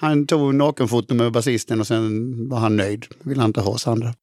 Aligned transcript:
Han 0.00 0.26
tog 0.26 0.54
nakenfoto 0.54 1.14
med 1.14 1.32
basisten 1.32 1.80
och 1.80 1.86
sen 1.86 2.48
var 2.48 2.58
han 2.58 2.76
nöjd. 2.76 3.06
Vill 3.22 3.38
han 3.38 3.46
inte 3.50 3.60
ha 3.60 3.70
oss 3.70 3.86
andra. 3.86 4.14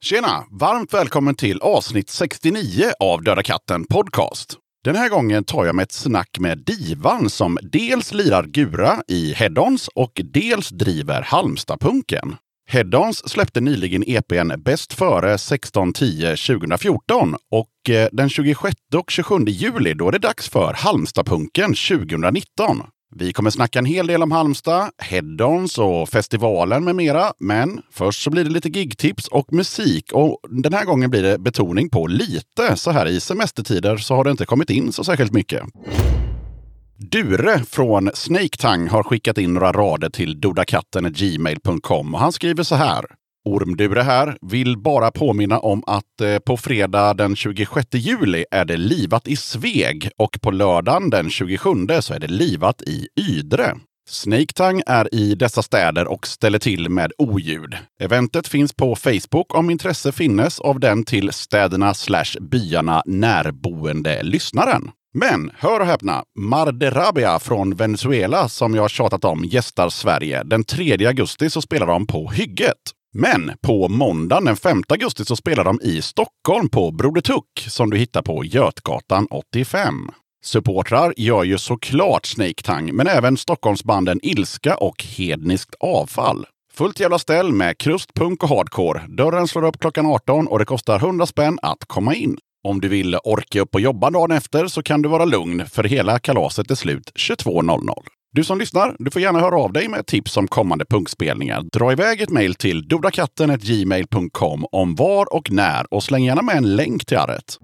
Tjena! 0.00 0.44
Varmt 0.50 0.94
välkommen 0.94 1.34
till 1.34 1.60
avsnitt 1.60 2.10
69 2.10 2.84
av 3.00 3.22
Döda 3.22 3.42
katten 3.42 3.84
Podcast. 3.84 4.58
Den 4.84 4.96
här 4.96 5.08
gången 5.08 5.44
tar 5.44 5.66
jag 5.66 5.74
mig 5.74 5.82
ett 5.82 5.92
snack 5.92 6.38
med 6.38 6.58
Divan 6.58 7.30
som 7.30 7.58
dels 7.62 8.14
lirar 8.14 8.44
Gura 8.44 9.02
i 9.08 9.32
Headons 9.32 9.88
och 9.88 10.20
dels 10.24 10.68
driver 10.68 11.22
Halmstadpunken. 11.22 12.36
Headons 12.70 13.28
släppte 13.28 13.60
nyligen 13.60 14.04
EPn 14.06 14.52
Bäst 14.58 14.92
före 14.92 15.36
16.10 15.36 16.58
2014 16.58 17.34
och 17.50 17.90
eh, 17.90 18.08
den 18.12 18.28
26 18.28 18.74
och 18.96 19.10
27 19.10 19.34
juli 19.46 19.94
då 19.94 20.08
är 20.08 20.12
det 20.12 20.18
dags 20.18 20.48
för 20.48 20.72
Halmstadpunken 20.72 21.74
2019. 21.74 22.82
Vi 23.14 23.32
kommer 23.32 23.50
snacka 23.50 23.78
en 23.78 23.84
hel 23.84 24.06
del 24.06 24.22
om 24.22 24.32
Halmstad, 24.32 24.90
Headons 24.98 25.78
och 25.78 26.08
festivalen 26.08 26.84
med 26.84 26.96
mera. 26.96 27.32
Men 27.38 27.82
först 27.92 28.22
så 28.22 28.30
blir 28.30 28.44
det 28.44 28.50
lite 28.50 28.68
gigtips 28.68 29.28
och 29.28 29.52
musik. 29.52 30.12
Och 30.12 30.40
den 30.48 30.72
här 30.72 30.84
gången 30.84 31.10
blir 31.10 31.22
det 31.22 31.38
betoning 31.38 31.90
på 31.90 32.06
lite. 32.06 32.76
Så 32.76 32.90
här 32.90 33.06
i 33.06 33.20
semestertider 33.20 33.96
så 33.96 34.14
har 34.14 34.24
det 34.24 34.30
inte 34.30 34.46
kommit 34.46 34.70
in 34.70 34.92
så 34.92 35.04
särskilt 35.04 35.32
mycket. 35.32 35.62
Dure 37.12 37.58
från 37.58 38.10
Snake 38.14 38.56
Tang 38.58 38.88
har 38.88 39.02
skickat 39.02 39.38
in 39.38 39.54
några 39.54 39.72
rader 39.72 40.10
till 40.10 40.40
dodakatten.gmail.com 40.40 42.14
och 42.14 42.20
han 42.20 42.32
skriver 42.32 42.62
så 42.62 42.74
här. 42.74 43.04
Ormdure 43.48 44.02
här. 44.02 44.36
Vill 44.40 44.78
bara 44.78 45.10
påminna 45.10 45.58
om 45.58 45.82
att 45.86 46.20
eh, 46.20 46.38
på 46.38 46.56
fredag 46.56 47.14
den 47.14 47.36
26 47.36 47.86
juli 47.92 48.44
är 48.50 48.64
det 48.64 48.76
livat 48.76 49.28
i 49.28 49.36
Sveg 49.36 50.10
och 50.18 50.38
på 50.40 50.50
lördagen 50.50 51.10
den 51.10 51.30
27 51.30 51.70
så 52.00 52.14
är 52.14 52.18
det 52.18 52.26
livat 52.26 52.82
i 52.82 53.08
Ydre. 53.20 53.74
Snaketang 54.08 54.82
är 54.86 55.14
i 55.14 55.34
dessa 55.34 55.62
städer 55.62 56.06
och 56.06 56.26
ställer 56.26 56.58
till 56.58 56.88
med 56.88 57.12
oljud. 57.18 57.76
Eventet 58.00 58.48
finns 58.48 58.74
på 58.74 58.96
Facebook 58.96 59.54
om 59.54 59.70
intresse 59.70 60.12
finnes 60.12 60.60
av 60.60 60.80
den 60.80 61.04
till 61.04 61.32
städerna 61.32 61.94
slash 61.94 62.40
byarna 62.40 63.02
närboende 63.06 64.22
lyssnaren. 64.22 64.90
Men 65.14 65.50
hör 65.54 65.80
och 65.80 65.86
häpna, 65.86 66.22
Marderabia 66.38 67.38
från 67.38 67.74
Venezuela 67.74 68.48
som 68.48 68.74
jag 68.74 68.90
tjatat 68.90 69.24
om 69.24 69.44
gästar 69.44 69.88
Sverige. 69.88 70.42
Den 70.44 70.64
3 70.64 71.06
augusti 71.06 71.50
så 71.50 71.62
spelar 71.62 71.86
de 71.86 72.06
på 72.06 72.30
Hygget. 72.30 72.97
Men 73.14 73.52
på 73.62 73.88
måndagen 73.88 74.44
den 74.44 74.56
5 74.56 74.82
augusti 74.88 75.24
så 75.24 75.36
spelar 75.36 75.64
de 75.64 75.80
i 75.82 76.02
Stockholm 76.02 76.68
på 76.68 76.90
Broder 76.90 77.20
Tuck 77.20 77.66
som 77.68 77.90
du 77.90 77.96
hittar 77.96 78.22
på 78.22 78.44
Götgatan 78.44 79.26
85. 79.30 79.94
Supportrar 80.44 81.14
gör 81.16 81.44
ju 81.44 81.58
såklart 81.58 82.26
Snake 82.26 82.62
Tang, 82.64 82.94
men 82.94 83.06
även 83.06 83.36
Stockholmsbanden 83.36 84.20
Ilska 84.22 84.76
och 84.76 85.04
Hedniskt 85.04 85.74
Avfall. 85.80 86.46
Fullt 86.72 87.00
jävla 87.00 87.18
ställ 87.18 87.52
med 87.52 87.78
krust, 87.78 88.14
punk 88.14 88.42
och 88.42 88.48
hardcore. 88.48 89.02
Dörren 89.08 89.48
slår 89.48 89.64
upp 89.64 89.78
klockan 89.80 90.06
18 90.06 90.48
och 90.48 90.58
det 90.58 90.64
kostar 90.64 90.98
100 90.98 91.26
spänn 91.26 91.58
att 91.62 91.84
komma 91.86 92.14
in. 92.14 92.38
Om 92.64 92.80
du 92.80 92.88
vill 92.88 93.16
orka 93.24 93.60
upp 93.60 93.74
och 93.74 93.80
jobba 93.80 94.10
dagen 94.10 94.30
efter 94.30 94.66
så 94.66 94.82
kan 94.82 95.02
du 95.02 95.08
vara 95.08 95.24
lugn, 95.24 95.66
för 95.66 95.84
hela 95.84 96.18
kalaset 96.18 96.70
är 96.70 96.74
slut 96.74 97.12
22.00. 97.14 98.17
Du 98.32 98.44
som 98.44 98.58
lyssnar, 98.58 98.96
du 98.98 99.10
får 99.10 99.22
gärna 99.22 99.40
höra 99.40 99.56
av 99.56 99.72
dig 99.72 99.88
med 99.88 100.06
tips 100.06 100.36
om 100.36 100.48
kommande 100.48 100.84
punkspelningar. 100.84 101.62
Dra 101.72 101.92
iväg 101.92 102.20
ett 102.20 102.30
mejl 102.30 102.54
till 102.54 102.88
dodakatten.gmail.com 102.88 104.66
om 104.72 104.94
var 104.94 105.34
och 105.34 105.50
när 105.50 105.94
och 105.94 106.02
släng 106.02 106.24
gärna 106.24 106.42
med 106.42 106.56
en 106.56 106.76
länk 106.76 107.06
till 107.06 107.18
arret. 107.18 107.58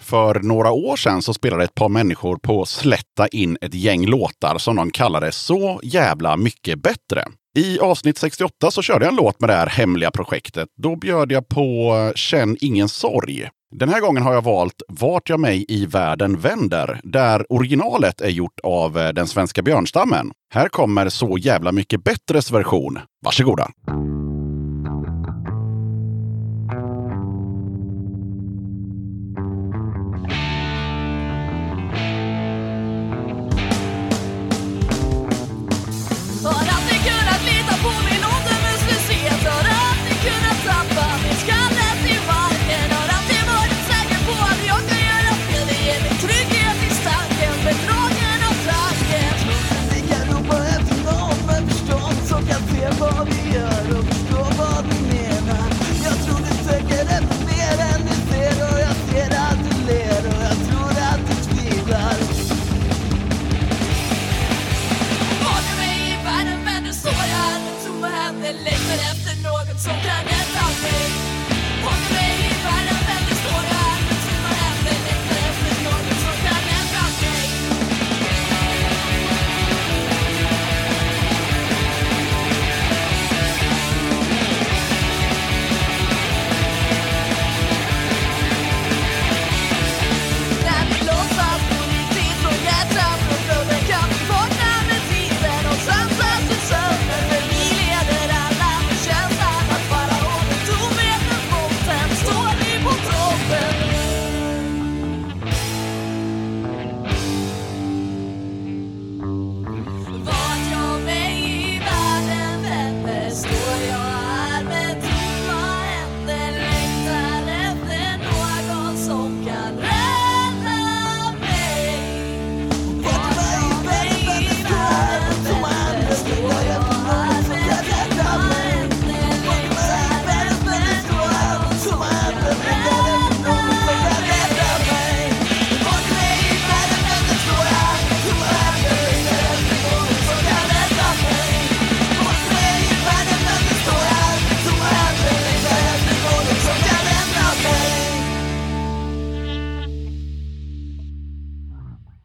För 0.00 0.40
några 0.40 0.72
år 0.72 0.96
sedan 0.96 1.22
så 1.22 1.34
spelade 1.34 1.64
ett 1.64 1.74
par 1.74 1.88
människor 1.88 2.36
på 2.36 2.64
Slätta 2.64 3.28
in 3.28 3.58
ett 3.60 3.74
gäng 3.74 4.06
låtar 4.06 4.58
som 4.58 4.76
de 4.76 4.90
kallade 4.90 5.32
Så 5.32 5.80
jävla 5.82 6.36
mycket 6.36 6.82
bättre. 6.82 7.24
I 7.58 7.78
avsnitt 7.78 8.18
68 8.18 8.70
så 8.70 8.82
körde 8.82 9.04
jag 9.04 9.12
en 9.12 9.16
låt 9.16 9.40
med 9.40 9.50
det 9.50 9.54
här 9.54 9.66
hemliga 9.66 10.10
projektet. 10.10 10.68
Då 10.82 10.96
bjöd 10.96 11.32
jag 11.32 11.48
på 11.48 11.94
eh, 11.94 12.14
Känn 12.14 12.56
ingen 12.60 12.88
sorg. 12.88 13.48
Den 13.78 13.88
här 13.88 14.00
gången 14.00 14.22
har 14.22 14.34
jag 14.34 14.44
valt 14.44 14.82
Vart 14.88 15.28
jag 15.28 15.40
mig 15.40 15.64
i 15.68 15.86
världen 15.86 16.38
vänder, 16.38 17.00
där 17.02 17.52
originalet 17.52 18.20
är 18.20 18.28
gjort 18.28 18.60
av 18.62 18.98
eh, 18.98 19.12
den 19.12 19.26
svenska 19.26 19.62
björnstammen. 19.62 20.30
Här 20.54 20.68
kommer 20.68 21.08
Så 21.08 21.38
jävla 21.38 21.72
mycket 21.72 22.04
bättres 22.04 22.50
version. 22.50 22.98
Varsågoda! 23.24 23.70
Mm. 23.88 24.23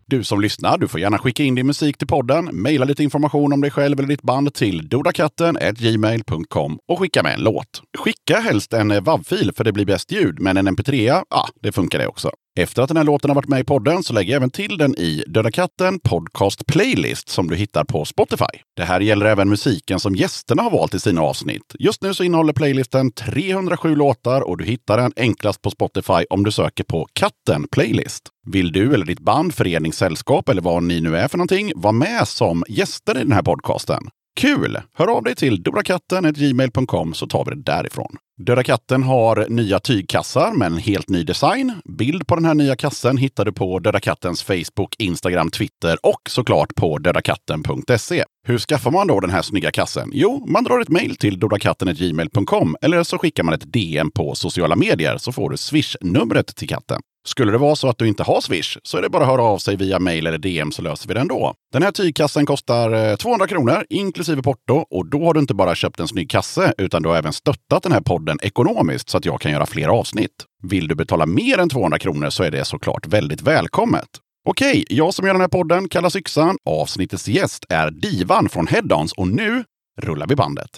Du 0.10 0.24
som 0.24 0.42
lyssnar, 0.42 0.78
du 0.78 0.88
får 0.88 1.00
gärna 1.00 1.18
skicka 1.18 1.44
in 1.44 1.56
din 1.56 1.68
musik 1.68 1.98
till 1.98 2.08
podden, 2.08 2.46
mejla 2.46 2.86
lite 2.86 3.04
information 3.04 3.54
om 3.54 3.62
dig 3.62 3.72
själv 3.72 4.00
eller 4.00 4.08
ditt 4.08 4.22
band 4.22 4.54
till 4.54 4.90
dodakatten.gmail.com 4.90 6.80
och 6.88 7.00
skicka 7.00 7.24
med 7.24 7.34
en 7.34 7.44
låt. 7.44 7.82
Skicka 7.98 8.40
helst 8.40 8.74
en 8.74 8.92
eh, 8.92 9.02
WAV-fil 9.02 9.52
för 9.56 9.64
det 9.64 9.72
blir 9.72 9.86
bäst 9.86 10.12
ljud, 10.12 10.40
men 10.40 10.58
en 10.58 10.68
MP3, 10.68 11.24
ja, 11.30 11.48
det 11.62 11.72
funkar 11.72 12.00
det 12.00 12.08
också. 12.08 12.32
Efter 12.60 12.82
att 12.82 12.88
den 12.88 12.98
här 12.98 13.04
låten 13.04 13.30
har 13.30 13.36
varit 13.36 13.48
med 13.48 13.60
i 13.60 13.64
podden 13.64 14.04
så 14.04 14.14
lägger 14.14 14.32
jag 14.34 14.36
även 14.36 14.50
till 14.50 14.78
den 14.78 14.96
i 14.96 15.24
Döda 15.28 15.52
katten 15.52 16.00
Podcast 16.00 16.66
Playlist 16.66 17.30
som 17.30 17.48
du 17.48 17.56
hittar 17.56 17.84
på 17.84 18.06
Spotify. 18.06 18.46
Det 18.76 18.84
här 18.84 19.00
gäller 19.00 19.26
även 19.26 19.50
musiken 19.50 20.00
som 20.00 20.16
gästerna 20.16 20.64
har 20.64 20.72
valt 20.72 20.94
i 20.94 21.00
sina 21.00 21.22
avsnitt. 21.22 21.76
Just 21.80 22.02
nu 22.02 22.14
så 22.14 22.24
innehåller 22.24 22.54
playlisten 22.54 23.12
307 23.12 23.96
låtar 23.96 24.42
och 24.42 24.58
du 24.58 24.66
hittar 24.66 24.98
den 24.98 25.14
enklast 25.16 25.62
på 25.62 25.70
Spotify 25.70 26.26
om 26.30 26.44
du 26.44 26.52
söker 26.52 26.84
på 26.84 27.08
Katten 27.14 27.68
Playlist. 27.72 28.24
Vill 28.48 28.72
du 28.72 28.94
eller 28.94 29.06
ditt 29.06 29.20
band, 29.20 29.54
förening, 29.54 29.94
sällskap 29.94 30.50
eller 30.50 30.62
vad 30.62 30.84
ni 30.84 31.02
nu 31.02 31.18
är 31.18 31.28
för 31.28 31.38
någonting 31.38 31.72
vara 31.76 31.94
med 31.94 32.28
som 32.28 32.64
gäster 32.68 33.18
i 33.18 33.24
den 33.24 33.32
här 33.32 33.44
podcasten? 33.44 34.04
Kul! 34.40 34.80
Hör 34.94 35.08
av 35.08 35.24
dig 35.24 35.36
till 35.36 35.64
dorakatten.gmail.com 35.64 37.14
så 37.14 37.28
tar 37.28 37.46
vi 37.46 37.56
det 37.56 37.62
därifrån. 37.62 38.18
Döda 38.41 38.63
katten 38.63 39.03
har 39.03 39.45
nya 39.50 39.80
tygkassar 39.80 40.53
med 40.53 40.65
en 40.65 40.77
helt 40.77 41.09
ny 41.09 41.24
design. 41.24 41.74
Bild 41.86 42.27
på 42.27 42.36
den 42.36 42.45
här 42.45 42.53
nya 42.53 42.75
kassen 42.75 43.18
hittar 43.18 43.45
du 43.45 43.51
på 43.53 43.80
Döda 43.80 44.00
kattens 44.00 44.44
Facebook, 44.44 44.95
Instagram, 44.97 45.51
Twitter 45.51 45.97
och 46.03 46.21
såklart 46.30 46.75
på 46.75 46.97
dödakatten.se. 46.97 48.24
Hur 48.47 48.57
skaffar 48.57 48.91
man 48.91 49.07
då 49.07 49.19
den 49.19 49.30
här 49.30 49.41
snygga 49.41 49.71
kassen? 49.71 50.12
Jo, 50.13 50.45
man 50.47 50.63
drar 50.63 50.80
ett 50.80 50.89
mejl 50.89 51.15
till 51.15 51.39
dodakatten.gmail.com 51.39 52.75
eller 52.81 53.03
så 53.03 53.18
skickar 53.18 53.44
man 53.44 53.53
ett 53.53 53.74
DM 53.74 54.12
på 54.12 54.36
sociala 54.36 54.75
medier 54.75 55.18
så 55.18 55.31
får 55.31 55.50
du 55.50 55.57
Swish-numret 55.57 56.56
till 56.56 56.69
katten. 56.69 57.01
Skulle 57.27 57.51
det 57.51 57.57
vara 57.57 57.75
så 57.75 57.89
att 57.89 57.98
du 57.98 58.07
inte 58.07 58.24
har 58.24 58.42
Swish 58.42 58.77
så 58.83 58.98
är 58.98 59.01
det 59.01 59.10
bara 59.10 59.24
att 59.24 59.30
höra 59.30 59.42
av 59.42 59.57
sig 59.57 59.75
via 59.75 60.00
mejl 60.00 60.27
eller 60.27 60.38
DM 60.38 60.71
så 60.71 60.81
löser 60.81 61.07
vi 61.07 61.13
den 61.13 61.27
då. 61.27 61.54
Den 61.74 61.83
här 61.83 61.92
tygkassen 61.92 62.45
kostar 62.45 63.10
eh, 63.12 63.16
200 63.16 63.48
kronor 63.48 63.86
inklusive 63.89 64.42
porto 64.42 64.86
och 64.89 65.10
då 65.10 65.25
har 65.25 65.33
du 65.33 65.39
inte 65.39 65.54
bara 65.54 65.75
köpt 65.75 66.00
en 66.00 66.07
snygg 66.07 66.30
kasse 66.30 66.74
utan 66.77 67.04
du 67.04 67.10
har 67.10 67.16
även 67.16 67.33
stöttat 67.33 67.83
den 67.83 67.92
här 67.92 68.01
podden 68.01 68.38
ekonomiskt 68.42 69.10
så 69.10 69.18
att 69.18 69.25
jag 69.25 69.42
kan 69.42 69.51
göra 69.51 69.66
fler 69.66 69.88
avsnitt. 69.88 70.45
Vill 70.63 70.88
du 70.88 70.95
betala 70.95 71.25
mer 71.25 71.57
än 71.57 71.69
200 71.69 72.00
kronor 72.00 72.30
så 72.30 72.44
är 72.44 72.51
det 72.51 72.66
såklart 72.66 73.07
väldigt 73.07 73.42
välkommet. 73.42 74.07
Okej, 74.48 74.86
jag 74.89 75.13
som 75.13 75.25
gör 75.25 75.33
den 75.33 75.42
här 75.42 75.48
podden 75.48 75.89
kallas 75.89 76.15
Yxan. 76.15 76.57
Avsnittets 76.65 77.27
gäst 77.27 77.65
är 77.69 77.92
Divan 77.92 78.50
från 78.50 78.68
Headons 78.68 79.13
och 79.13 79.27
nu 79.27 79.63
rullar 80.01 80.27
vi 80.27 80.36
bandet. 80.36 80.69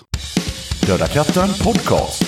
Döda 0.87 1.07
katten 1.07 1.49
podcast. 1.63 2.23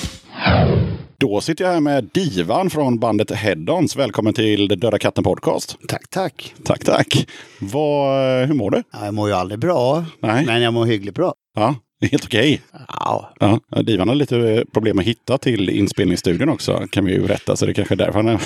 Då 1.17 1.41
sitter 1.41 1.65
jag 1.65 1.71
här 1.71 1.79
med 1.79 2.09
Divan 2.13 2.69
från 2.69 2.99
bandet 2.99 3.31
Headons. 3.31 3.95
Välkommen 3.95 4.33
till 4.33 4.67
Döda 4.67 4.99
katten 4.99 5.23
podcast. 5.23 5.77
Tack, 5.87 6.09
tack. 6.09 6.53
Tack, 6.63 6.83
tack. 6.85 7.27
Vad, 7.59 8.47
hur 8.47 8.53
mår 8.53 8.71
du? 8.71 8.83
Ja, 8.93 9.05
jag 9.05 9.13
mår 9.13 9.29
ju 9.29 9.35
aldrig 9.35 9.59
bra, 9.59 10.05
Nej. 10.19 10.45
men 10.45 10.61
jag 10.61 10.73
mår 10.73 10.85
hyggligt 10.85 11.15
bra. 11.15 11.33
Ja, 11.55 11.75
helt 12.11 12.25
okej. 12.25 12.61
Ja, 12.87 13.33
Ja, 13.39 13.81
Divan 13.81 14.07
har 14.07 14.15
lite 14.15 14.65
problem 14.73 14.99
att 14.99 15.05
hitta 15.05 15.37
till 15.37 15.69
inspelningsstudion 15.69 16.49
också, 16.49 16.87
kan 16.91 17.05
vi 17.05 17.11
ju 17.13 17.21
berätta. 17.21 17.55
Så 17.55 17.65
det 17.65 17.71
är 17.71 17.73
kanske 17.73 17.93
är 17.93 17.97
därför 17.97 18.13
han 18.19 18.27
är... 18.27 18.41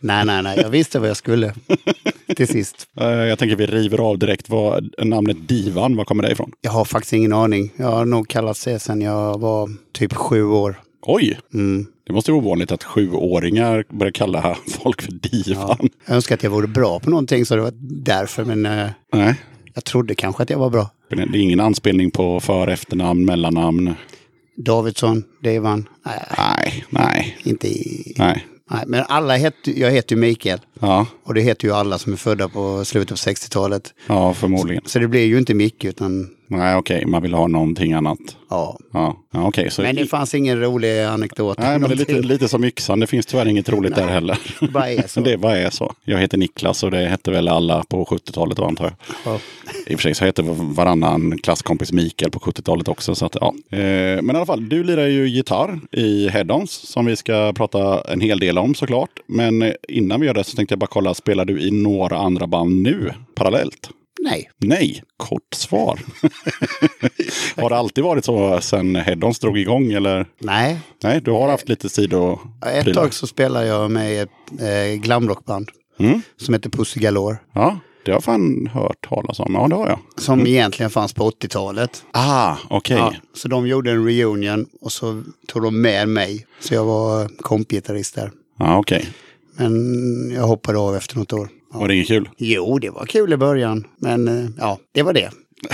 nej, 0.00 0.24
nej, 0.24 0.42
nej, 0.42 0.58
jag 0.62 0.70
visste 0.70 0.98
vad 0.98 1.08
jag 1.08 1.16
skulle 1.16 1.54
till 2.36 2.48
sist. 2.48 2.86
Eh, 3.00 3.06
Jag 3.08 3.38
tänker 3.38 3.56
vi 3.56 3.66
river 3.66 3.98
av 4.00 4.18
direkt 4.18 4.48
vad 4.48 4.88
namnet 5.02 5.48
Divan, 5.48 5.96
var 5.96 6.04
kommer 6.04 6.22
det 6.22 6.32
ifrån? 6.32 6.52
Jag 6.60 6.70
har 6.70 6.84
faktiskt 6.84 7.12
ingen 7.12 7.32
aning. 7.32 7.72
Jag 7.76 7.86
har 7.90 8.04
nog 8.04 8.28
kallat 8.28 8.64
det 8.64 8.78
sedan 8.78 9.00
jag 9.00 9.40
var 9.40 9.70
typ 9.92 10.14
sju 10.14 10.44
år. 10.44 10.80
Oj! 11.10 11.38
Mm. 11.54 11.86
Det 12.06 12.12
måste 12.12 12.32
vara 12.32 12.42
ovanligt 12.42 12.72
att 12.72 12.84
sjuåringar 12.84 13.84
börjar 13.90 14.10
kalla 14.10 14.56
folk 14.66 15.02
för 15.02 15.12
Divan. 15.12 15.88
Jag 16.06 16.14
önskar 16.14 16.34
att 16.34 16.42
jag 16.42 16.50
vore 16.50 16.66
bra 16.66 17.00
på 17.00 17.10
någonting 17.10 17.46
så 17.46 17.56
det 17.56 17.62
var 17.62 17.72
därför, 17.80 18.44
men 18.44 18.66
eh, 18.66 18.90
Nej, 19.12 19.34
jag 19.74 19.84
trodde 19.84 20.14
kanske 20.14 20.42
att 20.42 20.50
jag 20.50 20.58
var 20.58 20.70
bra. 20.70 20.90
det 21.08 21.16
är 21.22 21.36
ingen 21.36 21.60
anspelning 21.60 22.10
på 22.10 22.40
för 22.40 22.68
efternamn, 22.68 23.24
mellannamn. 23.24 23.94
Davidsson, 24.56 25.24
Devan, 25.42 25.88
nej, 26.06 26.24
Nej, 26.38 26.84
nej, 26.90 27.38
inte 27.44 27.68
i... 27.68 28.14
nej. 28.18 28.46
Nej, 28.70 28.84
men 28.86 29.04
alla 29.08 29.36
heter, 29.36 29.72
jag 29.80 29.90
heter 29.90 30.14
ju 30.16 30.20
Mikael. 30.20 30.60
Ja, 30.80 31.06
Och 31.24 31.34
det 31.34 31.40
heter 31.40 31.68
ju 31.68 31.74
alla 31.74 31.98
som 31.98 32.12
är 32.12 32.16
födda 32.16 32.48
på 32.48 32.84
slutet 32.84 33.12
av 33.12 33.16
60-talet. 33.16 33.94
ja 34.06 34.34
förmodligen. 34.34 34.82
Så 34.86 34.98
det 34.98 35.08
blir 35.08 35.24
ju 35.24 35.38
inte 35.38 35.54
Micke 35.54 35.84
utan 35.84 36.28
Nej, 36.50 36.76
okej, 36.76 37.06
man 37.06 37.22
vill 37.22 37.34
ha 37.34 37.46
någonting 37.46 37.92
annat. 37.92 38.18
ja. 38.50 38.78
Ja, 38.92 39.16
ja 39.32 39.48
okej. 39.48 39.70
så 39.70 39.82
Men 39.82 39.96
det 39.96 40.06
fanns 40.06 40.34
ingen 40.34 40.60
rolig 40.60 41.00
anekdot. 41.00 41.58
Nej, 41.58 41.78
men 41.78 41.88
det 41.90 41.94
är 41.94 41.96
lite, 41.96 42.12
lite 42.12 42.48
som 42.48 42.64
yxan. 42.64 43.00
Det 43.00 43.06
finns 43.06 43.26
tyvärr 43.26 43.46
inget 43.48 43.68
roligt 43.68 43.94
där 43.94 44.06
heller. 44.08 44.38
Det 44.60 44.68
bara 44.68 44.90
är 44.90 45.02
så. 45.08 45.20
Det 45.20 45.36
bara 45.36 45.58
är 45.58 45.70
så. 45.70 45.92
Jag 46.04 46.18
heter 46.18 46.38
Niklas 46.38 46.82
och 46.82 46.90
det 46.90 47.06
hette 47.06 47.30
väl 47.30 47.48
alla 47.48 47.84
på 47.88 48.04
70-talet 48.04 48.56
då 48.56 48.64
antar 48.64 48.84
jag. 48.84 48.94
Ja. 49.24 49.38
I 49.86 49.94
och 49.94 49.98
för 50.00 50.02
sig 50.02 50.14
så 50.14 50.24
hette 50.24 50.42
varannan 50.46 51.38
klasskompis 51.38 51.92
Mikael 51.92 52.30
på 52.30 52.38
70-talet 52.38 52.88
också. 52.88 53.14
Så 53.14 53.26
att, 53.26 53.36
ja. 53.40 53.54
eh, 53.70 53.78
men 54.22 54.30
i 54.30 54.36
alla 54.36 54.46
fall, 54.46 54.68
du 54.68 54.84
lirar 54.84 55.06
ju 55.06 55.28
gitarr 55.28 55.80
i 55.92 56.28
Headons 56.28 56.70
som 56.70 57.06
vi 57.06 57.16
ska 57.16 57.52
prata 57.52 58.00
en 58.12 58.20
hel 58.20 58.38
del 58.38 58.58
om 58.58 58.74
såklart. 58.74 59.10
Men 59.26 59.62
eh, 59.62 59.72
innan 59.88 60.20
vi 60.20 60.26
gör 60.26 60.34
det 60.34 60.44
så 60.44 60.56
tänkte 60.56 60.67
jag 60.72 60.78
bara 60.78 60.86
kolla, 60.86 61.14
spelar 61.14 61.44
du 61.44 61.60
i 61.60 61.70
några 61.70 62.18
andra 62.18 62.46
band 62.46 62.82
nu 62.82 63.12
parallellt? 63.34 63.90
Nej, 64.20 64.50
Nej, 64.56 65.02
kort 65.16 65.54
svar. 65.54 66.00
har 67.62 67.70
det 67.70 67.76
alltid 67.76 68.04
varit 68.04 68.24
så 68.24 68.60
sen 68.60 68.96
Headons 68.96 69.38
drog 69.38 69.58
igång 69.58 69.92
eller? 69.92 70.26
nej. 70.38 70.80
Nej, 71.02 71.20
du 71.20 71.30
har 71.30 71.48
haft 71.48 71.68
lite 71.68 71.88
tid 71.88 72.14
att 72.14 72.38
Ett 72.66 72.94
tag 72.94 73.14
så 73.14 73.26
spelade 73.26 73.66
jag 73.66 73.90
med 73.90 74.22
ett 74.22 74.30
eh, 74.60 75.00
glamrockband 75.00 75.68
Mm. 76.00 76.22
som 76.36 76.54
heter 76.54 76.70
Pussy 76.70 77.00
Galore. 77.00 77.36
Ja, 77.54 77.78
det 78.04 78.10
har 78.10 78.16
jag 78.16 78.24
fan 78.24 78.66
hört 78.72 79.08
talas 79.08 79.40
om. 79.40 79.54
Ja, 79.54 79.68
det 79.68 79.74
har 79.74 79.88
jag. 79.88 79.98
Som 80.16 80.46
egentligen 80.46 80.90
fanns 80.90 81.12
på 81.14 81.30
80-talet. 81.30 82.02
Ah, 82.10 82.56
okej. 82.70 82.96
Ja, 82.96 83.14
så 83.34 83.48
de 83.48 83.66
gjorde 83.66 83.90
en 83.90 84.04
reunion 84.06 84.66
och 84.80 84.92
så 84.92 85.22
tog 85.48 85.62
de 85.62 85.80
med 85.80 86.08
mig. 86.08 86.46
Så 86.60 86.74
jag 86.74 86.84
var 86.84 87.28
kompgitarrist 87.42 88.14
där. 88.14 88.30
Ja, 88.58 88.78
okej. 88.78 89.08
Men 89.58 90.30
jag 90.34 90.42
hoppade 90.42 90.78
av 90.78 90.96
efter 90.96 91.16
något 91.16 91.32
år. 91.32 91.48
Ja. 91.72 91.78
Var 91.78 91.88
det 91.88 91.94
inget 91.94 92.08
kul? 92.08 92.28
Jo, 92.36 92.78
det 92.78 92.90
var 92.90 93.06
kul 93.06 93.32
i 93.32 93.36
början. 93.36 93.86
Men 94.00 94.28
eh, 94.28 94.50
ja, 94.58 94.78
det 94.94 95.02
var 95.02 95.12
det. 95.12 95.30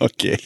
Okej. 0.00 0.38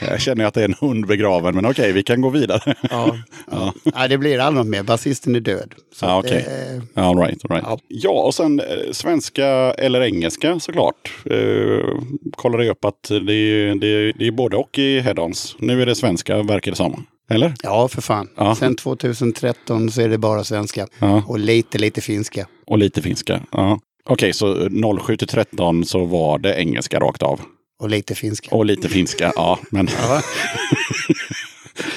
Jag 0.00 0.20
känner 0.20 0.44
att 0.44 0.54
det 0.54 0.60
är 0.60 0.64
en 0.64 0.74
hund 0.80 1.06
begraven, 1.06 1.54
men 1.54 1.66
okej, 1.66 1.92
vi 1.92 2.02
kan 2.02 2.20
gå 2.20 2.28
vidare. 2.30 2.74
Ja, 2.90 3.16
ja. 3.50 3.74
ja, 3.94 4.08
det 4.08 4.18
blir 4.18 4.38
aldrig 4.38 4.64
något 4.64 4.70
mer. 4.70 4.82
Basisten 4.82 5.34
är 5.34 5.40
död. 5.40 5.74
Så 5.94 6.06
Ja, 6.06 6.18
okej. 6.18 6.46
eh, 6.94 7.06
All 7.08 7.16
right, 7.18 7.44
all 7.44 7.50
right. 7.50 7.64
Ja. 7.68 7.78
Ja. 7.88 8.10
och 8.10 8.34
sen 8.34 8.60
eh, 8.60 8.66
svenska 8.92 9.46
eller 9.78 10.00
engelska 10.02 10.60
såklart. 10.60 11.12
Eh, 11.24 11.98
kollade 12.36 12.64
jag 12.64 12.72
upp 12.72 12.84
att 12.84 13.02
det 13.08 13.32
är, 13.32 13.74
det, 13.74 14.12
det 14.12 14.26
är 14.26 14.30
både 14.32 14.56
och 14.56 14.78
i 14.78 15.00
Headons. 15.00 15.56
Nu 15.58 15.82
är 15.82 15.86
det 15.86 15.94
svenska, 15.94 16.42
verkar 16.42 16.70
det 16.72 16.76
som. 16.76 17.06
Eller? 17.30 17.54
ja, 17.62 17.88
för 17.88 18.02
fan. 18.02 18.28
Ja. 18.36 18.54
Sen 18.54 18.76
2013 18.76 19.90
så 19.90 20.00
är 20.00 20.08
det 20.08 20.18
bara 20.18 20.44
svenska. 20.44 20.86
Ja. 20.98 21.22
Och 21.26 21.38
lite, 21.38 21.78
lite 21.78 22.00
finska. 22.00 22.46
Och 22.66 22.78
lite 22.78 23.02
finska. 23.02 23.40
Ja. 23.52 23.80
Okej, 24.04 24.32
så 24.32 24.68
07 25.06 25.16
till 25.16 25.28
13 25.28 25.84
så 25.84 26.04
var 26.04 26.38
det 26.38 26.54
engelska 26.54 27.00
rakt 27.00 27.22
av. 27.22 27.40
Och 27.82 27.90
lite 27.90 28.14
finska. 28.14 28.54
Och 28.56 28.64
lite 28.66 28.88
finska, 28.88 29.32
ja. 29.36 29.58
Men... 29.70 29.88
Ja. 30.08 30.22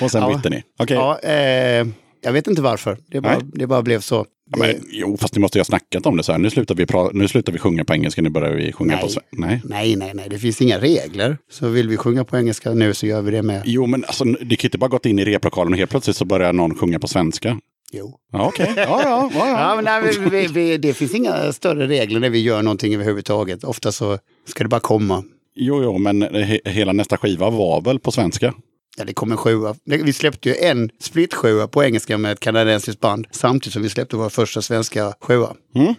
och 0.02 0.12
sen 0.12 0.22
Ja. 0.22 0.36
bytte 0.36 0.50
ni. 0.50 0.64
Okej. 0.80 0.96
Ja, 0.98 1.20
eh, 1.20 1.88
jag 2.24 2.32
vet 2.34 2.48
inte 2.48 2.62
varför. 2.62 2.98
Det 3.08 3.22
bara, 3.22 3.34
Nej. 3.38 3.48
det 3.54 3.68
bara 3.68 3.82
blev 3.82 4.00
så. 4.00 4.26
Ja, 4.52 4.58
men, 4.60 4.76
jo, 4.92 5.18
fast 5.18 5.36
ni 5.36 5.40
måste 5.42 5.58
ju 5.58 5.60
ha 5.60 5.66
snackat 5.66 6.06
om 6.06 6.18
det 6.18 6.24
så 6.24 6.32
här. 6.32 6.40
Nu 6.40 6.50
slutar 6.50 6.76
vi, 6.76 6.86
pra- 6.86 7.10
nu 7.14 7.28
slutar 7.28 7.54
vi 7.54 7.60
sjunga 7.60 7.84
på 7.86 7.94
engelska, 7.94 8.22
nu 8.22 8.30
börjar 8.30 8.52
vi 8.54 8.72
sjunga 8.72 8.94
Nej. 8.94 9.02
på 9.04 9.08
svenska. 9.10 9.28
Nej. 9.32 9.62
Nej, 9.66 9.96
nej, 9.96 10.12
nej. 10.14 10.28
Det 10.30 10.40
finns 10.40 10.62
inga 10.62 10.80
regler. 10.80 11.38
Så 11.52 11.68
vill 11.68 11.90
vi 11.90 11.98
sjunga 11.98 12.24
på 12.26 12.38
engelska 12.38 12.74
nu 12.74 12.94
så 12.94 13.06
gör 13.08 13.22
vi 13.22 13.32
det 13.32 13.42
med. 13.42 13.62
Jo, 13.66 13.86
men 13.86 14.06
alltså, 14.06 14.24
det 14.24 14.36
kan 14.56 14.64
ju 14.64 14.68
inte 14.68 14.78
bara 14.78 14.88
gått 14.88 15.06
in 15.06 15.20
i 15.20 15.26
replokalen 15.26 15.74
och 15.74 15.80
helt 15.80 15.92
plötsligt 15.92 16.16
så 16.18 16.26
börjar 16.26 16.54
någon 16.54 16.76
sjunga 16.76 17.00
på 17.00 17.08
svenska. 17.08 17.58
Jo. 17.94 18.18
Ja, 18.32 18.48
okej. 18.48 18.74
Ja, 18.76 18.84
ja, 18.88 19.02
ja, 19.04 19.30
Ja, 19.34 19.48
ja. 19.48 19.76
men 19.76 19.86
nej, 19.86 20.02
vi, 20.20 20.30
vi, 20.30 20.48
vi, 20.48 20.78
det 20.78 20.94
finns 20.94 21.16
inga 21.16 21.54
större 21.54 21.88
regler 21.88 22.20
när 22.20 22.30
vi 22.30 22.40
gör 22.40 22.62
någonting 22.64 22.94
överhuvudtaget. 22.94 23.64
Ofta 23.64 23.92
så 23.92 24.18
ska 24.48 24.64
det 24.64 24.70
bara 24.70 24.80
komma. 24.80 25.24
Jo, 25.56 25.84
jo, 25.84 25.98
men 25.98 26.24
he- 26.24 26.70
hela 26.70 26.94
nästa 26.94 27.18
skiva 27.18 27.50
var 27.50 27.82
väl 27.82 28.00
på 28.00 28.12
svenska? 28.12 28.54
Ja, 28.98 29.06
det 29.06 29.14
kom 29.14 29.32
en 29.32 29.38
sjua. 29.38 29.76
Vi 29.86 30.14
släppte 30.14 30.50
ju 30.50 30.56
en 30.56 30.90
split-sjua 31.00 31.68
på 31.68 31.84
engelska 31.84 32.18
med 32.18 32.32
ett 32.32 32.40
kanadensiskt 32.40 33.02
band. 33.02 33.28
Samtidigt 33.32 33.74
som 33.74 33.82
vi 33.82 33.90
släppte 33.90 34.16
vår 34.16 34.30
första 34.30 34.62
svenska 34.62 35.14
sjua. 35.22 35.56
Mm. 35.76 35.96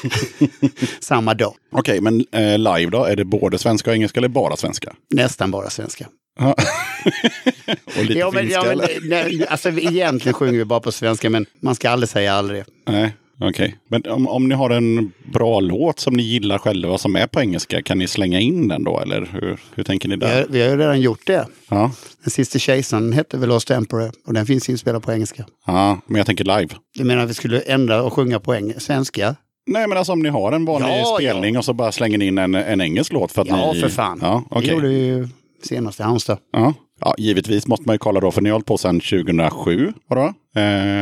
Samma 1.00 1.34
dag. 1.34 1.54
Okej, 1.72 2.00
men 2.00 2.24
eh, 2.32 2.58
live 2.58 2.90
då? 2.90 3.04
Är 3.04 3.16
det 3.16 3.24
både 3.24 3.58
svenska 3.58 3.90
och 3.90 3.96
engelska 3.96 4.20
eller 4.20 4.28
bara 4.28 4.56
svenska? 4.56 4.92
Nästan 5.14 5.50
bara 5.50 5.70
svenska. 5.70 6.08
Ja. 6.38 6.54
och 7.96 8.04
lite 8.04 8.18
Ja, 8.18 8.30
men, 8.30 8.42
finska 8.42 8.60
ja, 8.60 8.64
men, 8.66 8.80
eller? 8.80 9.08
nej, 9.08 9.46
alltså, 9.48 9.68
egentligen 9.68 10.34
sjunger 10.34 10.58
vi 10.58 10.64
bara 10.64 10.80
på 10.80 10.92
svenska, 10.92 11.30
men 11.30 11.46
man 11.60 11.74
ska 11.74 11.90
aldrig 11.90 12.08
säga 12.08 12.34
aldrig. 12.34 12.64
Nej, 12.86 13.16
okej. 13.48 13.74
Men 13.88 14.02
om, 14.06 14.28
om 14.28 14.48
ni 14.48 14.54
har 14.54 14.70
en 14.70 15.12
bra 15.32 15.60
låt 15.60 15.98
som 15.98 16.14
ni 16.14 16.22
gillar 16.22 16.58
själva 16.58 16.98
som 16.98 17.16
är 17.16 17.26
på 17.26 17.40
engelska, 17.40 17.82
kan 17.82 17.98
ni 17.98 18.06
slänga 18.08 18.40
in 18.40 18.68
den 18.68 18.84
då? 18.84 19.00
Eller 19.00 19.28
hur, 19.32 19.58
hur 19.74 19.84
tänker 19.84 20.08
ni 20.08 20.16
Vi 20.16 20.24
har, 20.26 20.32
där? 20.34 20.46
vi 20.50 20.62
har 20.62 20.68
ju 20.70 20.76
redan 20.76 21.00
gjort 21.00 21.26
det. 21.26 21.46
Ja. 21.70 21.90
Den 22.24 22.30
sista 22.30 22.58
kejsaren 22.58 23.12
hette 23.12 23.36
väl 23.38 23.48
Lost 23.48 23.70
Emperor 23.70 24.10
och 24.26 24.34
den 24.34 24.46
finns 24.46 24.68
inspelad 24.68 25.02
på 25.02 25.12
engelska. 25.12 25.44
ja, 25.66 25.98
men 26.06 26.16
jag 26.16 26.26
tänker 26.26 26.44
live. 26.44 26.68
Du 26.94 27.04
menar 27.04 27.22
att 27.22 27.30
vi 27.30 27.34
skulle 27.34 27.60
ändra 27.60 28.02
och 28.02 28.12
sjunga 28.12 28.40
på 28.40 28.54
eng- 28.54 28.78
svenska? 28.78 29.36
Nej, 29.66 29.88
men 29.88 29.98
alltså 29.98 30.12
om 30.12 30.22
ni 30.22 30.28
har 30.28 30.52
en 30.52 30.64
vanlig 30.64 30.88
Ja, 30.88 31.16
spelning 31.20 31.58
och 31.58 31.64
så 31.64 31.72
bara 31.72 31.92
slänger 31.92 32.18
ni 32.18 32.26
in 32.26 32.38
en, 32.38 32.54
en 32.54 32.80
engelsk 32.80 33.12
låt 33.12 33.32
för 33.32 33.42
att 33.42 33.48
Ja, 33.48 33.72
ni... 33.72 33.80
för 33.80 33.88
fan. 33.88 34.18
Ja, 34.22 34.44
Det 34.50 34.56
okej. 34.58 34.70
gjorde 34.72 34.88
vi 34.88 35.06
ju 35.06 35.28
senast 35.62 36.00
i 36.00 36.02
Halmstad. 36.02 36.38
Ja. 36.52 36.74
ja, 37.00 37.14
givetvis 37.18 37.66
måste 37.66 37.82
man 37.88 37.94
ju 37.94 37.98
kolla 37.98 38.20
då, 38.20 38.30
för 38.30 38.42
ni 38.42 38.48
har 38.48 38.54
hållit 38.54 38.66
på 38.66 38.78
sedan 38.78 39.00
2007, 39.00 39.92
var 40.08 40.16
det 40.16 40.22
va? 40.22 40.28
Eh, 40.28 40.32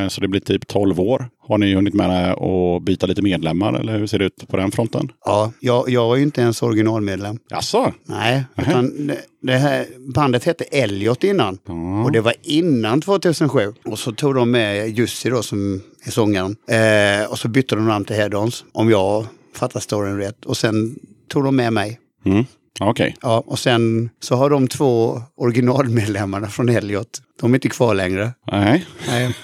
så 0.09 0.21
det 0.21 0.29
blir 0.29 0.41
typ 0.41 0.67
12 0.67 1.01
år. 1.01 1.29
Har 1.49 1.59
ni 1.59 1.75
hunnit 1.75 1.95
med 1.95 2.33
att 2.33 2.83
byta 2.83 3.07
lite 3.07 3.23
medlemmar 3.23 3.73
eller 3.73 3.99
hur 3.99 4.07
ser 4.07 4.19
det 4.19 4.25
ut 4.25 4.49
på 4.49 4.57
den 4.57 4.71
fronten? 4.71 5.13
Ja, 5.25 5.53
jag, 5.61 5.91
jag 5.91 6.09
var 6.09 6.17
ju 6.17 6.23
inte 6.23 6.41
ens 6.41 6.63
originalmedlem. 6.63 7.39
Jaså? 7.51 7.93
Nej, 8.05 8.45
utan 8.57 9.13
det, 9.43 9.57
här 9.57 9.87
bandet 10.15 10.45
hette 10.45 10.65
Elliot 10.65 11.25
innan. 11.25 11.59
Och 12.05 12.13
det 12.13 12.21
var 12.21 12.35
innan 12.43 13.01
2007. 13.01 13.73
Och 13.85 13.99
så 13.99 14.13
tog 14.13 14.35
de 14.35 14.51
med 14.51 14.99
Jussi 14.99 15.31
då 15.31 15.43
som 15.43 15.83
är 16.05 16.11
sångaren. 16.11 16.57
Eh, 16.69 17.31
och 17.31 17.39
så 17.39 17.49
bytte 17.49 17.75
de 17.75 17.87
namn 17.87 18.05
till 18.05 18.17
Head-Ons, 18.17 18.65
om 18.73 18.91
jag 18.91 19.27
fattar 19.55 19.81
storyn 19.81 20.17
rätt. 20.17 20.45
Och 20.45 20.57
sen 20.57 20.99
tog 21.29 21.45
de 21.45 21.57
med 21.57 21.73
mig. 21.73 21.99
Mm. 22.25 22.45
Okej. 22.81 23.17
Ja, 23.23 23.43
och 23.47 23.59
sen 23.59 24.11
så 24.21 24.35
har 24.37 24.51
de 24.51 24.69
två 24.69 25.23
originalmedlemmarna 25.37 26.49
från 26.49 26.69
Elliot, 26.69 27.09
de 27.41 27.53
är 27.53 27.57
inte 27.57 27.69
kvar 27.69 27.95
längre. 27.95 28.33
Nej. 28.53 28.87
Nej. 29.09 29.35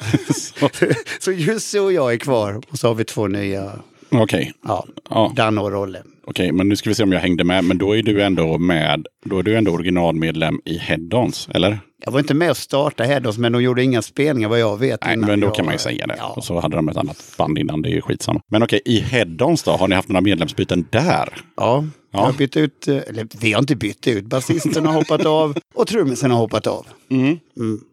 så 1.21 1.33
Jussi 1.33 1.79
och 1.79 1.93
jag 1.93 2.13
är 2.13 2.17
kvar 2.19 2.61
och 2.71 2.79
så 2.79 2.89
har 2.89 2.95
vi 2.95 3.05
två 3.05 3.27
nya, 3.27 3.73
Okej. 4.11 4.53
ja, 4.65 4.87
Ja. 5.11 5.33
Danne 5.37 5.61
och 5.61 5.73
Rolle. 5.73 6.03
Okej, 6.27 6.53
men 6.53 6.69
nu 6.69 6.77
ska 6.77 6.91
vi 6.91 6.95
se 6.95 7.03
om 7.03 7.13
jag 7.13 7.21
hängde 7.21 7.45
med. 7.45 7.65
Men 7.65 7.79
då 7.79 7.97
är 7.97 8.03
du 8.03 8.23
ändå 8.23 8.59
med. 8.59 9.07
Då 9.25 9.39
är 9.39 9.43
du 9.43 9.57
ändå 9.57 9.73
originalmedlem 9.73 10.61
i 10.65 10.79
Head-Ons, 10.79 11.49
eller? 11.55 11.79
Jag 12.05 12.13
var 12.13 12.21
inte 12.21 12.35
med 12.35 12.51
och 12.51 12.57
startade 12.57 13.09
Head-Ons, 13.09 13.39
men 13.39 13.53
de 13.53 13.63
gjorde 13.63 13.83
inga 13.83 14.03
spelningar 14.03 14.49
vad 14.49 14.61
jag 14.61 14.77
vet. 14.79 15.05
Nej, 15.05 15.17
men 15.17 15.41
då 15.41 15.47
jag- 15.47 15.55
kan 15.55 15.65
man 15.65 15.75
ju 15.75 15.79
säga 15.79 16.07
det. 16.07 16.15
Ja. 16.19 16.33
Och 16.37 16.45
så 16.45 16.61
hade 16.61 16.77
de 16.77 16.89
ett 16.89 16.97
annat 16.97 17.35
band 17.39 17.59
innan, 17.59 17.83
det 17.83 17.89
är 17.89 17.95
ju 17.95 18.01
skitsamma. 18.01 18.41
Men 18.51 18.63
okej, 18.63 18.81
i 18.85 19.01
Head-Ons 19.01 19.65
då? 19.65 19.71
Har 19.71 19.89
ni 19.89 19.95
haft 19.95 20.09
några 20.09 20.21
medlemsbyten 20.21 20.87
där? 20.91 21.29
Ja, 21.57 21.85
Ja. 22.13 22.19
har 22.25 22.33
bytt 22.33 22.57
ut, 22.57 22.89
eh, 22.89 22.97
eller 22.97 23.27
vi 23.41 23.53
har 23.53 23.61
inte 23.61 23.77
bytt 23.77 24.07
ut, 24.07 24.25
basisten 24.25 24.87
har 24.87 24.93
hoppat 24.93 25.27
av 25.27 25.57
och 25.75 25.87
trummisen 25.87 26.31
har 26.31 26.39
hoppat 26.39 26.67
av. 26.67 26.87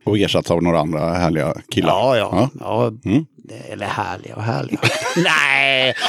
Och 0.05 0.17
ersatts 0.17 0.51
av 0.51 0.63
några 0.63 0.79
andra 0.79 1.13
härliga 1.13 1.53
killar? 1.71 1.89
Ja, 1.89 2.17
ja. 2.17 2.49
ja. 2.59 2.91
Mm. 3.05 3.25
Det- 3.37 3.71
Eller 3.73 3.85
härliga 3.85 4.35
och 4.35 4.43
härliga. 4.43 4.79
Nej! 5.23 5.93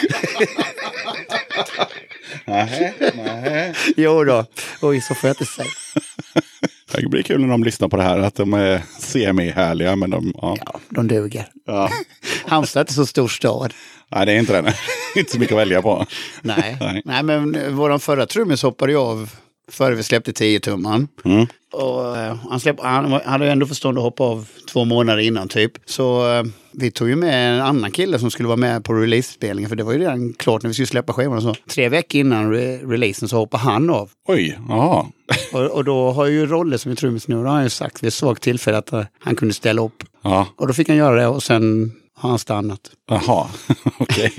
Nej, 2.44 2.94
nej. 3.14 3.74
Jo 3.96 4.24
då. 4.24 4.46
Oj, 4.82 5.00
så 5.00 5.14
får 5.14 5.28
jag 5.28 5.34
inte 5.34 5.44
säga. 5.44 5.68
Det 6.92 7.08
blir 7.08 7.22
kul 7.22 7.40
när 7.40 7.48
de 7.48 7.64
lyssnar 7.64 7.88
på 7.88 7.96
det 7.96 8.02
här, 8.02 8.18
att 8.18 8.34
de 8.34 8.54
är 8.54 8.82
semi-härliga, 9.00 9.96
men 9.96 10.10
de... 10.10 10.32
Ja. 10.42 10.56
Ja, 10.64 10.80
de 10.88 11.08
duger. 11.08 11.48
Ja. 11.66 11.90
Halmstad 12.46 12.80
är 12.80 12.82
inte 12.82 12.92
så 12.92 13.06
stor 13.06 13.28
stad. 13.28 13.74
Nej, 14.08 14.26
det 14.26 14.32
är 14.32 14.38
inte 14.38 14.62
det. 14.62 14.74
inte 15.20 15.32
så 15.32 15.38
mycket 15.38 15.52
att 15.52 15.58
välja 15.60 15.82
på. 15.82 16.06
Nej, 16.42 16.76
Nej. 16.80 17.02
Nej 17.04 17.22
men 17.22 17.76
våran 17.76 18.00
förra 18.00 18.26
trummis 18.26 18.62
hoppade 18.62 18.92
ju 18.92 18.98
av 18.98 19.30
före 19.72 19.94
vi 19.94 20.02
släppte 20.02 20.32
10 20.32 20.60
tumman. 20.60 21.08
Mm. 21.24 21.46
Och 21.72 22.16
eh, 22.18 22.36
han, 22.50 22.60
släpp, 22.60 22.80
han 22.80 23.10
var- 23.10 23.20
hade 23.24 23.50
ändå 23.52 23.66
förstånd 23.66 23.98
att 23.98 24.04
hoppa 24.04 24.24
av 24.24 24.48
två 24.72 24.84
månader 24.84 25.22
innan 25.22 25.48
typ. 25.48 25.72
Så 25.84 26.32
eh, 26.32 26.42
vi 26.72 26.90
tog 26.90 27.08
ju 27.08 27.16
med 27.16 27.54
en 27.54 27.60
annan 27.60 27.90
kille 27.90 28.18
som 28.18 28.30
skulle 28.30 28.46
vara 28.46 28.56
med 28.56 28.84
på 28.84 28.92
release-spelningen. 28.94 29.68
För 29.68 29.76
det 29.76 29.82
var 29.84 29.92
ju 29.92 29.98
redan 29.98 30.32
klart 30.32 30.62
när 30.62 30.68
vi 30.68 30.74
skulle 30.74 30.86
släppa 30.86 31.12
skivan 31.12 31.42
så. 31.42 31.54
Tre 31.70 31.88
veckor 31.88 32.20
innan 32.20 32.50
re 32.52 32.76
releasen 32.78 33.28
så 33.28 33.36
hoppade 33.36 33.62
han 33.62 33.90
av. 33.90 34.10
Oj, 34.28 34.58
ja. 34.68 35.08
Och, 35.52 35.60
och 35.60 35.84
då 35.84 36.10
har 36.10 36.26
ju 36.26 36.46
Rolle 36.46 36.78
som 36.78 36.92
är 36.92 36.96
trummis 36.96 37.28
nu, 37.28 37.34
då 37.34 37.42
har 37.42 37.54
han 37.54 37.62
ju 37.62 37.70
sagt 37.70 38.02
vid 38.02 38.08
ett 38.08 38.14
svagt 38.14 38.42
tillfälle 38.42 38.78
att 38.78 38.92
eh, 38.92 39.02
han 39.18 39.36
kunde 39.36 39.54
ställa 39.54 39.82
upp. 39.82 40.04
Ja, 40.22 40.46
Och 40.56 40.66
då 40.66 40.72
fick 40.72 40.88
han 40.88 40.96
göra 40.96 41.16
det 41.20 41.26
och 41.26 41.42
sen 41.42 41.92
har 42.16 42.30
han 42.30 42.38
stannat. 42.38 42.90
jaha, 43.08 43.46
okej. 43.98 44.32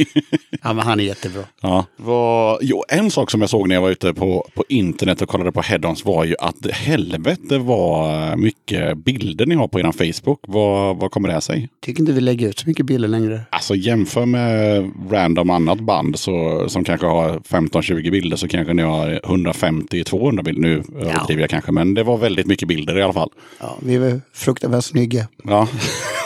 Ja 0.63 0.73
men 0.73 0.85
han 0.85 0.99
är 0.99 1.03
jättebra. 1.03 1.43
Ja. 1.61 1.85
Vad, 1.97 2.57
jo, 2.61 2.83
en 2.89 3.11
sak 3.11 3.31
som 3.31 3.41
jag 3.41 3.49
såg 3.49 3.67
när 3.67 3.75
jag 3.75 3.81
var 3.81 3.89
ute 3.89 4.13
på, 4.13 4.47
på 4.53 4.63
internet 4.69 5.21
och 5.21 5.29
kollade 5.29 5.51
på 5.51 5.61
Head-Ons 5.61 6.05
var 6.05 6.23
ju 6.23 6.35
att 6.39 6.71
helvete 6.71 7.57
vad 7.57 8.39
mycket 8.39 8.97
bilder 8.97 9.45
ni 9.45 9.55
har 9.55 9.67
på 9.67 9.79
er 9.79 10.13
Facebook. 10.13 10.39
Vad, 10.47 10.97
vad 10.97 11.11
kommer 11.11 11.27
det 11.29 11.33
här 11.33 11.41
sig? 11.41 11.69
Tycker 11.81 11.99
inte 11.99 12.11
vi 12.11 12.21
lägger 12.21 12.47
ut 12.49 12.59
så 12.59 12.67
mycket 12.67 12.85
bilder 12.85 13.07
längre. 13.07 13.41
Alltså 13.49 13.75
jämför 13.75 14.25
med 14.25 14.91
random 15.11 15.49
annat 15.49 15.79
band 15.79 16.19
så, 16.19 16.65
som 16.69 16.83
kanske 16.83 17.07
har 17.07 17.39
15-20 17.39 18.11
bilder 18.11 18.37
så 18.37 18.47
kanske 18.47 18.73
ni 18.73 18.81
har 18.81 19.19
150-200 19.23 20.43
bilder. 20.43 20.61
Nu 20.61 20.83
överdriver 20.99 21.41
jag 21.41 21.49
kanske, 21.49 21.71
men 21.71 21.93
det 21.93 22.03
var 22.03 22.17
väldigt 22.17 22.47
mycket 22.47 22.67
bilder 22.67 22.97
i 22.97 23.01
alla 23.01 23.13
fall. 23.13 23.31
Ja, 23.59 23.77
vi 23.81 23.95
är 23.95 23.99
väl 23.99 24.21
fruktansvärt 24.33 24.83
snygga. 24.83 25.27
Ja. 25.43 25.67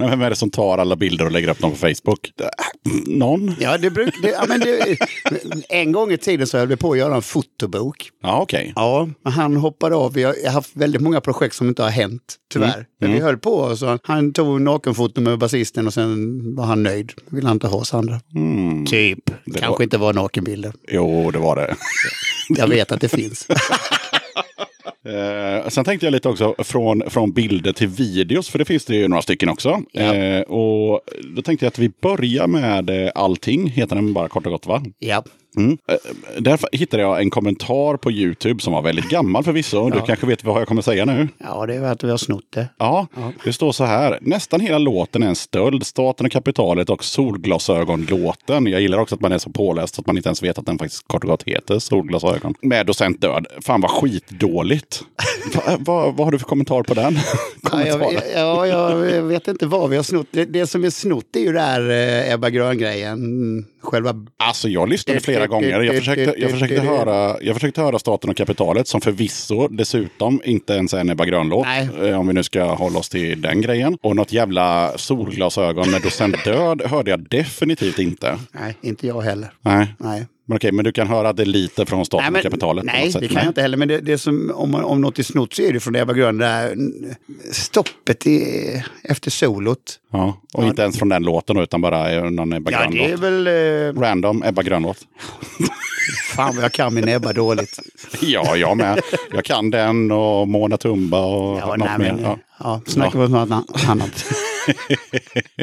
Men 0.00 0.10
Vem 0.10 0.22
är 0.22 0.30
det 0.30 0.36
som 0.36 0.50
tar 0.50 0.78
alla 0.78 0.96
bilder 0.96 1.24
och 1.24 1.30
lägger 1.32 1.48
upp 1.48 1.58
dem 1.58 1.70
på 1.70 1.76
Facebook? 1.76 2.32
Någon? 3.06 3.54
Ja, 3.60 3.78
det 3.78 3.90
bruk, 3.90 4.14
det, 4.22 4.28
ja, 4.28 4.44
men 4.48 4.60
det, 4.60 4.96
en 5.68 5.92
gång 5.92 6.12
i 6.12 6.16
tiden 6.18 6.46
så 6.46 6.58
höll 6.58 6.68
vi 6.68 6.76
på 6.76 6.92
att 6.92 6.98
göra 6.98 7.14
en 7.14 7.22
fotobok. 7.22 8.10
Ja, 8.22 8.40
okej. 8.42 8.72
Ja, 8.76 9.08
men 9.24 9.32
han 9.32 9.56
hoppade 9.56 9.94
av. 9.96 10.12
Vi 10.12 10.22
har 10.22 10.50
haft 10.50 10.70
väldigt 10.76 11.00
många 11.02 11.20
projekt 11.20 11.54
som 11.54 11.68
inte 11.68 11.82
har 11.82 11.90
hänt, 11.90 12.36
tyvärr. 12.52 12.86
Men 13.00 13.12
vi 13.12 13.20
höll 13.20 13.38
på 13.38 13.76
så 13.76 13.98
han 14.04 14.32
tog 14.32 14.60
nakenfoto 14.60 15.20
med 15.20 15.38
basisten 15.38 15.86
och 15.86 15.94
sen 15.94 16.40
var 16.56 16.64
han 16.64 16.82
nöjd. 16.82 17.12
Vill 17.30 17.46
han 17.46 17.56
inte 17.56 17.66
ha 17.66 17.78
oss 17.78 17.94
andra. 17.94 18.20
Typ. 18.86 19.30
Kanske 19.46 19.68
var- 19.70 19.82
inte 19.82 19.98
var 19.98 20.12
nakenbilder. 20.12 20.72
Jo, 20.88 21.30
det 21.30 21.38
var 21.38 21.56
det. 21.56 21.76
Jag 22.48 22.68
vet 22.68 22.92
att 22.92 23.00
det 23.00 23.08
finns. 23.08 23.46
Eh, 25.06 25.68
sen 25.68 25.84
tänkte 25.84 26.06
jag 26.06 26.12
lite 26.12 26.28
också 26.28 26.54
från, 26.58 27.02
från 27.10 27.32
bilder 27.32 27.72
till 27.72 27.88
videos, 27.88 28.48
för 28.48 28.58
det 28.58 28.64
finns 28.64 28.84
det 28.84 28.96
ju 28.96 29.08
några 29.08 29.22
stycken 29.22 29.48
också. 29.48 29.82
Ja. 29.92 30.14
Eh, 30.14 30.40
och 30.40 31.00
då 31.36 31.42
tänkte 31.42 31.66
jag 31.66 31.68
att 31.70 31.78
vi 31.78 31.90
börjar 32.02 32.46
med 32.46 32.90
eh, 32.90 33.10
Allting, 33.14 33.66
heter 33.68 33.96
den 33.96 34.12
bara 34.12 34.28
kort 34.28 34.46
och 34.46 34.52
gott 34.52 34.66
va? 34.66 34.82
ja. 34.98 35.24
Mm. 35.56 35.78
Eh, 35.88 35.94
Därför 36.38 36.68
hittade 36.72 37.02
jag 37.02 37.20
en 37.22 37.30
kommentar 37.30 37.96
på 37.96 38.10
YouTube 38.12 38.62
som 38.62 38.72
var 38.72 38.82
väldigt 38.82 39.08
gammal 39.08 39.44
förvisso. 39.44 39.90
Du 39.90 39.98
Ja. 39.98 40.04
kanske 40.06 40.26
vet 40.26 40.44
vad 40.44 40.60
jag 40.60 40.68
kommer 40.68 40.82
säga 40.82 41.04
nu? 41.04 41.28
ja, 41.38 41.66
det 41.66 41.74
är 41.74 41.82
att 41.82 42.04
vi 42.04 42.10
har 42.10 42.16
snott 42.16 42.44
det. 42.54 42.66
Ja, 42.78 43.06
det 43.44 43.52
står 43.52 43.72
så 43.72 43.84
här. 43.84 44.18
Nästan 44.20 44.60
hela 44.60 44.78
låten 44.78 45.22
är 45.22 45.26
en 45.26 45.34
stöld. 45.36 45.86
Staten 45.86 46.26
och 46.26 46.32
kapitalet 46.32 46.90
och 46.90 47.04
solglasögonlåten. 47.04 48.66
Jag 48.66 48.80
gillar 48.80 48.98
också 48.98 49.14
att 49.14 49.20
man 49.20 49.32
är 49.32 49.38
så 49.38 49.50
påläst 49.50 49.98
att 49.98 50.06
man 50.06 50.16
inte 50.16 50.28
ens 50.28 50.42
vet 50.42 50.58
att 50.58 50.66
den 50.66 50.78
faktiskt 50.78 51.08
kort 51.08 51.24
och 51.24 51.30
gott 51.30 51.42
heter 51.42 51.78
Solglasögon. 51.78 52.54
Med 52.62 52.86
docent 52.86 53.20
död. 53.20 53.46
Fan 53.60 53.80
vad 53.80 53.90
skitdåligt. 54.80 55.04
va, 55.66 55.76
va, 55.80 56.10
vad 56.10 56.26
har 56.26 56.30
du 56.32 56.38
för 56.38 56.46
kommentar 56.46 56.82
på 56.82 56.94
den? 56.94 57.18
Ja, 57.72 57.86
jag, 57.86 58.12
ja, 58.34 58.66
jag 59.06 59.22
vet 59.22 59.48
inte 59.48 59.66
vad 59.66 59.90
vi 59.90 59.96
har 59.96 60.02
snott. 60.02 60.26
Det, 60.30 60.44
det 60.44 60.66
som 60.66 60.84
är 60.84 60.90
snott 60.90 61.36
är 61.36 61.40
ju 61.40 61.52
det 61.52 61.60
här 61.60 61.90
eh, 61.90 62.32
Ebba 62.32 62.50
Grön-grejen. 62.50 63.18
Själva... 63.82 64.14
Alltså 64.36 64.68
jag 64.68 64.88
lyssnade 64.88 65.20
flera 65.20 65.46
gånger. 65.46 65.80
Jag 65.80 65.96
försökte, 65.96 66.34
jag, 66.38 66.50
försökte 66.50 66.80
höra, 66.80 67.36
jag 67.42 67.54
försökte 67.54 67.80
höra 67.80 67.98
Staten 67.98 68.30
och 68.30 68.36
kapitalet 68.36 68.88
som 68.88 69.00
förvisso 69.00 69.68
dessutom 69.68 70.40
inte 70.44 70.72
ens 70.72 70.94
är 70.94 70.98
en 71.00 71.10
Ebba 71.10 71.24
Grön-låt. 71.24 71.66
Eh, 72.02 72.20
Om 72.20 72.26
vi 72.26 72.32
nu 72.34 72.42
ska 72.42 72.64
hålla 72.64 72.98
oss 72.98 73.08
till 73.08 73.40
den 73.42 73.60
grejen. 73.60 73.98
Och 74.02 74.16
något 74.16 74.32
jävla 74.32 74.92
solglasögon 74.98 75.90
med 75.90 76.02
docent 76.02 76.44
död 76.44 76.82
hörde 76.84 77.10
jag 77.10 77.28
definitivt 77.28 77.98
inte. 77.98 78.38
Nej, 78.52 78.76
inte 78.80 79.06
jag 79.06 79.20
heller. 79.20 79.52
Nej. 79.60 79.94
Nej. 79.98 80.26
Men 80.50 80.56
okej, 80.56 80.72
men 80.72 80.84
du 80.84 80.92
kan 80.92 81.06
höra 81.06 81.32
det 81.32 81.44
lite 81.44 81.86
från 81.86 82.04
Staten 82.06 82.36
och 82.36 82.42
kapitalet? 82.42 82.84
nej 82.84 83.12
det 83.20 83.28
kan 83.28 83.36
jag 83.42 83.50
inte 83.50 83.62
heller. 83.62 83.76
Men 83.76 83.88
det, 83.88 84.00
det 84.00 84.18
som, 84.18 84.52
om, 84.54 84.74
om 84.74 85.00
något 85.00 85.18
är 85.18 85.22
snott 85.22 85.54
så 85.54 85.62
är 85.62 85.72
det 85.72 85.80
från 85.80 85.96
Ebba 85.96 86.12
Grön. 86.12 86.38
Det 86.38 86.46
här 86.46 86.74
stoppet 87.52 88.26
i, 88.26 88.42
efter 89.04 89.30
solot. 89.30 89.98
Ja, 90.12 90.40
och 90.54 90.64
inte 90.64 90.82
ens 90.82 90.98
från 90.98 91.08
den 91.08 91.22
låten 91.22 91.56
utan 91.56 91.80
bara 91.80 92.30
någon 92.30 92.52
Ebba 92.52 92.70
Ja, 92.70 92.78
det 92.78 92.84
är 92.84 93.16
Grön-låt. 93.16 93.20
väl... 93.20 93.46
Eh, 93.96 94.00
Random 94.00 94.42
Ebba 94.42 94.62
Grön-låt. 94.62 94.96
fan 96.36 96.54
vad 96.56 96.64
jag 96.64 96.72
kan 96.72 96.94
min 96.94 97.08
Ebba 97.08 97.32
dåligt. 97.32 97.78
Ja, 98.20 98.56
jag 98.56 98.76
med. 98.76 99.00
Jag 99.32 99.44
kan 99.44 99.70
den 99.70 100.10
och 100.12 100.48
Mona 100.48 100.76
Tumba 100.76 101.20
och 101.20 101.58
Ja, 101.58 101.66
något 101.66 101.78
nej, 101.78 101.98
mer. 101.98 102.12
men, 102.12 102.22
Ja. 102.22 102.38
ja. 102.58 102.80
snacka 102.86 103.18
om 103.18 103.32
något 103.32 103.50
annat- 103.50 103.88
annat. 103.88 104.24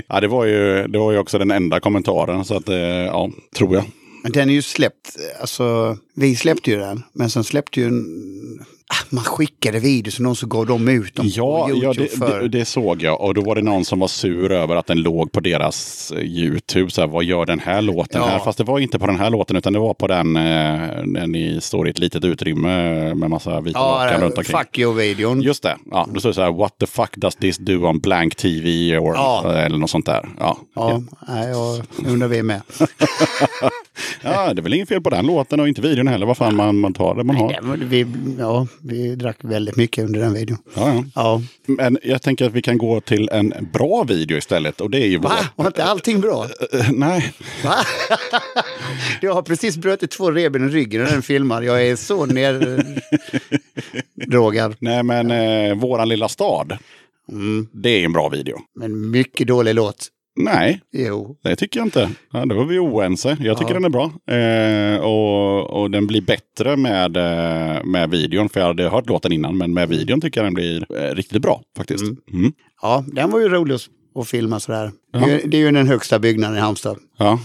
Ja, 0.07 0.19
det 0.19 0.27
var, 0.27 0.45
ju, 0.45 0.87
det 0.87 0.97
var 0.99 1.11
ju 1.11 1.17
också 1.17 1.37
den 1.37 1.51
enda 1.51 1.79
kommentaren, 1.79 2.45
så 2.45 2.55
att, 2.57 2.69
eh, 2.69 2.75
ja, 2.77 3.29
tror 3.57 3.75
jag. 3.75 3.83
Men 4.23 4.31
den 4.31 4.49
är 4.49 4.53
ju 4.53 4.61
släppt, 4.61 5.17
alltså 5.39 5.97
vi 6.13 6.35
släppte 6.35 6.71
ju 6.71 6.77
den, 6.77 7.03
men 7.13 7.29
sen 7.29 7.43
släppte 7.43 7.81
ju 7.81 7.91
man 9.09 9.23
skickade 9.23 9.79
videos 9.79 10.15
och 10.17 10.23
någon 10.23 10.35
så 10.35 10.47
gav 10.47 10.65
dem 10.65 10.87
ut 10.87 11.15
dem 11.15 11.25
Ja, 11.29 11.67
på 11.67 11.73
ja 11.75 11.75
YouTube 11.75 12.03
det, 12.03 12.17
för. 12.17 12.41
det, 12.41 12.47
det 12.47 12.65
såg 12.65 13.01
jag. 13.01 13.21
Och 13.21 13.33
då 13.33 13.41
var 13.41 13.55
det 13.55 13.61
någon 13.61 13.85
som 13.85 13.99
var 13.99 14.07
sur 14.07 14.51
över 14.51 14.75
att 14.75 14.85
den 14.87 15.01
låg 15.01 15.31
på 15.31 15.39
deras 15.39 16.11
eh, 16.11 16.19
YouTube. 16.23 16.89
Så 16.91 17.01
här, 17.01 17.07
vad 17.07 17.23
gör 17.23 17.45
den 17.45 17.59
här 17.59 17.81
låten 17.81 18.21
Ja. 18.21 18.27
här? 18.27 18.39
Fast 18.39 18.57
det 18.57 18.63
var 18.63 18.79
inte 18.79 18.99
på 18.99 19.07
den 19.07 19.19
här 19.19 19.29
låten, 19.29 19.55
utan 19.57 19.73
det 19.73 19.79
var 19.79 19.93
på 19.93 20.07
den 20.07 20.35
eh, 20.35 20.41
när 21.03 21.27
ni 21.27 21.61
står 21.61 21.87
i 21.87 21.91
ett 21.91 21.99
litet 21.99 22.23
utrymme 22.25 23.13
med 23.15 23.29
massa 23.29 23.61
vita 23.61 23.79
lakan 23.79 24.13
ja, 24.13 24.25
runt 24.25 24.37
omkring. 24.37 24.57
fuck 24.57 24.77
you-videon. 24.79 25.41
Just 25.41 25.63
det. 25.63 25.77
Ja, 25.91 26.07
då 26.13 26.19
står 26.19 26.29
det 26.29 26.33
så 26.33 26.41
här, 26.41 26.51
what 26.51 26.77
the 26.79 26.85
fuck 26.87 27.15
does 27.15 27.35
this 27.35 27.57
do 27.57 27.85
on 27.85 27.99
blank 27.99 28.35
TV? 28.35 28.97
Or, 28.97 29.15
Ja. 29.15 29.53
Eller 29.53 29.77
något 29.77 29.89
sånt 29.89 30.05
där. 30.05 30.29
Ja. 30.39 30.57
Ja, 30.75 31.01
nej, 31.27 31.49
jag 31.49 31.81
undrar 32.07 32.27
vi 32.27 32.43
med. 32.43 32.61
ja, 34.21 34.53
det 34.53 34.59
är 34.59 34.63
väl 34.63 34.73
inget 34.73 34.89
fel 34.89 35.01
på 35.01 35.09
den 35.09 35.25
låten 35.25 35.59
och 35.59 35.67
inte 35.67 35.81
videon 35.81 36.07
heller. 36.07 36.25
Vad 36.25 36.37
fan 36.37 36.55
man, 36.55 36.79
man 36.79 36.93
tar 36.93 37.15
det 37.15 37.23
man 37.23 37.35
har. 37.35 37.51
Ja, 37.51 37.59
vi, 37.79 38.05
ja, 38.39 38.67
vi 38.81 39.15
drack 39.15 39.37
väldigt 39.41 39.75
mycket 39.75 40.05
under 40.05 40.19
den 40.19 40.33
videon. 40.33 40.57
Ja, 40.75 40.93
ja. 40.95 41.03
Ja. 41.15 41.41
Men 41.65 41.97
jag 42.03 42.21
tänker 42.21 42.45
att 42.45 42.53
vi 42.53 42.61
kan 42.61 42.77
gå 42.77 43.01
till 43.01 43.29
en 43.31 43.53
bra 43.73 44.03
video 44.03 44.37
istället. 44.37 44.81
Och 44.81 44.89
det 44.89 44.97
är 44.97 45.07
ju 45.07 45.17
Va? 45.17 45.31
vår... 45.55 45.63
Var 45.63 45.69
inte 45.69 45.83
allting 45.83 46.21
bra? 46.21 46.45
Eh, 46.73 46.91
Nej, 46.91 47.33
Va? 47.63 47.75
Jag 49.21 49.33
har 49.33 49.41
precis 49.41 49.77
brutit 49.77 50.11
två 50.11 50.31
revben 50.31 50.69
i 50.69 50.71
ryggen 50.71 51.03
när 51.03 51.11
den 51.11 51.21
filmar. 51.21 51.61
Jag 51.61 51.87
är 51.87 51.95
så 51.95 52.25
neddrogad. 54.15 54.75
Nej 54.79 55.03
men 55.03 55.31
eh, 55.31 55.75
våran 55.75 56.09
lilla 56.09 56.29
stad. 56.29 56.77
Mm. 57.31 57.67
Det 57.71 57.89
är 57.89 58.05
en 58.05 58.13
bra 58.13 58.29
video. 58.29 58.57
Men 58.75 59.09
mycket 59.09 59.47
dålig 59.47 59.75
låt. 59.75 60.07
Nej, 60.37 60.81
Jo. 60.91 61.37
det 61.43 61.55
tycker 61.55 61.79
jag 61.79 61.87
inte. 61.87 62.09
Ja, 62.33 62.45
då 62.45 62.55
var 62.55 62.65
vi 62.65 62.79
oense. 62.79 63.37
Jag 63.39 63.57
tycker 63.57 63.71
Ja. 63.73 63.79
den 63.79 63.85
är 63.85 63.89
bra. 63.89 64.11
Eh, 64.35 65.05
och, 65.05 65.81
och 65.81 65.91
den 65.91 66.07
blir 66.07 66.21
bättre 66.21 66.75
med, 66.77 67.17
eh, 67.17 67.83
med 67.83 68.09
videon. 68.09 68.49
För 68.49 68.59
jag 68.59 68.67
hade 68.67 68.89
hört 68.89 69.07
låten 69.09 69.31
innan. 69.31 69.57
Men 69.57 69.73
med 69.73 69.89
videon 69.89 70.21
tycker 70.21 70.39
jag 70.39 70.45
den 70.45 70.53
blir 70.53 70.85
eh, 71.03 71.15
riktigt 71.15 71.41
bra 71.41 71.61
faktiskt. 71.77 72.03
Mm. 72.03 72.17
Mm. 72.33 72.53
Ja, 72.81 73.03
den 73.07 73.31
var 73.31 73.39
ju 73.39 73.49
rolig 73.49 73.75
att- 73.75 74.27
filma 74.27 74.59
sådär. 74.59 74.91
Det, 75.13 75.19
är, 75.19 75.47
det 75.47 75.57
är 75.57 75.61
ju 75.61 75.71
den 75.71 75.87
högsta 75.87 76.19
byggnaden 76.19 76.57
i 76.57 76.59
Halmstad. 76.59 76.97
Ja, 77.17 77.39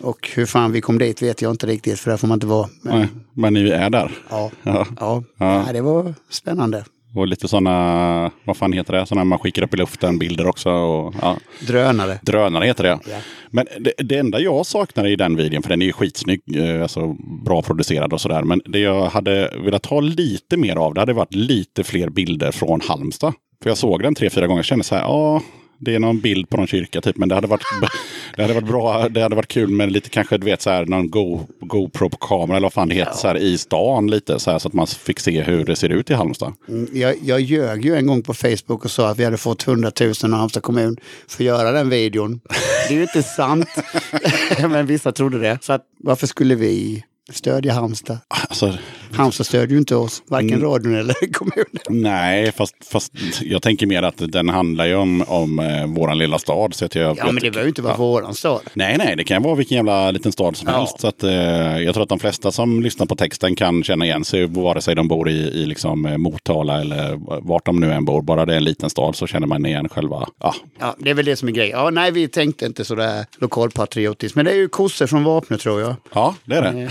Och 0.00 0.30
hur 0.34 0.46
fan 0.46 0.72
vi 0.72 0.80
kom 0.80 0.98
dit 0.98 1.22
vet 1.22 1.42
jag 1.42 1.50
inte 1.50 1.66
riktigt, 1.66 2.00
för 2.00 2.10
där 2.10 2.16
får 2.18 2.28
man 2.28 2.36
inte 2.36 2.46
vara. 2.46 2.68
Men, 2.82 2.98
nej, 2.98 3.08
men 3.34 3.54
ni 3.54 3.68
är 3.70 3.90
där. 3.90 4.10
ja, 4.30 4.50
Ja. 4.62 4.86
ja. 5.00 5.22
Ja. 5.38 5.66
Det 5.72 5.80
var 5.80 6.14
spännande. 6.30 6.84
Och 7.14 7.26
lite 7.26 7.48
sådana, 7.48 8.30
vad 8.44 8.56
fan 8.56 8.72
heter 8.72 8.92
det, 8.92 9.06
sådana 9.06 9.24
man 9.24 9.38
skickar 9.38 9.62
upp 9.62 9.74
i 9.74 9.76
luften, 9.76 10.18
bilder 10.18 10.46
också. 10.46 10.70
Och, 10.70 11.14
ja. 11.22 11.36
Drönare. 11.66 12.18
Drönare 12.22 12.64
heter 12.64 12.84
det. 12.84 12.98
Ja. 13.10 13.16
Men 13.50 13.66
det, 13.80 13.92
det 13.98 14.18
enda 14.18 14.40
jag 14.40 14.66
saknar 14.66 15.06
i 15.06 15.16
den 15.16 15.36
videon, 15.36 15.62
för 15.62 15.70
den 15.70 15.82
är 15.82 15.86
ju 15.86 15.92
skitsnygg, 15.92 16.40
eh, 16.56 16.82
alltså 16.82 17.16
bra 17.44 17.62
producerad 17.62 18.12
och 18.12 18.20
sådär. 18.20 18.42
Men 18.42 18.60
det 18.64 18.78
jag 18.78 19.06
hade 19.06 19.52
velat 19.64 19.86
ha 19.86 20.00
lite 20.00 20.56
mer 20.56 20.76
av, 20.76 20.94
det 20.94 21.00
hade 21.00 21.12
varit 21.12 21.34
lite 21.34 21.84
fler 21.84 22.08
bilder 22.08 22.52
från 22.52 22.80
Halmstad. 22.80 23.32
För 23.62 23.70
jag 23.70 23.78
såg 23.78 24.02
den 24.02 24.14
tre, 24.14 24.30
fyra 24.30 24.46
gånger 24.46 24.60
och 24.60 24.64
kände 24.64 24.84
så 24.84 24.94
här, 24.94 25.02
ja, 25.02 25.42
det 25.80 25.94
är 25.94 25.98
någon 25.98 26.20
bild 26.20 26.48
på 26.48 26.56
någon 26.56 26.66
kyrka 26.66 27.00
typ. 27.00 27.16
Men 27.16 27.28
det 27.28 27.34
hade 27.34 27.46
varit, 27.46 27.62
det 28.36 28.42
hade 28.42 28.54
varit 28.54 28.66
bra, 28.68 29.08
det 29.08 29.20
hade 29.22 29.36
varit 29.36 29.48
kul 29.48 29.68
med 29.68 29.92
lite 29.92 30.08
kanske, 30.10 30.38
du 30.38 30.44
vet 30.44 30.62
så 30.62 30.70
här, 30.70 30.86
någon 30.86 31.10
Go, 31.10 31.40
GoPro 31.60 32.10
på 32.10 32.16
kamera 32.16 32.56
eller 32.56 32.64
vad 32.64 32.72
fan 32.72 32.88
det 32.88 32.94
heter, 32.94 33.12
så 33.12 33.28
här 33.28 33.36
i 33.36 33.58
stan 33.58 34.06
lite. 34.10 34.38
Så, 34.38 34.50
här, 34.50 34.58
så 34.58 34.68
att 34.68 34.74
man 34.74 34.86
fick 34.86 35.20
se 35.20 35.42
hur 35.42 35.64
det 35.64 35.76
ser 35.76 35.88
ut 35.88 36.10
i 36.10 36.14
Halmstad. 36.14 36.52
Mm, 36.68 36.88
Jag, 36.92 37.14
jag 37.22 37.40
ljög 37.40 37.84
ju 37.84 37.96
en 37.96 38.06
gång 38.06 38.22
på 38.22 38.34
Facebook 38.34 38.84
och 38.84 38.90
sa 38.90 39.08
att 39.08 39.18
vi 39.18 39.24
hade 39.24 39.36
fått 39.36 39.68
100 39.68 39.92
000 40.00 40.12
av 40.24 40.30
Halmstad 40.32 40.62
kommun 40.62 40.96
för 41.28 41.42
att 41.42 41.46
göra 41.46 41.72
den 41.72 41.88
videon. 41.88 42.40
Det 42.88 42.94
är 42.94 42.96
ju 42.96 43.02
inte 43.02 43.22
sant, 43.22 43.68
men 44.60 44.86
vissa 44.86 45.12
trodde 45.12 45.38
det. 45.38 45.58
Så 45.62 45.72
att, 45.72 45.82
varför 45.98 46.26
skulle 46.26 46.54
vi 46.54 47.04
stödja 47.32 47.72
Halmstad? 47.72 48.18
Alltså, 48.28 48.78
Halmstad 49.12 49.46
stödjer 49.46 49.68
ju 49.72 49.78
inte 49.78 49.96
oss, 49.96 50.22
varken 50.28 50.50
Mm. 50.52 50.62
radion 50.70 50.94
eller 50.94 51.14
kommunen. 51.32 52.02
Nej, 52.02 52.52
fast, 52.52 52.74
fast 52.92 53.12
jag 53.42 53.62
tänker 53.62 53.86
mer 53.86 54.02
att 54.02 54.14
den 54.32 54.48
handlar 54.48 54.86
ju 54.86 54.94
om, 54.94 55.24
om 55.28 55.58
eh, 55.58 55.86
våran 55.86 56.18
lilla 56.18 56.38
stad. 56.38 56.74
Så 56.74 56.84
att 56.84 56.94
jag, 56.94 57.18
Ja, 57.18 57.24
men 57.26 57.34
det 57.34 57.40
behöver 57.50 57.62
ju 57.62 57.68
inte 57.68 57.82
vara 57.82 57.96
våran 57.96 58.34
stad. 58.34 58.60
Nej, 58.74 58.98
nej, 58.98 59.16
det 59.16 59.24
kan 59.24 59.42
vara 59.42 59.54
vilken 59.54 59.76
jävla 59.76 60.10
liten 60.10 60.32
stad 60.32 60.56
som 60.56 60.68
Ja. 60.68 60.78
helst. 60.78 61.00
Så 61.00 61.06
att, 61.08 61.22
eh, 61.22 61.32
jag 61.78 61.94
tror 61.94 62.02
att 62.02 62.08
de 62.08 62.18
flesta 62.18 62.52
som 62.52 62.82
lyssnar 62.82 63.06
på 63.06 63.16
texten 63.16 63.56
kan 63.56 63.82
känna 63.84 64.04
igen 64.04 64.24
sig, 64.24 64.46
vare 64.46 64.80
sig 64.80 64.94
de 64.94 65.08
bor 65.08 65.28
i, 65.28 65.32
i 65.32 65.66
liksom, 65.66 66.06
eh, 66.06 66.16
Motala 66.18 66.80
eller 66.80 67.18
vart 67.48 67.66
de 67.66 67.80
nu 67.80 67.92
än 67.92 68.04
bor. 68.04 68.22
Bara 68.22 68.46
det 68.46 68.52
är 68.52 68.56
en 68.56 68.64
liten 68.64 68.90
stad 68.90 69.16
så 69.16 69.26
känner 69.26 69.46
man 69.46 69.66
igen 69.66 69.88
själva. 69.88 70.28
Ja, 70.40 70.54
Ja, 70.80 70.96
det 70.98 71.10
är 71.10 71.14
väl 71.14 71.24
det 71.24 71.36
som 71.36 71.48
är 71.48 71.52
grejen. 71.52 71.78
Ja, 71.78 71.90
nej, 71.90 72.10
vi 72.10 72.28
tänkte 72.28 72.66
inte 72.66 72.84
sådär 72.84 73.24
lokalpatriotiskt. 73.38 74.36
Men 74.36 74.44
det 74.44 74.50
är 74.50 74.56
ju 74.56 74.68
kossor 74.68 75.06
från 75.06 75.24
vapnet 75.24 75.60
tror 75.60 75.80
jag. 75.80 75.94
ja 76.14 76.34
det 76.44 76.54
är 76.56 76.62
det. 76.62 76.90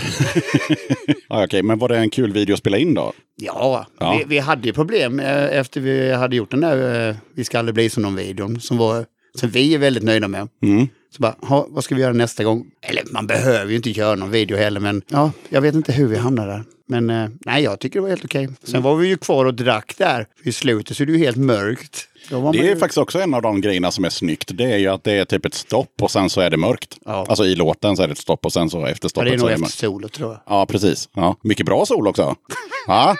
ja, 1.28 1.44
Okej, 1.44 1.62
men 1.62 1.78
var 1.78 1.88
det 1.88 1.98
en 1.98 2.09
kul 2.10 2.32
video 2.32 2.52
att 2.52 2.58
spela 2.58 2.78
in 2.78 2.94
då? 2.94 3.12
Ja, 3.36 3.86
Ja. 3.98 4.18
Vi, 4.18 4.24
vi 4.34 4.38
hade 4.38 4.66
ju 4.66 4.72
problem 4.72 5.20
eh, 5.20 5.58
efter 5.58 5.80
vi 5.80 6.12
hade 6.12 6.36
gjort 6.36 6.50
den 6.50 6.60
där 6.60 7.08
eh, 7.08 7.16
Vi 7.34 7.44
ska 7.44 7.58
aldrig 7.58 7.74
bli 7.74 7.90
som 7.90 8.02
någon 8.02 8.16
videon 8.16 8.60
som, 8.60 8.76
var, 8.78 9.04
som 9.34 9.48
vi 9.50 9.74
är 9.74 9.78
väldigt 9.78 10.02
nöjda 10.02 10.28
med. 10.28 10.48
Mm. 10.62 10.88
Så 11.16 11.22
bara, 11.22 11.34
"Ha, 11.40 11.66
vad 11.70 11.84
ska 11.84 11.94
vi 11.94 12.00
göra 12.02 12.12
nästa 12.12 12.44
gång? 12.44 12.66
Eller 12.82 13.02
man 13.12 13.26
behöver 13.26 13.70
ju 13.70 13.76
inte 13.76 13.90
göra 13.90 14.14
någon 14.14 14.30
video 14.30 14.56
heller, 14.56 14.80
men 14.80 15.02
ja, 15.08 15.32
jag 15.48 15.60
vet 15.60 15.74
inte 15.74 15.92
hur 15.92 16.08
vi 16.08 16.16
hamnade 16.16 16.52
där. 16.52 16.64
Men 16.90 17.10
eh, 17.10 17.28
nej, 17.40 17.62
jag 17.62 17.80
tycker 17.80 17.98
det 17.98 18.02
var 18.02 18.08
helt 18.08 18.24
okej. 18.24 18.48
Sen 18.62 18.82
var 18.82 18.96
vi 18.96 19.08
ju 19.08 19.16
kvar 19.16 19.44
och 19.44 19.54
drack 19.54 19.94
där. 19.98 20.26
I 20.42 20.52
slutet 20.52 20.96
så 20.96 21.02
är 21.02 21.06
det 21.06 21.12
ju 21.12 21.18
helt 21.18 21.36
mörkt. 21.36 22.06
Då 22.30 22.36
var 22.36 22.42
man 22.42 22.52
Det 22.52 22.58
är 22.58 22.64
ju... 22.74 22.76
faktiskt 22.76 22.98
också 22.98 23.20
en 23.20 23.34
av 23.34 23.42
de 23.42 23.60
grejerna 23.60 23.90
som 23.90 24.04
är 24.04 24.10
snyggt. 24.10 24.50
Det 24.54 24.64
är 24.64 24.76
ju 24.78 24.86
att 24.88 25.04
det 25.04 25.12
är 25.12 25.24
typ 25.24 25.46
ett 25.46 25.54
stopp 25.54 26.02
och 26.02 26.10
sen 26.10 26.30
så 26.30 26.40
är 26.40 26.50
det 26.50 26.56
mörkt. 26.56 26.98
Ja. 27.04 27.26
Alltså 27.28 27.44
i 27.44 27.54
låten 27.54 27.96
så 27.96 28.02
är 28.02 28.06
det 28.06 28.12
ett 28.12 28.18
stopp 28.18 28.44
och 28.46 28.52
sen 28.52 28.70
så 28.70 28.86
efter 28.86 29.06
ja, 29.06 29.08
stoppet 29.08 29.30
det 29.30 29.34
är 29.34 29.38
så 29.38 29.44
nog 29.44 29.46
är 29.46 29.48
det 29.50 29.54
efter 29.54 29.62
mörkt. 29.62 29.74
solet 29.74 30.12
tror 30.12 30.30
jag. 30.30 30.40
Ja, 30.46 30.66
precis. 30.66 31.08
Ja. 31.14 31.36
Mycket 31.42 31.66
bra 31.66 31.86
sol 31.86 32.08
också. 32.08 32.34
Ja, 32.86 33.16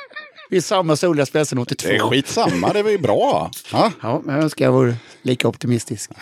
Det 0.50 0.56
är 0.56 0.60
samma 0.60 0.97
sol 0.97 1.18
jag 1.18 1.28
spelade 1.28 1.47
sedan 1.47 1.58
82. 1.58 1.88
det 1.88 1.97
är 1.97 2.00
skitsamma, 2.10 2.73
det 2.73 2.82
var 2.82 2.90
ju 2.90 2.99
bra. 2.99 3.50
Ja. 3.73 3.92
Ja, 4.02 4.21
men 4.25 4.34
jag 4.34 4.45
önskar 4.45 4.64
jag 4.64 4.73
vore 4.73 4.95
lika 5.23 5.49
optimistisk. 5.49 6.10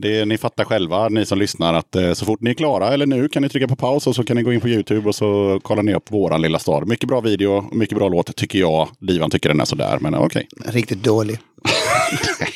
Det, 0.00 0.24
ni 0.24 0.38
fattar 0.38 0.64
själva, 0.64 1.08
ni 1.08 1.26
som 1.26 1.38
lyssnar, 1.38 1.74
att 1.74 1.96
eh, 1.96 2.12
så 2.12 2.24
fort 2.24 2.40
ni 2.40 2.50
är 2.50 2.54
klara, 2.54 2.88
eller 2.88 3.06
nu, 3.06 3.28
kan 3.28 3.42
ni 3.42 3.48
trycka 3.48 3.68
på 3.68 3.76
paus 3.76 4.06
och 4.06 4.14
så 4.14 4.24
kan 4.24 4.36
ni 4.36 4.42
gå 4.42 4.52
in 4.52 4.60
på 4.60 4.68
YouTube 4.68 5.08
och 5.08 5.14
så 5.14 5.60
kollar 5.62 5.82
ni 5.82 5.94
upp 5.94 6.12
våran 6.12 6.42
lilla 6.42 6.58
stad. 6.58 6.88
Mycket 6.88 7.08
bra 7.08 7.20
video, 7.20 7.68
mycket 7.72 7.98
bra 7.98 8.08
låt 8.08 8.36
tycker 8.36 8.58
jag. 8.58 8.88
Divan 9.00 9.30
tycker 9.30 9.48
den 9.48 9.60
är 9.60 9.64
sådär, 9.64 9.98
men 10.00 10.14
okej. 10.14 10.48
Riktigt 10.66 11.02
dålig. 11.02 11.38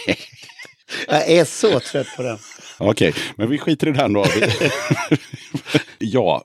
jag 1.08 1.30
är 1.30 1.44
så 1.44 1.80
trött 1.80 2.06
på 2.16 2.22
den. 2.22 2.38
Okej, 2.78 3.14
men 3.36 3.50
vi 3.50 3.58
skiter 3.58 3.86
i 3.88 3.92
den 3.92 4.12
då. 4.12 4.24
ja, 5.98 6.44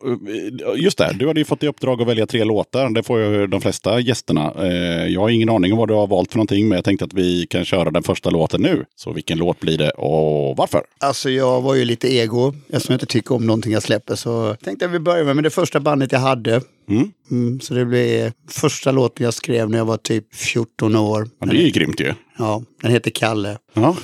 just 0.76 0.98
det. 0.98 1.16
Du 1.20 1.28
hade 1.28 1.40
ju 1.40 1.46
fått 1.46 1.64
i 1.64 1.68
uppdrag 1.68 2.02
att 2.02 2.08
välja 2.08 2.26
tre 2.26 2.44
låtar. 2.44 2.90
Det 2.90 3.04
får 3.04 3.20
ju 3.20 3.48
de 3.48 3.62
flesta 3.62 4.00
gästerna. 4.00 4.54
Eh, 4.62 5.08
Jag 5.08 5.22
har 5.22 5.30
ingen 5.30 5.50
aning 5.50 5.72
om 5.74 5.78
vad 5.80 5.88
du 5.88 5.94
har 5.94 6.08
valt 6.08 6.32
för 6.32 6.38
någonting, 6.38 6.68
men 6.68 6.76
jag 6.76 6.86
tänkte 6.86 7.06
att 7.06 7.14
vi 7.14 7.48
kan 7.50 7.66
köra 7.66 7.92
den 7.92 8.04
första 8.04 8.30
låten 8.30 8.62
nu. 8.62 8.86
Så 8.96 9.12
vilken 9.12 9.38
låt 9.38 9.60
blir 9.60 9.78
det 9.78 9.90
och 9.90 10.58
varför? 10.58 10.82
Alltså 11.00 11.30
jag 11.30 11.62
var 11.62 11.76
ju 11.76 11.86
lite 11.86 12.14
ego, 12.14 12.54
eftersom 12.70 12.94
jag 12.94 12.96
inte 12.96 13.06
tycker 13.06 13.36
om 13.36 13.48
någonting 13.48 13.72
jag 13.74 13.84
släpper. 13.84 14.16
Så 14.16 14.56
tänkte 14.64 14.86
jag 14.86 14.90
vi 14.90 15.00
börjar 15.00 15.34
med 15.34 15.44
det 15.44 15.50
första 15.50 15.80
bandet 15.80 16.12
jag 16.12 16.20
hade. 16.20 16.62
Mm. 16.90 17.12
Mm, 17.32 17.60
så 17.60 17.74
det 17.74 17.86
blev 17.86 18.32
första 18.50 18.92
låten 18.92 19.24
jag 19.24 19.34
skrev 19.34 19.70
när 19.70 19.78
jag 19.78 19.86
var 19.86 19.98
typ 19.98 20.36
14 20.36 20.96
år. 20.96 21.30
Ja, 21.40 21.46
det 21.46 21.58
är 21.58 21.62
ju 21.66 21.70
grymt 21.70 22.00
ju. 22.00 22.14
Ja, 22.38 22.64
den 22.82 22.92
heter 22.92 23.12
Kalle. 23.12 23.58
Ja. 23.74 23.96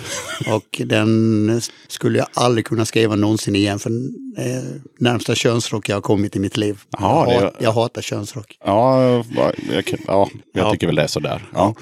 Och 0.55 0.81
den 0.85 1.61
skulle 1.87 2.17
jag 2.17 2.27
aldrig 2.33 2.65
kunna 2.65 2.85
skriva 2.85 3.15
någonsin 3.15 3.55
igen. 3.55 3.79
För 3.79 3.89
eh, 4.37 4.63
närmsta 4.99 5.35
könsrock 5.35 5.89
jag 5.89 5.95
har 5.95 6.01
kommit 6.01 6.35
i 6.35 6.39
mitt 6.39 6.57
liv. 6.57 6.79
Ja, 6.99 7.31
jag, 7.31 7.41
det- 7.41 7.45
hat, 7.45 7.55
jag 7.59 7.71
hatar 7.71 8.01
könsrock. 8.01 8.57
Ja, 8.65 9.03
jag, 9.03 9.25
ja, 9.69 9.85
jag 10.07 10.29
Ja. 10.53 10.71
tycker 10.71 10.87
väl 10.87 10.95
det 10.95 11.03
är 11.03 11.07
sådär. 11.07 11.43
Ja. 11.53 11.75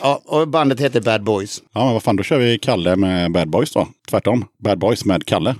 Ja, 0.00 0.22
och 0.24 0.48
bandet 0.48 0.80
heter 0.80 1.00
Bad 1.00 1.22
Boys. 1.24 1.62
ja, 1.72 1.84
men 1.84 1.92
vad 1.92 2.02
fan, 2.02 2.16
då 2.16 2.22
kör 2.22 2.38
vi 2.38 2.58
Kalle 2.58 2.96
med 2.96 3.32
Bad 3.32 3.50
Boys 3.50 3.72
då. 3.72 3.88
Tvärtom, 4.10 4.44
Bad 4.64 4.78
Boys 4.78 5.04
med 5.04 5.26
Kalle. 5.26 5.54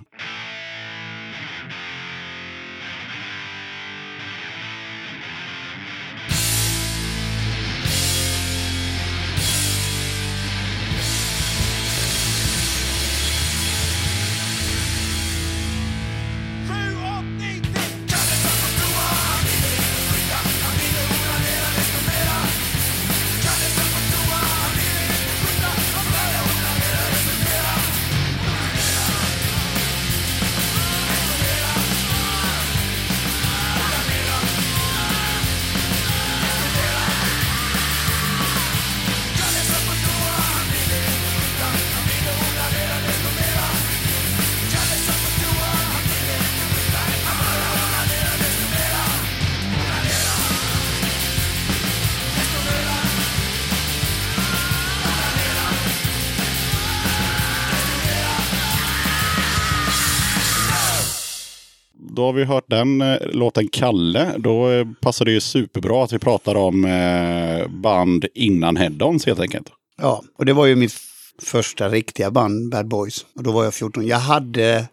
Då 62.22 62.26
har 62.26 62.32
vi 62.32 62.44
hört 62.44 62.64
den 62.66 63.00
eh, 63.00 63.16
låten 63.22 63.68
Kalle. 63.68 64.34
Då 64.38 64.70
eh, 64.70 64.86
passar 65.00 65.24
det 65.24 65.30
ju 65.30 65.40
superbra 65.40 66.04
att 66.04 66.12
vi 66.12 66.18
pratar 66.18 66.54
om 66.54 66.84
eh, 66.84 67.68
band 67.68 68.26
innan 68.34 68.76
Head-Ons 68.76 69.26
helt 69.26 69.40
enkelt. 69.40 69.66
Ja, 70.00 70.22
och 70.38 70.46
det 70.46 70.52
var 70.52 70.66
ju 70.66 70.76
mitt 70.76 70.94
första 71.42 71.88
riktiga 71.88 72.30
band, 72.30 72.70
Bad 72.70 72.88
Boys. 72.88 73.26
Och 73.36 73.42
då 73.42 73.52
var 73.52 73.64
jag 73.64 73.74
14. 73.74 74.06
Jag 74.06 74.18
hade 74.18 74.88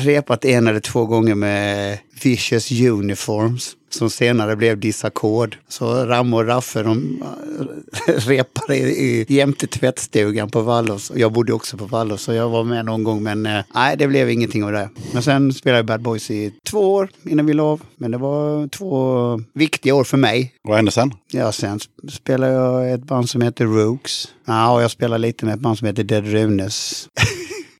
repat 0.00 0.44
en 0.44 0.66
eller 0.66 0.80
två 0.80 1.06
gånger 1.06 1.34
med 1.34 1.98
Vicious 2.24 2.72
Uniforms 2.72 3.72
som 3.98 4.10
senare 4.10 4.56
blev 4.56 4.78
Disackord. 4.78 5.56
Så 5.68 6.06
Ramme 6.06 6.36
och 6.36 6.46
Raffe 6.46 6.82
de 6.82 7.22
äh, 8.08 8.12
repade 8.14 8.76
i, 8.76 9.26
jämte 9.28 9.66
tvättstugan 9.66 10.50
på 10.50 10.60
Vallås. 10.60 11.10
Och 11.10 11.18
Jag 11.18 11.32
bodde 11.32 11.52
också 11.52 11.76
på 11.76 11.84
Vallås 11.84 12.22
så 12.22 12.32
jag 12.32 12.48
var 12.48 12.64
med 12.64 12.84
någon 12.84 13.04
gång 13.04 13.22
men 13.22 13.46
eh, 13.46 13.60
nej 13.74 13.96
det 13.96 14.06
blev 14.08 14.30
ingenting 14.30 14.64
av 14.64 14.72
det. 14.72 14.88
Men 15.12 15.22
sen 15.22 15.52
spelade 15.54 15.78
jag 15.78 15.86
Bad 15.86 16.02
Boys 16.02 16.30
i 16.30 16.52
två 16.70 16.94
år 16.94 17.08
innan 17.24 17.46
vi 17.46 17.52
la 17.52 17.62
av. 17.64 17.80
Men 17.96 18.10
det 18.10 18.18
var 18.18 18.68
två 18.68 19.40
viktiga 19.54 19.94
år 19.94 20.04
för 20.04 20.16
mig. 20.16 20.54
Vad 20.62 20.76
hände 20.76 20.90
sen? 20.90 21.12
Ja, 21.32 21.52
sen 21.52 21.78
sp- 21.78 22.10
spelade 22.10 22.52
jag 22.52 22.92
ett 22.92 23.04
band 23.04 23.28
som 23.28 23.40
heter 23.40 23.64
Rooks. 23.64 24.28
Ja, 24.46 24.72
och 24.74 24.82
jag 24.82 24.90
spelade 24.90 25.18
lite 25.18 25.44
med 25.46 25.54
ett 25.54 25.60
band 25.60 25.78
som 25.78 25.86
heter 25.86 26.04
Dead 26.04 26.26
Runes. 26.26 27.08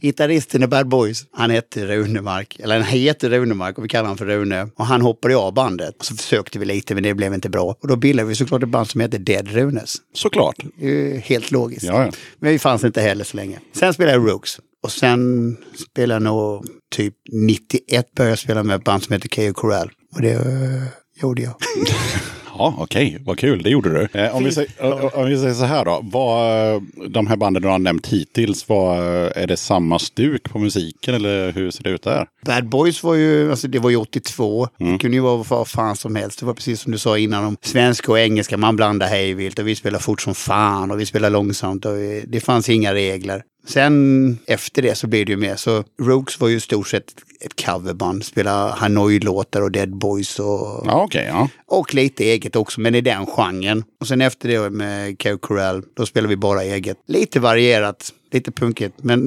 Gitarristen 0.04 0.62
i 0.62 0.66
Bad 0.66 0.88
Boys, 0.88 1.26
han 1.32 1.50
hette 1.50 1.86
Runemark. 1.86 2.60
Eller 2.60 2.74
han 2.74 2.84
heter 2.84 3.30
Runemark 3.30 3.78
och 3.78 3.84
vi 3.84 3.88
kallar 3.88 4.04
honom 4.04 4.18
för 4.18 4.26
Rune. 4.26 4.68
Och 4.76 4.86
han 4.86 5.00
hoppade 5.00 5.36
av 5.36 5.54
bandet. 5.54 5.96
Och 5.98 6.04
så 6.04 6.16
försökte 6.16 6.58
vi 6.58 6.64
lite 6.64 6.94
men 6.94 7.02
det 7.02 7.14
blev 7.14 7.34
inte 7.34 7.48
bra. 7.48 7.76
Och 7.80 7.88
då 7.88 7.96
bildade 7.96 8.28
vi 8.28 8.34
såklart 8.34 8.62
ett 8.62 8.68
band 8.68 8.88
som 8.88 9.00
heter 9.00 9.18
Dead 9.18 9.48
Runes. 9.48 9.96
Såklart. 10.14 10.56
Det 10.76 10.86
är 10.86 10.90
ju 10.90 11.18
helt 11.18 11.50
logiskt. 11.50 11.82
Ja, 11.82 12.04
ja. 12.04 12.12
Men 12.38 12.52
vi 12.52 12.58
fanns 12.58 12.84
inte 12.84 13.00
heller 13.00 13.24
så 13.24 13.36
länge. 13.36 13.58
Sen 13.72 13.94
spelade 13.94 14.16
jag 14.16 14.30
Rooks. 14.30 14.60
Och 14.82 14.92
sen 14.92 15.56
spelade 15.90 16.14
jag 16.14 16.22
nog 16.22 16.66
typ 16.96 17.14
91 17.32 18.14
började 18.14 18.30
jag 18.30 18.38
spela 18.38 18.62
med 18.62 18.76
ett 18.76 18.84
band 18.84 19.02
som 19.02 19.12
heter 19.12 19.28
K.O. 19.28 19.54
Corral. 19.54 19.90
Och 20.14 20.22
det 20.22 20.32
eh, 20.32 21.22
gjorde 21.22 21.42
jag. 21.42 21.54
Ja, 22.58 22.74
okej. 22.78 23.18
Vad 23.20 23.38
kul. 23.38 23.62
Det 23.62 23.70
gjorde 23.70 23.90
du. 23.90 24.20
Eh, 24.20 24.36
om, 24.36 24.44
vi 24.44 24.52
säger, 24.52 25.16
om 25.16 25.26
vi 25.26 25.38
säger 25.38 25.54
så 25.54 25.64
här 25.64 25.84
då. 25.84 26.00
Vad, 26.02 26.82
de 27.08 27.26
här 27.26 27.36
banden 27.36 27.62
du 27.62 27.68
har 27.68 27.78
nämnt 27.78 28.06
hittills, 28.06 28.68
vad, 28.68 28.98
är 29.36 29.46
det 29.46 29.56
samma 29.56 29.98
stuk 29.98 30.50
på 30.50 30.58
musiken 30.58 31.14
eller 31.14 31.52
hur 31.52 31.70
ser 31.70 31.84
det 31.84 31.90
ut 31.90 32.02
där? 32.02 32.26
Bad 32.46 32.68
Boys 32.68 33.02
var 33.02 33.14
ju, 33.14 33.50
alltså 33.50 33.68
det 33.68 33.78
var 33.78 33.90
ju 33.90 33.96
82. 33.96 34.68
Det 34.78 34.98
kunde 34.98 35.16
ju 35.16 35.20
vara 35.20 35.44
vad 35.48 35.68
fan 35.68 35.96
som 35.96 36.16
helst. 36.16 36.40
Det 36.40 36.46
var 36.46 36.54
precis 36.54 36.80
som 36.80 36.92
du 36.92 36.98
sa 36.98 37.18
innan 37.18 37.44
om 37.44 37.56
svenska 37.62 38.12
och 38.12 38.18
engelska. 38.18 38.56
Man 38.56 38.76
blandar 38.76 39.06
hejvilt 39.06 39.58
och 39.58 39.68
vi 39.68 39.74
spelar 39.74 39.98
fort 39.98 40.20
som 40.20 40.34
fan 40.34 40.90
och 40.90 41.00
vi 41.00 41.06
spelar 41.06 41.30
långsamt 41.30 41.84
och 41.84 41.96
det 42.26 42.40
fanns 42.40 42.68
inga 42.68 42.94
regler. 42.94 43.42
Sen 43.66 44.38
efter 44.46 44.82
det 44.82 44.94
så 44.94 45.06
blev 45.06 45.26
det 45.26 45.32
ju 45.32 45.38
mer 45.38 45.56
så 45.56 45.84
Rogues 46.02 46.40
var 46.40 46.48
ju 46.48 46.56
i 46.56 46.60
stort 46.60 46.88
sett 46.88 47.14
ett 47.44 47.64
coverband. 47.66 48.24
Spelade 48.24 48.72
Hanoi-låtar 48.72 49.60
och 49.62 49.70
Dead 49.72 49.96
Boys 49.98 50.38
och, 50.38 50.82
Ja, 50.86 51.02
okej. 51.04 51.24
ja. 51.28 51.48
och 51.66 51.94
lite 51.94 52.24
eget 52.24 52.56
också, 52.56 52.80
men 52.80 52.94
i 52.94 53.00
den 53.00 53.26
genren. 53.26 53.84
Och 54.00 54.06
sen 54.08 54.20
efter 54.20 54.48
det 54.48 54.70
med 54.70 55.18
Cow 55.18 55.36
Corral, 55.38 55.82
då 55.96 56.06
spelar 56.06 56.28
vi 56.28 56.36
bara 56.36 56.62
eget. 56.62 56.96
Lite 57.06 57.40
varierat, 57.40 58.12
lite 58.32 58.52
punkigt, 58.52 58.94
men 59.02 59.20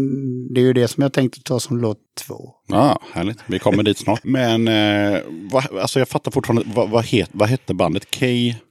det 0.54 0.62
är 0.62 0.64
ju 0.66 0.74
det 0.74 0.88
som 0.88 1.04
jag 1.04 1.14
tänkte 1.14 1.42
ta 1.44 1.60
som 1.60 1.78
låt 1.78 1.98
två. 2.28 2.50
Ja, 2.68 3.00
härligt. 3.14 3.38
Vi 3.46 3.60
kommer 3.60 3.84
dit 3.84 3.98
snart. 3.98 4.20
Men 4.24 4.68
eh, 4.68 5.20
vad, 5.52 5.78
alltså 5.78 6.00
jag 6.00 6.08
fattar 6.10 6.32
fortfarande. 6.32 6.64
Vad, 6.76 6.90
vad, 6.90 7.06
het, 7.06 7.30
vad 7.32 7.50
hette 7.50 7.74
bandet? 7.74 8.04
K... 8.20 8.26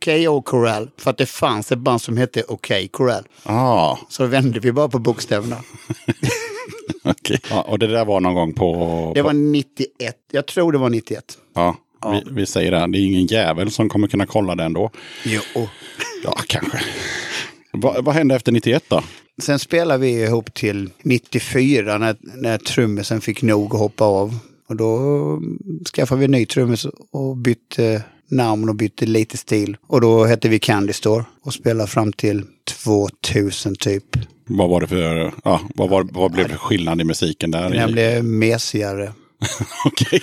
K.O. 0.04 0.42
Corral, 0.42 0.90
för 0.98 1.10
att 1.10 1.18
det 1.18 1.26
fanns 1.26 1.72
ett 1.72 1.78
band 1.78 2.02
som 2.02 2.16
hette 2.16 2.42
OK 2.48 2.72
Corral. 2.90 3.22
Ah, 3.42 3.96
Så 4.08 4.26
vände 4.26 4.60
vi 4.60 4.72
bara 4.72 4.88
på 4.88 4.98
bokstäverna. 4.98 5.56
okej. 7.10 7.40
Ja, 7.50 7.62
och 7.62 7.78
det 7.78 7.86
där 7.86 8.04
var 8.04 8.20
någon 8.20 8.34
gång 8.34 8.52
på... 8.52 9.12
Det 9.14 9.22
var 9.22 9.32
91, 9.32 10.16
jag 10.32 10.46
tror 10.46 10.72
det 10.72 10.78
var 10.78 10.90
91. 10.90 11.38
Ja, 11.54 11.76
Vi, 12.12 12.22
vi 12.30 12.46
säger 12.46 12.70
det. 12.70 12.86
Det 12.92 12.98
är 12.98 13.06
ingen 13.06 13.26
jävel 13.26 13.70
som 13.70 13.88
kommer 13.88 14.08
kunna 14.08 14.26
kolla 14.26 14.54
det 14.54 14.64
ändå. 14.64 14.90
Jo. 15.24 15.40
Ja, 16.24 16.36
kanske. 16.46 16.78
Va, 17.72 17.96
vad 18.00 18.14
hände 18.14 18.34
efter 18.34 18.52
91 18.52 18.84
då? 18.88 19.02
Sen 19.42 19.58
spelade 19.58 20.00
vi 20.00 20.22
ihop 20.22 20.54
till 20.54 20.90
94 21.02 21.98
när, 21.98 22.16
när 22.20 22.58
trummisen 22.58 23.20
fick 23.20 23.42
nog 23.42 23.74
att 23.74 23.80
hoppa 23.80 24.04
av. 24.04 24.38
Och 24.68 24.76
då 24.76 25.40
skaffade 25.94 26.18
vi 26.18 26.24
en 26.24 26.30
ny 26.30 26.46
trummis 26.46 26.86
och 27.12 27.36
bytte 27.36 28.02
namn 28.28 28.68
och 28.68 28.74
bytte 28.74 29.06
lite 29.06 29.36
stil. 29.36 29.76
Och 29.86 30.00
då 30.00 30.24
hette 30.24 30.48
vi 30.48 30.58
Candy 30.58 30.92
Store 30.92 31.24
och 31.42 31.54
spelade 31.54 31.90
fram 31.90 32.12
till 32.12 32.44
2000 32.84 33.76
typ. 33.76 34.04
Vad 34.48 34.68
var 34.70 34.80
det 34.80 34.86
för... 34.86 35.32
Ja, 35.44 35.60
vad, 35.74 35.88
var, 35.90 36.08
vad 36.12 36.32
blev 36.32 36.46
det 36.48 36.52
för 36.54 36.58
skillnad 36.60 37.00
i 37.00 37.04
musiken 37.04 37.50
där? 37.50 37.70
Den 37.70 37.92
blev 37.92 38.24
mesigare, 38.24 39.12
Okej. 39.86 40.20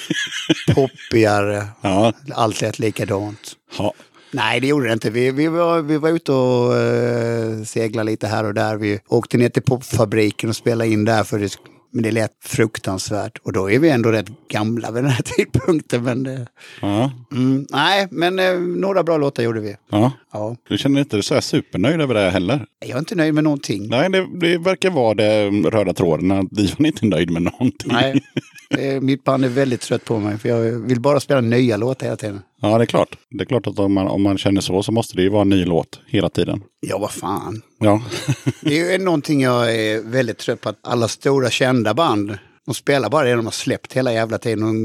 poppigare, 0.76 1.68
Ja. 1.82 2.14
allt 2.34 2.62
lät 2.62 2.80
likadant. 2.80 3.40
ja. 3.78 3.94
Nej, 4.36 4.60
det 4.60 4.68
gjorde 4.68 4.88
det 4.88 4.94
inte. 4.94 5.10
Vi, 5.10 5.32
vi, 5.32 5.48
var, 5.48 5.82
vi 5.82 5.98
var 5.98 6.10
ute 6.10 6.32
och 6.32 6.74
uh, 6.74 7.64
seglade 7.66 8.12
lite 8.12 8.28
här 8.28 8.44
och 8.44 8.54
där. 8.54 8.76
Vi 8.78 9.00
åkte 9.08 9.38
ner 9.38 9.50
till 9.50 9.62
popfabriken 9.64 10.50
och 10.50 10.56
spelade 10.56 10.90
in 10.90 11.06
där. 11.06 11.24
För 11.24 11.40
det, 11.40 11.58
men 11.94 12.04
det 12.04 12.12
lät 12.12 12.32
fruktansvärt. 12.44 13.38
Och 13.38 13.54
då 13.54 13.72
är 13.72 13.80
vi 13.80 13.90
ändå 13.90 14.12
rätt 14.12 14.28
gamla 14.50 14.92
vid 14.92 15.04
den 15.04 15.12
här 15.12 15.22
tidpunkten. 15.38 16.04
Men, 16.04 16.26
eh, 16.26 16.42
ja. 16.82 17.12
mm, 17.32 17.66
nej, 17.70 18.08
men 18.12 18.40
eh, 18.40 18.60
några 18.60 19.04
bra 19.04 19.18
låtar 19.18 19.44
gjorde 19.44 19.60
vi. 19.60 19.76
ja. 19.92 20.12
Ja. 20.34 20.56
Du 20.70 20.78
känner 20.78 21.00
inte 21.00 21.16
dig 21.16 21.24
så 21.24 21.34
här 21.34 21.42
supernöjd 21.42 22.02
över 22.02 22.14
det 22.14 22.30
heller? 22.30 22.66
Jag 22.80 22.96
är 22.96 23.00
inte 23.00 23.16
nöjd 23.16 23.34
med 23.34 23.44
någonting. 23.44 23.88
Nej, 23.90 24.10
det, 24.10 24.28
det 24.40 24.58
verkar 24.58 24.90
vara 24.90 25.14
det 25.14 25.50
röda 25.50 25.94
tråden. 25.94 26.32
att 26.32 26.48
Divan 26.52 26.76
är 26.80 26.86
inte 26.86 27.06
nöjd 27.06 27.32
med 27.32 27.42
någonting. 27.42 27.92
Nej, 27.92 28.24
eh, 28.96 29.02
mitt 29.02 29.24
band 29.24 29.46
är 29.46 29.50
väldigt 29.50 29.82
trött 29.82 30.06
på 30.06 30.20
mig. 30.20 30.38
För 30.38 30.50
jag 30.50 30.60
vill 30.80 31.00
bara 31.02 31.20
spela 31.20 31.42
nya 31.42 31.78
låtar 31.78 32.06
hela 32.06 32.18
tiden. 32.18 32.42
Ja, 32.66 32.78
det 32.78 32.84
är 32.84 32.86
klart. 32.86 33.18
Det 33.30 33.44
är 33.44 33.46
klart 33.46 33.68
att 33.68 33.80
om 33.80 33.94
man, 33.94 34.08
om 34.08 34.22
man 34.22 34.38
känner 34.38 34.62
så 34.62 34.84
så 34.84 34.92
måste 34.92 35.16
det 35.16 35.22
ju 35.22 35.30
vara 35.30 35.42
en 35.42 35.50
ny 35.50 35.66
låt 35.66 36.00
hela 36.08 36.30
tiden. 36.30 36.64
Ja, 36.80 36.98
vad 36.98 37.12
fan. 37.12 37.62
Ja, 37.80 38.02
Det 38.62 38.80
är 38.80 38.92
ju 38.92 39.06
någonting 39.06 39.42
jag 39.42 39.76
är 39.76 40.02
väldigt 40.02 40.38
trött 40.38 40.62
på. 40.62 40.70
Att 40.70 40.80
alla 40.82 41.08
stora 41.08 41.50
kända 41.50 41.94
band, 41.94 42.38
de 42.66 42.76
spelar 42.76 43.10
bara 43.10 43.28
det 43.28 43.36
de 43.36 43.46
har 43.46 43.52
släppt 43.52 43.94
hela 43.94 44.14
jävla 44.14 44.38
tiden. 44.38 44.64
Och 44.64 44.76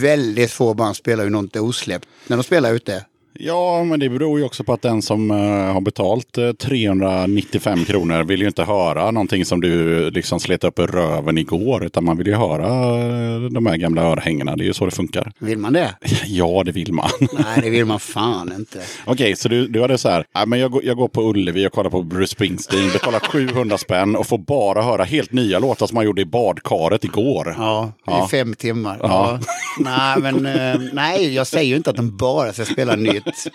väldigt 0.00 0.50
få 0.50 0.74
band 0.74 0.96
spelar 0.96 1.24
ju 1.24 1.30
något 1.30 1.56
osläppt 1.56 2.08
när 2.26 2.36
de 2.36 2.42
spelar 2.42 2.72
ute. 2.72 3.04
Ja 3.32 3.84
men 3.84 4.00
det 4.00 4.08
beror 4.08 4.38
ju 4.38 4.44
också 4.44 4.64
på 4.64 4.72
att 4.72 4.82
den 4.82 5.02
som 5.02 5.30
eh, 5.30 5.36
har 5.72 5.80
betalt 5.80 6.38
eh, 6.38 6.52
395 6.52 7.84
kronor 7.84 8.22
vill 8.24 8.40
ju 8.40 8.46
inte 8.46 8.64
höra 8.64 9.10
någonting 9.10 9.44
som 9.44 9.60
du 9.60 10.10
liksom 10.10 10.40
slet 10.40 10.64
upp 10.64 10.78
ur 10.78 10.86
röven 10.86 11.38
igår. 11.38 11.84
Utan 11.84 12.04
man 12.04 12.16
vill 12.16 12.26
ju 12.26 12.34
höra 12.34 12.66
eh, 12.66 13.40
de 13.40 13.66
här 13.66 13.76
gamla 13.76 14.02
örhängena. 14.02 14.56
Det 14.56 14.64
är 14.64 14.66
ju 14.66 14.72
så 14.72 14.84
det 14.84 14.90
funkar. 14.90 15.32
Vill 15.38 15.58
man 15.58 15.72
det? 15.72 15.94
Ja, 16.26 16.62
det 16.64 16.72
vill 16.72 16.92
man. 16.92 17.08
Nej, 17.20 17.60
det 17.62 17.70
vill 17.70 17.84
man 17.84 18.00
fan 18.00 18.52
inte. 18.58 18.78
Okej, 19.04 19.36
så 19.36 19.48
du, 19.48 19.68
du 19.68 19.80
hade 19.82 19.98
så 19.98 20.08
här, 20.08 20.24
ja, 20.32 20.46
men 20.46 20.58
jag, 20.58 20.70
går, 20.70 20.84
jag 20.84 20.96
går 20.96 21.08
på 21.08 21.22
Ullevi 21.30 21.66
och 21.66 21.72
kollar 21.72 21.90
på 21.90 22.02
Bruce 22.02 22.26
Springsteen, 22.30 22.90
betalar 22.92 23.20
700 23.48 23.78
spänn 23.78 24.16
och 24.16 24.26
får 24.26 24.38
bara 24.38 24.82
höra 24.82 25.04
helt 25.04 25.32
nya 25.32 25.58
låtar 25.58 25.86
som 25.86 25.94
man 25.94 26.04
gjorde 26.04 26.22
i 26.22 26.24
badkaret 26.24 27.04
igår. 27.04 27.54
Ja, 27.58 27.86
i 27.86 28.00
Ja. 28.06 28.28
fem 28.30 28.54
timmar. 28.54 28.98
Ja. 29.02 29.08
Ja. 29.08 29.38
Nej, 29.80 30.32
men 30.32 30.46
eh, 30.46 30.80
nej, 30.92 31.34
jag 31.34 31.46
säger 31.46 31.64
ju 31.70 31.76
inte 31.76 31.90
att 31.90 31.96
de 31.96 32.16
bara 32.16 32.52
ska 32.52 32.64
spela 32.64 32.96
nytt. 33.24 33.46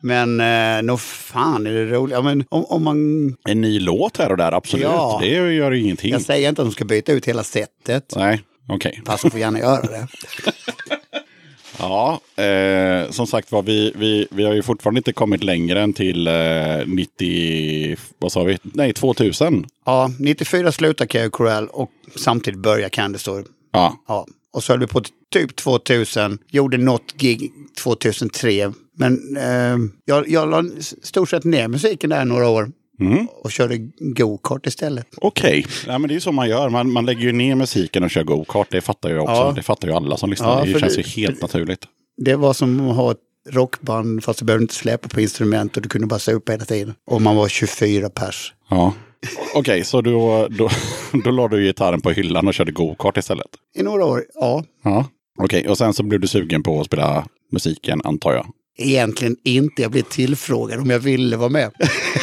Men 0.00 0.40
eh, 0.40 0.82
nog 0.82 1.00
fan 1.00 1.66
är 1.66 1.72
det 1.72 1.86
roligt. 1.86 2.12
Ja, 2.14 2.22
men 2.22 2.44
om, 2.48 2.64
om 2.64 2.84
man, 2.84 2.96
En 3.48 3.60
ny 3.60 3.80
låt 3.80 4.16
här 4.16 4.30
och 4.30 4.36
där, 4.36 4.52
absolut. 4.52 4.82
Ja. 4.84 5.18
Det 5.22 5.28
gör 5.28 5.72
ju 5.72 5.80
ingenting. 5.80 6.12
jag 6.12 6.22
säger 6.22 6.48
inte 6.48 6.62
att 6.62 6.68
de 6.68 6.72
ska 6.72 6.84
byta 6.84 7.12
ut 7.12 7.28
hela 7.28 7.44
sättet. 7.44 8.12
Nej, 8.16 8.42
okej. 8.68 9.02
Fast 9.06 9.22
de 9.22 9.30
får 9.30 9.40
gärna 9.40 9.58
göra 9.58 9.82
det. 9.82 10.06
Ja, 11.78 12.20
eh, 12.42 13.10
som 13.10 13.26
sagt 13.26 13.52
var, 13.52 13.62
vi, 13.62 13.92
vi, 13.96 14.26
vi 14.30 14.44
har 14.44 14.54
ju 14.54 14.62
fortfarande 14.62 14.98
inte 14.98 15.12
kommit 15.12 15.44
längre 15.44 15.82
än 15.82 15.92
till 15.92 16.26
eh, 16.26 16.34
90, 16.86 17.96
vad 18.18 18.32
sa 18.32 18.42
vi? 18.44 18.58
Nej, 18.62 18.92
2000. 18.92 19.66
Ja, 19.86 20.10
94 20.18 20.72
slutar 20.72 21.06
K.O. 21.06 21.30
Corral 21.30 21.68
och 21.68 21.90
samtidigt 22.16 22.60
börjar 22.60 22.88
Candy 22.88 23.18
Store. 23.18 23.44
Ja, 23.72 23.98
Ja, 24.08 24.26
och 24.52 24.64
så 24.64 24.72
höll 24.72 24.80
vi 24.80 24.86
på 24.86 25.02
typ 25.32 25.56
2000. 25.56 26.38
Gjorde 26.50 26.76
något 26.76 27.12
gig 27.16 27.52
2003. 27.82 28.72
Men 28.96 29.36
eh, 29.36 29.78
jag, 30.04 30.28
jag 30.28 30.48
la 30.50 30.64
stort 31.02 31.30
sett 31.30 31.44
ner 31.44 31.68
musiken 31.68 32.10
där 32.10 32.24
några 32.24 32.48
år. 32.48 32.70
Mm. 33.00 33.26
Och 33.26 33.52
körde 33.52 33.78
go-kart 34.00 34.66
istället. 34.66 35.06
okej. 35.16 35.66
Ja, 35.86 35.98
men 35.98 36.08
det 36.08 36.12
är 36.12 36.14
ju 36.16 36.20
så 36.20 36.32
man 36.32 36.48
gör. 36.48 36.68
Man, 36.68 36.92
man 36.92 37.06
lägger 37.06 37.20
ju 37.22 37.32
ner 37.32 37.54
musiken 37.54 38.02
och 38.04 38.10
kör 38.10 38.22
go-kart. 38.24 38.66
Det 38.70 38.80
fattar 38.80 39.10
jag 39.10 39.22
också. 39.22 39.34
Ja. 39.34 39.52
Det 39.56 39.62
fattar 39.62 39.88
ju 39.88 39.94
alla 39.94 40.16
som 40.16 40.30
lyssnar. 40.30 40.58
Ja, 40.66 40.72
det 40.72 40.80
känns 40.80 40.96
det- 40.96 41.00
ju 41.16 41.22
helt 41.22 41.42
naturligt. 41.42 41.84
Det 42.16 42.36
var 42.36 42.52
som 42.52 42.88
att 42.90 42.96
ha 42.96 43.10
ett 43.10 43.18
rockband 43.50 44.24
fast 44.24 44.38
du 44.38 44.44
behövde 44.44 44.62
inte 44.62 44.74
släppa 44.74 45.08
på 45.08 45.20
instrument 45.20 45.76
och 45.76 45.82
du 45.82 45.88
kunde 45.88 46.06
bara 46.06 46.18
supa 46.18 46.52
hela 46.52 46.64
tiden. 46.64 46.94
Och 47.06 47.22
man 47.22 47.36
var 47.36 47.48
24 47.48 48.10
pers. 48.10 48.52
Ja. 48.70 48.92
Okej, 49.54 49.84
så 49.84 50.00
då, 50.00 50.48
då, 50.50 50.70
då 51.24 51.30
la 51.30 51.48
du 51.48 51.64
gitarren 51.64 52.00
på 52.00 52.10
hyllan 52.10 52.48
och 52.48 52.54
körde 52.54 52.72
go-kart 52.72 53.16
istället? 53.16 53.46
I 53.78 53.82
några 53.82 54.04
år, 54.04 54.24
ja. 54.34 54.64
Ja. 54.84 55.06
Okej, 55.38 55.68
och 55.68 55.78
sen 55.78 55.94
så 55.94 56.02
blev 56.02 56.20
du 56.20 56.26
sugen 56.26 56.62
på 56.62 56.80
att 56.80 56.86
spela 56.86 57.26
musiken 57.52 58.00
antar 58.04 58.32
jag? 58.32 58.46
Egentligen 58.76 59.36
inte. 59.44 59.82
Jag 59.82 59.90
blev 59.90 60.02
tillfrågad 60.02 60.80
om 60.80 60.90
jag 60.90 60.98
ville 60.98 61.36
vara 61.36 61.48
med. 61.48 61.70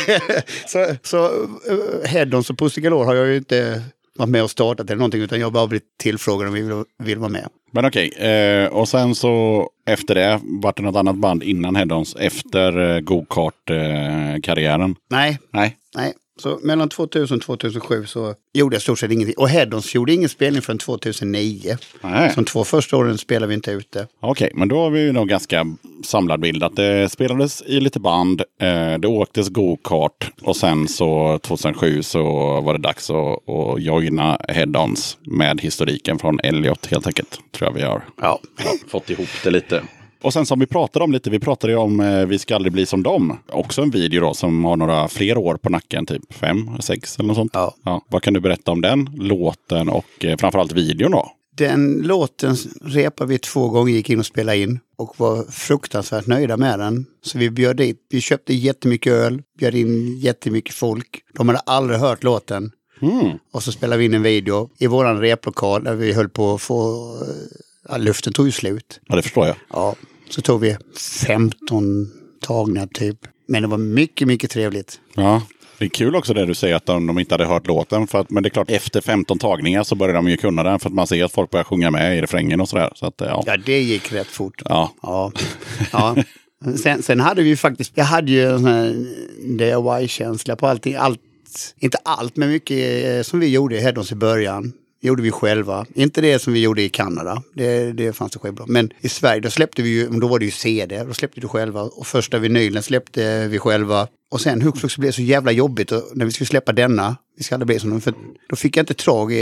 så 0.68 0.96
så 1.04 1.28
uh, 1.28 2.06
Headons 2.06 2.50
och 2.50 2.58
Pussy 2.58 2.82
Galore 2.82 3.06
har 3.06 3.16
jag 3.16 3.28
ju 3.28 3.38
inte 3.38 3.84
varit 4.18 4.30
med 4.30 4.44
och 4.44 4.52
startat 4.52 4.90
eller 4.90 4.98
någonting 4.98 5.22
utan 5.22 5.40
jag 5.40 5.46
har 5.46 5.52
bara 5.52 5.68
blivit 5.68 5.98
tillfrågad 5.98 6.48
om 6.48 6.56
jag 6.56 6.64
vill, 6.64 6.84
vill 7.00 7.18
vara 7.20 7.30
med. 7.30 7.48
Men 7.72 7.86
okej, 7.86 8.10
eh, 8.10 8.68
och 8.68 8.88
sen 8.88 9.16
så 9.16 9.68
efter 9.86 10.16
det, 10.16 10.40
vart 10.44 10.78
det 10.78 10.84
något 10.84 10.96
annat 10.96 11.16
band 11.16 11.44
innan 11.44 11.76
Headons 11.76 12.16
efter 12.16 12.96
eh, 12.96 13.00
go-kart-karriären? 13.00 14.96
Nej, 15.10 15.40
Nej. 15.52 15.78
nej. 15.96 16.14
Så 16.42 16.60
mellan 16.64 16.90
2000 16.90 17.38
och 17.38 17.44
2007 17.44 18.06
så 18.06 18.34
gjorde 18.54 18.76
jag 18.76 18.82
stort 18.82 19.00
sett 19.00 19.12
ingenting. 19.12 19.36
Och 19.38 19.50
Headons 19.50 19.96
gjorde 19.96 20.14
ingen 20.14 20.30
spelning 20.30 20.62
förrän 20.62 20.78
2009. 20.78 21.78
Nej. 22.02 22.30
Så 22.30 22.36
de 22.36 22.46
två 22.46 22.64
första 22.64 22.98
åren 22.98 23.18
spelade 23.18 23.48
vi 23.48 23.54
inte 23.54 23.72
ute. 23.72 24.08
Okej, 24.20 24.52
men 24.56 24.68
då 24.68 24.80
har 24.80 24.90
vi 24.90 25.02
ju 25.02 25.12
nog 25.12 25.28
ganska 25.28 25.66
samlad 26.04 26.40
bild. 26.40 26.64
Att 26.64 26.76
det 26.76 27.12
spelades 27.12 27.62
i 27.62 27.80
lite 27.80 28.00
band, 28.00 28.42
eh, 28.62 28.94
det 29.00 29.08
åktes 29.08 29.50
go-kart 29.50 30.32
och 30.42 30.56
sen 30.56 30.88
så 30.88 31.40
2007 31.44 32.04
så 32.04 32.24
var 32.62 32.74
det 32.74 32.80
dags 32.80 33.10
att, 33.10 33.50
att 33.50 33.82
joina 33.82 34.38
Head-Ons 34.50 35.18
med 35.22 35.62
historiken 35.62 36.20
från 36.20 36.40
Elliot 36.44 36.86
helt 36.86 37.08
enkelt. 37.08 37.40
Tror 37.52 37.70
jag 37.70 37.74
vi 37.76 37.82
har 37.82 38.04
Ja. 38.22 38.40
fått 38.88 39.10
ihop 39.10 39.28
det 39.44 39.50
lite. 39.50 39.82
Och 40.22 40.34
sen 40.34 40.46
som 40.46 40.60
vi 40.60 40.66
pratade 40.66 41.06
om 41.06 41.12
lite, 41.12 41.30
vi 41.30 41.40
pratade 41.40 41.74
ju 41.74 41.80
om 41.80 42.00
eh, 42.00 42.26
Vi 42.26 42.40
ska 42.40 42.56
aldrig 42.56 42.74
bli 42.74 42.86
som 42.86 43.04
dem. 43.04 43.38
Också 43.50 43.82
en 43.82 43.90
video 43.90 44.22
då 44.22 44.34
som 44.34 44.66
har 44.66 44.78
några 44.78 45.08
fler 45.08 45.38
år 45.38 45.56
på 45.56 45.70
nacken, 45.70 46.06
typ 46.06 46.34
fem, 46.34 46.70
sex 46.80 47.20
eller 47.20 47.28
något 47.28 47.38
sånt. 47.38 47.52
Ja. 47.84 48.06
Vad 48.10 48.22
kan 48.22 48.34
du 48.34 48.40
berätta 48.40 48.72
om 48.72 48.82
den 48.82 49.10
låten 49.16 49.90
och 49.90 50.26
eh, 50.26 50.38
framförallt 50.38 50.72
videon 50.72 51.12
då? 51.12 51.32
Den 51.58 52.02
låten 52.02 52.56
repade 52.82 53.30
vi 53.30 53.38
två 53.38 53.70
gånger, 53.70 53.94
gick 53.94 54.10
in 54.10 54.20
och 54.20 54.26
spelade 54.26 54.58
in 54.58 54.80
och 54.98 55.14
var 55.18 55.52
fruktansvärt 55.52 56.28
nöjda 56.28 56.58
med 56.58 56.80
den. 56.80 57.06
Så 57.24 57.38
vi 57.38 57.50
bjöd 57.50 57.78
dit, 57.78 57.98
vi 58.10 58.22
köpte 58.22 58.54
jättemycket 58.54 59.14
öl, 59.14 59.42
bjöd 59.60 59.76
in 59.76 60.18
jättemycket 60.18 60.76
folk. 60.76 61.24
De 61.34 61.48
hade 61.48 61.60
aldrig 61.60 62.00
hört 62.00 62.24
låten. 62.24 62.72
Mm. 63.02 63.38
Och 63.52 63.64
så 63.64 63.72
spelade 63.72 64.00
vi 64.00 64.06
in 64.06 64.14
en 64.14 64.24
video 64.24 64.70
i 64.78 64.88
våran 64.88 65.20
replokal 65.20 65.84
där 65.84 65.96
vi 65.96 66.14
höll 66.14 66.30
på 66.30 66.54
att 66.54 66.62
få, 66.62 67.08
ja, 67.90 67.98
luften 67.98 68.34
tog 68.34 68.46
ju 68.46 68.52
slut. 68.52 69.00
Ja, 69.08 69.16
det 69.16 69.22
förstår 69.22 69.48
jag. 69.48 69.56
Ja, 69.74 69.96
så 70.34 70.42
tog 70.42 70.62
vi 70.62 70.78
15 71.28 72.10
tagningar 72.42 72.88
typ. 72.88 73.18
Men 73.48 73.62
det 73.62 73.68
var 73.68 73.78
mycket, 73.78 74.28
mycket 74.28 74.52
trevligt. 74.52 75.00
Ja. 75.16 75.42
Det 75.78 75.86
är 75.86 75.90
kul 75.90 76.16
också 76.16 76.34
det 76.34 76.46
du 76.46 76.54
säger 76.54 76.76
att 76.76 76.86
de, 76.86 77.08
de 77.08 77.20
inte 77.20 77.34
hade 77.34 77.46
hört 77.46 77.68
låten. 77.68 78.08
För 78.08 78.20
att, 78.20 78.30
men 78.30 78.44
det 78.44 78.48
är 78.48 78.52
klart, 78.52 78.70
efter 78.70 79.02
15 79.02 79.40
tagningar 79.40 79.84
så 79.84 79.96
börjar 79.96 80.16
de 80.16 80.30
ju 80.30 80.38
kunna 80.38 80.64
den. 80.64 80.80
För 80.80 80.90
att 80.90 80.94
man 80.94 81.08
ser 81.08 81.26
att 81.26 81.32
folk 81.32 81.50
börjar 81.50 81.64
sjunga 81.64 81.92
med 81.92 82.18
i 82.18 82.22
refrängen 82.22 82.62
och 82.62 82.70
sådär. 82.70 82.92
Så 82.96 83.06
att, 83.06 83.14
ja. 83.18 83.44
Ja, 83.46 83.58
det 83.58 83.82
gick 83.82 84.14
rätt 84.14 84.28
fort. 84.28 84.62
Ja. 84.66 84.94
Ja. 85.02 85.32
ja. 85.92 86.16
Sen, 86.84 87.04
sen 87.04 87.20
hade 87.20 87.42
vi 87.42 87.50
ju 87.50 87.58
faktiskt, 87.58 87.92
jag 87.96 88.06
hade 88.06 88.32
ju 88.32 88.46
en 88.46 89.08
DIY-känsla 89.58 90.56
på 90.56 90.68
allting. 90.68 90.96
Allt, 90.96 91.20
inte 91.80 91.98
allt, 92.04 92.36
men 92.36 92.50
mycket 92.50 93.06
eh, 93.06 93.22
som 93.22 93.40
vi 93.40 93.48
gjorde 93.48 93.78
i 93.78 93.82
Headons 93.82 94.12
i 94.12 94.16
början. 94.16 94.74
Gjorde 95.04 95.22
vi 95.22 95.32
själva. 95.32 95.86
Inte 95.94 96.22
det 96.22 96.40
som 96.40 96.54
vi 96.54 96.62
gjorde 96.62 96.82
i 96.82 96.90
Kanada. 96.90 97.44
Det, 97.54 97.92
det 97.92 98.14
fanns 98.14 98.32
det 98.32 98.40
självklart. 98.40 98.68
Men 98.68 98.94
i 99.00 99.10
Sverige, 99.10 99.42
då 99.42 99.50
släppte 99.50 99.82
vi 99.82 99.90
ju, 99.90 100.10
då 100.10 100.28
var 100.28 100.40
det 100.40 100.46
ju 100.46 100.52
CD. 100.52 101.04
Då 101.04 101.14
släppte 101.14 101.42
vi 101.42 101.48
själva. 101.48 101.82
Och 101.82 102.08
första 102.08 102.38
vinylen 102.38 102.84
släppte 102.84 103.48
vi 103.48 103.60
själva. 103.60 104.08
Och 104.32 104.42
sen 104.42 104.62
hux 104.62 104.80
flux 104.80 104.98
blev 104.98 105.10
det 105.10 105.16
så 105.16 105.22
jävla 105.22 105.52
jobbigt 105.52 105.92
och 105.92 106.04
när 106.14 106.26
vi 106.26 106.32
skulle 106.32 106.48
släppa 106.48 106.74
denna. 106.74 107.16
Vi 107.38 107.44
ska 107.44 107.56
aldrig 107.56 107.68
bli 107.68 107.80
som. 107.80 108.02
För 108.02 108.14
då 108.50 108.56
fick 108.56 108.78
jag 108.78 108.84
inte 108.84 108.94
tag 108.94 109.34
i 109.34 109.36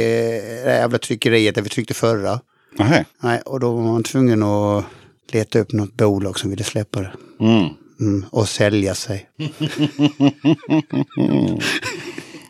det 0.64 0.66
jävla 0.66 0.98
tryckeriet 0.98 1.56
där 1.56 1.62
vi 1.62 1.70
tryckte 1.70 1.94
förra. 1.94 2.40
Nähä. 2.78 3.06
Nej, 3.24 3.42
och 3.46 3.60
då 3.60 3.72
var 3.72 3.82
man 3.82 4.04
tvungen 4.04 4.44
att 4.44 4.86
leta 5.32 5.60
upp 5.60 5.72
något 5.72 5.94
bolag 5.94 6.40
som 6.40 6.50
ville 6.50 6.64
släppa 6.64 7.02
det. 7.02 7.12
Mm. 7.40 7.70
Mm, 8.00 8.26
och 8.30 8.50
sälja 8.50 8.96
sig. 8.96 9.30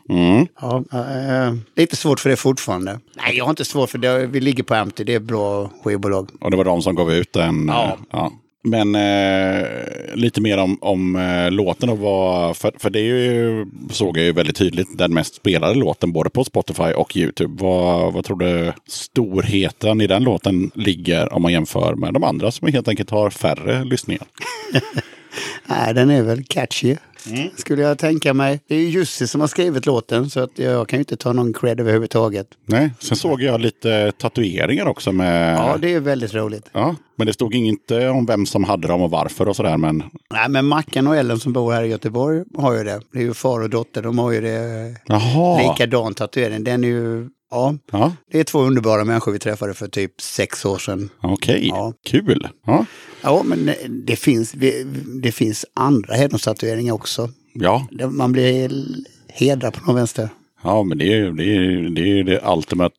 Mm. 0.10 0.48
Ja, 0.62 0.84
äh, 0.94 1.54
lite 1.76 1.96
svårt 1.96 2.20
för 2.20 2.30
det 2.30 2.36
fortfarande. 2.36 3.00
Nej, 3.18 3.38
jag 3.38 3.46
har 3.46 3.50
inte 3.50 3.66
svårt 3.66 3.90
för 3.90 3.98
det. 3.98 4.28
Vi 4.28 4.40
ligger 4.40 4.64
på 4.64 4.76
Empty, 4.76 5.04
det 5.04 5.14
är 5.14 5.20
bra 5.20 5.72
skivbolag. 5.84 6.30
Och 6.42 6.52
det 6.52 6.58
var 6.58 6.66
de 6.66 6.82
som 6.82 6.96
gav 6.96 7.12
ut 7.12 7.34
den. 7.34 7.68
Ja. 7.68 7.86
eh, 7.86 7.98
ja. 8.12 8.32
Men 8.64 8.96
eh, 8.96 9.66
lite 10.14 10.42
mer 10.42 10.58
om, 10.58 10.78
om 10.82 11.16
eh, 11.16 11.52
låten 11.52 11.90
och 11.90 11.98
vad, 11.98 12.58
för, 12.58 12.72
för 12.78 12.90
det 12.90 13.00
är 13.00 13.04
ju, 13.04 13.66
såg 13.92 14.18
jag 14.18 14.26
ju 14.26 14.32
väldigt 14.32 14.56
tydligt, 14.56 14.98
den 14.98 15.14
mest 15.14 15.36
spelade 15.36 15.74
låten 15.74 16.12
både 16.12 16.30
på 16.30 16.44
Spotify 16.44 16.94
och 16.94 17.18
YouTube. 17.18 17.64
Vad, 17.64 18.14
vad 18.14 18.26
tror 18.26 18.38
du 18.38 18.74
storheten 18.88 20.02
i 20.02 20.08
den 20.08 20.24
låten 20.24 20.72
ligger 20.74 21.34
om 21.34 21.42
man 21.42 21.52
jämför 21.52 21.96
med 21.96 22.14
de 22.14 22.24
andra 22.24 22.52
som 22.52 22.68
helt 22.68 22.88
enkelt 22.88 23.10
har 23.10 23.30
färre 23.30 23.84
lyssningar? 23.84 24.24
Nej, 25.66 25.94
den 25.94 26.10
är 26.10 26.22
väl 26.24 26.44
catchy. 26.44 26.96
Skulle 27.58 27.82
jag 27.82 27.98
tänka 27.98 28.34
mig. 28.34 28.60
Det 28.68 28.76
är 28.76 28.80
ju 28.80 28.88
Jussi 28.90 29.28
som 29.28 29.42
har 29.42 29.48
skrivit 29.48 29.86
låten 29.86 30.30
så 30.30 30.40
att 30.40 30.60
jag 30.60 30.88
kan 30.90 30.98
ju 30.98 31.02
inte 31.02 31.18
ta 31.18 31.34
någon 31.34 31.54
cred 31.54 31.80
överhuvudtaget. 31.80 32.48
Nej, 32.66 32.92
sen 33.00 33.18
såg 33.18 33.42
jag 33.42 33.62
lite 33.62 34.12
tatueringar 34.12 34.86
också 34.86 35.12
med... 35.12 35.58
Ja, 35.58 35.78
det 35.78 35.94
är 35.94 36.00
väldigt 36.00 36.34
roligt. 36.34 36.70
Ja, 36.72 36.96
men 37.16 37.28
det 37.28 37.34
stod 37.34 37.56
inte 37.56 38.10
om 38.10 38.26
vem 38.26 38.46
som 38.46 38.64
hade 38.64 38.88
dem 38.88 39.02
och 39.02 39.12
varför 39.12 39.48
och 39.48 39.56
sådär. 39.56 39.78
Men 39.78 40.04
Nej, 40.34 40.50
men 40.50 40.66
Mackan 40.66 41.08
och 41.08 41.16
Ellen 41.16 41.40
som 41.40 41.54
bor 41.54 41.72
här 41.74 41.84
i 41.84 41.88
Göteborg 41.88 42.44
har 42.58 42.74
ju 42.74 42.84
det. 42.84 43.02
Det 43.12 43.20
är 43.20 43.24
ju 43.24 43.34
far 43.34 43.62
och 43.62 43.70
dotter, 43.70 44.02
de 44.02 44.20
har 44.20 44.32
ju 44.32 44.42
det 44.42 44.96
jaha. 45.06 45.62
likadan 45.72 46.14
tatuering. 46.14 46.64
Den 46.64 46.84
är 46.84 46.88
ju, 46.88 47.30
ja, 47.52 47.76
Ja, 47.92 48.14
det 48.32 48.40
är 48.40 48.44
två 48.44 48.60
underbara 48.62 49.04
människor 49.06 49.32
vi 49.32 49.40
träffade 49.40 49.74
för 49.74 49.88
typ 49.88 50.22
sex 50.22 50.66
år 50.66 50.78
sedan. 50.78 51.10
okej. 51.22 51.68
Ja. 51.68 51.94
Kul. 52.06 52.48
Ja. 52.66 52.86
Ja, 53.22 53.44
men 53.46 53.72
det 54.06 54.16
finns, 54.16 54.52
det 55.22 55.32
finns 55.32 55.66
andra 55.74 56.14
hednostatueringar 56.14 56.94
också. 56.94 57.30
ja, 57.54 57.88
Man 58.12 58.32
blir 58.32 58.72
hedrad 59.28 59.74
på 59.74 59.86
någon 59.86 59.96
vänster. 59.96 60.30
Ja, 60.64 60.84
men 60.84 60.98
det 60.98 61.06
är 61.06 61.16
ju 61.18 61.32
det, 61.32 61.44
är, 61.56 61.90
det, 61.96 62.20
är 62.20 62.24
det 62.24 62.42
ultimate 62.46 62.96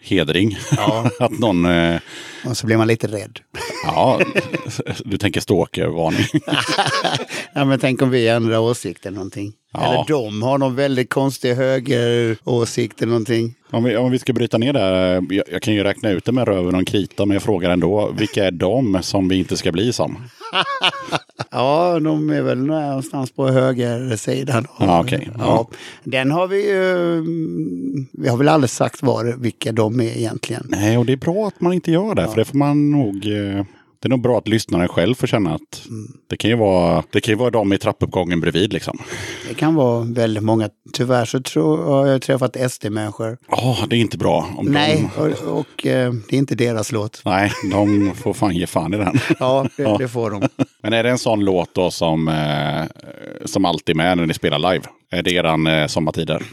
hedring. 0.00 0.58
Ja. 0.76 1.10
att 1.20 1.38
någon, 1.38 1.64
eh, 1.64 2.00
Och 2.46 2.56
så 2.56 2.66
blir 2.66 2.76
man 2.76 2.86
lite 2.86 3.06
rädd. 3.06 3.38
ja, 3.84 4.20
du 5.04 5.18
tänker 5.18 5.40
stalkervarning. 5.40 6.26
Ja, 7.54 7.64
men 7.64 7.78
tänk 7.78 8.02
om 8.02 8.10
vi 8.10 8.28
ändrar 8.28 8.58
åsikt 8.58 9.06
eller 9.06 9.14
någonting. 9.14 9.52
Ja. 9.72 9.84
Eller 9.84 10.04
de 10.08 10.42
har 10.42 10.58
någon 10.58 10.74
väldigt 10.74 11.10
konstig 11.10 11.54
högeråsikt 11.54 13.02
eller 13.02 13.10
någonting. 13.10 13.54
om, 13.70 13.84
vi, 13.84 13.96
om 13.96 14.10
vi 14.10 14.18
ska 14.18 14.32
bryta 14.32 14.58
ner 14.58 14.72
det, 14.72 14.78
här, 14.78 15.24
jag, 15.30 15.44
jag 15.52 15.62
kan 15.62 15.74
ju 15.74 15.82
räkna 15.82 16.10
ut 16.10 16.24
det 16.24 16.32
med 16.32 16.48
röven 16.48 16.74
och 16.74 16.86
krita, 16.86 17.26
men 17.26 17.34
jag 17.34 17.42
frågar 17.42 17.70
ändå, 17.70 18.12
vilka 18.18 18.44
är 18.44 18.50
de 18.50 18.98
som 19.02 19.28
vi 19.28 19.36
inte 19.36 19.56
ska 19.56 19.72
bli 19.72 19.92
som? 19.92 20.16
Ja, 21.50 22.00
de 22.00 22.30
är 22.30 22.42
väl 22.42 22.58
någonstans 22.58 23.32
på 23.32 23.48
högersidan. 23.48 24.66
Ja, 24.78 25.00
okej. 25.00 25.28
Ja. 25.38 25.68
Den 26.04 26.30
har 26.30 26.46
vi 26.46 26.68
ju... 26.70 27.22
Vi 28.12 28.28
har 28.28 28.36
väl 28.36 28.48
aldrig 28.48 28.70
sagt 28.70 29.02
var, 29.02 29.34
vilka 29.38 29.72
de 29.72 30.00
är 30.00 30.16
egentligen. 30.16 30.66
Nej, 30.68 30.98
och 30.98 31.06
det 31.06 31.12
är 31.12 31.16
bra 31.16 31.46
att 31.48 31.60
man 31.60 31.72
inte 31.72 31.92
gör 31.92 32.14
det, 32.14 32.28
för 32.28 32.36
det 32.36 32.44
får 32.44 32.58
man 32.58 32.90
nog... 32.90 33.26
Det 34.02 34.06
är 34.06 34.10
nog 34.10 34.20
bra 34.20 34.38
att 34.38 34.48
lyssnaren 34.48 34.88
själv 34.88 35.14
får 35.14 35.26
känna 35.26 35.54
att 35.54 35.82
det 36.30 36.36
kan 36.36 36.50
ju 36.50 36.56
vara, 36.56 37.02
det 37.10 37.20
kan 37.20 37.32
ju 37.32 37.38
vara 37.38 37.50
de 37.50 37.72
i 37.72 37.78
trappuppgången 37.78 38.40
bredvid 38.40 38.72
liksom. 38.72 38.98
Det 39.48 39.54
kan 39.54 39.74
vara 39.74 40.04
väldigt 40.04 40.42
många. 40.42 40.68
Tyvärr 40.92 41.24
så 41.24 41.40
tror 41.42 41.78
jag 41.80 41.86
har 41.86 42.06
jag 42.06 42.22
träffat 42.22 42.56
SD-människor. 42.72 43.38
Ja, 43.48 43.76
det 43.88 43.96
är 43.96 44.00
inte 44.00 44.18
bra. 44.18 44.48
Nej, 44.62 45.08
De, 45.16 45.22
och, 45.22 45.58
och 45.58 45.86
eh, 45.86 46.12
det 46.28 46.36
är 46.36 46.38
inte 46.38 46.54
deras 46.54 46.92
låt. 46.92 47.22
nej, 47.24 47.52
de 47.72 48.12
får 48.14 48.34
fan 48.34 48.54
ge 48.56 48.66
fan 48.66 48.94
i 48.94 48.96
den. 48.96 49.18
Ja, 49.38 49.66
det, 49.76 49.82
Ja. 49.82 49.96
det 49.98 50.08
får 50.08 50.30
de. 50.30 50.48
Men 50.82 50.92
är 50.92 51.02
det 51.02 51.10
en 51.10 51.18
sån 51.18 51.44
låt 51.44 51.74
då 51.74 51.90
som, 51.90 52.28
eh, 52.28 52.84
som 53.44 53.64
alltid 53.64 53.92
är 53.92 53.96
med 53.96 54.16
när 54.18 54.26
ni 54.26 54.34
spelar 54.34 54.72
live? 54.72 54.84
Är 55.10 55.22
det 55.22 55.32
eran 55.32 55.66
eh, 55.66 55.86
sommartider? 55.86 56.42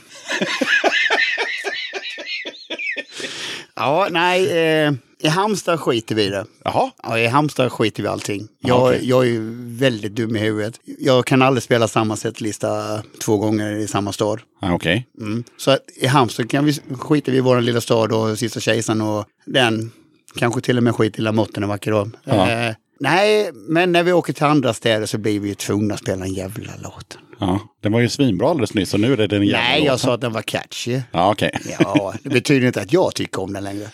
Ja, 3.75 4.07
nej, 4.11 4.57
eh, 4.85 4.91
i 5.21 5.27
Halmstad 5.27 5.79
skiter 5.79 6.15
vi 6.15 6.23
i 6.23 6.29
det. 6.29 6.45
Jaha, 6.63 6.91
Ja, 7.03 7.19
i 7.19 7.27
Halmstad 7.27 7.71
skiter 7.71 8.03
vi 8.03 8.09
allting. 8.09 8.47
Ja, 8.59 8.67
Jag, 8.69 8.87
okej. 8.87 9.09
jag 9.09 9.27
är 9.27 9.39
väldigt 9.79 10.15
dum 10.15 10.35
i 10.35 10.39
huvudet. 10.39 10.79
Jag 10.99 11.25
kan 11.25 11.41
aldrig 11.41 11.63
spela 11.63 11.87
samma 11.87 12.15
setlista 12.15 13.01
två 13.25 13.37
gånger 13.37 13.71
i 13.75 13.87
samma 13.87 14.11
stad. 14.11 14.39
okej. 14.61 15.07
Mm. 15.21 15.43
Så 15.57 15.71
att 15.71 15.79
i 15.95 16.07
Halmstad 16.07 16.49
kan 16.49 16.65
vi 16.65 16.73
skita 16.99 17.31
vi 17.31 17.37
i 17.37 17.41
vår 17.41 17.61
lilla 17.61 17.81
stad 17.81 18.11
och 18.11 18.39
Sista 18.39 18.59
Kejsaren 18.59 19.01
och 19.01 19.25
den. 19.45 19.91
Kanske 20.35 20.61
till 20.61 20.77
och 20.77 20.83
med 20.83 20.95
skit 20.95 21.19
i 21.19 21.21
Lamotten 21.21 21.63
en 21.63 21.69
vacker 21.69 21.91
dag. 21.91 22.11
Eh, 22.25 22.75
nej, 22.99 23.51
men 23.53 23.91
när 23.91 24.03
vi 24.03 24.13
åker 24.13 24.33
till 24.33 24.43
andra 24.43 24.73
städer 24.73 25.05
så 25.05 25.17
blir 25.17 25.39
vi 25.39 25.47
ju 25.49 25.55
tvungna 25.55 25.93
att 25.93 25.99
spela 25.99 26.25
en 26.25 26.33
jävla 26.33 26.71
låt. 26.83 27.17
Ja, 27.39 27.59
den 27.83 27.91
var 27.91 27.99
ju 27.99 28.09
svinbra 28.09 28.49
alldeles 28.49 28.73
nyss 28.73 28.93
och 28.93 28.99
nu 28.99 29.13
är 29.13 29.17
det 29.17 29.27
den 29.27 29.43
jävla 29.43 29.59
Nej, 29.59 29.77
jag 29.79 29.85
låten. 29.85 29.99
sa 29.99 30.13
att 30.13 30.21
den 30.21 30.31
var 30.33 30.41
catchy. 30.41 31.01
Ja, 31.11 31.31
okej. 31.31 31.51
Ja, 31.79 32.13
det 32.23 32.29
betyder 32.29 32.67
inte 32.67 32.81
att 32.81 32.93
jag 32.93 33.15
tycker 33.15 33.41
om 33.41 33.53
den 33.53 33.63
längre. 33.63 33.87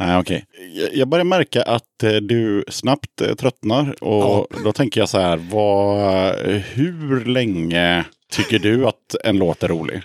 Nej, 0.00 0.18
okej. 0.18 0.44
Jag- 0.74 0.94
Jag 0.94 1.08
börjar 1.08 1.24
märka 1.24 1.62
att 1.62 2.02
eh, 2.02 2.12
du 2.12 2.64
snabbt 2.68 3.20
eh, 3.20 3.34
tröttnar 3.34 4.04
och 4.04 4.46
då 4.64 4.72
tänker 4.72 5.00
jag 5.00 5.08
så 5.08 5.18
här, 5.20 5.36
vad, 5.36 6.34
hur 6.60 7.24
länge 7.24 8.04
tycker 8.32 8.58
du 8.58 8.86
att 8.86 9.14
en 9.24 9.36
låt 9.38 9.62
är 9.62 9.68
rolig? 9.68 10.02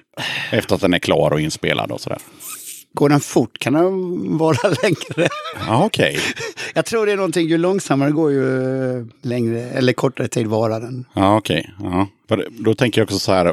Efter 0.51 0.75
att 0.75 0.81
den 0.81 0.93
är 0.93 0.99
klar 0.99 1.31
och 1.31 1.41
inspelad 1.41 1.91
och 1.91 2.01
sådär. 2.01 2.19
Går 2.93 3.10
den 3.10 3.19
fort 3.19 3.60
kan 3.60 3.73
den 3.73 4.38
vara 4.38 4.58
längre. 4.84 5.29
Ja, 5.67 5.86
okej. 5.86 6.19
Jag 6.73 6.86
tror 6.86 7.05
det 7.05 7.12
är 7.12 7.15
någonting, 7.15 7.47
ju 7.47 7.58
långsammare 7.58 8.12
går 8.12 8.31
ju 8.31 8.43
eh, 8.99 9.05
längre 9.21 9.62
eller 9.62 9.93
kortare 9.93 10.27
tid 10.27 10.47
varar 10.47 10.79
den. 10.79 11.05
Ja, 11.13 11.38
okej. 11.38 11.69
Ja. 11.79 12.08
För 12.27 12.47
Då 12.49 12.75
tänker 12.75 13.01
jag 13.01 13.05
också 13.05 13.19
så 13.19 13.31
här, 13.31 13.45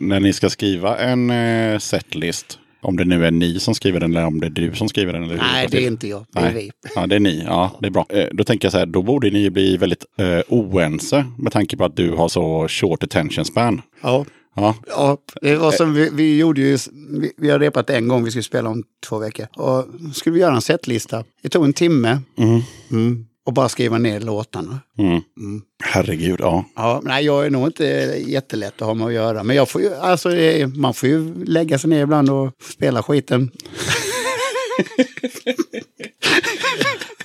när 0.00 0.20
ni 0.20 0.32
ska 0.32 0.50
skriva 0.50 0.96
en 0.98 1.32
setlist, 1.80 2.58
om 2.86 2.96
det 2.96 3.04
nu 3.04 3.26
är 3.26 3.30
ni 3.30 3.60
som 3.60 3.74
skriver 3.74 4.00
den 4.00 4.10
eller 4.10 4.26
om 4.26 4.40
det 4.40 4.46
är 4.46 4.50
du 4.50 4.74
som 4.74 4.88
skriver 4.88 5.12
den. 5.12 5.22
Eller 5.24 5.36
Nej, 5.36 5.68
det 5.70 5.84
är 5.84 5.86
inte 5.86 6.08
jag. 6.08 6.26
Det 6.32 6.40
är 6.40 6.54
vi. 6.54 6.70
Ja, 6.94 7.06
det 7.06 7.14
är 7.16 7.20
ni. 7.20 7.42
Ja, 7.46 7.78
det 7.80 7.86
är 7.86 7.90
bra. 7.90 8.06
Eh, 8.08 8.26
Då 8.32 8.44
tänker 8.44 8.66
jag 8.66 8.72
så 8.72 8.78
här, 8.78 8.86
då 8.86 9.02
borde 9.02 9.30
ni 9.30 9.50
bli 9.50 9.76
väldigt 9.76 10.04
eh, 10.18 10.40
oense 10.48 11.24
med 11.38 11.52
tanke 11.52 11.76
på 11.76 11.84
att 11.84 11.96
du 11.96 12.10
har 12.10 12.28
så 12.28 12.68
short 12.68 13.02
attention 13.02 13.44
span. 13.44 13.82
Ja, 14.02 14.24
Ja. 14.58 14.74
Ja, 14.88 15.18
det 15.42 15.56
var 15.56 15.72
som 15.72 15.94
vi, 15.94 16.10
vi 16.12 16.38
gjorde 16.38 16.60
ju, 16.60 16.78
vi, 17.20 17.32
vi 17.36 17.50
har 17.50 17.58
repat 17.58 17.90
en 17.90 18.08
gång, 18.08 18.24
vi 18.24 18.30
skulle 18.30 18.42
spela 18.42 18.70
om 18.70 18.82
två 19.08 19.18
veckor. 19.18 19.46
Och 19.56 19.84
skulle 20.14 20.34
vi 20.34 20.40
göra 20.40 20.54
en 20.54 20.60
setlista. 20.60 21.24
Det 21.42 21.48
tog 21.48 21.64
en 21.64 21.72
timme. 21.72 22.20
Mm. 22.38 22.60
Mm. 22.90 23.26
Och 23.46 23.52
bara 23.52 23.68
skriva 23.68 23.98
ner 23.98 24.20
låtarna. 24.20 24.80
Mm. 24.98 25.22
Herregud, 25.84 26.40
ja. 26.40 26.64
Ja, 26.76 27.00
nej, 27.04 27.24
jag 27.24 27.46
är 27.46 27.50
nog 27.50 27.66
inte 27.66 27.84
jättelätt 28.26 28.82
att 28.82 28.86
ha 28.86 28.94
med 28.94 29.06
att 29.06 29.12
göra. 29.12 29.42
Men 29.42 29.56
jag 29.56 29.68
får 29.68 29.80
ju, 29.80 29.94
alltså, 29.94 30.28
man 30.74 30.94
får 30.94 31.08
ju 31.08 31.44
lägga 31.44 31.78
sig 31.78 31.90
ner 31.90 32.02
ibland 32.02 32.30
och 32.30 32.52
spela 32.62 33.02
skiten. 33.02 33.50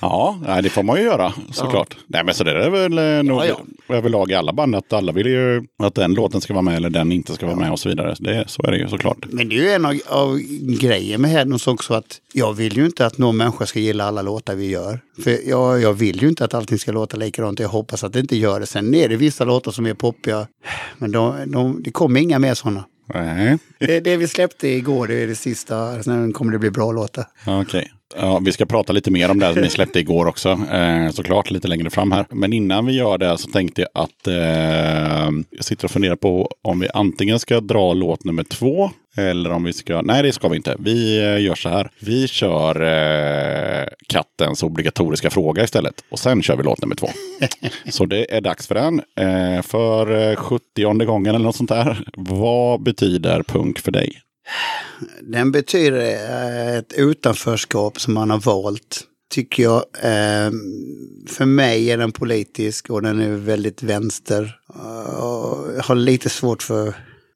Ja, 0.02 0.38
det 0.62 0.70
får 0.70 0.82
man 0.82 0.96
ju 0.98 1.02
göra 1.04 1.32
såklart. 1.52 1.96
Nej, 2.06 2.24
men 2.24 2.34
så 2.34 2.44
det 2.44 2.64
är 2.64 2.70
väl 2.70 2.98
eh, 2.98 3.22
nog 3.22 3.42
Ja, 3.46 3.60
överlag 3.96 4.30
i 4.30 4.34
alla 4.34 4.52
band 4.52 4.74
att 4.74 4.92
alla 4.92 5.12
vill 5.12 5.26
ju 5.26 5.62
att 5.82 5.94
den 5.94 6.14
låten 6.14 6.40
ska 6.40 6.52
vara 6.54 6.62
med 6.62 6.76
eller 6.76 6.90
den 6.90 7.12
inte 7.12 7.34
ska 7.34 7.46
vara 7.46 7.56
med 7.56 7.72
och 7.72 7.78
så 7.78 7.88
vidare. 7.88 8.14
Det, 8.18 8.44
så 8.46 8.62
är 8.62 8.70
det 8.70 8.78
ju 8.78 8.88
såklart. 8.88 9.26
Men 9.30 9.48
det 9.48 9.54
är 9.54 9.62
ju 9.62 9.68
en 9.70 9.84
av, 9.86 9.98
av 10.08 10.38
grejer 10.80 11.18
med 11.18 11.30
Headons 11.30 11.66
också 11.66 11.94
att 11.94 12.20
jag 12.32 12.52
vill 12.52 12.76
ju 12.76 12.86
inte 12.86 13.06
att 13.06 13.18
någon 13.18 13.36
människa 13.36 13.66
ska 13.66 13.78
gilla 13.78 14.04
alla 14.04 14.22
låtar 14.22 14.54
vi 14.54 14.70
gör. 14.70 15.00
För 15.24 15.48
jag, 15.48 15.80
jag 15.82 15.92
vill 15.92 16.22
ju 16.22 16.28
inte 16.28 16.44
att 16.44 16.54
allting 16.54 16.78
ska 16.78 16.92
låta 16.92 17.16
likadant. 17.16 17.58
Jag 17.60 17.68
hoppas 17.68 18.04
att 18.04 18.12
det 18.12 18.20
inte 18.20 18.36
gör 18.36 18.60
det. 18.60 18.66
Sen 18.66 18.94
är 18.94 19.08
det 19.08 19.16
vissa 19.16 19.44
låtar 19.44 19.72
som 19.72 19.86
är 19.86 19.94
poppiga. 19.94 20.46
Men 20.98 21.12
de, 21.12 21.34
de, 21.46 21.82
det 21.82 21.90
kommer 21.90 22.20
inga 22.20 22.38
mer 22.38 22.54
sådana. 22.54 22.84
Nej, 23.14 23.58
Det, 23.78 24.00
det 24.00 24.16
vi 24.16 24.28
släppte 24.28 24.68
igår, 24.68 25.06
det 25.06 25.14
är 25.22 25.26
det 25.26 25.34
sista. 25.34 26.02
Sen 26.02 26.32
kommer 26.32 26.52
det 26.52 26.58
bli 26.58 26.70
bra 26.70 26.92
låtar. 26.92 27.24
okej. 27.46 27.92
Ja, 28.16 28.38
vi 28.38 28.52
ska 28.52 28.66
prata 28.66 28.92
lite 28.92 29.10
mer 29.10 29.30
om 29.30 29.38
det 29.38 29.52
som 29.52 29.62
ni 29.62 29.70
släppte 29.70 30.00
igår 30.00 30.26
också, 30.26 30.48
eh, 30.50 31.10
såklart 31.10 31.50
lite 31.50 31.68
längre 31.68 31.90
fram 31.90 32.12
här. 32.12 32.26
Men 32.30 32.52
innan 32.52 32.86
vi 32.86 32.92
gör 32.92 33.18
det 33.18 33.38
så 33.38 33.50
tänkte 33.50 33.80
jag 33.80 33.90
att 33.94 34.26
eh, 34.26 34.34
jag 35.50 35.64
sitter 35.64 35.84
och 35.84 35.90
funderar 35.90 36.16
på 36.16 36.50
om 36.62 36.80
vi 36.80 36.88
antingen 36.94 37.38
ska 37.38 37.60
dra 37.60 37.92
låt 37.92 38.24
nummer 38.24 38.44
två 38.44 38.90
eller 39.16 39.52
om 39.52 39.64
vi 39.64 39.72
ska... 39.72 40.02
Nej, 40.02 40.22
det 40.22 40.32
ska 40.32 40.48
vi 40.48 40.56
inte. 40.56 40.76
Vi 40.78 41.18
eh, 41.18 41.42
gör 41.42 41.54
så 41.54 41.68
här. 41.68 41.90
Vi 42.00 42.28
kör 42.28 42.82
eh, 42.82 43.86
kattens 44.08 44.62
obligatoriska 44.62 45.30
fråga 45.30 45.64
istället. 45.64 46.04
Och 46.10 46.18
sen 46.18 46.42
kör 46.42 46.56
vi 46.56 46.62
låt 46.62 46.80
nummer 46.80 46.94
två. 46.94 47.08
så 47.90 48.06
det 48.06 48.36
är 48.36 48.40
dags 48.40 48.66
för 48.66 48.74
den. 48.74 49.02
Eh, 49.20 49.62
för 49.62 50.30
eh, 50.30 50.36
70 50.36 51.04
gången 51.04 51.34
eller 51.34 51.44
något 51.44 51.56
sånt 51.56 51.70
där. 51.70 52.04
Vad 52.16 52.82
betyder 52.82 53.42
punk 53.42 53.78
för 53.78 53.92
dig? 53.92 54.12
Den 55.20 55.52
betyder 55.52 56.00
eh, 56.00 56.76
ett 56.76 56.92
utanförskap 56.92 58.00
som 58.00 58.14
man 58.14 58.30
har 58.30 58.38
valt. 58.38 59.04
Tycker 59.30 59.62
jag. 59.62 59.84
Ehm, 60.02 60.60
för 61.28 61.44
mig 61.44 61.90
är 61.90 61.98
den 61.98 62.12
politisk 62.12 62.90
och 62.90 63.02
den 63.02 63.20
är 63.20 63.30
väldigt 63.30 63.82
vänster. 63.82 64.58
Eh, 64.74 65.12
jag 65.76 65.82
har 65.82 65.94
lite 65.94 66.28
svårt 66.28 66.62
för... 66.62 66.94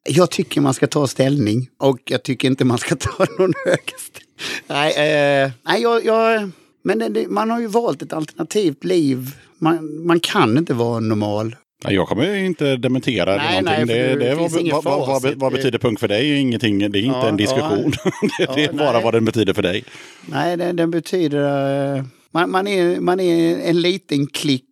Jag 0.08 0.30
tycker 0.30 0.60
man 0.60 0.74
ska 0.74 0.86
ta 0.86 1.06
ställning 1.06 1.68
och 1.78 1.98
jag 2.04 2.22
tycker 2.22 2.48
inte 2.48 2.64
man 2.64 2.78
ska 2.78 2.96
ta 2.96 3.26
någon 3.38 3.52
högerställning. 3.66 4.26
Nej, 4.66 4.90
eh, 4.90 5.50
nej 5.66 5.82
jag, 5.82 6.04
jag, 6.04 6.50
men 6.82 7.12
det, 7.12 7.28
man 7.28 7.50
har 7.50 7.60
ju 7.60 7.66
valt 7.66 8.02
ett 8.02 8.12
alternativt 8.12 8.84
liv. 8.84 9.36
Man, 9.58 10.06
man 10.06 10.20
kan 10.20 10.58
inte 10.58 10.74
vara 10.74 11.00
normal. 11.00 11.56
Jag 11.84 12.08
kommer 12.08 12.34
inte 12.34 12.76
dementera 12.76 13.34
eller 13.34 13.44
Nej, 13.44 13.62
någonting. 13.62 13.86
nej, 13.86 13.96
det, 13.96 14.14
det 14.14 14.28
det, 14.28 14.34
vad, 14.72 14.84
vad, 14.84 15.22
vad, 15.22 15.34
vad, 15.36 15.52
betyder 15.52 15.78
punk 15.78 16.00
för 16.00 16.08
dig? 16.08 16.40
Ingenting, 16.40 16.78
det 16.78 16.84
är 16.84 17.02
inte 17.02 17.18
Ja, 17.18 17.28
en 17.28 17.36
diskussion. 17.36 17.90
det, 18.38 18.46
det 18.54 18.64
är 18.64 18.66
Ja, 18.66 18.72
bara 18.72 18.92
nej. 18.92 19.04
vad 19.04 19.14
den 19.14 19.24
betyder 19.24 19.54
för 19.54 19.62
dig. 19.62 19.84
Nej, 20.26 20.56
den, 20.56 20.76
den 20.76 20.90
betyder... 20.90 21.96
eh, 21.96 22.04
Man, 22.32 22.50
man, 22.50 22.66
är, 22.66 23.00
man 23.00 23.20
är 23.20 23.58
en 23.58 23.80
liten 23.80 24.26
klick 24.26 24.64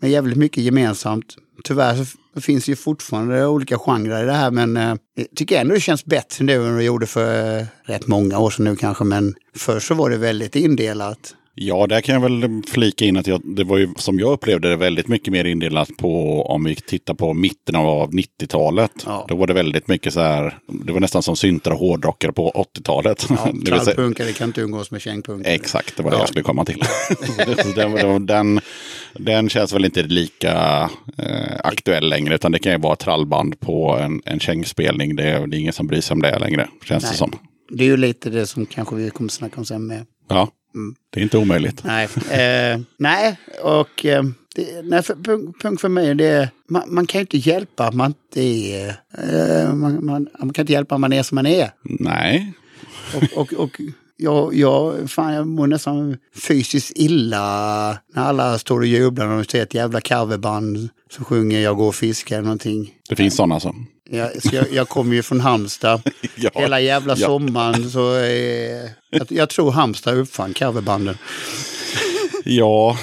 med 0.00 0.10
jävligt 0.10 0.36
mycket 0.38 0.64
gemensamt. 0.64 1.36
Tyvärr 1.64 2.06
finns 2.40 2.68
ju 2.68 2.76
fortfarande 2.76 3.46
olika 3.46 3.78
genrer 3.78 4.22
i 4.22 4.26
det 4.26 4.32
här 4.32 4.50
men 4.50 4.76
eh, 4.76 4.94
jag 5.14 5.26
tycker 5.36 5.60
ändå 5.60 5.74
det 5.74 5.80
känns 5.80 6.04
bättre 6.04 6.44
nu 6.44 6.66
än 6.66 6.76
det 6.76 6.84
gjorde 6.84 7.06
för 7.06 7.58
eh, 7.58 7.64
rätt 7.84 8.06
många 8.06 8.38
år 8.38 8.50
sedan 8.50 8.64
nu 8.64 8.76
kanske. 8.76 9.04
Men 9.04 9.34
förr 9.56 9.80
så 9.80 9.94
var 9.94 10.10
det 10.10 10.16
väldigt 10.16 10.56
indelat. 10.56 11.34
Ja, 11.58 11.86
där 11.86 12.00
kan 12.00 12.14
jag 12.14 12.22
väl 12.22 12.62
flika 12.66 13.04
in 13.04 13.16
att 13.16 13.26
jag, 13.26 13.40
det 13.44 13.64
var 13.64 13.78
ju 13.78 13.88
som 13.96 14.18
jag 14.18 14.32
upplevde 14.32 14.68
det 14.68 14.76
väldigt 14.76 15.08
mycket 15.08 15.32
mer 15.32 15.44
indelat 15.44 15.90
på 15.98 16.42
om 16.46 16.64
vi 16.64 16.74
tittar 16.74 17.14
på 17.14 17.34
mitten 17.34 17.76
av 17.76 18.10
90-talet. 18.10 18.90
Ja. 19.06 19.24
Då 19.28 19.36
var 19.36 19.46
det 19.46 19.54
väldigt 19.54 19.88
mycket 19.88 20.12
så 20.12 20.20
här, 20.20 20.58
det 20.68 20.92
var 20.92 21.00
nästan 21.00 21.22
som 21.22 21.36
syntar 21.36 21.70
och 21.70 21.78
hårdrockare 21.78 22.32
på 22.32 22.66
80-talet. 22.76 23.26
Ja, 23.28 23.48
Det 23.54 23.70
Trallpunkare 23.70 24.32
kan 24.32 24.48
inte 24.48 24.60
umgås 24.60 24.90
med 24.90 25.00
kängpunkare. 25.00 25.54
Exakt, 25.54 25.96
det 25.96 26.02
var 26.02 26.10
det 26.10 26.16
Ja. 26.16 26.20
jag 26.20 26.28
skulle 26.28 26.42
komma 26.42 26.64
till. 26.64 26.82
Den, 27.74 28.26
den, 28.26 28.60
den 29.14 29.48
känns 29.48 29.72
väl 29.72 29.84
inte 29.84 30.02
lika 30.02 30.82
eh, 31.18 31.56
aktuell 31.64 32.08
längre, 32.08 32.34
utan 32.34 32.52
det 32.52 32.58
kan 32.58 32.72
ju 32.72 32.78
vara 32.78 32.96
trallband 32.96 33.60
på 33.60 33.96
en, 34.00 34.22
en 34.24 34.40
kängspelning. 34.40 35.16
Det 35.16 35.22
är, 35.24 35.46
det 35.46 35.56
är 35.56 35.58
ingen 35.58 35.72
som 35.72 35.86
bryr 35.86 36.00
sig 36.00 36.14
om 36.14 36.22
det 36.22 36.38
längre, 36.38 36.68
känns 36.84 37.02
det 37.04 37.08
Nej. 37.10 37.18
som. 37.18 37.32
Det 37.70 37.84
är 37.84 37.88
ju 37.88 37.96
lite 37.96 38.30
det 38.30 38.46
som 38.46 38.66
kanske 38.66 38.96
vi 38.96 39.10
kommer 39.10 39.30
snacka 39.30 39.54
om 39.56 39.64
sen 39.64 39.86
med. 39.86 40.06
Ja, 40.28 40.48
det 41.10 41.20
är 41.20 41.22
inte 41.22 41.38
omöjligt. 41.38 41.84
Nej, 41.84 42.08
eh, 42.30 42.80
nej 42.98 43.36
och 43.62 44.06
eh, 44.06 44.22
det, 44.54 44.82
nej, 44.84 45.02
för, 45.02 45.14
punkt, 45.14 45.62
punkt 45.62 45.80
för 45.80 45.88
mig 45.88 46.14
det 46.14 46.26
är, 46.26 46.48
man, 46.68 46.82
man 46.94 47.06
kan 47.06 47.18
ju 47.18 47.20
inte 47.20 47.36
hjälpa 47.50 47.86
att 47.86 47.94
man 47.94 48.06
inte 48.06 48.40
är, 48.40 48.88
eh, 49.18 49.74
man, 49.74 50.04
man, 50.06 50.28
man 50.38 50.52
kan 50.52 50.62
inte 50.62 50.72
hjälpa 50.72 50.94
att 50.94 51.00
man 51.00 51.12
är 51.12 51.22
som 51.22 51.34
man 51.34 51.46
är. 51.46 51.70
Nej, 51.82 52.52
Och, 53.14 53.38
och, 53.40 53.52
och 53.52 53.80
jag, 54.16 54.54
jag, 54.54 55.10
fan, 55.10 55.32
jag 55.34 55.46
mår 55.46 55.66
nästan 55.66 56.16
fysiskt 56.48 56.92
illa 56.94 57.98
när 58.14 58.22
alla 58.22 58.58
står 58.58 58.80
och 58.80 58.86
jublar 58.86 59.26
och 59.26 59.50
ser 59.50 59.62
ett 59.62 59.74
jävla 59.74 60.00
coverband 60.00 60.88
som 61.10 61.24
sjunger 61.24 61.60
Jag 61.60 61.76
går 61.76 61.88
och 61.88 61.94
fiskar 61.94 62.36
eller 62.36 62.44
någonting. 62.44 62.94
det 63.08 63.16
finns 63.16 63.36
sådana 63.36 63.54
alltså. 63.54 63.74
Jag, 64.10 64.30
jag, 64.52 64.64
jag 64.72 64.88
kommer 64.88 65.14
ju 65.14 65.22
från 65.22 65.40
Halmstad. 65.40 66.02
Ja. 66.34 66.50
Hela 66.54 66.80
jävla 66.80 67.14
Ja. 67.16 67.26
sommaren 67.26 67.90
så 67.90 68.16
eh, 68.16 68.90
jag, 69.10 69.26
jag 69.28 69.48
tror 69.48 69.70
Halmstad 69.72 70.18
uppfann 70.18 70.54
coverbanden. 70.54 71.18
Ja, 72.44 72.96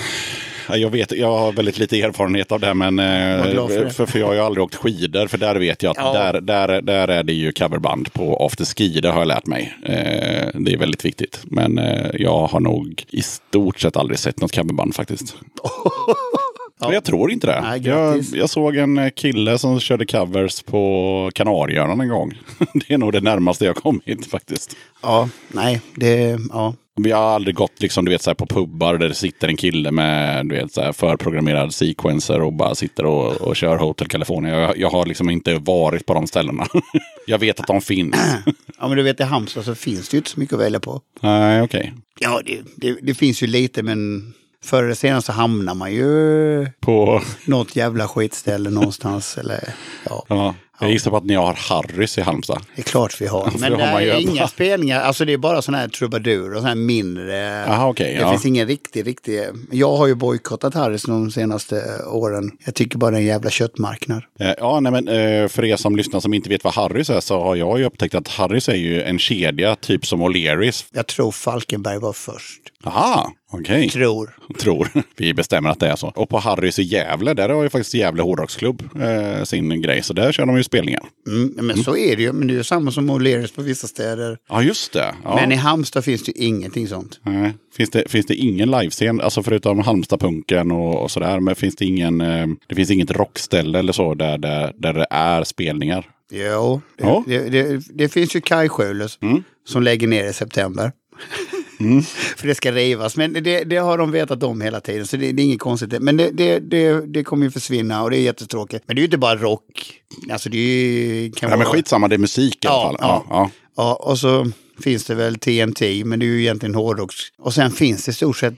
jag 0.70 0.90
vet, 0.90 1.12
jag 1.12 1.38
har 1.38 1.52
väldigt 1.52 1.78
lite 1.80 2.02
erfarenhet 2.02 2.52
av 2.52 2.60
det, 2.60 2.74
men 2.74 2.98
för 2.98 3.58
eh, 3.58 3.68
det. 3.68 3.90
för, 3.90 4.06
för 4.06 4.20
jag 4.20 4.28
har 4.28 4.34
ju 4.34 4.40
aldrig 4.40 4.64
åkt 4.64 4.76
skidor, 4.76 5.28
för 5.28 5.38
där 5.38 5.56
vet 5.56 5.84
jag 5.84 5.92
att 5.92 5.98
Ja. 5.98 6.14
där, 6.14 6.42
där, 6.42 6.82
där 6.82 7.08
är 7.08 7.24
det 7.24 7.34
ju 7.34 7.52
coverband 7.52 8.14
på 8.14 8.46
afterski, 8.46 9.00
det 9.02 9.10
har 9.10 9.20
jag 9.20 9.28
lärt 9.28 9.46
mig. 9.46 9.74
Eh, 9.86 10.48
det 10.60 10.74
är 10.74 10.78
väldigt 10.78 11.06
viktigt, 11.06 11.40
men 11.44 11.78
eh, 11.80 12.10
jag 12.14 12.48
har 12.48 12.60
nog 12.60 13.04
i 13.10 13.22
stort 13.22 13.80
sett 13.80 13.98
aldrig 13.98 14.20
sett 14.20 14.42
något 14.42 14.56
coverband 14.56 14.96
faktiskt. 14.96 15.36
Men 16.88 16.94
Jag 16.94 17.04
tror 17.04 17.32
inte 17.32 17.48
det. 17.48 17.62
Nej, 17.62 17.82
jag, 17.88 18.24
jag 18.34 18.50
såg 18.50 18.76
en 18.76 18.98
eh, 18.98 19.10
kille 19.10 19.58
som 19.58 19.80
körde 19.80 20.06
covers 20.06 20.64
på 20.64 21.32
Kanarieöarna 21.36 22.04
en 22.04 22.10
gång. 22.10 22.34
Det 22.74 22.94
är 22.94 22.98
nog 22.98 23.12
det 23.14 23.22
närmaste 23.22 23.66
jag 23.66 23.76
kommit 23.76 24.26
faktiskt. 24.26 24.76
Ja, 25.02 25.30
nej, 25.48 25.82
det, 25.96 26.40
ja. 26.50 26.74
Vi 26.96 27.12
har 27.12 27.22
aldrig 27.22 27.56
gått 27.56 27.82
liksom, 27.82 28.06
du 28.06 28.12
vet, 28.12 28.22
så 28.22 28.30
här, 28.30 28.36
på 28.36 28.46
pubbar 28.46 28.98
där 28.98 29.08
det 29.08 29.16
sitter 29.16 29.48
en 29.48 29.58
kille 29.58 29.92
med 29.92 30.46
du 30.48 30.56
vet, 30.56 30.72
så 30.74 30.82
här, 30.82 30.92
förprogrammerad 30.92 31.74
sequencer 31.74 32.42
och 32.42 32.54
bara 32.54 32.76
sitter 32.76 33.06
och, 33.06 33.32
och 33.42 33.56
kör 33.56 33.78
Hotel 33.78 34.08
California. 34.08 34.60
Jag, 34.60 34.78
jag 34.78 34.90
har 34.90 35.06
liksom 35.06 35.30
inte 35.30 35.54
varit 35.56 36.06
på 36.06 36.14
de 36.14 36.28
ställena. 36.28 36.66
jag 37.28 37.38
vet 37.38 37.60
att 37.60 37.68
de 37.68 37.82
finns. 37.82 38.16
Ja, 38.80 38.88
men 38.88 38.98
du 38.98 39.04
vet 39.04 39.20
i 39.20 39.24
Halmstad 39.24 39.66
så 39.66 39.76
finns 39.76 40.10
det 40.10 40.16
ju 40.16 40.20
inte 40.20 40.30
så 40.30 40.40
mycket 40.40 40.54
att 40.54 40.60
välja 40.60 40.80
på. 40.80 41.02
Nej, 41.22 41.62
okej. 41.62 41.94
Ja, 42.20 42.42
det, 42.46 42.62
det, 42.76 42.98
det 43.02 43.14
finns 43.14 43.44
ju 43.44 43.48
lite 43.48 43.84
men 43.84 44.34
förr 44.64 44.84
eller 44.84 44.94
senare 44.96 45.22
så 45.22 45.32
hamnar 45.32 45.74
man 45.74 45.94
ju 45.94 46.68
På... 46.80 47.22
något 47.46 47.76
jävla 47.76 48.08
skitställe 48.08 48.70
någonstans. 48.70 49.38
Eller, 49.44 49.74
ja, 50.10 50.26
Ja. 50.30 50.56
Jag 50.80 50.92
gissar 50.92 51.12
på 51.12 51.18
att 51.18 51.26
ni 51.26 51.36
har 51.36 51.54
Harrys 51.54 52.18
i 52.18 52.22
Halmstad. 52.22 52.62
det 52.76 52.82
är 52.82 52.84
klart 52.84 53.22
vi 53.22 53.28
har. 53.28 53.54
Men 53.60 53.72
det 53.72 53.84
är 53.84 54.20
inga 54.20 54.48
spelningar, 54.48 55.02
alltså 55.02 55.26
det 55.26 55.34
är 55.34 55.38
bara 55.38 55.62
sådana 55.62 55.82
här 55.82 55.88
trubadur 55.88 56.50
och 56.50 56.56
sådana 56.56 56.68
här 56.68 56.76
mindre. 56.76 57.36
Jaha, 57.68 57.88
okej, 57.90 58.14
det 58.14 58.22
ja. 58.22 58.32
finns 58.32 58.46
ingen 58.46 58.68
riktig, 58.68 59.08
riktig. 59.08 59.42
Jag 59.72 59.96
har 59.96 60.08
ju 60.08 60.16
bojkottat 60.16 60.74
Harrys 60.74 61.04
de 61.04 61.32
senaste 61.32 61.84
åren. 62.08 62.52
Jag 62.66 62.76
tycker 62.76 62.98
bara 62.98 63.12
det 63.12 63.18
är 63.18 63.22
en 63.22 63.26
jävla 63.26 63.50
köttmarknad. 63.50 64.24
Eh, 64.40 64.54
Ja, 64.58 64.80
nej, 64.80 64.92
men 64.92 65.08
eh, 65.08 65.48
för 65.48 65.66
er 65.66 65.76
som 65.76 65.96
lyssnar 65.96 66.20
som 66.20 66.34
inte 66.34 66.50
vet 66.50 66.64
vad 66.64 66.74
Harrys 66.74 67.10
är 67.10 67.20
så 67.20 67.42
har 67.42 67.56
jag 67.56 67.80
ju 67.80 67.86
upptäckt 67.86 68.16
att 68.16 68.28
Harrys 68.28 68.70
är 68.70 68.76
ju 68.76 69.02
en 69.02 69.20
kedja, 69.20 69.76
typ 69.76 70.06
som 70.06 70.24
O'Learys. 70.24 70.86
Jag 70.92 71.08
tror 71.08 71.32
Falkenberg 71.32 72.00
var 72.00 72.14
först. 72.14 72.62
Aha, 72.84 73.32
okej. 73.54 73.90
Tror. 73.90 74.36
Tror. 74.60 74.88
Vi 75.18 75.34
bestämmer 75.34 75.70
att 75.70 75.80
det 75.80 75.88
är 75.88 75.96
så. 75.96 76.08
Och 76.08 76.30
på 76.30 76.38
Harrys 76.40 76.80
i 76.80 76.84
Gävle, 76.84 77.34
där 77.34 77.50
har 77.50 77.64
ju 77.64 77.70
faktiskt 77.70 77.94
Gävle 77.94 78.22
hårdrocksklubb 78.24 78.84
eh, 79.02 79.44
sin 79.44 79.82
grej. 79.82 80.04
Så 80.04 80.14
där 80.14 80.32
kör 80.32 80.46
de 80.46 80.58
ju 80.58 80.64
spelningar. 80.64 81.02
Mm, 81.28 81.54
men 81.68 81.84
så 81.84 81.98
är 81.98 82.16
det 82.16 82.22
ju. 82.22 82.34
Men 82.34 82.48
det 82.48 82.54
är 82.54 82.58
ju 82.58 82.64
samma 82.64 82.92
som 82.92 83.12
O'Learys 83.12 83.56
på 83.56 83.62
vissa 83.62 83.88
städer. 83.88 84.38
Ja, 84.50 84.62
just 84.64 84.94
det. 84.94 85.16
Ja. 85.24 85.36
Men 85.36 85.52
i 85.52 85.56
Halmstad 85.56 86.04
finns 86.06 86.24
det 86.24 86.32
ju 86.40 86.46
ingenting 86.46 86.88
sånt. 86.88 87.20
Nej. 87.24 87.54
Finns, 87.78 87.90
det, 87.90 88.12
finns 88.12 88.26
det 88.26 88.36
ingen 88.36 88.72
livescen, 88.72 89.22
alltså 89.22 89.44
förutom 89.44 89.80
Halmstadpunken 89.80 90.72
och, 90.72 91.04
och 91.04 91.12
sådär, 91.12 91.40
men 91.40 91.56
finns 91.56 91.76
det 91.76 91.86
ingen, 91.86 92.22
eh, 92.22 92.48
det 92.68 92.76
finns 92.76 92.92
inget 92.92 93.12
rockställe 93.12 93.80
eller 93.80 93.94
så 93.94 94.14
där, 94.14 94.38
där, 94.38 94.74
där 94.78 94.94
det 94.94 95.06
är 95.10 95.44
spelningar? 95.44 96.06
Jo, 96.32 96.82
det, 96.98 97.04
Ja. 97.04 97.24
det, 97.28 97.50
det, 97.50 97.82
det 97.94 98.10
finns 98.10 98.36
ju 98.36 98.42
kajskjulet 98.42 99.12
Mm. 99.22 99.44
som 99.68 99.84
lägger 99.84 100.08
ner 100.08 100.30
i 100.30 100.34
september. 100.34 100.92
För 102.38 102.48
det 102.48 102.56
ska 102.56 102.72
rivas. 102.72 103.18
Men 103.18 103.34
det, 103.34 103.64
det 103.64 103.78
har 103.78 103.98
de 103.98 104.12
vetat 104.12 104.44
om 104.44 104.62
hela 104.62 104.82
tiden, 104.82 105.08
så 105.08 105.18
det, 105.18 105.32
det 105.32 105.42
är 105.42 105.46
inget 105.46 105.60
konstigt. 105.60 106.02
Men 106.02 106.18
det, 106.18 106.60
det, 107.08 107.24
kommer 107.24 107.46
ju 107.46 107.52
försvinna 107.52 108.04
och 108.04 108.10
det 108.12 108.18
är 108.18 108.22
jättetråkigt. 108.22 108.84
Men 108.88 108.96
det 108.96 109.00
är 109.00 109.02
ju 109.02 109.08
inte 109.08 109.18
bara 109.18 109.36
rock. 109.36 109.94
Alltså 110.32 110.50
det 110.50 110.58
är. 110.58 111.32
Kan 111.32 111.50
men 111.50 111.60
vara- 111.60 111.70
skitsamma, 111.70 112.08
det 112.08 112.16
är 112.16 112.20
musik 112.20 112.66
i 112.66 112.68
alla 112.68 112.76
Ja, 112.78 112.88
fall. 112.90 112.98
ja. 113.00 113.26
Ja, 113.30 113.50
Ja, 113.76 113.94
och 113.96 114.20
så 114.20 114.52
finns 114.84 115.06
det 115.06 115.16
väl 115.16 115.36
TNT, 115.40 116.04
men 116.06 116.20
det 116.20 116.26
är 116.26 116.28
ju 116.28 116.42
egentligen 116.42 116.76
hårdrock. 116.76 117.12
Och 117.40 117.54
sen 117.54 117.72
finns 117.72 118.06
det 118.06 118.12
i 118.12 118.14
stort 118.14 118.38
sett 118.38 118.58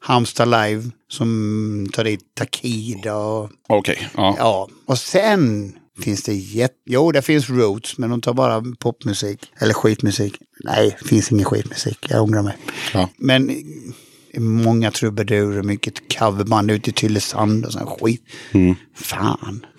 Halmstad 0.00 0.48
Live 0.50 0.82
som 1.08 1.86
tar 1.92 2.04
dit 2.04 2.20
Takida 2.34 3.14
och 3.16 3.50
Okej, 3.68 4.08
ja. 4.16 4.34
ja. 4.38 4.68
Och 4.86 4.98
sen 4.98 5.72
finns 6.02 6.22
det 6.22 6.34
jätte... 6.34 6.74
Jo, 6.86 7.12
det 7.12 7.22
finns 7.22 7.50
Roots, 7.50 7.98
men 7.98 8.10
de 8.10 8.20
tar 8.20 8.32
bara 8.34 8.62
popmusik. 8.78 9.38
Eller 9.58 9.74
skitmusik. 9.74 10.34
Nej, 10.64 10.96
det 11.02 11.08
finns 11.08 11.32
ingen 11.32 11.44
skitmusik. 11.44 12.06
Jag 12.08 12.22
ångrar 12.22 12.42
mig. 12.42 12.56
Ja. 12.94 13.08
Men 13.16 13.50
är 14.36 14.40
många 14.40 14.90
trubadurer, 14.90 15.62
mycket 15.62 16.18
coverband 16.18 16.70
ute 16.70 16.90
i 16.90 16.92
Tylösand 16.92 17.64
och 17.66 17.72
sån 17.72 17.86
skit. 17.86 18.22
Fan. 18.94 19.66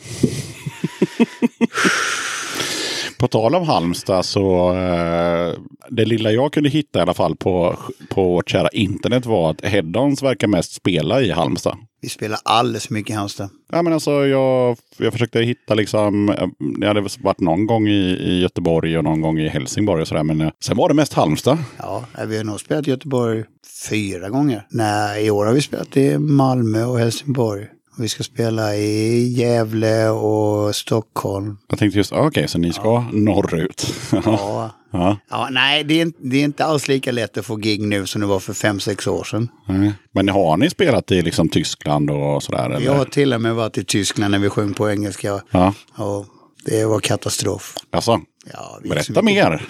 På 3.17 3.27
tal 3.27 3.55
om 3.55 3.67
Halmstad 3.67 4.25
så 4.25 4.73
eh, 4.73 5.53
det 5.89 6.05
lilla 6.05 6.31
jag 6.31 6.53
kunde 6.53 6.69
hitta 6.69 6.99
i 6.99 7.01
alla 7.01 7.13
fall 7.13 7.35
på, 7.35 7.77
på 8.09 8.23
vårt 8.23 8.49
kära 8.49 8.69
internet 8.69 9.25
var 9.25 9.51
att 9.51 9.65
Headons 9.65 10.23
verkar 10.23 10.47
mest 10.47 10.73
spela 10.73 11.21
i 11.21 11.31
Halmstad. 11.31 11.77
Vi 12.05 12.09
spelar 12.09 12.39
alldeles 12.43 12.87
för 12.87 12.93
mycket 12.93 13.13
i 13.13 13.15
Halmstad. 13.15 13.49
Ja, 13.71 13.81
men 13.81 13.93
alltså, 13.93 14.11
jag, 14.11 14.77
jag 14.97 15.13
försökte 15.13 15.39
hitta 15.39 15.73
liksom, 15.73 16.35
det 16.79 16.87
hade 16.87 17.07
varit 17.19 17.39
någon 17.39 17.67
gång 17.67 17.87
i, 17.87 18.17
i 18.19 18.41
Göteborg 18.41 18.97
och 18.97 19.03
någon 19.03 19.21
gång 19.21 19.39
i 19.39 19.47
Helsingborg 19.47 20.01
och 20.01 20.07
sådär. 20.07 20.23
Men 20.23 20.41
eh, 20.41 20.51
sen 20.59 20.77
var 20.77 20.89
det 20.89 20.95
mest 20.95 21.13
Halmstad. 21.13 21.57
Ja, 21.77 22.05
vi 22.27 22.37
har 22.37 22.43
nog 22.43 22.59
spelat 22.59 22.87
i 22.87 22.89
Göteborg 22.91 23.43
fyra 23.89 24.29
gånger. 24.29 24.67
Nej, 24.69 25.25
i 25.25 25.31
år 25.31 25.45
har 25.45 25.53
vi 25.53 25.61
spelat 25.61 25.97
i 25.97 26.17
Malmö 26.17 26.85
och 26.85 26.99
Helsingborg. 26.99 27.67
Vi 27.97 28.09
ska 28.09 28.23
spela 28.23 28.75
i 28.75 29.27
Gävle 29.27 30.09
och 30.09 30.75
Stockholm. 30.75 31.57
Jag 31.69 31.79
tänkte 31.79 31.97
just, 31.97 32.13
ah, 32.13 32.27
okej, 32.27 32.47
så 32.47 32.57
ni 32.57 32.73
ska 32.73 32.99
norrut. 33.11 33.93
Ja. 34.11 34.71
ja. 34.91 35.17
Ja, 35.29 35.47
nej, 35.51 35.83
det 35.83 35.93
är, 35.93 36.01
inte- 36.01 36.19
det 36.21 36.37
är 36.37 36.43
inte 36.43 36.65
alls 36.65 36.87
lika 36.87 37.11
lätt 37.11 37.37
att 37.37 37.45
få 37.45 37.55
gig 37.55 37.81
nu 37.81 38.05
som 38.05 38.21
det 38.21 38.27
var 38.27 38.39
för 38.39 38.53
fem 38.53 38.79
sex 38.79 39.07
år 39.07 39.23
sedan. 39.23 39.49
nej. 39.67 39.93
Men 40.11 40.29
har 40.29 40.57
ni 40.57 40.69
spelat 40.69 41.11
i 41.11 41.21
liksom 41.21 41.49
Tyskland 41.49 42.09
och 42.11 42.43
sådär? 42.43 42.69
Eller? 42.69 42.85
Jag 42.85 42.93
har 42.95 43.05
till 43.05 43.33
och 43.33 43.41
med 43.41 43.55
varit 43.55 43.77
i 43.77 43.83
Tyskland 43.83 44.31
när 44.31 44.39
vi 44.39 44.49
sjöng 44.49 44.73
på 44.73 44.89
engelska. 44.89 45.41
Ja, 45.51 45.73
Och 45.95 46.25
det 46.65 46.85
var 46.85 46.99
katastrof. 46.99 47.75
alltså, 47.91 48.21
Ja, 48.53 48.79
berätta 48.83 49.21
mer. 49.21 49.65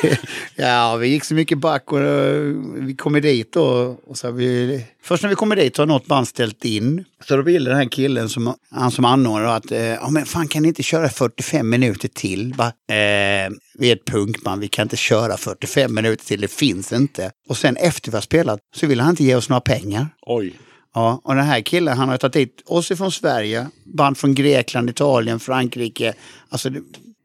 ja, 0.56 0.96
vi 0.96 1.08
gick 1.08 1.24
så 1.24 1.34
mycket 1.34 1.58
back 1.58 1.92
och 1.92 2.00
eh, 2.00 2.40
vi 2.74 2.94
kommer 2.94 3.20
dit 3.20 3.52
då. 3.52 3.96
Och 4.06 4.18
så 4.18 4.30
vi, 4.30 4.84
först 5.02 5.22
när 5.22 5.30
vi 5.30 5.36
kommer 5.36 5.56
dit 5.56 5.76
så 5.76 5.82
har 5.82 5.86
något 5.86 6.06
band 6.06 6.28
ställt 6.28 6.64
in. 6.64 7.04
Så 7.28 7.36
då 7.36 7.42
ville 7.42 7.70
den 7.70 7.78
här 7.78 7.88
killen, 7.88 8.28
som, 8.28 8.54
han 8.70 8.90
som 8.90 9.04
anordnade, 9.04 9.54
att 9.54 9.72
eh, 9.72 9.80
ja, 9.80 10.10
men 10.10 10.26
fan 10.26 10.48
kan 10.48 10.62
ni 10.62 10.68
inte 10.68 10.82
köra 10.82 11.08
45 11.08 11.70
minuter 11.70 12.08
till? 12.08 12.54
Bara, 12.54 12.68
eh, 12.68 13.50
vi 13.78 13.90
är 13.90 13.96
ett 13.96 14.04
punkband, 14.04 14.60
vi 14.60 14.68
kan 14.68 14.82
inte 14.82 14.96
köra 14.96 15.36
45 15.36 15.94
minuter 15.94 16.24
till, 16.24 16.40
det 16.40 16.48
finns 16.48 16.92
inte. 16.92 17.30
Och 17.48 17.56
sen 17.56 17.76
efter 17.76 18.10
vi 18.10 18.16
har 18.16 18.22
spelat 18.22 18.60
så 18.74 18.86
ville 18.86 19.02
han 19.02 19.10
inte 19.10 19.24
ge 19.24 19.34
oss 19.34 19.48
några 19.48 19.60
pengar. 19.60 20.08
Oj. 20.22 20.54
Ja, 20.94 21.20
och 21.24 21.34
den 21.34 21.44
här 21.44 21.60
killen 21.60 21.98
han 21.98 22.08
har 22.08 22.16
tagit 22.16 22.36
hit 22.36 22.62
oss 22.66 22.90
ifrån 22.90 23.12
Sverige, 23.12 23.68
band 23.84 24.18
från 24.18 24.34
Grekland, 24.34 24.90
Italien, 24.90 25.40
Frankrike. 25.40 26.14
Alltså, 26.48 26.70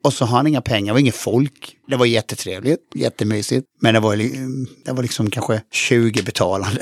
och 0.04 0.14
så 0.14 0.26
har 0.26 0.38
han 0.38 0.48
inga 0.48 0.62
pengar, 0.62 0.86
det 0.88 0.94
var 0.94 1.00
inget 1.00 1.16
folk. 1.16 1.76
Det 1.88 1.96
var 1.96 2.06
jättetrevligt, 2.06 2.80
jättemysigt. 2.96 3.68
Men 3.82 3.94
det 3.94 4.00
var, 4.00 4.16
det 4.86 4.92
var 4.92 5.02
liksom 5.02 5.30
kanske 5.30 5.62
20 5.72 6.24
betalande. 6.24 6.82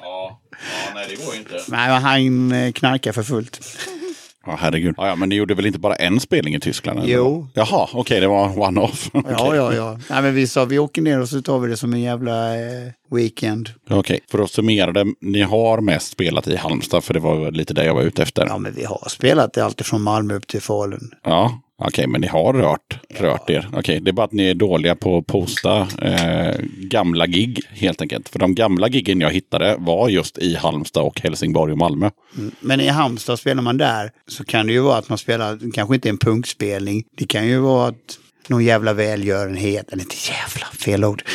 Ja. 0.00 0.40
ja, 0.50 0.94
nej 0.94 1.06
det 1.10 1.24
går 1.24 1.34
inte. 1.36 1.64
Nej, 1.68 2.00
han 2.00 2.52
eh, 2.52 2.72
knarkar 2.72 3.12
för 3.12 3.22
fullt. 3.22 3.60
Ja, 4.48 4.56
herregud. 4.60 4.94
Ja, 4.96 5.06
ja, 5.08 5.16
men 5.16 5.28
ni 5.28 5.34
gjorde 5.34 5.54
väl 5.54 5.66
inte 5.66 5.78
bara 5.78 5.94
en 5.94 6.20
spelning 6.20 6.54
i 6.54 6.60
Tyskland? 6.60 6.98
eller? 6.98 7.14
Jo. 7.14 7.48
Jaha, 7.54 7.88
okej, 7.92 8.20
det 8.20 8.28
var 8.28 8.58
one-off. 8.58 9.10
Okej. 9.12 9.34
Ja, 9.38 9.56
ja, 9.56 9.74
ja. 9.74 9.98
Nej, 10.10 10.22
men 10.22 10.34
vi 10.34 10.46
sa 10.46 10.64
vi 10.64 10.78
åker 10.78 11.02
ner 11.02 11.20
och 11.20 11.28
så 11.28 11.42
tar 11.42 11.58
vi 11.58 11.68
det 11.68 11.76
som 11.76 11.92
en 11.92 12.00
jävla 12.00 12.54
eh, 12.56 12.88
weekend. 13.10 13.70
Okej, 13.90 14.20
för 14.30 14.38
att 14.38 14.50
summera 14.50 14.92
det. 14.92 15.06
Ni 15.20 15.42
har 15.42 15.80
mest 15.80 16.12
spelat 16.12 16.48
i 16.48 16.56
Halmstad, 16.56 17.04
för 17.04 17.14
det 17.14 17.20
var 17.20 17.50
lite 17.50 17.74
det 17.74 17.84
jag 17.84 17.94
var 17.94 18.02
ute 18.02 18.22
efter. 18.22 18.46
Ja, 18.46 18.58
men 18.58 18.74
vi 18.74 18.84
har 18.84 19.08
spelat 19.08 19.52
det 19.52 19.64
alltid 19.64 19.86
från 19.86 20.02
Malmö 20.02 20.34
upp 20.34 20.46
till 20.46 20.62
Falun. 20.62 21.10
Ja, 21.24 21.60
okej, 21.78 22.06
men 22.06 22.20
ni 22.20 22.26
har 22.26 22.52
rört, 22.52 22.98
rört 23.10 23.50
er. 23.50 23.68
Okej, 23.72 24.00
det 24.00 24.10
är 24.10 24.12
bara 24.12 24.24
att 24.24 24.32
ni 24.32 24.50
är 24.50 24.54
dåliga 24.54 24.94
på 24.94 25.18
att 25.18 25.26
posta 25.26 25.88
eh, 26.02 26.54
gamla 26.76 27.26
gig 27.26 27.60
helt 27.70 28.02
enkelt. 28.02 28.28
För 28.28 28.38
de 28.38 28.54
gamla 28.54 28.88
giggen 28.88 29.20
jag 29.20 29.30
hittade 29.30 29.76
var 29.78 30.08
just 30.08 30.38
i 30.38 30.54
Halmstad 30.54 31.02
och 31.02 31.20
Helsingborg 31.20 31.72
och 31.72 31.78
Malmö. 31.78 32.10
Mm, 32.38 32.52
men 32.60 32.80
i 32.80 32.88
Halmstad 32.88 33.38
spelar 33.38 33.62
man 33.62 33.78
där 33.78 34.10
så 34.26 34.44
kan 34.44 34.66
det 34.66 34.72
ju 34.72 34.80
vara 34.80 34.98
att 34.98 35.08
man 35.08 35.18
spelar, 35.18 35.72
kanske 35.72 35.94
inte 35.94 36.08
en 36.08 36.18
punkspelning. 36.18 37.04
Det 37.16 37.26
kan 37.26 37.46
ju 37.46 37.58
vara 37.58 37.88
att 37.88 38.18
någon 38.48 38.64
jävla 38.64 38.92
välgörenhet, 38.92 39.92
eller 39.92 40.02
inte 40.02 40.16
jävla, 40.28 40.66
fel 40.66 41.04
ord. 41.04 41.22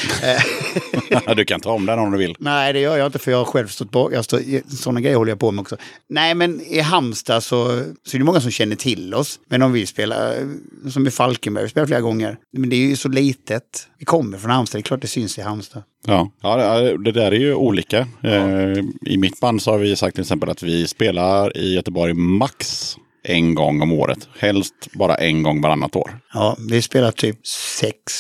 Du 1.35 1.45
kan 1.45 1.59
ta 1.59 1.71
om 1.71 1.85
den 1.85 1.99
om 1.99 2.11
du 2.11 2.17
vill. 2.17 2.35
Nej, 2.39 2.73
det 2.73 2.79
gör 2.79 2.97
jag 2.97 3.05
inte 3.07 3.19
för 3.19 3.31
jag 3.31 3.37
har 3.37 3.45
själv 3.45 3.67
stått 3.67 3.91
bak. 3.91 4.13
Jag 4.13 4.25
står, 4.25 4.41
sådana 4.75 5.01
grejer 5.01 5.17
håller 5.17 5.31
jag 5.31 5.39
på 5.39 5.51
med 5.51 5.61
också. 5.61 5.77
Nej, 6.09 6.35
men 6.35 6.61
i 6.61 6.79
Halmstad 6.79 7.43
så, 7.43 7.65
så 8.05 8.17
är 8.17 8.19
det 8.19 8.25
många 8.25 8.41
som 8.41 8.51
känner 8.51 8.75
till 8.75 9.13
oss. 9.13 9.39
Men 9.49 9.61
om 9.61 9.71
vi 9.71 9.85
spelar, 9.85 10.35
som 10.89 11.07
i 11.07 11.11
Falkenberg, 11.11 11.63
vi 11.63 11.69
spelar 11.69 11.87
flera 11.87 12.01
gånger. 12.01 12.37
Men 12.57 12.69
det 12.69 12.75
är 12.75 12.87
ju 12.87 12.95
så 12.95 13.09
litet. 13.09 13.87
Vi 13.99 14.05
kommer 14.05 14.37
från 14.37 14.51
Halmstad, 14.51 14.79
det 14.79 14.81
är 14.81 14.83
klart 14.83 15.01
det 15.01 15.07
syns 15.07 15.37
i 15.37 15.41
Halmstad. 15.41 15.83
Ja, 16.07 16.31
ja 16.41 16.79
det- 16.79 17.11
där 17.11 17.31
är 17.31 17.39
ju 17.39 17.53
olika. 17.53 18.07
Eh, 18.23 18.77
I 19.05 19.17
mitt 19.17 19.39
band 19.39 19.61
så 19.61 19.71
har 19.71 19.77
vi 19.77 19.95
sagt 19.95 20.15
till 20.15 20.21
exempel 20.23 20.49
att 20.49 20.63
vi 20.63 20.87
spelar 20.87 21.57
i 21.57 21.73
Göteborg 21.75 22.13
max 22.13 22.95
en 23.23 23.55
gång 23.55 23.81
om 23.81 23.91
året. 23.91 24.27
Helst 24.39 24.73
bara 24.93 25.15
en 25.15 25.43
gång 25.43 25.61
varannat 25.61 25.95
år. 25.95 26.19
Ja, 26.33 26.57
vi 26.69 26.81
spelar 26.81 27.11
typ 27.11 27.47
sex 27.47 28.13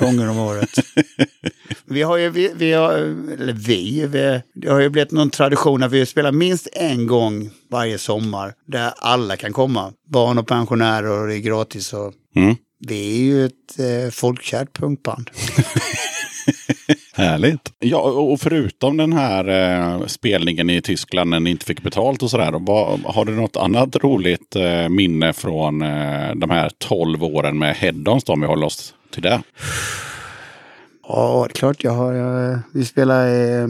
gånger 0.00 0.28
om 0.30 0.38
året. 0.38 0.70
Vi 1.84 2.02
har 2.02 2.16
ju, 2.16 2.30
vi, 2.30 2.52
vi 2.54 2.72
har, 2.72 2.92
eller 2.92 3.52
vi, 3.52 4.06
vi, 4.06 4.40
det 4.54 4.68
har 4.70 4.80
ju 4.80 4.88
blivit 4.88 5.10
någon 5.10 5.30
tradition 5.30 5.82
att 5.82 5.92
vi 5.92 6.06
spelar 6.06 6.32
minst 6.32 6.68
en 6.72 7.06
gång 7.06 7.50
varje 7.70 7.98
sommar. 7.98 8.54
Där 8.66 8.92
alla 8.96 9.36
kan 9.36 9.52
komma. 9.52 9.92
Barn 10.12 10.38
och 10.38 10.46
pensionärer 10.46 11.20
och 11.20 11.28
det 11.28 11.34
är 11.36 11.38
gratis. 11.38 11.92
Och 11.92 12.12
Mm. 12.36 12.56
vi 12.88 13.16
är 13.20 13.24
ju 13.24 13.44
ett 13.46 13.78
eh, 13.78 14.10
folkkärt 14.10 14.76
punkband. 14.78 15.30
Härligt. 17.20 17.72
Ja, 17.78 17.98
och 18.00 18.40
förutom 18.40 18.96
den 18.96 19.12
här 19.12 19.48
eh, 19.48 20.06
spelningen 20.06 20.70
i 20.70 20.82
Tyskland 20.82 21.30
när 21.30 21.40
ni 21.40 21.50
inte 21.50 21.66
fick 21.66 21.82
betalt 21.82 22.22
och 22.22 22.30
sådär. 22.30 22.52
Har 23.04 23.24
du 23.24 23.32
något 23.32 23.56
annat 23.56 23.96
roligt 23.96 24.56
eh, 24.56 24.88
minne 24.88 25.32
från 25.32 25.82
eh, 25.82 26.34
de 26.34 26.50
här 26.50 26.70
12 26.78 27.24
åren 27.24 27.58
med 27.58 27.74
Headons 27.76 28.28
om 28.28 28.40
vi 28.40 28.46
håller 28.46 28.66
oss 28.66 28.94
till 29.10 29.22
det? 29.22 29.42
Ja, 31.08 31.46
det 31.48 31.52
är 31.52 31.54
klart 31.54 31.84
jag 31.84 31.92
har. 31.92 32.12
Jag, 32.12 32.58
vi 32.72 32.84
spelar, 32.84 33.26
eh, 33.26 33.68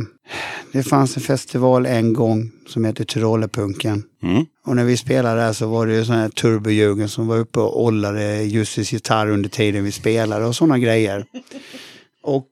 det 0.73 0.83
fanns 0.83 1.17
en 1.17 1.23
festival 1.23 1.87
en 1.87 2.13
gång 2.13 2.51
som 2.69 2.85
heter 2.85 3.05
Tyrolerpunken. 3.05 4.03
Mm. 4.23 4.47
Och 4.67 4.77
när 4.77 4.85
vi 4.85 4.97
spelade 4.97 5.41
där 5.41 5.53
så 5.53 5.67
var 5.67 5.87
det 5.87 5.95
ju 5.95 6.05
sån 6.05 6.17
här 6.17 6.29
turbojugend 6.29 7.11
som 7.11 7.27
var 7.27 7.39
uppe 7.39 7.61
och 7.61 7.83
ollade 7.83 8.43
Jussis 8.43 8.93
gitarr 8.93 9.29
under 9.29 9.49
tiden 9.49 9.85
vi 9.85 9.93
spelade 9.93 10.45
och 10.45 10.57
sådana 10.57 10.79
grejer. 10.79 11.25
Och 12.23 12.47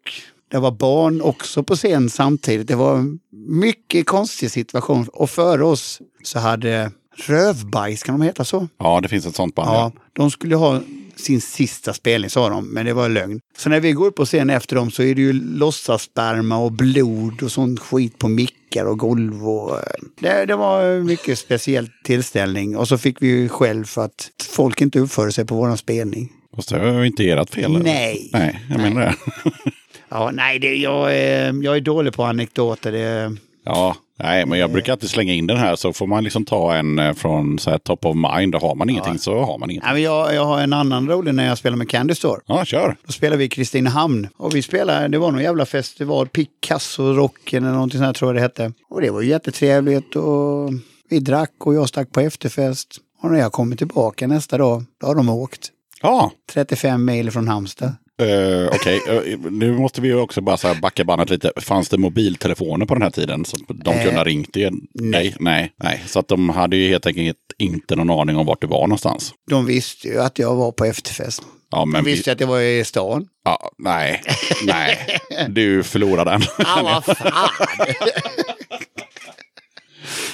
det 0.49 0.59
var 0.59 0.71
barn 0.71 1.21
också 1.21 1.63
på 1.63 1.77
scen 1.77 2.11
samtidigt. 2.11 2.69
Det 2.69 2.77
var 2.77 2.97
en 2.97 3.19
mycket 3.49 4.07
konstig 4.07 4.51
situation. 4.51 5.09
Och 5.13 5.31
före 5.31 5.65
oss 5.65 6.01
så 6.23 6.39
hade 6.39 6.91
Rövbajs, 7.27 8.03
kan 8.03 8.19
de 8.19 8.25
heta 8.25 8.45
så? 8.45 8.69
Ja, 8.79 9.01
det 9.01 9.09
finns 9.09 9.27
ett 9.27 9.37
sånt 9.37 9.55
band. 9.55 9.69
Ja, 9.69 9.93
de 10.13 10.31
skulle 10.31 10.57
ha 10.57 10.81
sin 11.17 11.41
sista 11.41 11.95
spelning 11.95 12.31
sa 12.31 12.49
de, 12.49 12.69
men 12.69 12.87
det 12.87 12.93
var 12.93 13.09
lögn. 13.09 13.41
Så 13.59 13.69
när 13.69 13.81
vi 13.81 13.93
går 13.93 14.07
upp 14.07 14.17
på 14.17 14.25
scen 14.25 14.51
efter 14.51 14.77
dem 14.77 14.91
så 14.91 15.03
är 15.03 15.15
det 15.15 15.21
ju 15.21 15.33
låtsassperma 15.33 16.59
och 16.59 16.73
blod 16.73 17.43
och 17.43 17.53
sånt 17.53 17.81
skit 17.81 18.19
på 18.19 18.29
mickar 18.29 18.85
och 18.85 18.99
golv. 18.99 19.49
Och, 19.49 19.77
eh, 19.77 19.83
det, 20.21 20.47
det 20.47 20.57
var 20.57 20.85
en 20.85 21.07
mycket 21.07 21.39
speciell 21.39 21.91
tillställning. 22.05 22.77
Och 22.77 22.89
så 22.89 22.99
fick 22.99 23.23
vi 23.23 23.27
ju 23.27 23.49
själv 23.49 23.85
för 23.85 24.05
att 24.05 24.31
folk 24.51 24.81
inte 24.81 25.01
uppförde 25.01 25.33
sig 25.33 25.45
på 25.45 25.55
våran 25.55 25.79
spelning. 25.79 26.33
Fast 26.59 26.69
det 26.69 26.79
var 26.93 27.05
inte 27.05 27.31
ert 27.31 27.51
fel. 27.51 27.65
eller? 27.65 27.85
Nej. 27.85 28.31
Nej, 28.33 28.61
jag 28.71 28.81
menar 28.81 29.01
det. 29.01 29.15
Ja, 30.11 30.31
nej, 30.31 30.59
det, 30.59 30.75
jag, 30.75 31.17
är, 31.17 31.65
jag 31.65 31.77
är 31.77 31.81
dålig 31.81 32.13
på 32.13 32.25
anekdoter. 32.25 32.93
Det, 32.93 33.37
Ja, 33.65 33.97
nej, 34.19 34.47
men 34.47 34.59
jag 34.59 34.73
brukar 34.73 34.93
alltid 34.93 35.11
slänga 35.11 35.33
in 35.35 35.47
den 35.47 35.57
här 35.57 35.77
så 35.77 35.93
får 35.93 36.07
man 36.07 36.25
liksom 36.25 36.45
ta 36.45 36.75
en 36.75 36.99
eh, 36.99 37.13
från 37.15 37.59
så 37.59 37.71
här 37.71 37.79
top 37.79 38.05
of 38.05 38.17
mind. 38.17 38.55
Har 38.55 38.75
man 38.75 38.91
ingenting 38.91 39.19
så 39.19 39.39
har 39.39 39.59
man 39.59 39.71
ingenting. 39.71 39.87
nej, 39.87 39.95
men 39.95 40.03
jag, 40.03 40.35
jag 40.35 40.45
har 40.45 40.61
en 40.61 40.73
annan 40.73 41.09
rolig 41.09 41.35
när 41.35 41.47
jag 41.47 41.59
spelar 41.59 41.77
med 41.77 41.89
Candy 41.89 42.15
Store. 42.15 42.41
Ja, 42.47 42.65
kör. 42.65 42.97
Då 43.07 43.13
spelade 43.13 43.37
vi 43.37 43.45
i 43.45 43.49
Kristinehamn. 43.49 44.29
Och 44.37 44.55
vi 44.55 44.63
spelade, 44.63 45.09
det 45.09 45.19
var 45.19 45.33
någon 45.33 45.43
jävla 45.43 45.67
festival, 45.67 46.29
Picasso-rocken 46.29 47.65
eller 47.65 47.75
någonting 47.75 47.99
sånt 47.99 48.07
här 48.07 48.13
tror 48.13 48.29
jag 48.29 48.37
det 48.37 48.41
hette. 48.41 48.73
Och 48.91 49.01
det 49.01 49.11
var 49.11 49.23
jättetrevligt 49.23 50.17
och 50.17 50.71
vi 51.11 51.19
drack 51.19 51.53
och 51.59 51.75
jag 51.75 51.89
stack 51.89 52.13
på 52.13 52.21
efterfest. 52.21 52.97
Och 53.23 53.31
när 53.31 53.39
jag 53.39 53.53
kommer 53.53 53.77
tillbaka 53.77 54.27
nästa 54.27 54.59
dag, 54.59 54.85
då 55.01 55.07
har 55.07 55.15
de 55.15 55.29
åkt. 55.29 55.71
Ja, 56.03 56.33
35 56.53 57.05
mil 57.05 57.31
från 57.31 57.49
Halmstad. 57.49 57.89
Eh, 58.23 58.69
Okej, 58.75 59.01
eh, 59.09 59.39
nu 59.51 59.73
måste 59.73 60.01
vi 60.01 60.13
också 60.15 60.41
bara 60.41 60.57
så 60.57 60.75
backa 60.83 61.05
bandet 61.05 61.31
lite. 61.31 61.53
Fanns 61.61 61.89
det 61.89 61.99
mobiltelefoner 61.99 62.87
på 62.87 62.95
den 62.95 63.03
här 63.03 63.11
tiden? 63.11 63.45
Så 63.45 63.57
att 63.57 63.63
de 63.85 63.95
kunde 64.05 64.17
ha 64.17 64.25
ringt 64.25 64.57
er? 64.57 64.73
Nej, 64.95 65.37
nej, 65.41 65.73
nej. 65.83 66.03
Så 66.07 66.19
att 66.19 66.29
de 66.29 66.49
hade 66.49 66.77
ju 66.77 66.89
helt 66.89 67.07
enkelt 67.07 67.37
inte 67.59 67.97
någon 67.97 68.11
aning 68.21 68.37
om 68.37 68.47
vart 68.47 68.61
du 68.61 68.67
var 68.67 68.81
någonstans. 68.81 69.33
De 69.51 69.67
visste 69.67 70.09
ju 70.09 70.21
att 70.21 70.39
jag 70.39 70.55
var 70.57 70.73
på 70.73 70.85
efterfest. 70.85 71.43
Ja, 71.71 71.85
men 71.85 72.05
De 72.05 72.11
vi, 72.11 72.17
visste 72.17 72.33
att 72.33 72.41
jag 72.41 72.47
var 72.47 72.61
i 72.61 72.85
stan. 72.85 73.27
ja, 73.45 73.71
nej, 73.79 74.23
nej. 74.65 75.19
Du 75.49 75.83
förlorade 75.83 76.31
den. 76.31 76.43
Ah, 76.67 76.83
vad 76.83 77.17
fan! 77.17 77.49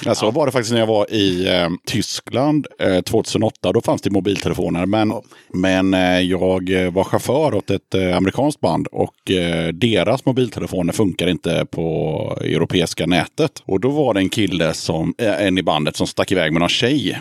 Ja, 0.05 0.15
så 0.15 0.31
var 0.31 0.45
det 0.45 0.51
faktiskt 0.51 0.71
när 0.71 0.79
jag 0.79 0.87
var 0.87 1.13
i 1.13 1.47
eh, 1.47 1.69
Tyskland 1.87 2.67
eh, 2.79 3.01
2008. 3.01 3.71
Då 3.71 3.81
fanns 3.81 4.01
det 4.01 4.09
mobiltelefoner. 4.09 4.85
Men, 4.85 5.13
men 5.53 5.93
eh, 5.93 6.19
jag 6.19 6.85
eh, 6.85 6.91
var 6.91 7.03
chaufför 7.03 7.55
åt 7.55 7.69
ett 7.69 7.93
eh, 7.93 8.17
amerikanskt 8.17 8.61
band 8.61 8.87
och 8.87 9.31
eh, 9.31 9.67
deras 9.67 10.25
mobiltelefoner 10.25 10.93
funkar 10.93 11.27
inte 11.27 11.65
på 11.71 12.37
europeiska 12.41 13.05
nätet. 13.05 13.63
Och 13.65 13.79
då 13.79 13.89
var 13.89 14.13
det 14.13 14.19
en 14.19 14.29
kille, 14.29 14.73
som, 14.73 15.13
en 15.17 15.57
i 15.57 15.63
bandet, 15.63 15.95
som 15.95 16.07
stack 16.07 16.31
iväg 16.31 16.53
med 16.53 16.59
någon 16.59 16.69
tjej 16.69 17.19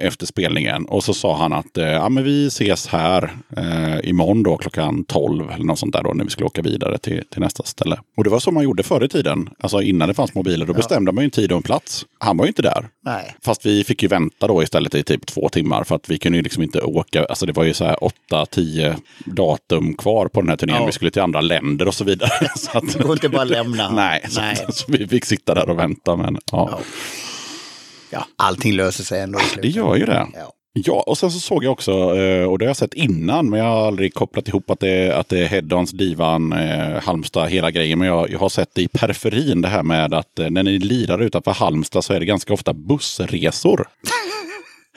efter 0.00 0.26
spelningen. 0.26 0.86
Och 0.86 1.04
så 1.04 1.14
sa 1.14 1.36
han 1.36 1.52
att 1.52 1.70
ja, 1.74 2.08
men 2.08 2.24
vi 2.24 2.46
ses 2.46 2.86
här 2.86 3.32
eh, 3.56 4.08
imorgon 4.08 4.42
då 4.42 4.56
klockan 4.56 5.04
12 5.04 5.50
eller 5.50 5.64
något 5.64 5.78
sånt 5.78 5.92
där 5.92 6.02
då 6.02 6.12
när 6.12 6.24
vi 6.24 6.30
skulle 6.30 6.46
åka 6.46 6.62
vidare 6.62 6.98
till, 6.98 7.22
till 7.30 7.40
nästa 7.40 7.62
ställe. 7.62 7.96
Och 8.16 8.24
det 8.24 8.30
var 8.30 8.38
så 8.38 8.50
man 8.50 8.64
gjorde 8.64 8.82
förr 8.82 9.04
i 9.04 9.08
tiden. 9.08 9.48
Alltså 9.58 9.82
innan 9.82 10.08
det 10.08 10.14
fanns 10.14 10.34
mobiler. 10.34 10.66
Då 10.66 10.72
bestämde 10.72 11.12
man 11.12 11.22
ju 11.22 11.24
en 11.24 11.30
tid 11.30 11.52
och 11.52 11.56
en 11.56 11.62
plats. 11.62 11.75
Han 12.18 12.36
var 12.36 12.44
ju 12.44 12.48
inte 12.48 12.62
där. 12.62 12.88
Nej. 13.04 13.36
Fast 13.44 13.66
vi 13.66 13.84
fick 13.84 14.02
ju 14.02 14.08
vänta 14.08 14.46
då 14.46 14.62
istället 14.62 14.94
i 14.94 15.02
typ 15.02 15.26
två 15.26 15.48
timmar 15.48 15.84
för 15.84 15.94
att 15.94 16.10
vi 16.10 16.18
kunde 16.18 16.38
ju 16.38 16.42
liksom 16.42 16.62
inte 16.62 16.80
åka. 16.80 17.24
Alltså 17.24 17.46
det 17.46 17.52
var 17.52 17.64
ju 17.64 17.74
så 17.74 17.84
här 17.84 17.96
8-10 18.30 18.96
datum 19.24 19.94
kvar 19.96 20.28
på 20.28 20.40
den 20.40 20.48
här 20.50 20.56
turnén. 20.56 20.76
Ja. 20.76 20.86
Vi 20.86 20.92
skulle 20.92 21.10
till 21.10 21.22
andra 21.22 21.40
länder 21.40 21.88
och 21.88 21.94
så 21.94 22.04
vidare. 22.04 22.30
Så 22.56 22.78
att, 22.78 22.92
Det 22.92 23.02
går 23.02 23.12
inte 23.12 23.28
bara 23.28 23.42
att 23.42 23.48
lämna. 23.48 23.90
Nej, 23.92 24.24
så, 24.28 24.40
Nej. 24.40 24.66
så 24.68 24.84
vi 24.88 25.08
fick 25.08 25.24
sitta 25.24 25.54
där 25.54 25.68
och 25.68 25.78
vänta. 25.78 26.16
Men 26.16 26.38
ja, 26.52 26.68
Ja. 26.72 26.80
Ja, 28.10 28.26
allting 28.36 28.72
löser 28.72 29.04
sig 29.04 29.20
ändå 29.20 29.38
det 29.62 29.68
gör 29.68 29.96
ju 29.96 30.06
det. 30.06 30.26
Ja. 30.34 30.52
Ja, 30.84 31.04
och 31.06 31.18
sen 31.18 31.30
så 31.30 31.38
såg 31.38 31.64
jag 31.64 31.72
också, 31.72 31.92
eh, 31.92 32.44
och 32.44 32.58
det 32.58 32.64
har 32.64 32.70
jag 32.70 32.76
sett 32.76 32.94
innan, 32.94 33.50
men 33.50 33.60
jag 33.60 33.66
har 33.66 33.86
aldrig 33.86 34.14
kopplat 34.14 34.48
ihop 34.48 34.70
att 34.70 34.80
det, 34.80 35.12
att 35.12 35.28
det 35.28 35.38
är 35.38 35.46
Heddons, 35.46 35.90
Divan, 35.90 36.52
eh, 36.52 37.02
Halmstad, 37.02 37.48
hela 37.48 37.70
grejen. 37.70 37.98
Men 37.98 38.08
jag, 38.08 38.30
jag 38.30 38.38
har 38.38 38.48
sett 38.48 38.74
det 38.74 38.82
i 38.82 38.88
periferin, 38.88 39.62
det 39.62 39.68
här 39.68 39.82
med 39.82 40.14
att 40.14 40.38
eh, 40.38 40.50
när 40.50 40.62
ni 40.62 40.78
lirar 40.78 41.22
utanför 41.22 41.50
Halmstad 41.50 42.04
så 42.04 42.12
är 42.12 42.20
det 42.20 42.26
ganska 42.26 42.54
ofta 42.54 42.72
bussresor. 42.72 43.88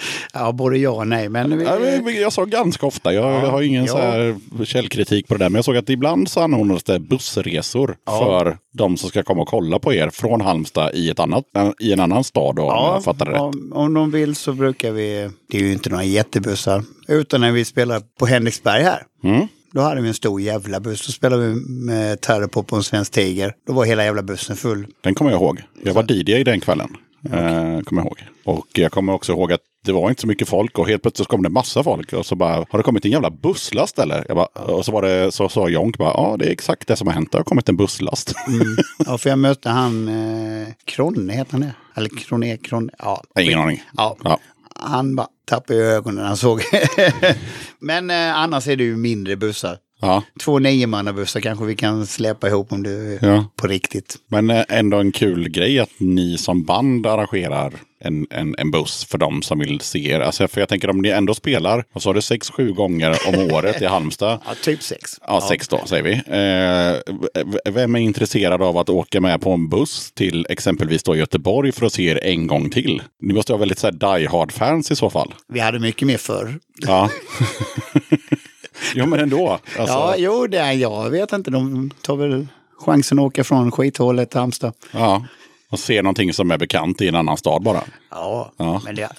ja, 0.33 0.51
både 0.51 0.77
ja 0.77 0.89
och 0.89 1.07
nej. 1.07 1.29
Men 1.29 1.59
Ja, 1.59 1.79
Jag 2.11 2.33
sa 2.33 2.45
ganska 2.45 2.85
ofta, 2.85 3.13
jag, 3.13 3.43
jag 3.43 3.51
har 3.51 3.61
ingen 3.61 3.85
ja. 3.85 4.35
så 4.57 4.65
källkritik 4.65 5.27
på 5.27 5.33
det 5.33 5.43
där. 5.45 5.49
Men 5.49 5.55
jag 5.55 5.65
såg 5.65 5.77
att 5.77 5.89
ibland 5.89 6.29
så 6.29 6.41
anordnas 6.41 6.83
det 6.83 6.99
bussresor 6.99 7.95
för 8.05 8.57
de 8.73 8.97
som 8.97 9.09
ska 9.09 9.23
komma 9.23 9.41
och 9.41 9.47
kolla 9.47 9.79
på 9.79 9.93
er 9.93 10.09
från 10.09 10.41
Halmstad 10.41 10.91
i, 10.93 11.09
ett 11.09 11.19
annat, 11.19 11.45
i 11.79 11.93
en 11.93 11.99
annan 11.99 12.23
stad. 12.23 12.55
Då, 12.55 12.63
om 12.63 12.93
jag 12.93 13.03
fattar 13.03 13.25
rätt. 13.25 13.39
om, 13.39 13.71
om 13.75 13.93
de 13.93 14.11
vill 14.11 14.35
så 14.35 14.53
brukar 14.53 14.91
vi, 14.91 15.29
det 15.51 15.57
är 15.57 15.61
ju 15.61 15.71
inte 15.71 15.89
några 15.89 16.03
jättebussar, 16.03 16.83
utan 17.07 17.41
när 17.41 17.51
vi 17.51 17.65
spelar 17.65 18.01
på 18.19 18.25
Henriksberg 18.25 18.83
här. 18.83 19.03
Mm. 19.23 19.47
Då 19.71 19.81
hade 19.81 20.01
vi 20.01 20.07
en 20.07 20.13
stor 20.13 20.41
jävla 20.41 20.79
buss. 20.79 21.05
Då 21.05 21.11
spelade 21.11 21.47
vi 21.47 21.55
med 21.69 22.21
Terrorpop 22.21 22.71
och 22.71 22.77
en 22.77 22.83
svensk 22.83 23.11
tiger. 23.11 23.53
Då 23.67 23.73
var 23.73 23.85
hela 23.85 24.03
jävla 24.03 24.23
bussen 24.23 24.55
full. 24.55 24.87
Den 25.01 25.15
kommer 25.15 25.31
jag 25.31 25.41
ihåg. 25.41 25.61
Jag 25.83 25.93
var 25.93 26.11
DJ 26.11 26.43
den 26.43 26.59
kvällen. 26.59 26.89
Eh, 27.25 27.81
kommer 27.81 28.01
jag 28.01 28.05
ihåg. 28.05 28.23
Och 28.43 28.67
jag 28.73 28.91
kommer 28.91 29.13
också 29.13 29.31
ihåg 29.31 29.53
att 29.53 29.61
det 29.85 29.91
var 29.91 30.09
inte 30.09 30.21
så 30.21 30.27
mycket 30.27 30.49
folk 30.49 30.79
och 30.79 30.87
helt 30.87 31.01
plötsligt 31.01 31.25
så 31.25 31.31
kom 31.31 31.43
det 31.43 31.49
massa 31.49 31.83
folk. 31.83 32.13
Och 32.13 32.25
så 32.25 32.35
bara, 32.35 32.65
har 32.69 32.77
det 32.79 32.83
kommit 32.83 33.05
en 33.05 33.11
jävla 33.11 33.29
busslast 33.29 33.99
eller? 33.99 34.25
Jag 34.27 34.37
bara, 34.37 34.45
och 34.45 34.85
så 34.85 34.91
var 34.91 35.01
det, 35.01 35.31
så 35.31 35.49
sa 35.49 35.69
Jonk 35.69 35.97
bara, 35.97 36.09
ja 36.09 36.35
det 36.39 36.45
är 36.45 36.51
exakt 36.51 36.87
det 36.87 36.95
som 36.95 37.07
har 37.07 37.13
hänt. 37.13 37.31
Det 37.31 37.37
har 37.37 37.43
kommit 37.43 37.69
en 37.69 37.77
busslast. 37.77 38.33
Ja, 39.05 39.17
för 39.17 39.29
jag 39.29 39.39
mötte 39.39 39.69
han, 39.69 40.07
eh, 40.07 40.67
Kronne 40.85 41.33
heter 41.33 41.51
han 41.51 41.61
det? 41.61 41.73
Eller 41.95 42.09
Kronne, 42.17 42.57
Kronne, 42.57 42.93
ja. 42.99 43.23
Ingen 43.39 43.59
aning. 43.59 43.83
Ja. 43.97 44.17
Ja. 44.23 44.39
Han 44.75 45.15
bara 45.15 45.27
tappade 45.45 45.79
ögonen 45.79 46.15
när 46.15 46.27
han 46.27 46.37
såg. 46.37 46.61
Men 47.79 48.09
eh, 48.09 48.35
annars 48.35 48.67
är 48.67 48.75
det 48.75 48.83
ju 48.83 48.97
mindre 48.97 49.35
bussar. 49.35 49.77
Ja. 50.01 50.23
Två 50.39 50.59
niomannabussar 50.59 51.39
kanske 51.39 51.65
vi 51.65 51.75
kan 51.75 52.07
släppa 52.07 52.47
ihop 52.47 52.71
om 52.71 52.85
är 52.85 53.25
Ja. 53.25 53.45
på 53.55 53.67
riktigt. 53.67 54.15
Men 54.27 54.49
eh, 54.49 54.63
ändå 54.69 54.97
en 54.97 55.11
kul 55.11 55.49
grej 55.49 55.79
att 55.79 55.89
ni 55.97 56.37
som 56.37 56.63
band 56.63 57.07
arrangerar 57.07 57.73
en, 58.01 58.27
en, 58.29 58.55
en 58.57 58.71
buss 58.71 59.05
för 59.05 59.17
de 59.17 59.41
som 59.41 59.59
vill 59.59 59.81
se 59.81 60.09
er. 60.11 60.19
Alltså, 60.19 60.47
för 60.47 60.61
jag 60.61 60.69
tänker 60.69 60.89
om 60.89 61.01
ni 61.01 61.09
ändå 61.09 61.33
spelar, 61.33 61.83
och 61.93 62.01
så 62.01 62.09
har 62.09 62.13
det 62.13 62.21
sex, 62.21 62.49
sju 62.49 62.73
gånger 62.73 63.17
om 63.27 63.35
året 63.53 63.81
i 63.81 63.85
Halmstad. 63.85 64.39
Ja, 64.45 64.53
typ 64.63 64.83
sex. 64.83 65.11
Ja, 65.27 65.41
sex 65.49 65.67
då 65.67 65.81
säger 65.85 66.03
vi. 66.03 66.13
Eh, 67.65 67.73
vem 67.73 67.95
är 67.95 67.99
intresserad 67.99 68.61
av 68.61 68.77
att 68.77 68.89
åka 68.89 69.21
med 69.21 69.41
på 69.41 69.51
en 69.51 69.69
buss 69.69 70.11
till 70.11 70.45
exempelvis 70.49 71.03
då 71.03 71.15
Göteborg 71.15 71.71
för 71.71 71.85
att 71.85 71.93
se 71.93 72.03
er 72.09 72.19
en 72.23 72.47
gång 72.47 72.69
till? 72.69 73.01
Ni 73.21 73.33
måste 73.33 73.53
ha 73.53 73.57
väldigt 73.57 73.79
så 73.79 73.87
här 73.87 74.17
die 74.17 74.27
hard-fans 74.27 74.91
i 74.91 74.95
så 74.95 75.09
fall. 75.09 75.33
Vi 75.53 75.59
hade 75.59 75.79
mycket 75.79 76.07
mer 76.07 76.17
förr. 76.17 76.59
Ja. 76.81 77.09
jo, 78.95 79.05
men 79.05 79.19
ändå. 79.19 79.49
Alltså, 79.51 79.81
Ja, 79.95 80.15
jo, 80.17 80.47
det 80.47 80.57
är, 80.57 80.71
jag 80.71 81.09
vet 81.09 81.33
inte. 81.33 81.51
De 81.51 81.91
tar 82.01 82.15
väl 82.15 82.47
chansen 82.77 83.19
att 83.19 83.25
åka 83.25 83.43
från 83.43 83.71
skithålet 83.71 84.29
till 84.29 84.39
Halmstad. 84.39 84.73
ja. 84.91 85.25
Och 85.71 85.79
se 85.79 86.01
någonting 86.01 86.33
som 86.33 86.51
är 86.51 86.57
bekant 86.57 87.01
i 87.01 87.07
en 87.07 87.15
annan 87.15 87.37
stad 87.37 87.63
bara. 87.63 87.83
Ja, 88.11 88.53
Ja. 88.57 88.81
men 88.85 88.95
det, 88.95 89.09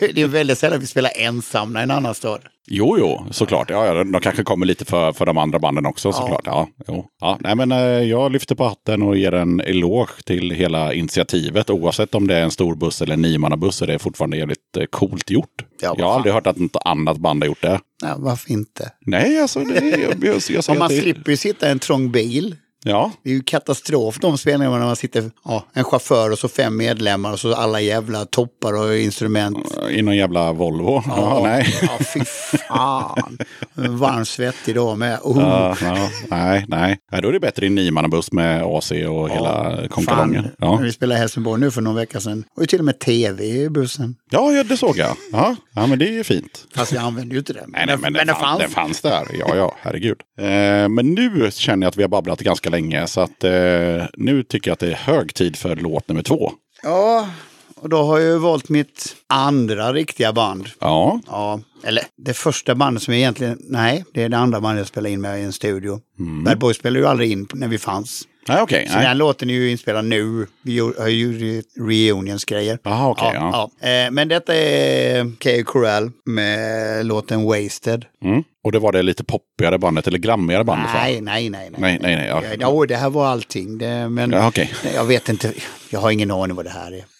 det 0.14 0.22
är 0.22 0.26
väldigt 0.26 0.58
sällan 0.58 0.80
vi 0.80 0.86
spelar 0.86 1.10
ensamma 1.16 1.80
i 1.80 1.82
en 1.82 1.90
annan 1.90 2.14
stad. 2.14 2.40
Jo, 2.66 2.96
jo, 2.98 3.26
såklart. 3.30 3.70
Ja, 3.70 4.04
de 4.04 4.20
kanske 4.20 4.42
kommer 4.44 4.66
lite 4.66 4.84
för, 4.84 5.12
för 5.12 5.26
de 5.26 5.38
andra 5.38 5.58
banden 5.58 5.86
också 5.86 6.12
såklart. 6.12 6.42
Ja, 6.44 6.68
jo. 6.88 7.06
Ja, 7.20 7.38
nej, 7.40 7.54
men, 7.56 7.72
eh, 7.72 7.78
jag 7.78 8.32
lyfter 8.32 8.54
på 8.54 8.64
hatten 8.64 9.02
och 9.02 9.16
ger 9.16 9.34
en 9.34 9.60
eloge 9.60 10.22
till 10.24 10.50
hela 10.50 10.92
initiativet. 10.94 11.70
Oavsett 11.70 12.14
om 12.14 12.26
det 12.26 12.36
är 12.36 12.42
en 12.42 12.50
stor 12.50 12.74
buss 12.74 13.02
eller 13.02 13.14
en 13.14 13.22
niomannabuss 13.22 13.82
är 13.82 13.86
det 13.86 13.98
fortfarande 13.98 14.36
jävligt 14.36 14.76
eh, 14.78 14.84
coolt 14.84 15.30
gjort. 15.30 15.64
Ja, 15.82 15.94
jag 15.98 16.06
har 16.06 16.14
aldrig 16.14 16.34
hört 16.34 16.46
att 16.46 16.58
något 16.58 16.76
annat 16.84 17.16
band 17.18 17.42
har 17.42 17.46
gjort 17.48 17.62
det. 17.62 17.80
Ja, 18.02 18.14
varför 18.18 18.50
inte? 18.52 18.90
Nej, 19.06 19.40
alltså 19.42 19.60
det, 19.60 19.80
jag, 19.88 20.00
jag, 20.00 20.24
jag, 20.34 20.42
jag, 20.48 20.64
Om 20.68 20.78
man 20.78 20.88
slipper 20.90 21.30
ju 21.30 21.36
sitta 21.36 21.68
i 21.68 21.70
en 21.70 21.78
trång 21.78 22.10
bil. 22.10 22.56
Ja, 22.86 23.10
Det 23.22 23.30
är 23.30 23.34
ju 23.34 23.42
katastrof 23.42 24.18
de 24.18 24.38
spelningarna 24.38 24.78
när 24.78 24.86
man 24.86 24.96
sitter, 24.96 25.30
ja, 25.44 25.64
en 25.72 25.84
chaufför 25.84 26.30
och 26.30 26.38
så 26.38 26.48
fem 26.48 26.76
medlemmar 26.76 27.32
och 27.32 27.40
så 27.40 27.54
alla 27.54 27.80
jävla 27.80 28.24
toppar 28.24 28.72
och 28.72 28.96
instrument. 28.96 29.58
i 29.90 30.02
någon 30.02 30.16
jävla 30.16 30.52
Volvo. 30.52 31.02
Ja, 31.06 31.40
nej. 31.42 31.74
Ja, 31.82 32.04
fy 32.14 32.24
fan. 32.68 33.38
Varm 33.74 34.24
svettig 34.24 34.74
dag 34.74 34.98
med. 34.98 35.18
Oh. 35.22 35.40
Ja, 35.40 35.76
ja, 35.82 36.08
nej, 36.30 36.64
nej. 36.68 36.98
nej. 37.12 37.22
Då 37.22 37.28
är 37.28 37.32
det 37.32 37.40
bättre 37.40 37.66
i 37.66 37.70
niomannabuss 37.70 38.32
med 38.32 38.62
AC 38.62 38.90
och 38.90 39.30
hela 39.30 39.78
konkalongen. 39.90 40.46
Ja. 40.58 40.76
Vi 40.76 40.92
spelade 40.92 41.18
i 41.18 41.20
Helsingborg 41.20 41.60
nu 41.60 41.70
för 41.70 41.80
någon 41.80 41.94
vecka 41.94 42.20
sedan. 42.20 42.44
Och 42.56 42.68
till 42.68 42.78
och 42.78 42.84
med 42.84 42.98
tv 42.98 43.44
i 43.44 43.68
bussen. 43.70 44.16
Ja, 44.30 44.52
ja, 44.52 44.64
det 44.64 44.76
såg 44.76 44.96
jag. 44.96 45.16
Ja, 45.32 45.56
ja 45.74 45.86
men 45.86 45.98
det 45.98 46.08
är 46.08 46.12
ju 46.12 46.24
fint. 46.24 46.66
Fast 46.74 46.92
vi 46.92 46.96
använde 46.96 47.34
ju 47.34 47.38
inte 47.38 47.52
det. 47.52 47.64
Nej, 47.68 47.84
nej, 47.86 47.96
men, 47.98 48.12
den, 48.12 48.26
fanns. 48.26 48.58
den 48.58 48.70
fanns 48.70 49.00
där. 49.00 49.26
Ja, 49.38 49.56
ja, 49.56 49.74
herregud. 49.80 50.16
Eh, 50.38 50.44
men 50.88 51.14
nu 51.14 51.50
känner 51.52 51.86
jag 51.86 51.88
att 51.90 51.96
vi 51.96 52.02
har 52.02 52.08
babblat 52.08 52.40
ganska 52.40 52.70
länge. 52.74 53.06
Så 53.06 53.20
att 53.20 53.44
eh, 53.44 54.06
nu 54.16 54.42
tycker 54.42 54.70
jag 54.70 54.72
att 54.72 54.78
det 54.78 54.90
är 54.90 54.94
hög 54.94 55.34
tid 55.34 55.56
för 55.56 55.76
låt 55.76 56.08
nummer 56.08 56.22
två. 56.22 56.52
Ja, 56.82 57.28
och 57.74 57.88
då 57.88 58.02
har 58.02 58.18
jag 58.18 58.28
ju 58.28 58.38
valt 58.38 58.68
mitt 58.68 59.16
andra 59.26 59.92
riktiga 59.92 60.32
band. 60.32 60.68
Ja, 60.80 61.20
Ja, 61.26 61.60
eller 61.84 62.04
det 62.16 62.34
första 62.34 62.74
bandet 62.74 63.02
som 63.02 63.14
jag 63.14 63.18
egentligen, 63.18 63.58
nej, 63.60 64.04
det 64.14 64.22
är 64.22 64.28
det 64.28 64.38
andra 64.38 64.60
bandet 64.60 64.80
jag 64.80 64.88
spelar 64.88 65.10
in 65.10 65.20
med 65.20 65.40
i 65.40 65.42
en 65.42 65.52
studio. 65.52 66.00
Bad 66.44 66.58
Boy 66.58 66.74
spelade 66.74 67.00
ju 67.00 67.06
aldrig 67.06 67.32
in 67.32 67.46
när 67.54 67.68
vi 67.68 67.78
fanns. 67.78 68.22
Nej 68.48 68.62
okej. 68.62 68.86
Så 68.88 68.94
nej. 68.94 69.06
den 69.06 69.18
låten 69.18 69.50
är 69.50 69.54
ju 69.54 69.70
inspelad 69.70 70.04
nu. 70.04 70.46
Vi 70.62 70.78
har 70.78 71.08
ju 71.08 71.52
gjort 71.52 71.64
reunions-grejer. 71.88 72.78
Jaha, 72.82 73.08
okej, 73.10 73.30
ja. 73.34 73.70
ja. 73.80 73.88
Eh, 73.88 74.10
Men 74.10 74.28
detta 74.28 74.54
är 74.54 75.24
K.A. 75.42 75.62
Corral 75.64 76.10
med 76.24 77.06
låten 77.06 77.44
Wasted. 77.44 78.04
Mm. 78.24 78.42
Och 78.64 78.72
det 78.72 78.78
var 78.78 78.92
det 78.92 79.02
lite 79.02 79.24
poppigare 79.24 79.78
bandet, 79.78 80.06
eller 80.06 80.18
glammigare 80.18 80.64
bandet? 80.64 80.86
va? 80.94 81.00
Nej, 81.02 81.20
nej, 81.20 81.50
nej. 81.50 81.70
Nej, 81.78 81.98
nej, 82.02 82.16
nej, 82.16 82.28
ja. 82.28 82.42
Ja, 82.44 82.56
ja, 82.80 82.86
det 82.88 82.96
här 82.96 83.10
var 83.10 83.26
allting. 83.26 83.78
Det, 83.78 84.08
men 84.08 84.30
Ja, 84.30 84.48
okej. 84.48 84.72
jag 84.94 85.04
vet 85.04 85.28
inte, 85.28 85.52
jag 85.90 86.00
har 86.00 86.10
ingen 86.10 86.30
aning 86.30 86.56
vad 86.56 86.64
det 86.64 86.70
här 86.70 86.92
är. 86.92 87.04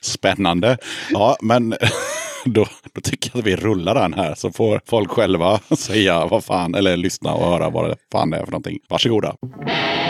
Spännande. 0.00 0.78
Ja, 1.10 1.36
men 1.42 1.74
då, 2.44 2.66
då 2.92 3.00
tycker 3.00 3.30
jag 3.32 3.40
att 3.40 3.46
vi 3.46 3.56
rullar 3.56 3.94
den 3.94 4.14
här. 4.14 4.34
Så 4.34 4.52
får 4.52 4.80
folk 4.86 5.10
själva 5.10 5.58
säga 5.78 6.26
vad 6.26 6.44
fan, 6.44 6.74
eller 6.74 6.96
lyssna 6.96 7.32
och 7.32 7.46
höra 7.46 7.70
vad 7.70 7.90
det 7.90 7.96
fan 8.12 8.30
det 8.30 8.36
är 8.36 8.44
för 8.44 8.52
någonting. 8.52 8.78
Varsågoda. 8.88 9.36
Mm. 9.42 10.03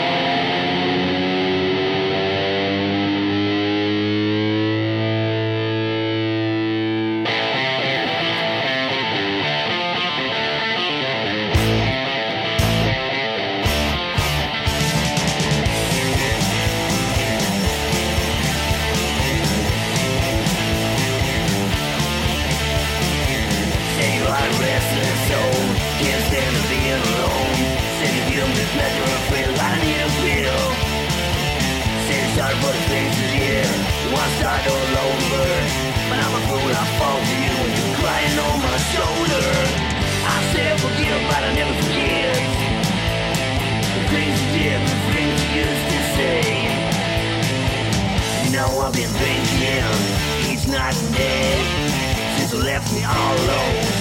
Each 50.87 50.93
night 50.93 51.03
and 51.03 51.15
day 51.15 52.37
since 52.37 52.53
you 52.53 52.59
left 52.63 52.93
me 52.93 53.03
all 53.03 53.35
alone, 53.37 53.94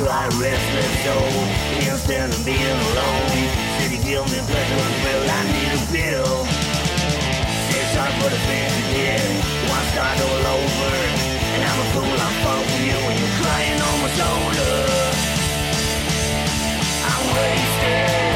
Say 0.00 0.08
you 0.08 0.32
restless 0.40 1.04
soul, 1.04 1.30
can't 1.80 2.00
stand 2.00 2.32
being 2.44 2.80
alone. 2.88 3.36
You 3.84 3.98
give 4.00 4.24
me 4.32 4.40
pleasure 4.48 4.80
and 4.80 4.96
well, 5.04 5.22
I 5.28 5.40
need 5.52 5.72
a 5.76 5.80
pill. 5.92 6.46
Say 7.68 7.84
sorry 7.92 8.12
for 8.16 8.30
the 8.32 8.40
things 8.48 8.72
you 8.80 8.86
did, 8.96 9.20
to 9.68 9.90
start 9.92 10.16
all 10.24 10.46
over. 10.56 10.92
And 11.52 11.62
I'm 11.68 11.80
a 11.80 11.86
fool, 11.92 12.16
I'm 12.26 12.34
for 12.40 12.80
you 12.80 12.96
when 13.04 13.16
you're 13.20 13.36
crying 13.44 13.80
on 13.88 13.96
my 14.00 14.10
shoulder. 14.16 14.72
I'm 17.10 17.24
wasted, 17.36 18.29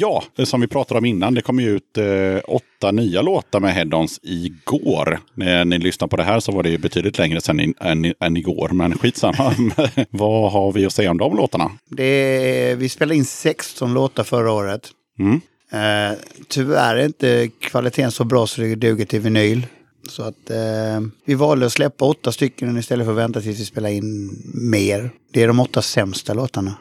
Ja, 0.00 0.24
som 0.44 0.60
vi 0.60 0.66
pratade 0.66 0.98
om 0.98 1.04
innan. 1.04 1.34
Det 1.34 1.42
kom 1.42 1.60
ju 1.60 1.76
ut 1.76 1.98
eh, 1.98 2.40
åtta 2.48 2.90
nya 2.92 3.22
låtar 3.22 3.60
med 3.60 3.74
Head-Ons 3.74 4.20
igår. 4.22 5.20
När 5.34 5.64
ni 5.64 5.78
lyssnar 5.78 6.08
på 6.08 6.16
det 6.16 6.22
här 6.22 6.40
så 6.40 6.52
var 6.52 6.62
det 6.62 6.70
ju 6.70 6.78
betydligt 6.78 7.18
längre 7.18 7.40
sedan 7.40 7.60
i, 7.60 7.74
än, 7.80 8.14
än 8.20 8.36
igår. 8.36 8.68
Men 8.68 8.98
skitsamma. 8.98 9.54
Vad 10.10 10.52
har 10.52 10.72
vi 10.72 10.86
att 10.86 10.92
säga 10.92 11.10
om 11.10 11.18
de 11.18 11.36
låtarna? 11.36 11.70
Är, 11.98 12.76
vi 12.76 12.88
spelade 12.88 13.16
in 13.16 13.24
16 13.24 13.94
låtar 13.94 14.24
förra 14.24 14.52
året. 14.52 14.90
Mm. 15.18 15.40
Eh, 15.72 16.18
tyvärr 16.48 16.96
är 16.96 17.04
inte 17.04 17.50
kvaliteten 17.60 18.12
så 18.12 18.24
bra 18.24 18.46
så 18.46 18.60
det 18.60 18.74
duger 18.74 19.04
till 19.04 19.20
vinyl. 19.20 19.66
Så 20.08 20.22
att 20.22 20.50
eh, 20.50 21.00
vi 21.24 21.34
valde 21.34 21.66
att 21.66 21.72
släppa 21.72 22.04
åtta 22.04 22.32
stycken 22.32 22.78
istället 22.78 23.06
för 23.06 23.12
att 23.12 23.18
vänta 23.18 23.40
tills 23.40 23.60
vi 23.60 23.64
spelar 23.64 23.88
in 23.90 24.30
mer. 24.70 25.10
Det 25.32 25.42
är 25.42 25.48
de 25.48 25.60
åtta 25.60 25.82
sämsta 25.82 26.34
låtarna. 26.34 26.74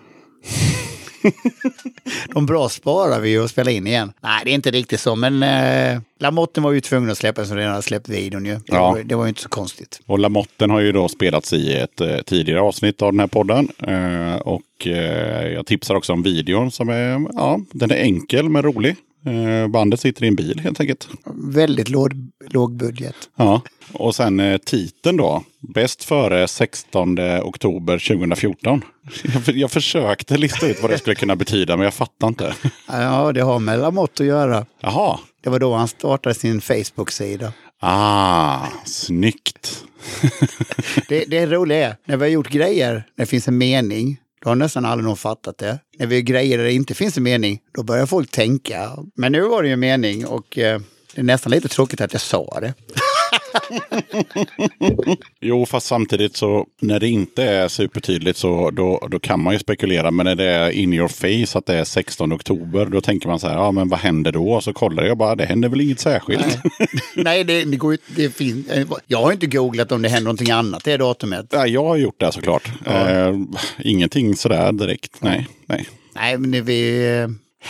de 2.34 2.46
bra 2.46 2.70
sparar 2.70 3.20
vi 3.20 3.38
och 3.38 3.50
spelar 3.50 3.72
in 3.72 3.88
igen. 3.88 4.14
Nej, 4.22 4.42
det 4.46 4.52
är 4.52 4.56
inte 4.56 4.72
riktigt 4.72 5.00
så, 5.00 5.16
men 5.16 5.44
eh, 5.44 6.02
Lamotten 6.20 6.64
var 6.64 6.72
ju 6.72 6.82
tvungen 6.82 7.10
att 7.12 7.18
släppa 7.18 7.46
som 7.46 7.58
redan 7.58 7.72
hade 7.72 7.84
släppt 7.84 8.10
videon 8.10 8.46
ju. 8.46 8.54
Det, 8.54 8.62
Ja. 8.68 8.92
var, 8.92 9.00
det 9.04 9.16
var 9.16 9.24
ju 9.26 9.30
inte 9.30 9.42
så 9.42 9.50
konstigt. 9.50 10.00
Och 10.06 10.20
Lamotten 10.20 10.70
har 10.70 10.80
ju 10.80 10.92
då 10.92 11.08
spelats 11.10 11.54
i 11.54 11.74
ett 11.74 12.02
eh, 12.02 12.18
tidigare 12.26 12.62
avsnitt 12.62 13.02
av 13.02 13.12
den 13.14 13.20
här 13.20 13.28
podden. 13.28 13.70
Eh, 13.88 14.36
och 14.42 14.88
eh, 14.88 15.48
jag 15.48 15.66
tipsar 15.66 15.96
också 15.96 16.14
om 16.14 16.24
videon 16.24 16.72
som 16.72 16.90
är, 16.90 17.28
ja, 17.34 17.60
den 17.72 17.92
är 17.92 17.96
enkel 17.96 18.50
men 18.50 18.64
rolig. 18.64 18.96
Eh, 19.28 19.68
bandet 19.68 20.00
sitter 20.00 20.24
i 20.24 20.28
en 20.28 20.36
bil 20.36 20.60
helt 20.60 20.80
enkelt. 20.80 21.08
Väldigt 21.54 21.90
låg, 21.90 22.14
låg 22.50 22.78
budget. 22.78 23.16
Ja. 23.36 23.62
Och 23.94 24.16
sen 24.16 24.40
eh, 24.40 24.58
titeln 24.58 25.18
då. 25.18 25.44
Bäst 25.60 26.04
före 26.04 26.48
16 26.48 27.20
oktober 27.44 28.16
2014. 28.18 28.82
Jag, 29.24 29.56
jag 29.56 29.72
försökte 29.72 30.38
lista 30.38 30.68
ut 30.68 30.82
vad 30.82 30.92
det 30.92 30.98
skulle 30.98 31.16
kunna 31.16 31.36
betyda 31.36 31.78
men 31.78 31.84
jag 31.84 31.94
fattar 31.94 32.28
inte. 32.28 32.54
Ja, 32.88 33.32
det 33.32 33.42
har 33.42 33.60
med 33.60 33.80
Lamotte 33.80 34.24
att 34.24 34.28
göra. 34.28 34.66
Jaha. 34.82 35.20
Det 35.44 35.50
var 35.50 35.60
då 35.60 35.74
han 35.74 35.88
startade 35.88 36.36
sin 36.36 36.62
Facebook-sida. 36.62 37.54
Ah, 37.80 38.66
snyggt. 38.86 39.84
Det, 41.10 41.26
det 41.26 41.46
roliga 41.46 41.88
är, 41.88 41.96
när 42.06 42.18
vi 42.18 42.24
har 42.24 42.30
gjort 42.30 42.50
grejer, 42.50 42.94
när 42.94 43.26
det 43.26 43.30
finns 43.30 43.48
en 43.48 43.58
mening, 43.58 44.18
då 44.44 44.50
har 44.50 44.56
nästan 44.56 44.86
aldrig 44.86 45.06
någon 45.06 45.18
fattat 45.18 45.58
det. 45.58 45.80
När 46.00 46.08
vi 46.08 46.16
gör 46.16 46.22
grejer 46.22 46.58
där 46.58 46.66
det 46.66 46.74
inte 46.74 46.94
finns 46.94 47.18
en 47.18 47.24
mening, 47.24 47.60
då 47.74 47.84
börjar 47.84 48.06
folk 48.06 48.32
tänka. 48.32 48.92
Men 49.16 49.32
nu 49.32 49.42
var 49.42 49.62
det 49.62 49.68
ju 49.68 49.74
en 49.74 49.80
mening 49.80 50.26
och 50.26 50.58
eh, 50.58 50.82
det 51.16 51.22
är 51.22 51.24
nästan 51.24 51.52
lite 51.52 51.68
tråkigt 51.68 52.02
att 52.02 52.14
jag 52.14 52.22
sa 52.22 52.58
det. 52.62 52.74
Jo, 55.42 55.66
fast 55.66 55.88
samtidigt 55.88 56.36
så 56.36 56.66
när 56.82 57.00
det 57.00 57.08
inte 57.08 57.44
är 57.44 57.68
supertydligt 57.68 58.38
så 58.38 58.72
då, 58.72 59.08
då 59.12 59.20
kan 59.20 59.40
man 59.44 59.54
ju 59.54 59.60
spekulera. 59.60 60.12
Men 60.12 60.26
när 60.26 60.36
det 60.36 60.46
är 60.46 60.70
in 60.70 60.94
your 60.94 61.08
face 61.08 61.58
att 61.58 61.66
det 61.66 61.76
är 61.76 61.84
16 61.84 62.34
oktober, 62.34 62.86
då 62.86 63.02
tänker 63.02 63.28
man 63.28 63.40
så 63.40 63.48
här, 63.48 63.56
ja 63.56 63.72
men 63.72 63.90
vad 63.90 64.00
händer 64.00 64.32
då? 64.32 64.52
Och 64.52 64.64
så 64.64 64.74
kollar 64.74 65.04
jag 65.04 65.18
bara, 65.18 65.36
det 65.36 65.46
händer 65.46 65.70
väl 65.70 65.82
inget 65.82 66.00
särskilt. 66.00 66.58
Nej, 67.16 67.44
det, 67.44 67.64
det 67.64 67.78
går 67.78 67.92
ju 67.92 67.98
det 68.16 68.30
finns, 68.30 68.68
Jag 69.08 69.22
har 69.22 69.32
inte 69.32 69.48
googlat 69.48 69.92
om 69.92 70.02
det 70.02 70.10
händer 70.10 70.24
någonting 70.24 70.52
annat 70.52 70.84
det 70.84 70.98
datumet. 70.98 71.46
Ja, 71.50 71.68
jag 71.68 71.84
har 71.84 71.98
gjort 71.98 72.20
det 72.20 72.32
såklart. 72.32 72.72
Eh, 72.86 73.36
ingenting 73.80 74.36
sådär 74.36 74.72
direkt. 74.72 75.22
Nej, 75.22 75.48
nej. 75.66 75.90
Nej, 76.16 76.38
men 76.38 76.66
vi... 76.66 77.28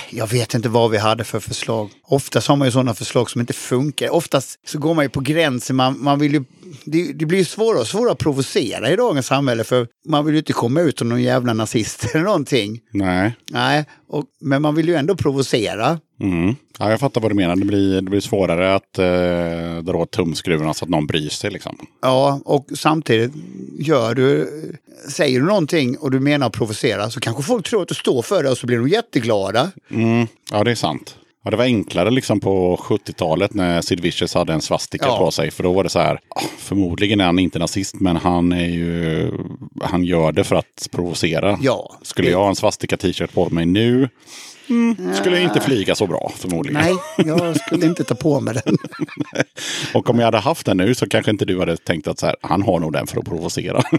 Jag 0.09 0.27
vet 0.27 0.53
inte 0.53 0.69
vad 0.69 0.91
vi 0.91 0.97
hade 0.97 1.23
för 1.23 1.39
förslag. 1.39 1.89
Oftast 2.03 2.47
har 2.47 2.55
man 2.55 2.67
ju 2.67 2.71
sådana 2.71 2.93
förslag 2.93 3.29
som 3.29 3.41
inte 3.41 3.53
funkar. 3.53 4.09
Oftast 4.09 4.59
så 4.65 4.79
går 4.79 4.93
man 4.93 5.05
ju 5.05 5.09
på 5.09 5.19
gränsen. 5.19 5.75
Man, 5.75 6.03
man 6.03 6.19
vill 6.19 6.33
ju, 6.33 6.43
det, 6.85 7.13
det 7.13 7.25
blir 7.25 7.43
svårare 7.43 7.81
och 7.81 7.87
svårare 7.87 8.11
att 8.11 8.17
provocera 8.17 8.91
i 8.91 8.95
dagens 8.95 9.27
samhälle. 9.27 9.63
För 9.63 9.87
man 10.09 10.25
vill 10.25 10.35
ju 10.35 10.39
inte 10.39 10.53
komma 10.53 10.81
ut 10.81 10.99
som 10.99 11.09
någon 11.09 11.23
jävla 11.23 11.53
nazist 11.53 12.05
eller 12.13 12.23
någonting. 12.23 12.79
Nej. 12.91 13.35
Nej, 13.51 13.85
och, 14.07 14.25
men 14.41 14.61
man 14.61 14.75
vill 14.75 14.87
ju 14.87 14.95
ändå 14.95 15.15
provocera. 15.15 15.99
Mm. 16.21 16.55
Ja, 16.79 16.89
jag 16.89 16.99
fattar 16.99 17.21
vad 17.21 17.31
du 17.31 17.35
menar. 17.35 17.55
Det 17.55 17.65
blir, 17.65 18.01
det 18.01 18.09
blir 18.09 18.19
svårare 18.19 18.75
att 18.75 18.99
eh, 18.99 19.83
dra 19.83 19.97
åt 19.97 20.11
tumskruvarna 20.11 20.73
så 20.73 20.85
att 20.85 20.89
någon 20.89 21.07
bryr 21.07 21.29
sig. 21.29 21.51
Liksom. 21.51 21.77
Ja, 22.01 22.41
och 22.45 22.67
samtidigt 22.75 23.31
gör 23.79 24.15
du, 24.15 24.49
säger 25.09 25.39
du 25.39 25.45
någonting 25.45 25.97
och 25.97 26.11
du 26.11 26.19
menar 26.19 26.47
att 26.47 26.53
provocera 26.53 27.09
så 27.09 27.19
kanske 27.19 27.43
folk 27.43 27.69
tror 27.69 27.81
att 27.81 27.87
du 27.87 27.95
står 27.95 28.21
för 28.21 28.43
det 28.43 28.49
och 28.49 28.57
så 28.57 28.67
blir 28.67 28.77
de 28.77 28.87
jätteglada. 28.87 29.71
Mm. 29.89 30.27
Ja, 30.51 30.63
det 30.63 30.71
är 30.71 30.75
sant. 30.75 31.15
Ja, 31.43 31.51
det 31.51 31.57
var 31.57 31.63
enklare 31.65 32.11
liksom 32.11 32.39
på 32.39 32.77
70-talet 32.77 33.53
när 33.53 33.81
Sid 33.81 33.99
Vicious 33.99 34.33
hade 34.33 34.53
en 34.53 34.61
svastika 34.61 35.05
Ja. 35.05 35.17
på 35.17 35.31
sig. 35.31 35.51
För 35.51 35.63
då 35.63 35.73
var 35.73 35.83
det 35.83 35.89
så 35.89 35.99
här, 35.99 36.19
ah, 36.29 36.41
förmodligen 36.57 37.21
är 37.21 37.25
han 37.25 37.39
inte 37.39 37.59
nazist, 37.59 37.95
men 37.99 38.15
han 38.15 38.51
är 38.51 38.65
ju, 38.69 39.31
han 39.81 40.03
gör 40.03 40.31
det 40.31 40.43
för 40.43 40.55
att 40.55 40.87
provocera. 40.91 41.57
Ja. 41.61 41.95
Skulle 42.01 42.29
jag 42.29 42.39
ha 42.39 42.49
en 42.49 42.55
svastika 42.55 42.97
t-shirt 42.97 43.33
på 43.33 43.49
mig 43.49 43.65
nu, 43.65 44.09
mm, 44.69 45.13
skulle 45.13 45.35
jag 45.35 45.43
inte 45.43 45.59
flyga 45.61 45.95
så 45.95 46.07
bra 46.07 46.31
förmodligen. 46.35 46.81
Nej, 46.81 46.95
jag 47.17 47.57
skulle 47.61 47.85
inte 47.85 48.03
ta 48.03 48.15
på 48.15 48.39
mig 48.39 48.53
den. 48.65 48.77
Och 49.93 50.09
om 50.09 50.19
jag 50.19 50.25
hade 50.25 50.37
haft 50.39 50.65
den 50.65 50.77
nu 50.77 50.95
så 50.95 51.09
kanske 51.09 51.31
inte 51.31 51.45
du 51.45 51.59
hade 51.59 51.77
tänkt 51.77 52.07
att 52.07 52.19
så 52.19 52.25
här, 52.25 52.35
han 52.41 52.61
har 52.61 52.79
nog 52.79 52.93
den 52.93 53.07
för 53.07 53.19
att 53.19 53.25
provocera. 53.25 53.83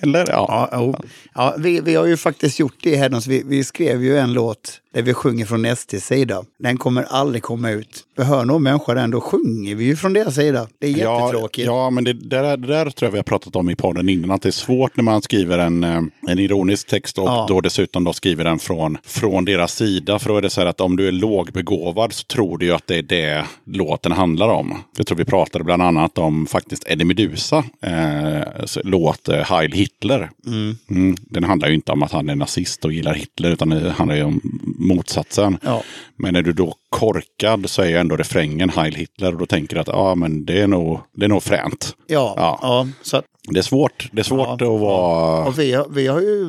Eller 0.00 0.24
ja. 0.28 0.68
Ja, 0.72 0.94
ja 1.34 1.54
vi, 1.58 1.80
vi 1.80 1.94
har 1.94 2.06
ju 2.06 2.16
faktiskt 2.16 2.58
gjort 2.58 2.76
det 2.82 2.96
här. 2.96 3.28
Vi, 3.28 3.42
vi 3.46 3.64
skrev 3.64 4.04
ju 4.04 4.18
en 4.18 4.32
låt 4.32 4.80
där 4.94 5.02
vi 5.02 5.14
sjunger 5.14 5.46
från 5.46 5.76
STs 5.76 6.06
sida. 6.06 6.44
Den 6.58 6.76
kommer 6.76 7.02
aldrig 7.02 7.42
komma 7.42 7.70
ut. 7.70 8.02
Vi 8.16 8.24
hör 8.24 8.44
någon 8.44 8.62
människa 8.62 8.94
den, 8.94 9.10
då 9.10 9.20
sjunger 9.20 9.74
vi 9.74 9.84
ju 9.84 9.96
från 9.96 10.12
deras 10.12 10.34
sida. 10.34 10.66
Det 10.78 10.86
är 10.86 10.90
Ja, 10.98 11.26
jättetråkigt. 11.26 11.66
ja, 11.66 11.90
men 11.90 12.04
det, 12.04 12.12
där, 12.12 12.56
det 12.56 12.66
där 12.66 12.90
tror 12.90 13.06
jag 13.06 13.10
vi 13.12 13.18
har 13.18 13.22
pratat 13.22 13.56
om 13.56 13.70
i 13.70 13.76
podden 13.76 14.08
innan. 14.08 14.30
Att 14.30 14.42
det 14.42 14.48
är 14.48 14.50
svårt 14.50 14.96
när 14.96 15.04
man 15.04 15.22
skriver 15.22 15.58
en, 15.58 15.84
eh, 15.84 16.02
en 16.28 16.38
ironisk 16.38 16.86
text 16.88 17.18
och 17.18 17.24
Ja. 17.28 17.46
då 17.48 17.60
dessutom 17.60 18.04
då 18.04 18.12
skriver 18.12 18.44
den 18.44 18.58
från, 18.58 18.98
från 19.04 19.44
deras 19.44 19.74
sida. 19.74 20.18
För 20.18 20.28
då 20.28 20.36
är 20.36 20.42
det 20.42 20.50
så 20.50 20.60
här 20.60 20.66
att 20.68 20.80
om 20.80 20.96
du 20.96 21.08
är 21.08 21.12
lågbegåvad 21.12 22.12
så 22.12 22.24
tror 22.24 22.58
du 22.58 22.66
ju 22.66 22.72
att 22.72 22.86
det 22.86 22.96
är 22.98 23.02
det 23.02 23.44
låten 23.64 24.12
handlar 24.12 24.48
om. 24.48 24.78
Jag 24.96 25.06
tror 25.06 25.18
vi 25.18 25.24
pratade 25.24 25.64
bland 25.64 25.82
annat 25.82 26.18
om 26.18 26.46
faktiskt 26.46 26.84
Eddie 26.90 27.04
Meduza 27.04 27.64
eh, 27.82 28.40
låt 28.84 29.28
eh, 29.28 29.34
Heil 29.38 29.72
Hitler. 29.80 30.30
Mm, 30.46 31.16
den 31.20 31.44
handlar 31.44 31.68
ju 31.68 31.74
inte 31.74 31.92
om 31.92 32.02
att 32.02 32.12
han 32.12 32.28
är 32.28 32.34
nazist 32.36 32.84
och 32.84 32.92
gillar 32.92 33.14
Hitler 33.14 33.50
utan 33.50 33.68
det 33.68 33.90
handlar 33.90 34.16
ju 34.16 34.22
om 34.22 34.40
motsatsen. 34.78 35.58
Ja. 35.62 35.82
Men 36.16 36.36
är 36.36 36.42
du 36.42 36.52
då 36.52 36.74
korkad 36.88 37.70
så 37.70 37.82
är 37.82 37.86
ju 37.88 37.96
ändå 37.96 38.16
refrängen 38.16 38.70
Heil 38.70 38.94
Hitler 38.94 39.32
och 39.32 39.38
då 39.38 39.46
tänker 39.46 39.74
du 39.74 39.80
att 39.80 39.88
ja, 39.88 40.14
men 40.14 40.44
det 40.44 40.60
är 40.60 40.66
nog, 40.66 41.00
det 41.12 41.24
är 41.24 41.28
nog 41.28 41.42
fränt. 41.42 41.96
Ja, 42.06 42.34
Ja. 42.36 42.58
ja. 42.62 42.88
så 43.02 43.16
att, 43.16 43.24
Det 43.50 43.58
är 43.58 43.62
svårt, 43.62 44.08
det 44.12 44.20
är 44.20 44.24
svårt 44.24 44.46
Ja, 44.60 44.74
att 44.74 44.80
vara... 44.80 45.50
vi, 45.50 45.72
har, 45.72 45.86
vi 45.90 46.06
har 46.06 46.20
ju 46.20 46.46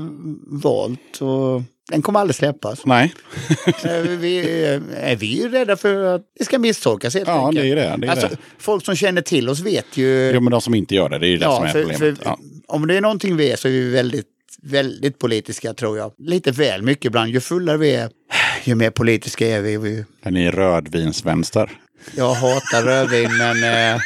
valt 0.47 1.21
och 1.21 1.61
den 1.91 2.01
kommer 2.01 2.19
aldrig 2.19 2.35
släppas. 2.35 2.85
Nej, 2.85 3.13
Eh, 3.83 4.01
vi, 4.01 4.39
är 4.95 5.15
vi 5.15 5.39
är 5.39 5.43
ju 5.43 5.49
rädda 5.49 5.77
för 5.77 6.15
att 6.15 6.21
det 6.39 6.45
ska 6.45 6.59
misstolkas 6.59 7.13
helt 7.15 7.27
Ja, 7.27 7.47
enkelt. 7.47 7.63
det 7.63 7.71
är 7.71 7.75
det, 7.75 7.95
det 7.97 8.07
är 8.07 8.11
alltså, 8.11 8.27
det. 8.27 8.37
Folk 8.57 8.85
som 8.85 8.95
känner 8.95 9.21
till 9.21 9.49
oss 9.49 9.59
vet 9.59 9.97
ju... 9.97 10.31
jo, 10.33 10.39
men 10.41 10.51
de 10.51 10.61
som 10.61 10.75
inte 10.75 10.95
gör 10.95 11.09
det, 11.09 11.19
det 11.19 11.27
är 11.27 11.29
ju 11.29 11.37
det 11.37 11.45
som 11.45 11.63
är 11.63 11.67
för, 11.67 11.83
problemet. 11.83 12.17
för, 12.17 12.25
ja. 12.25 12.39
Om 12.67 12.87
det 12.87 12.97
är 12.97 13.01
någonting 13.01 13.37
vi 13.37 13.51
är 13.51 13.55
så 13.55 13.67
är 13.67 13.71
vi 13.71 13.89
väldigt, 13.89 14.25
väldigt 14.63 15.19
politiska 15.19 15.73
tror 15.73 15.97
jag. 15.97 16.11
Lite 16.17 16.51
väl 16.51 16.81
mycket 16.81 17.05
ibland. 17.05 17.29
Ju 17.31 17.39
fullare 17.39 17.77
vi 17.77 17.95
är, 17.95 18.09
ju 18.63 18.75
mer 18.75 18.89
politiska 18.91 19.47
är 19.47 19.61
vi. 19.61 19.77
vi 19.77 20.05
Men 20.23 20.33
ni 20.33 20.43
är 20.45 20.51
rödvinsvänster. 20.51 21.71
jag 22.15 22.33
hatar 22.33 22.83
rödvin 22.83 23.29
men... 23.37 23.63
Eh, 23.93 24.01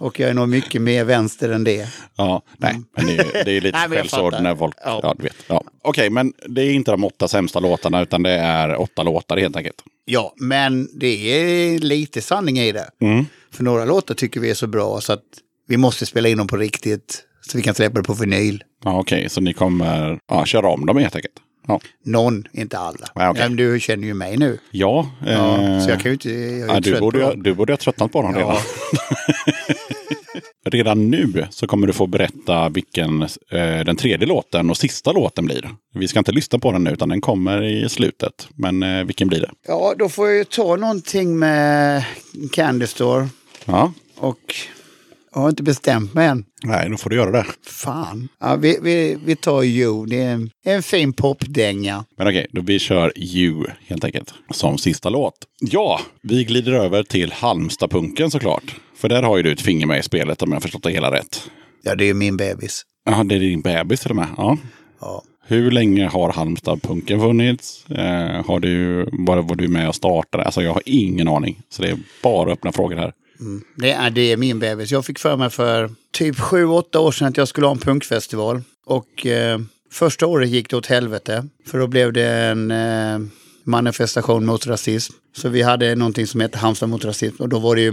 och 0.00 0.20
jag 0.20 0.30
är 0.30 0.34
nog 0.34 0.48
mycket 0.48 0.82
mer 0.82 1.04
vänster 1.04 1.48
än 1.50 1.64
det. 1.64 1.88
Ja, 2.16 2.42
nej, 2.58 2.74
men 2.96 3.06
det, 3.06 3.12
är- 3.18 3.44
det 3.44 3.52
är 3.56 3.60
lite 3.60 3.78
skällsord 3.90 4.34
när 4.40 4.56
folk... 4.56 4.74
Ja. 4.84 5.00
Ja. 5.02 5.14
du 5.18 5.22
vet. 5.22 5.36
Ja. 5.48 5.62
Okej, 5.82 6.10
men 6.10 6.32
det 6.48 6.62
är 6.62 6.70
inte 6.72 6.90
de 6.90 7.04
åtta 7.04 7.28
sämsta 7.28 7.60
låtarna 7.60 8.02
utan 8.02 8.22
det 8.22 8.30
är 8.30 8.76
åtta 8.80 9.02
låtar 9.02 9.36
helt 9.36 9.56
enkelt. 9.56 9.76
Ja, 10.04 10.34
men 10.36 10.88
det 11.00 11.06
är 11.32 11.78
lite 11.78 12.22
sanning 12.22 12.58
i 12.58 12.72
det. 12.72 12.88
Mm. 13.00 13.24
För 13.52 13.64
några 13.64 13.84
låtar 13.84 14.14
tycker 14.14 14.40
vi 14.40 14.50
är 14.50 14.54
så 14.54 14.66
bra 14.66 15.00
så 15.00 15.12
att 15.12 15.22
vi 15.68 15.76
måste 15.76 16.06
spela 16.06 16.28
in 16.28 16.38
dem 16.38 16.46
på 16.46 16.56
riktigt. 16.56 17.22
Så 17.50 17.56
vi 17.58 17.62
kan 17.62 17.74
släppa 17.74 17.98
det 17.98 18.04
på 18.04 18.12
vinyl. 18.14 18.64
Ja, 18.84 18.98
Okej, 19.00 19.28
så 19.28 19.40
ni 19.40 19.52
kommer 19.52 20.18
ja, 20.28 20.44
köra 20.44 20.68
om 20.68 20.86
dem 20.86 20.96
helt 20.96 21.16
enkelt? 21.16 21.34
Ja, 21.66 21.80
Någon, 22.04 22.44
inte 22.52 22.78
alla. 22.78 23.06
Ja, 23.14 23.30
okej. 23.30 23.42
Men 23.42 23.56
du 23.56 23.80
känner 23.80 24.06
ju 24.06 24.14
mig 24.14 24.36
nu. 24.36 24.58
ja, 24.70 25.10
Ja, 25.26 25.62
eh, 25.62 25.80
så 25.84 25.90
jag 25.90 26.00
kan 26.00 26.10
ju 26.10 26.12
inte... 26.12 26.30
Jag 26.30 26.76
ja, 26.76 26.80
du, 26.80 27.00
borde, 27.00 27.20
dem. 27.20 27.42
du 27.42 27.54
borde 27.54 27.72
ha 27.72 27.76
tröttnat 27.76 28.12
på 28.12 28.22
dem 28.22 28.34
redan. 28.34 28.54
Ja. 28.54 28.60
Redan 30.70 31.10
nu 31.10 31.46
så 31.50 31.66
kommer 31.66 31.86
du 31.86 31.92
få 31.92 32.06
berätta 32.06 32.68
vilken 32.68 33.22
eh, 33.22 33.28
den 33.86 33.96
tredje 33.96 34.26
låten 34.26 34.70
och 34.70 34.76
sista 34.76 35.12
låten 35.12 35.44
blir. 35.44 35.70
Vi 35.94 36.08
ska 36.08 36.18
inte 36.18 36.32
lyssna 36.32 36.58
på 36.58 36.72
den 36.72 36.84
nu 36.84 36.90
utan 36.90 37.08
den 37.08 37.20
kommer 37.20 37.62
i 37.62 37.88
slutet. 37.88 38.48
Men 38.54 38.82
eh, 38.82 39.04
vilken 39.04 39.28
blir 39.28 39.40
det? 39.40 39.50
Ja, 39.68 39.94
då 39.98 40.08
får 40.08 40.28
jag 40.28 40.36
ju 40.36 40.44
ta 40.44 40.76
någonting 40.76 41.38
med 41.38 42.04
Candy 42.52 42.86
Store. 42.86 43.28
Ja, 43.64 43.92
Och 44.16 44.54
jag 45.36 45.42
har 45.42 45.50
inte 45.50 45.62
bestämt 45.62 46.14
mig 46.14 46.26
än. 46.26 46.44
nej, 46.64 46.90
då 46.90 46.96
får 46.96 47.10
du 47.10 47.16
göra 47.16 47.30
det. 47.30 47.46
Fan. 47.66 48.28
Ja, 48.40 48.56
vi, 48.56 48.78
vi, 48.82 49.18
vi 49.24 49.36
tar 49.36 49.62
You. 49.62 50.06
Det 50.06 50.22
är 50.22 50.32
en, 50.32 50.50
en 50.64 50.82
fin 50.82 51.12
popdänga. 51.12 52.04
Men 52.18 52.28
okej, 52.28 52.46
då 52.52 52.60
vi 52.60 52.78
kör 52.78 53.12
You 53.16 53.64
helt 53.86 54.04
enkelt 54.04 54.34
som 54.50 54.78
sista 54.78 55.08
låt. 55.08 55.34
Ja, 55.60 56.00
vi 56.22 56.44
glider 56.44 56.72
över 56.72 57.02
till 57.02 57.32
Halmstadpunken 57.32 58.30
såklart. 58.30 58.76
För 58.96 59.08
där 59.08 59.22
har 59.22 59.36
ju 59.36 59.42
du 59.42 59.52
ett 59.52 59.60
finger 59.60 59.86
med 59.86 59.98
i 59.98 60.02
spelet 60.02 60.42
om 60.42 60.50
jag 60.50 60.56
har 60.56 60.60
förstått 60.60 60.82
det 60.82 60.90
hela 60.90 61.10
rätt. 61.10 61.50
Ja, 61.82 61.94
det 61.94 62.04
är 62.04 62.14
min 62.14 62.36
bebis. 62.36 62.82
Ja, 63.04 63.24
det 63.24 63.34
är 63.34 63.40
din 63.40 63.62
bebis 63.62 64.00
till 64.00 64.10
och 64.10 64.16
med. 64.16 64.28
Ja. 64.36 64.56
Ja. 65.00 65.22
Hur 65.46 65.70
länge 65.70 66.06
har 66.06 66.32
Halmstadpunken 66.32 67.20
funnits? 67.20 67.90
Eh, 67.90 68.46
har 68.46 68.60
du, 68.60 69.04
bara 69.26 69.40
var 69.40 69.56
du 69.56 69.68
med 69.68 69.88
och 69.88 69.94
startade? 69.94 70.44
Alltså 70.44 70.62
jag 70.62 70.72
har 70.72 70.82
ingen 70.86 71.28
aning. 71.28 71.60
Så 71.68 71.82
det 71.82 71.88
är 71.88 71.98
bara 72.22 72.52
öppna 72.52 72.72
frågor 72.72 72.96
här. 72.96 73.12
Mm. 73.40 73.64
Det 73.74 73.90
är, 73.90 74.10
det 74.10 74.32
är 74.32 74.36
min 74.36 74.58
bebis. 74.58 74.90
Jag 74.90 75.04
fick 75.04 75.18
för 75.18 75.36
mig 75.36 75.50
för 75.50 75.90
typ 76.10 76.38
sju, 76.38 76.66
åtta 76.66 77.00
år 77.00 77.12
sedan 77.12 77.28
att 77.28 77.36
jag 77.36 77.48
skulle 77.48 77.66
ha 77.66 77.72
en 77.72 77.78
punkfestival. 77.78 78.62
Och 78.84 79.26
eh, 79.26 79.60
första 79.90 80.26
året 80.26 80.48
gick 80.48 80.70
det 80.70 80.76
åt 80.76 80.86
helvete. 80.86 81.48
För 81.66 81.78
då 81.78 81.86
blev 81.86 82.12
det 82.12 82.28
en 82.28 82.70
eh, 82.70 83.18
manifestation 83.66 84.46
mot 84.46 84.66
rasism. 84.66 85.12
Så 85.36 85.48
vi 85.48 85.62
hade 85.62 85.94
någonting 85.94 86.26
som 86.26 86.40
hette 86.40 86.58
Halmstad 86.58 86.88
mot 86.88 87.04
rasism. 87.04 87.42
Och 87.42 87.48
då 87.48 87.58
var 87.58 87.74
det 87.76 87.82
ju 87.82 87.92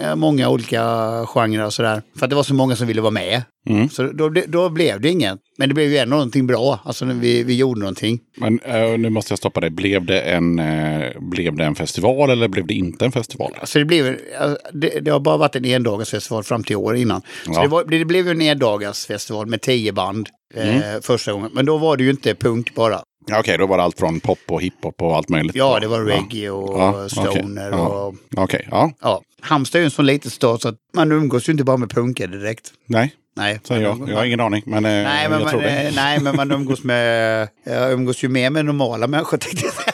eh, 0.00 0.14
många 0.16 0.48
olika 0.48 0.82
genrer 1.26 1.66
och 1.66 1.72
sådär. 1.72 2.02
För 2.18 2.26
att 2.26 2.30
det 2.30 2.36
var 2.36 2.42
så 2.42 2.54
många 2.54 2.76
som 2.76 2.86
ville 2.86 3.00
vara 3.00 3.10
med. 3.10 3.42
Mm. 3.70 3.88
Så 3.88 4.02
då, 4.02 4.28
då 4.46 4.68
blev 4.68 5.00
det 5.00 5.08
inget. 5.08 5.38
Men 5.58 5.68
det 5.68 5.74
blev 5.74 5.90
ju 5.90 5.96
ändå 5.96 6.16
någonting 6.16 6.46
bra. 6.46 6.80
Alltså 6.84 7.04
vi, 7.04 7.42
vi 7.42 7.56
gjorde 7.56 7.80
någonting. 7.80 8.18
Men 8.36 8.60
eh, 8.60 8.98
nu 8.98 9.10
måste 9.10 9.32
jag 9.32 9.38
stoppa 9.38 9.60
dig. 9.60 9.70
Blev 9.70 10.04
det, 10.06 10.20
en, 10.20 10.58
eh, 10.58 11.10
blev 11.20 11.56
det 11.56 11.64
en 11.64 11.74
festival 11.74 12.30
eller 12.30 12.48
blev 12.48 12.66
det 12.66 12.74
inte 12.74 13.04
en 13.04 13.12
festival? 13.12 13.52
Alltså 13.60 13.78
det, 13.78 13.84
blev, 13.84 14.18
alltså 14.38 14.58
det, 14.72 15.00
det 15.00 15.10
har 15.10 15.20
bara 15.20 15.36
varit 15.36 15.56
en 15.56 15.64
endagarsfestival 15.64 16.44
fram 16.44 16.64
till 16.64 16.76
år 16.76 16.96
innan. 16.96 17.20
Så 17.20 17.52
Ja. 17.54 17.62
det, 17.62 17.68
var, 17.68 17.84
det 17.84 18.04
blev 18.04 18.24
ju 18.26 18.30
en 18.30 18.40
endagarsfestival 18.40 19.46
med 19.46 19.60
tio 19.60 19.92
band 19.92 20.28
eh, 20.54 21.00
första 21.02 21.32
gången. 21.32 21.50
Men 21.54 21.66
då 21.66 21.78
var 21.78 21.96
det 21.96 22.04
ju 22.04 22.10
inte 22.10 22.34
punk 22.34 22.74
bara. 22.74 23.00
Ja, 23.26 23.40
Okej, 23.40 23.58
då 23.58 23.66
var 23.66 23.76
det 23.76 23.82
allt 23.84 23.98
från 23.98 24.20
pop 24.20 24.38
och 24.48 24.62
hiphop 24.62 25.02
och 25.02 25.16
allt 25.16 25.28
möjligt. 25.28 25.56
Ja, 25.56 25.80
det 25.80 25.86
var 25.88 26.00
reggae 26.00 26.50
och 26.50 26.80
Ja, 26.80 27.08
stoner. 27.08 27.70
Ja. 27.70 27.78
Och, 27.88 28.14
Okej, 28.36 28.68
ja. 28.70 28.92
ja. 29.00 29.22
Halmstad 29.40 29.78
är 29.78 29.82
ju 29.82 29.84
en 29.84 29.90
sån 29.90 30.06
liten 30.06 30.30
stad 30.30 30.60
så 30.62 30.68
att 30.68 30.76
man 30.94 31.12
umgås 31.12 31.48
ju 31.48 31.52
inte 31.52 31.64
bara 31.64 31.76
med 31.76 31.90
punkare 31.90 32.26
direkt. 32.26 32.72
Nej, 32.86 33.14
Nej, 33.36 33.60
säger 33.64 33.82
jag. 33.82 34.08
Jag 34.08 34.16
har 34.16 34.24
ingen 34.24 34.40
aning, 34.40 34.62
men, 34.66 34.84
eh, 34.84 34.90
Nej, 34.90 35.28
men 35.28 35.40
jag 35.40 35.50
tror 35.50 35.60
man, 35.60 35.70
det. 35.70 35.80
eh, 35.82 35.92
nej, 35.94 36.20
men 36.20 36.36
man 36.36 36.52
umgås 36.52 36.82
med, 36.84 37.48
jag 37.64 37.92
umgås 37.92 38.24
ju 38.24 38.28
mer 38.28 38.50
med 38.50 38.64
normala 38.64 39.06
människor 39.06 39.36
tänkte 39.38 39.64
jag 39.66 39.74
säga. 39.74 39.92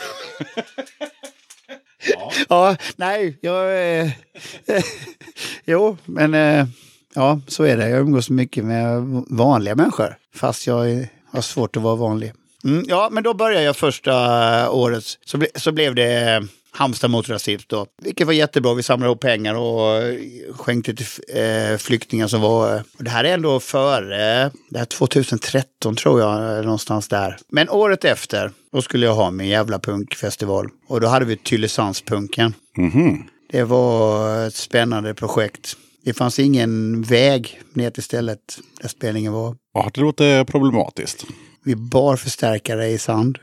Ja. 2.48 2.76
nej, 2.96 3.38
jag... 3.40 3.98
Eh, 4.00 4.10
jo, 5.64 5.96
men 6.04 6.34
eh, 6.34 6.66
ja, 7.14 7.40
så 7.46 7.64
är 7.64 7.76
det. 7.76 7.88
Jag 7.88 8.00
umgås 8.00 8.30
mycket 8.30 8.64
med 8.64 9.02
vanliga 9.28 9.74
människor. 9.74 10.16
Fast 10.34 10.66
jag 10.66 11.06
har 11.32 11.40
svårt 11.40 11.76
att 11.76 11.82
vara 11.82 11.96
vanlig. 11.96 12.32
Mm, 12.64 12.84
ja, 12.88 13.08
men 13.12 13.22
då 13.22 13.34
började 13.34 13.64
jag 13.64 13.76
första 13.76 14.70
året. 14.70 15.04
Så, 15.24 15.38
ble, 15.38 15.48
så 15.54 15.72
blev 15.72 15.94
det 15.94 16.30
eh, 16.34 16.40
Halmstad 16.72 17.10
mot 17.10 17.28
rasism 17.28 17.64
då. 17.68 17.86
Vilket 18.02 18.26
var 18.26 18.32
jättebra. 18.34 18.74
Vi 18.74 18.82
samlade 18.82 19.08
ihop 19.08 19.20
pengar 19.20 19.54
och 19.54 19.96
eh, 19.96 20.14
skänkte 20.54 20.94
till 20.94 21.06
eh, 21.34 21.76
flyktingar 21.78 22.26
som 22.28 22.40
var... 22.40 22.74
eh, 22.74 22.80
det 22.98 23.10
här 23.10 23.24
är 23.24 23.34
ändå 23.34 23.60
före... 23.60 24.50
Det 24.70 24.78
här 24.78 24.84
2013 24.84 25.96
tror 25.96 26.20
jag, 26.20 26.58
eh, 26.58 26.62
någonstans 26.64 27.08
där. 27.08 27.36
Men 27.48 27.68
året 27.70 28.04
efter, 28.04 28.50
då 28.72 28.82
skulle 28.82 29.06
jag 29.06 29.14
ha 29.14 29.30
min 29.30 29.48
jävla 29.48 29.78
punkfestival. 29.78 30.68
Och 30.88 31.00
då 31.00 31.06
hade 31.06 31.24
vi 31.24 31.36
Tylösandspunken. 31.36 32.54
Mhm. 32.76 33.22
Det 33.50 33.62
var 33.64 34.46
ett 34.46 34.54
spännande 34.54 35.14
projekt. 35.14 35.76
Det 36.04 36.14
fanns 36.14 36.38
ingen 36.38 37.02
väg 37.02 37.60
ner 37.72 37.90
till 37.90 38.02
stället 38.02 38.38
där 38.80 38.88
spelningen 38.88 39.32
var. 39.32 39.56
Ja, 39.74 39.90
det 39.94 40.00
låter 40.00 40.44
problematiskt. 40.44 41.24
Vi 41.64 41.76
bar 41.76 42.16
förstärkare 42.16 42.88
i 42.88 42.98
sand. 42.98 43.38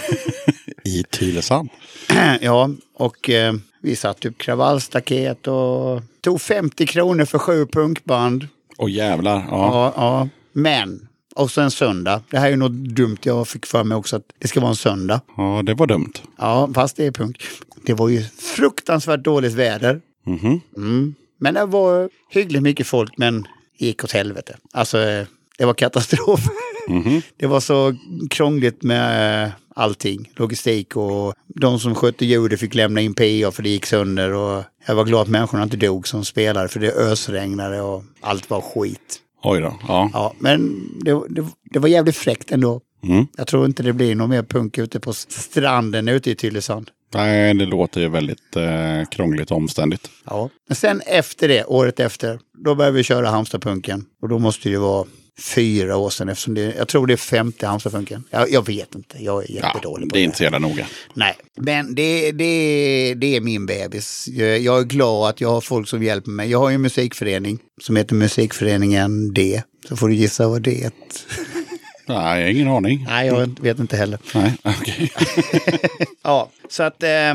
I 0.84 1.02
Tylösand. 1.02 1.68
ja, 2.40 2.70
och 2.94 3.30
eh, 3.30 3.54
vi 3.82 3.96
satt 3.96 4.24
upp 4.24 4.38
kravallstaket 4.38 5.46
och 5.46 6.02
tog 6.20 6.40
50 6.40 6.86
kronor 6.86 7.24
för 7.24 7.38
sju 7.38 7.66
punkband. 7.66 8.48
Och 8.76 8.90
jävlar. 8.90 9.36
Ja. 9.36 9.46
Ja, 9.50 9.92
ja. 9.96 10.28
Men, 10.52 11.08
och 11.34 11.50
så 11.50 11.60
en 11.60 11.70
söndag. 11.70 12.22
Det 12.30 12.38
här 12.38 12.46
är 12.46 12.50
ju 12.50 12.56
något 12.56 12.72
dumt 12.72 13.18
jag 13.22 13.48
fick 13.48 13.66
för 13.66 13.84
mig 13.84 13.96
också 13.96 14.16
att 14.16 14.24
det 14.38 14.48
ska 14.48 14.60
vara 14.60 14.70
en 14.70 14.76
söndag. 14.76 15.20
ja, 15.36 15.62
det 15.64 15.74
var 15.74 15.86
dumt. 15.86 16.12
Ja, 16.38 16.70
fast 16.74 16.96
det 16.96 17.06
är 17.06 17.10
punk. 17.10 17.42
Det 17.86 17.94
var 17.94 18.08
ju 18.08 18.22
fruktansvärt 18.56 19.24
dåligt 19.24 19.52
väder. 19.52 20.00
Mhm. 20.26 20.60
Mm. 20.76 21.14
Men 21.40 21.54
det 21.54 21.66
var 21.66 22.10
hyggligt 22.30 22.62
mycket 22.62 22.86
folk, 22.86 23.18
men 23.18 23.46
gick 23.78 24.04
åt 24.04 24.12
helvete. 24.12 24.56
Alltså, 24.72 24.98
eh, 24.98 25.26
det 25.58 25.64
var 25.64 25.74
katastrof. 25.74 26.40
Mhm. 26.88 27.22
Det 27.36 27.46
var 27.46 27.60
så 27.60 27.94
krångligt 28.30 28.82
med 28.82 29.44
eh, 29.44 29.50
allting. 29.74 30.30
Logistik 30.36 30.96
och 30.96 31.34
de 31.46 31.78
som 31.78 31.94
skötte 31.94 32.24
ljudet 32.26 32.60
fick 32.60 32.74
lämna 32.74 33.00
in 33.00 33.14
PA 33.14 33.50
för 33.52 33.62
det 33.62 33.68
gick 33.68 33.86
sönder. 33.86 34.34
Och 34.34 34.64
jag 34.86 34.94
var 34.94 35.04
glad 35.04 35.22
att 35.22 35.28
människorna 35.28 35.62
inte 35.62 35.76
dog 35.76 36.08
som 36.08 36.24
spelare 36.24 36.68
för 36.68 36.80
det 36.80 36.92
ösregnade 36.92 37.80
och 37.80 38.04
allt 38.20 38.50
var 38.50 38.60
skit. 38.60 39.20
Oj 39.42 39.60
då. 39.60 39.78
Ja. 39.88 40.10
Ja, 40.12 40.34
men 40.38 40.88
det, 41.00 41.20
det, 41.28 41.46
det 41.70 41.78
var 41.78 41.88
jävligt 41.88 42.16
fräckt 42.16 42.52
ändå. 42.52 42.80
Mm. 43.04 43.26
Jag 43.36 43.46
tror 43.46 43.66
inte 43.66 43.82
det 43.82 43.92
blir 43.92 44.14
någon 44.14 44.30
mer 44.30 44.42
punk 44.42 44.78
ute 44.78 45.00
på 45.00 45.12
stranden 45.12 46.08
ute 46.08 46.30
i 46.30 46.34
Tylösand. 46.34 46.90
Nej, 47.14 47.54
det 47.54 47.66
låter 47.66 48.00
ju 48.00 48.08
väldigt 48.08 48.56
eh, 48.56 49.08
krångligt 49.10 49.50
och 49.50 49.56
omständigt. 49.56 50.10
Ja. 50.24 50.50
Men 50.68 50.76
sen 50.76 51.00
efter 51.06 51.48
det, 51.48 51.64
året 51.64 52.00
efter, 52.00 52.38
då 52.64 52.74
började 52.74 52.96
vi 52.96 53.02
köra 53.02 53.28
Halmstadpunken. 53.30 54.04
Och 54.22 54.28
då 54.28 54.38
måste 54.38 54.68
det 54.68 54.72
ju 54.72 54.78
vara 54.78 55.06
fyra 55.38 55.96
år 55.96 56.10
sedan. 56.10 56.28
Eftersom 56.28 56.54
det, 56.54 56.74
jag 56.78 56.88
tror 56.88 57.06
det 57.06 57.12
är 57.12 57.16
femte 57.16 57.66
Halmstadfunken. 57.66 58.24
Jag, 58.30 58.50
jag 58.50 58.66
vet 58.66 58.94
inte, 58.94 59.16
jag 59.24 59.50
är 59.50 59.54
Ja, 59.54 59.66
jättedålig 59.74 60.08
på 60.08 60.14
det 60.14 60.20
är 60.20 60.24
inte 60.24 60.36
så 60.36 60.42
jävla 60.42 60.58
noga. 60.58 60.86
Nej, 61.14 61.36
men 61.56 61.94
det, 61.94 62.32
det, 62.32 63.14
det 63.14 63.36
är 63.36 63.40
min 63.40 63.66
bebis. 63.66 64.28
Jag 64.60 64.78
är 64.78 64.82
glad 64.84 65.28
att 65.30 65.40
jag 65.40 65.48
har 65.48 65.60
folk 65.60 65.88
som 65.88 66.02
hjälper 66.02 66.30
mig. 66.30 66.50
Jag 66.50 66.58
har 66.58 66.68
ju 66.68 66.74
en 66.74 66.82
musikförening 66.82 67.58
som 67.80 67.96
heter 67.96 68.14
Musikföreningen 68.14 69.34
D. 69.34 69.62
Så 69.88 69.96
får 69.96 70.08
du 70.08 70.14
gissa 70.14 70.48
vad 70.48 70.62
det 70.62 70.84
är. 70.84 70.90
Nej, 72.06 72.40
jag 72.40 72.46
har 72.46 72.50
ingen 72.50 72.68
aning. 72.68 73.04
Nej, 73.08 73.26
jag 73.26 73.60
vet 73.60 73.78
inte 73.78 73.96
heller. 73.96 74.18
Nej, 74.34 74.52
okej. 74.62 75.12
Ja, 76.22 76.50
så 76.68 76.82
att 76.82 77.02
eh, 77.02 77.08
jag 77.08 77.34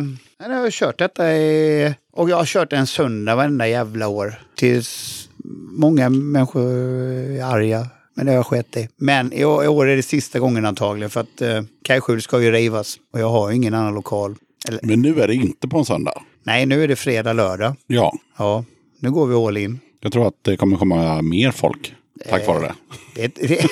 har 0.50 0.72
kört 0.72 1.00
detta 1.00 1.34
i, 1.34 1.94
och 2.14 2.30
jag 2.30 2.38
har 2.38 2.46
kört 2.46 2.74
en 2.74 2.88
söndag 2.88 3.36
varenda 3.36 3.68
jävla 3.68 4.08
år. 4.08 4.42
Tills 4.56 5.30
många 5.78 6.10
människor 6.10 6.62
är 6.72 7.44
arga. 7.44 7.88
Men 8.16 8.26
det 8.26 8.32
har 8.32 8.38
jag 8.38 8.46
skett 8.46 8.78
i. 8.78 8.88
Men 8.98 9.34
i 9.34 9.46
år, 9.46 9.90
är 9.90 9.96
det 9.96 10.04
sista 10.04 10.40
gången 10.40 10.66
antagligen 10.66 11.10
för 11.10 11.22
att 11.22 11.42
eh, 11.42 11.62
Kajskjul 11.84 12.22
ska 12.22 12.42
ju 12.42 12.52
rivas 12.52 12.98
och 13.14 13.20
jag 13.20 13.30
har 13.30 13.50
ju 13.50 13.56
ingen 13.56 13.74
annan 13.74 13.94
lokal. 13.94 14.36
Eller, 14.68 14.80
Men 14.84 15.02
nu 15.02 15.22
är 15.22 15.28
det 15.28 15.36
inte 15.36 15.68
på 15.68 15.78
en 15.78 15.86
söndag. 15.86 16.22
nej, 16.44 16.66
nu 16.66 16.84
är 16.84 16.88
det 16.88 16.96
fredag, 16.96 17.34
lördag. 17.34 17.76
Ja, 17.88 18.14
Ja, 18.38 18.66
nu 19.00 19.12
går 19.12 19.26
vi 19.28 19.36
all 19.36 19.58
in. 19.58 19.80
jag 20.00 20.12
tror 20.12 20.28
att 20.28 20.34
det 20.42 20.58
kommer 20.58 20.78
komma 20.78 21.22
mer 21.22 21.52
folk 21.52 21.96
tack 22.30 22.48
vare 22.48 22.60
det. 22.62 22.74
Det, 23.16 23.48
det, 23.48 23.66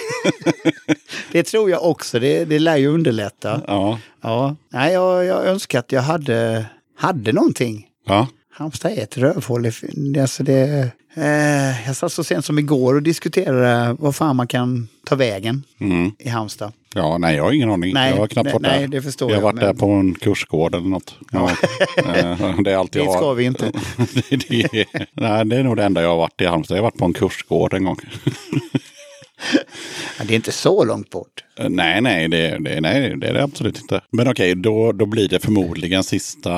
det 1.31 1.43
tror 1.43 1.69
jag 1.69 1.83
också. 1.83 2.19
Det, 2.19 2.45
det 2.45 2.59
lär 2.59 2.77
ju 2.77 2.87
underlätta. 2.87 3.61
Ja, 3.67 3.99
Ja, 4.21 4.55
nej, 4.69 4.93
jag, 4.93 5.25
jag 5.25 5.45
önskar 5.45 5.79
att 5.79 5.91
jag 5.91 6.01
hade, 6.01 6.65
hade 6.97 7.33
någonting. 7.33 7.87
ja. 8.05 8.27
Halmstad 8.53 8.91
är 8.91 9.03
ett 9.03 9.17
rövhål. 9.17 9.71
Alltså 10.21 10.43
det, 10.43 10.91
eh, 11.15 11.87
jag 11.87 11.95
satt 11.95 12.11
så 12.11 12.23
sent 12.23 12.45
som 12.45 12.59
igår 12.59 12.93
och 12.95 13.03
diskuterade 13.03 13.95
vad 13.99 14.15
fan 14.15 14.35
man 14.35 14.47
kan 14.47 14.87
ta 15.05 15.15
vägen 15.15 15.63
Mm. 15.79 16.11
i 16.19 16.29
Halmstad. 16.29 16.71
Ja, 16.95 17.17
nej, 17.17 17.35
jag 17.35 17.43
har 17.43 17.51
ingen 17.51 17.71
aning. 17.71 17.93
Nej, 17.93 18.09
jag 18.11 18.17
har 18.17 18.27
knappt 18.27 18.45
nej, 18.45 18.53
varit 18.53 18.63
där. 18.63 18.79
nej, 18.79 18.87
det 18.87 19.01
förstår 19.01 19.31
jag 19.31 19.37
har 19.37 19.41
jag, 19.41 19.43
varit 19.43 19.55
men- 19.55 19.65
där 19.65 19.73
på 19.73 19.85
en 19.91 20.13
kursgård 20.15 20.75
eller 20.75 20.89
något. 20.89 21.15
Ja. 21.31 21.49
Eh, 21.97 22.59
det 22.63 22.71
är 22.71 22.75
allt 22.77 22.95
jag 22.95 23.05
har. 23.05 23.17
ska 23.17 23.33
vi 23.33 23.43
inte. 23.43 23.71
det, 24.29 24.49
det, 24.71 24.85
nej, 25.13 25.45
det 25.45 25.55
är 25.57 25.63
nog 25.63 25.77
det 25.77 25.83
enda 25.83 26.01
jag 26.01 26.09
har 26.09 26.17
varit 26.17 26.41
i 26.41 26.45
Halmstad. 26.45 26.77
Jag 26.77 26.81
har 26.83 26.87
varit 26.91 26.97
på 26.97 27.05
en 27.05 27.13
kursgård 27.13 27.73
en 27.73 27.83
gång. 27.83 27.97
Det 30.27 30.33
är 30.33 30.35
inte 30.35 30.51
så 30.51 30.85
långt 30.85 31.09
bort. 31.09 31.43
Eh, 31.59 31.69
nej, 31.69 32.01
nej, 32.01 32.27
det, 32.27 32.57
det, 32.59 32.81
nej, 32.81 33.15
det 33.17 33.27
är 33.27 33.33
det 33.33 33.43
absolut 33.43 33.81
inte. 33.81 34.01
Men 34.11 34.27
okej, 34.27 34.55
då, 34.55 34.91
då 34.91 35.05
blir 35.05 35.27
det 35.27 35.39
förmodligen 35.39 36.03
sista 36.03 36.51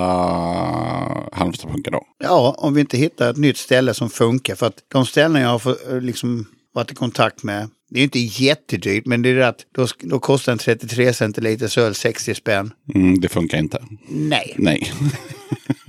Halmstadpunken 1.31 1.93
då. 1.93 2.03
Ja, 2.19 2.55
om 2.57 2.73
vi 2.73 2.81
inte 2.81 2.97
hittar 2.97 3.29
ett 3.29 3.37
nytt 3.37 3.57
ställe 3.57 3.93
som 3.93 4.09
funkar. 4.09 4.55
För 4.55 4.67
att 4.67 4.77
de 4.87 5.05
ställen 5.05 5.41
jag 5.41 5.49
har 5.49 5.59
fått, 5.59 5.87
eh, 5.89 6.01
liksom, 6.01 6.45
varit 6.73 6.91
i 6.91 6.95
kontakt 6.95 7.43
med, 7.43 7.69
det 7.89 7.99
är 7.99 8.03
inte 8.03 8.19
jättedyrt, 8.19 9.05
men 9.05 9.21
det 9.21 9.29
är 9.29 9.39
att 9.39 9.65
då, 9.75 9.87
då 9.99 10.19
kostar 10.19 10.51
en 10.51 10.57
33 10.57 11.13
centiliter 11.13 11.79
öl 11.79 11.95
60 11.95 12.35
spänn. 12.35 12.71
Mm, 12.95 13.19
det 13.19 13.29
funkar 13.29 13.57
inte. 13.57 13.83
Nej, 14.09 14.53
Nej. 14.57 14.91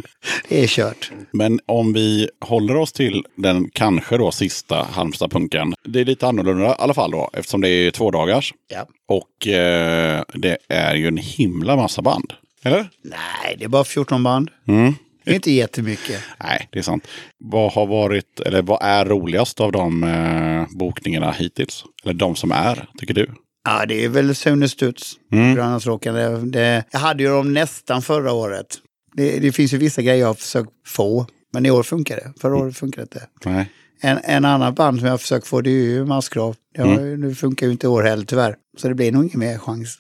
det 0.49 0.63
är 0.63 0.67
kört. 0.67 1.13
Men 1.31 1.61
om 1.67 1.93
vi 1.93 2.29
håller 2.41 2.77
oss 2.77 2.93
till 2.93 3.25
den 3.37 3.71
kanske 3.73 4.19
då 4.19 4.31
sista 4.31 4.87
Halmstadpunken. 4.93 5.75
Det 5.85 6.01
är 6.01 6.05
lite 6.05 6.27
annorlunda 6.27 6.67
i 6.67 6.75
alla 6.79 6.95
fall 6.95 7.11
då, 7.11 7.31
eftersom 7.33 7.61
det 7.61 7.69
är 7.69 7.91
två 7.91 8.11
dagars. 8.11 8.55
Ja. 8.69 8.87
Och 9.09 9.49
eh, 9.49 10.23
det 10.35 10.57
är 10.69 10.95
ju 10.95 11.09
en 11.09 11.17
himla 11.17 11.77
massa 11.77 12.03
band. 12.03 12.33
Eller? 12.63 12.91
Nej, 13.03 13.57
det 13.59 13.65
är 13.65 13.69
bara 13.69 13.85
14 13.85 14.23
band. 14.23 14.51
Mm. 14.69 14.95
Det 15.25 15.31
är 15.31 15.35
inte 15.35 15.53
jättemycket. 15.53 16.21
Nej, 16.43 16.69
det 16.73 16.79
är 16.79 16.83
sant. 16.83 17.07
Vad 17.39 17.73
har 17.73 17.87
varit, 17.87 18.41
eller 18.41 18.63
vad 18.63 18.79
är 18.83 19.05
roligast 19.05 19.61
av 19.61 19.73
de 19.73 20.05
eh, 20.05 20.79
bokningarna 20.79 21.33
hittills? 21.33 21.85
Eller 22.05 22.15
de 22.15 22.37
som 22.37 22.53
är, 22.53 22.89
tycker 22.99 23.15
du? 23.15 23.31
Ja, 23.65 23.87
det 23.87 24.05
är 24.05 24.09
väl 24.09 24.35
Sune 24.35 24.69
Studs, 24.69 25.13
Mm. 25.33 25.55
Det, 26.03 26.51
det, 26.51 26.85
jag 26.91 26.99
hade 26.99 27.23
ju 27.23 27.29
dem 27.29 27.53
nästan 27.53 28.03
förra 28.03 28.33
året. 28.33 28.79
Det, 29.17 29.39
det 29.39 29.53
finns 29.53 29.75
ju 29.75 29.79
vissa 29.79 30.03
grejer 30.03 30.21
jag 30.21 30.27
har 30.27 30.35
försökt 30.35 30.71
få, 30.87 31.27
men 31.53 31.67
i 31.67 31.71
år 31.71 31.83
funkar 31.83 32.17
det. 32.17 32.33
Förra 32.41 32.57
året 32.57 32.77
funkade 32.77 33.07
det 33.13 33.19
inte. 33.21 33.51
Nej. 33.51 33.71
En, 34.01 34.19
en 34.25 34.45
annan 34.45 34.75
band 34.75 34.99
som 34.99 35.07
jag 35.07 35.13
har 35.13 35.19
försökt 35.19 35.47
få 35.47 35.61
det 35.61 35.71
är 35.71 35.73
ju 35.85 36.05
Massgrav. 36.05 36.57
Ja, 36.77 36.85
Mm. 36.85 37.21
Nu 37.21 37.35
funkar 37.35 37.67
ju 37.67 37.73
inte 37.73 37.87
i 37.87 37.89
år 37.89 38.03
heller 38.03 38.25
tyvärr. 38.25 38.57
Så 38.77 38.89
det 38.89 38.95
blir 38.95 39.13
nog 39.13 39.25
ingen 39.25 39.39
mer 39.39 39.59
chans. 39.59 39.99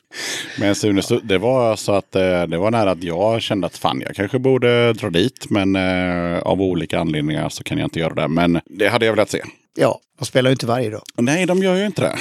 Men 0.60 0.74
Sune, 0.74 1.02
så 1.02 1.18
det 1.18 1.38
var 1.38 1.76
så 1.76 1.92
att 1.92 2.16
eh, 2.16 2.42
det 2.42 2.58
var 2.58 2.70
nära 2.70 2.90
att 2.90 3.02
jag 3.02 3.42
kände 3.42 3.66
att 3.66 3.76
fan, 3.78 4.00
jag 4.00 4.14
kanske 4.16 4.38
borde 4.38 4.92
dra 4.92 5.10
dit. 5.10 5.46
Men 5.50 5.76
eh, 5.76 6.38
av 6.38 6.62
olika 6.62 6.98
anledningar 7.00 7.48
så 7.48 7.64
kan 7.64 7.78
jag 7.78 7.86
inte 7.86 7.98
göra 8.00 8.14
det. 8.14 8.28
Men 8.28 8.60
det 8.66 8.88
hade 8.88 9.06
jag 9.06 9.12
velat 9.12 9.30
se. 9.30 9.42
Ja, 9.76 10.00
de 10.18 10.24
spelar 10.24 10.50
ju 10.50 10.52
inte 10.52 10.66
varje 10.66 10.90
dag. 10.90 11.02
Nej, 11.16 11.46
de 11.46 11.58
gör 11.62 11.76
ju 11.76 11.86
inte 11.86 12.02
det. 12.02 12.16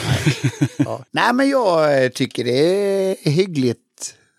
Ja. 0.77 1.05
Nej, 1.11 1.33
men 1.33 1.49
jag 1.49 2.13
tycker 2.13 2.43
det 2.43 2.59
är 2.59 3.31
hyggligt 3.31 3.79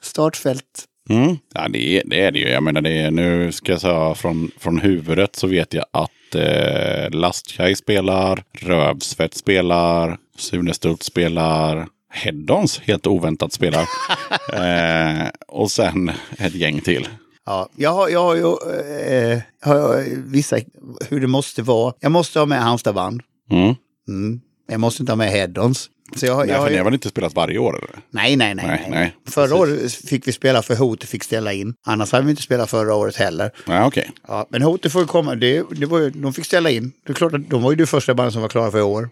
startfält. 0.03 0.85
Mm. 1.11 1.37
Ja, 1.55 1.69
det 1.69 1.99
är, 1.99 2.03
det 2.07 2.21
är 2.21 2.33
det 2.33 2.39
ju. 2.39 2.49
Jag 2.49 2.63
menar, 2.63 2.81
det 2.81 2.91
är, 2.91 3.11
nu 3.11 3.53
ska 3.53 3.73
jag 3.73 3.81
säga 3.81 4.15
från, 4.15 4.51
från 4.59 4.79
huvudet 4.79 5.37
så 5.37 5.47
vet 5.47 5.75
jag 5.75 5.85
att 5.91 6.35
eh, 6.35 7.11
Lastkaj 7.11 7.75
spelar, 7.75 8.45
Rövsvett 8.53 9.35
spelar, 9.35 10.19
Sunestult 10.37 11.03
spelar, 11.03 11.87
Heddons 12.11 12.79
helt 12.79 13.07
oväntat 13.07 13.53
spelar. 13.53 13.81
eh, 14.53 15.29
och 15.49 15.71
sen 15.71 16.11
ett 16.39 16.55
gäng 16.55 16.81
till. 16.81 17.09
Ja, 17.47 17.69
jag 17.77 17.91
har, 17.91 18.09
jag 18.09 18.23
har 18.23 18.35
ju 18.35 18.43
eh, 18.43 19.41
har 19.61 20.05
vissa 20.31 20.57
hur 21.09 21.21
det 21.21 21.27
måste 21.27 21.63
vara. 21.63 21.95
Jag 22.01 22.13
måste 22.13 22.39
ha 22.39 22.47
med 22.47 22.63
Halmstadband. 22.63 23.23
Mm. 23.51 23.75
Mm. 24.09 24.41
Jag 24.69 24.81
måste 24.81 25.03
inte 25.03 25.13
ha 25.13 25.17
med 25.17 25.31
Head-ons. 25.33 25.89
Så 26.17 26.27
jag, 26.27 26.39
Nej, 26.39 26.49
jag, 26.49 26.63
för 26.65 26.71
ni 26.71 26.77
har 26.77 26.85
väl 26.85 26.95
inte 26.95 27.09
spelat 27.09 27.35
varje 27.35 27.59
år? 27.59 27.79
Eller? 27.79 27.91
nej, 28.11 28.37
nej, 28.37 28.55
nej, 28.55 28.67
Nej, 28.67 28.81
nej. 28.81 28.91
nej, 28.91 29.15
Förra 29.31 29.47
precis. 29.67 30.03
året 30.03 30.09
fick 30.11 30.29
vi 30.29 30.33
spela 30.33 30.63
för 30.63 30.77
Hotet 30.77 31.09
fick 31.09 31.25
ställa 31.25 31.53
in. 31.53 31.75
Annars 31.87 32.13
hade 32.13 32.25
vi 32.25 32.31
inte 32.31 32.43
spelat 32.43 32.71
förra 32.71 32.95
året 32.95 33.17
heller. 33.17 33.51
Nej, 33.67 33.85
okej. 33.85 34.11
Ja, 34.29 34.47
men 34.51 34.63
Hotet 34.63 34.93
får 34.93 35.01
ju 35.03 35.07
komma. 35.07 35.35
Det, 35.35 35.63
det 35.71 35.87
var 35.87 35.99
ju, 35.99 36.11
de 36.11 36.33
fick 36.35 36.45
ställa 36.47 36.71
in. 36.71 36.93
Det 37.07 37.13
är 37.13 37.15
klart 37.15 37.33
att 37.35 37.51
de 37.51 37.63
var 37.63 37.71
ju 37.71 37.77
det 37.77 37.87
första 37.87 38.15
bandet 38.15 38.33
som 38.33 38.43
var 38.43 38.49
klara 38.49 38.71
för 38.71 38.79
i 38.79 38.83
år. 38.83 39.09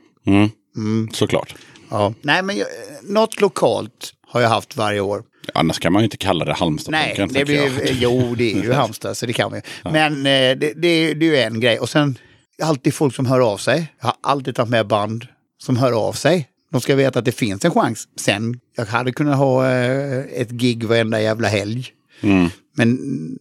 Mm. 0.76 1.08
Såklart. 1.12 1.54
Ja. 1.90 2.14
Nej, 2.22 2.42
men 2.42 2.56
jag, 2.56 2.66
något 3.02 3.40
lokalt 3.40 4.12
har 4.28 4.40
jag 4.40 4.48
haft 4.48 4.76
varje 4.76 5.00
år. 5.00 5.22
Annars 5.54 5.78
kan 5.78 5.92
man 5.92 6.02
ju 6.02 6.04
inte 6.04 6.16
kalla 6.16 6.44
det 6.44 6.50
Nej, 6.50 6.58
Halmstadpunken. 6.58 7.28
det 7.32 7.44
blir, 7.44 7.86
jag. 7.86 7.96
jo 8.00 8.34
det 8.34 8.52
är 8.52 8.62
ju 8.62 8.72
Halmstad 8.72 9.16
så 9.16 9.26
det 9.26 9.32
kan 9.32 9.52
vi. 9.52 9.60
Men 9.90 10.12
eh, 10.18 10.22
det, 10.22 10.54
det, 10.56 11.14
det 11.14 11.26
är 11.26 11.30
ju 11.30 11.36
en 11.36 11.60
grej. 11.60 11.78
Och 11.78 11.88
sen 11.88 12.18
alltid 12.62 12.94
folk 12.94 13.14
som 13.14 13.26
hör 13.26 13.40
av 13.52 13.58
sig. 13.58 13.92
Jag 14.00 14.06
har 14.06 14.16
alltid 14.22 14.54
tagit 14.54 14.70
med 14.70 14.86
band 14.86 15.26
som 15.62 15.76
hör 15.76 15.92
av 15.92 16.12
sig. 16.12 16.48
De 16.72 16.80
ska 16.80 16.94
veta 16.94 17.18
att 17.18 17.24
det 17.24 17.32
finns 17.32 17.64
en 17.64 17.70
chans. 17.70 18.08
Sen, 18.16 18.60
jag 18.76 18.86
hade 18.86 19.12
kunnat 19.12 19.36
ha 19.36 19.70
eh, 19.70 20.18
ett 20.18 20.50
gig 20.50 20.84
varenda 20.84 21.20
jävla 21.20 21.48
helg. 21.48 21.86
Mm. 22.20 22.48
Men 22.76 22.98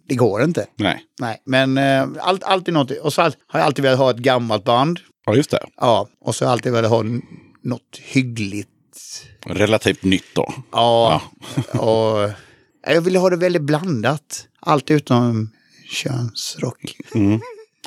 det 0.08 0.16
går 0.16 0.44
inte. 0.44 0.68
Nej. 0.76 1.02
Nej, 1.20 1.42
men 1.46 1.78
eh, 1.78 2.08
allt, 2.20 2.44
alltid 2.44 2.74
något. 2.74 2.92
Och 2.92 3.14
så 3.14 3.22
har 3.22 3.34
jag 3.54 3.62
alltid 3.62 3.84
velat 3.84 4.00
ha 4.00 4.12
ett 4.12 4.18
gammalt 4.18 4.64
band. 4.64 5.00
Ja, 5.26 5.36
just 5.36 5.52
det. 5.52 5.66
Ja, 5.78 6.08
och 6.22 6.36
så 6.36 6.46
har 6.46 6.50
jag 6.50 6.54
alltid 6.54 6.72
velat 6.72 6.92
ha 6.92 7.04
något 7.64 8.00
hyggligt. 8.02 8.70
Relativt 9.46 10.04
nytt 10.04 10.36
då. 10.36 10.54
Ja, 10.72 11.22
och 11.74 12.30
jag 12.88 13.02
ville 13.02 13.20
ha 13.20 13.30
det 13.30 13.38
väldigt 13.38 13.62
blandat. 13.62 14.48
Allt 14.60 14.92
utom 14.92 15.50
könsrock. 15.92 16.96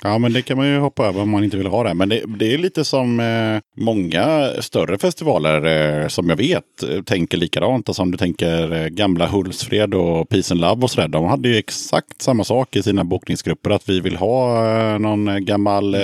Ja, 0.03 0.19
men 0.19 0.33
det 0.33 0.43
kan 0.43 0.57
man 0.57 0.67
ju 0.67 0.79
hoppa 0.79 1.07
över 1.07 1.23
om 1.23 1.31
man 1.31 1.45
inte 1.45 1.57
vill 1.57 1.67
ha 1.67 1.83
det. 1.85 1.95
Men 1.95 2.09
det, 2.09 2.23
det 2.39 2.55
är 2.55 2.59
lite 2.59 2.85
som 2.85 3.21
eh, 3.21 3.83
många 3.85 4.51
större 4.61 4.99
festivaler 4.99 5.65
eh, 6.03 6.09
som 6.09 6.29
jag 6.29 6.37
vet 6.37 6.83
eh, 6.91 7.03
tänker 7.03 7.39
likadant. 7.39 7.89
Alltså 7.89 8.03
om 8.03 8.11
du 8.11 8.19
tänker 8.19 8.73
eh, 8.73 8.87
gamla 8.89 9.27
Hultsfred 9.27 9.95
och 9.95 10.29
Peace 10.29 10.55
and 10.55 10.61
Love 10.61 10.83
och 10.83 10.91
sådär. 10.91 11.09
De 11.09 11.25
hade 11.25 11.49
ju 11.49 11.57
exakt 11.57 12.23
samma 12.23 12.45
sak 12.45 12.77
i 12.77 12.83
sina 12.83 13.05
bokningsgrupper. 13.05 13.71
Att 13.71 13.89
vi 13.89 14.01
vill 14.01 14.17
ha 14.17 14.67
eh, 14.69 14.99
någon 14.99 15.29
eh, 15.29 15.37
gammal, 15.37 15.95
eh, 15.95 16.01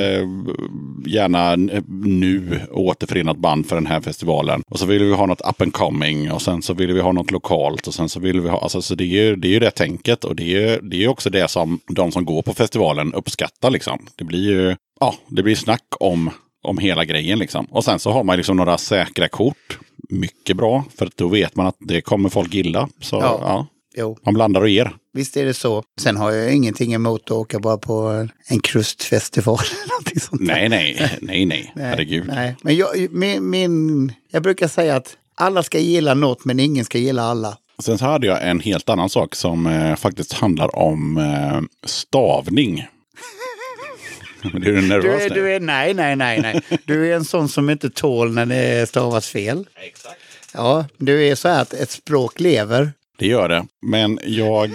gärna 1.06 1.52
eh, 1.52 1.82
nu 2.02 2.60
återförenat 2.70 3.36
band 3.36 3.66
för 3.66 3.76
den 3.76 3.86
här 3.86 4.00
festivalen. 4.00 4.62
Och 4.68 4.78
så 4.78 4.86
vill 4.86 5.04
vi 5.04 5.14
ha 5.14 5.26
något 5.26 5.48
up 5.48 5.62
and 5.62 5.72
coming 5.72 6.32
och 6.32 6.42
sen 6.42 6.62
så 6.62 6.74
vill 6.74 6.92
vi 6.92 7.00
ha 7.00 7.12
något 7.12 7.30
lokalt 7.30 7.86
och 7.86 7.94
sen 7.94 8.08
så 8.08 8.20
vill 8.20 8.40
vi 8.40 8.48
ha, 8.48 8.58
alltså 8.60 8.82
så 8.82 8.94
det 8.94 9.04
är 9.04 9.24
ju 9.24 9.36
det, 9.36 9.48
är 9.48 9.52
ju 9.52 9.60
det 9.60 9.70
tänket 9.70 10.24
och 10.24 10.36
det 10.36 10.64
är, 10.64 10.80
det 10.82 11.04
är 11.04 11.08
också 11.08 11.30
det 11.30 11.48
som 11.48 11.80
de 11.88 12.12
som 12.12 12.24
går 12.24 12.42
på 12.42 12.54
festivalen 12.54 13.14
uppskattar 13.14 13.70
liksom. 13.80 14.06
Det 14.16 14.24
blir 14.24 14.50
ju, 14.50 14.76
ja, 15.00 15.14
det 15.28 15.42
blir 15.42 15.56
snack 15.56 15.84
om, 16.00 16.30
om 16.62 16.78
hela 16.78 17.04
grejen 17.04 17.38
liksom. 17.38 17.64
Och 17.70 17.84
sen 17.84 17.98
så 17.98 18.10
har 18.12 18.24
man 18.24 18.36
liksom 18.36 18.56
några 18.56 18.78
säkra 18.78 19.28
kort. 19.28 19.78
Mycket 20.08 20.56
bra, 20.56 20.84
för 20.98 21.10
då 21.16 21.28
vet 21.28 21.56
man 21.56 21.66
att 21.66 21.76
det 21.78 22.00
kommer 22.00 22.28
folk 22.28 22.54
gilla. 22.54 22.88
Så 23.00 23.16
Ja. 23.16 23.38
ja, 23.42 23.66
Jo, 23.96 24.18
man 24.24 24.34
blandar 24.34 24.60
och 24.60 24.68
ger. 24.68 24.92
visst 25.12 25.36
är 25.36 25.44
det 25.44 25.54
så. 25.54 25.82
Sen 26.00 26.16
har 26.16 26.30
jag 26.32 26.54
ingenting 26.54 26.92
emot 26.94 27.20
att 27.24 27.30
åka 27.30 27.58
bara 27.58 27.76
på 27.78 27.92
en- 28.08 28.30
en 28.48 28.60
krustfestival. 28.60 29.58
eller 29.82 29.88
någonting 29.92 30.20
sånt 30.20 30.46
där. 30.46 30.54
Nej, 30.54 30.68
nej, 30.68 31.18
nej, 31.20 31.46
nej, 31.46 31.72
herregud. 31.74 32.24
Nej, 32.26 32.56
men 32.62 32.76
jag, 32.76 32.88
min, 33.10 33.50
min, 33.50 34.12
jag 34.30 34.42
brukar 34.42 34.68
säga 34.68 34.96
att 34.96 35.16
alla 35.34 35.62
ska 35.62 35.78
gilla 35.78 36.14
något 36.14 36.44
men 36.44 36.60
ingen 36.60 36.84
ska 36.84 36.98
gilla 36.98 37.22
alla. 37.22 37.56
Sen 37.82 37.98
så 37.98 38.04
hade 38.04 38.26
jag 38.26 38.48
en 38.48 38.60
helt 38.60 38.88
annan 38.88 39.08
sak 39.08 39.34
som 39.34 39.66
eh, 39.66 39.96
faktiskt 39.96 40.32
handlar 40.32 40.76
om 40.76 41.16
eh, 41.18 41.60
stavning. 41.88 42.86
Men 44.52 44.62
är 44.62 44.66
du 44.66 44.80
Du 44.80 44.88
nervös 44.88 45.22
är, 45.22 45.34
du 45.34 45.52
är, 45.52 45.60
nej, 45.60 45.94
nej, 45.94 46.16
nej, 46.16 46.40
nej. 46.40 46.60
Du 46.84 47.12
är 47.12 47.16
en 47.16 47.24
sån 47.24 47.48
som 47.48 47.70
inte 47.70 47.90
tål 47.90 48.34
när 48.34 48.46
det 48.46 48.88
stavas 48.88 49.28
fel. 49.28 49.66
Ja, 50.54 50.84
du 50.96 51.26
är 51.26 51.34
så 51.34 51.48
här 51.48 51.62
att 51.62 51.72
ett 51.72 51.90
språk 51.90 52.40
lever. 52.40 52.92
Det 53.18 53.26
gör 53.26 53.48
det. 53.48 53.66
Men 53.82 54.18
jag 54.24 54.70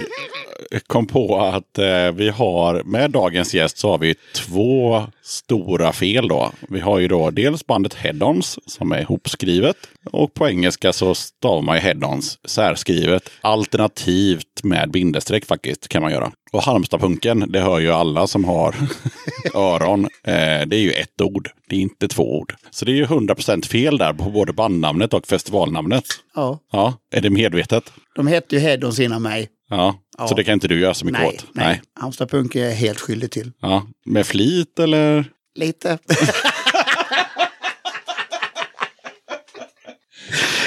kom 0.88 1.08
på 1.08 1.40
att 1.40 1.78
eh, 1.78 2.12
vi 2.12 2.30
har, 2.30 2.84
med 2.84 3.12
dagens 3.12 3.54
gäst 3.54 3.78
så 3.78 3.92
har 3.92 3.98
vi 3.98 4.16
två 4.36 5.04
stora 5.24 5.94
fel 5.94 6.28
då. 6.28 6.52
Vi 6.70 6.80
har 6.80 7.00
ju 7.00 7.08
då 7.08 7.30
dels 7.32 7.66
bandet 7.66 7.94
Head-Ons 7.94 8.60
som 8.66 8.92
är 8.92 9.02
ihopskrivet. 9.02 9.78
Och 10.12 10.34
på 10.34 10.50
engelska 10.50 10.94
så 10.94 11.16
stavar 11.16 11.62
man 11.62 11.76
ju 11.76 11.82
Head-Ons 11.82 12.38
särskrivet. 12.46 13.30
Alternativt 13.42 14.64
med 14.64 14.92
bindestreck 14.92 15.46
faktiskt 15.46 15.88
kan 15.88 16.02
man 16.02 16.12
göra. 16.12 16.32
Och 16.56 16.64
Halmstadpunken, 16.64 17.46
det 17.52 17.60
hör 17.62 17.80
ju 17.80 17.92
alla 17.92 18.28
som 18.28 18.44
har 18.46 18.76
öron. 19.54 20.04
Eh, 20.04 20.68
det 20.68 20.76
är 20.76 20.80
ju 20.82 20.92
ett 20.92 21.22
ord. 21.22 21.50
Det 21.70 21.76
är 21.76 21.80
inte 21.80 22.08
två 22.08 22.38
ord. 22.40 22.56
Så 22.72 22.86
det 22.86 22.92
är 22.92 22.96
ju 22.96 23.06
100% 23.06 23.66
fel 23.68 23.98
där 23.98 24.14
på 24.14 24.30
både 24.30 24.54
bandnamnet 24.54 25.14
och 25.14 25.28
festivalnamnet. 25.28 26.04
Ja, 26.36 26.60
Ja, 26.72 26.94
är 27.12 27.22
det 27.22 27.30
medvetet? 27.30 27.84
de 28.16 28.28
hette 28.28 28.56
ju 28.56 28.62
Head-Ons 28.62 29.00
innan 29.04 29.22
mig. 29.22 29.48
Ja, 29.70 29.96
Ja. 30.18 30.28
så 30.28 30.36
det 30.36 30.44
kan 30.44 30.54
inte 30.54 30.68
du 30.68 30.80
göra 30.80 30.94
så 30.94 31.06
mycket 31.06 31.22
Nej, 31.22 31.28
åt? 31.30 31.46
nej. 31.54 31.82
Halmstad 32.00 32.30
Punk 32.30 32.56
är 32.56 32.66
jag 32.66 32.76
helt 32.76 33.00
skyldig 33.00 33.32
till. 33.32 33.52
Ja. 33.62 33.88
Med 34.06 34.26
flit 34.28 34.80
eller? 34.80 35.26
Lite. 35.56 35.98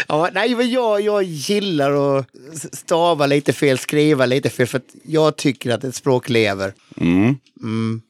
ja, 0.09 0.29
nej, 0.33 0.55
men 0.55 0.71
jag, 0.71 1.01
jag 1.01 1.23
gillar 1.23 2.19
att 2.19 2.27
stava 2.73 3.27
lite 3.27 3.53
fel, 3.53 3.79
skriva 3.79 4.27
lite 4.27 4.51
fel, 4.51 4.67
för 4.67 4.79
att 4.79 4.95
jag 5.05 5.37
tycker 5.37 5.71
att 5.71 5.85
ett 5.85 5.95
språk 5.95 6.29
lever. 6.29 6.73
Mm. 7.01 7.37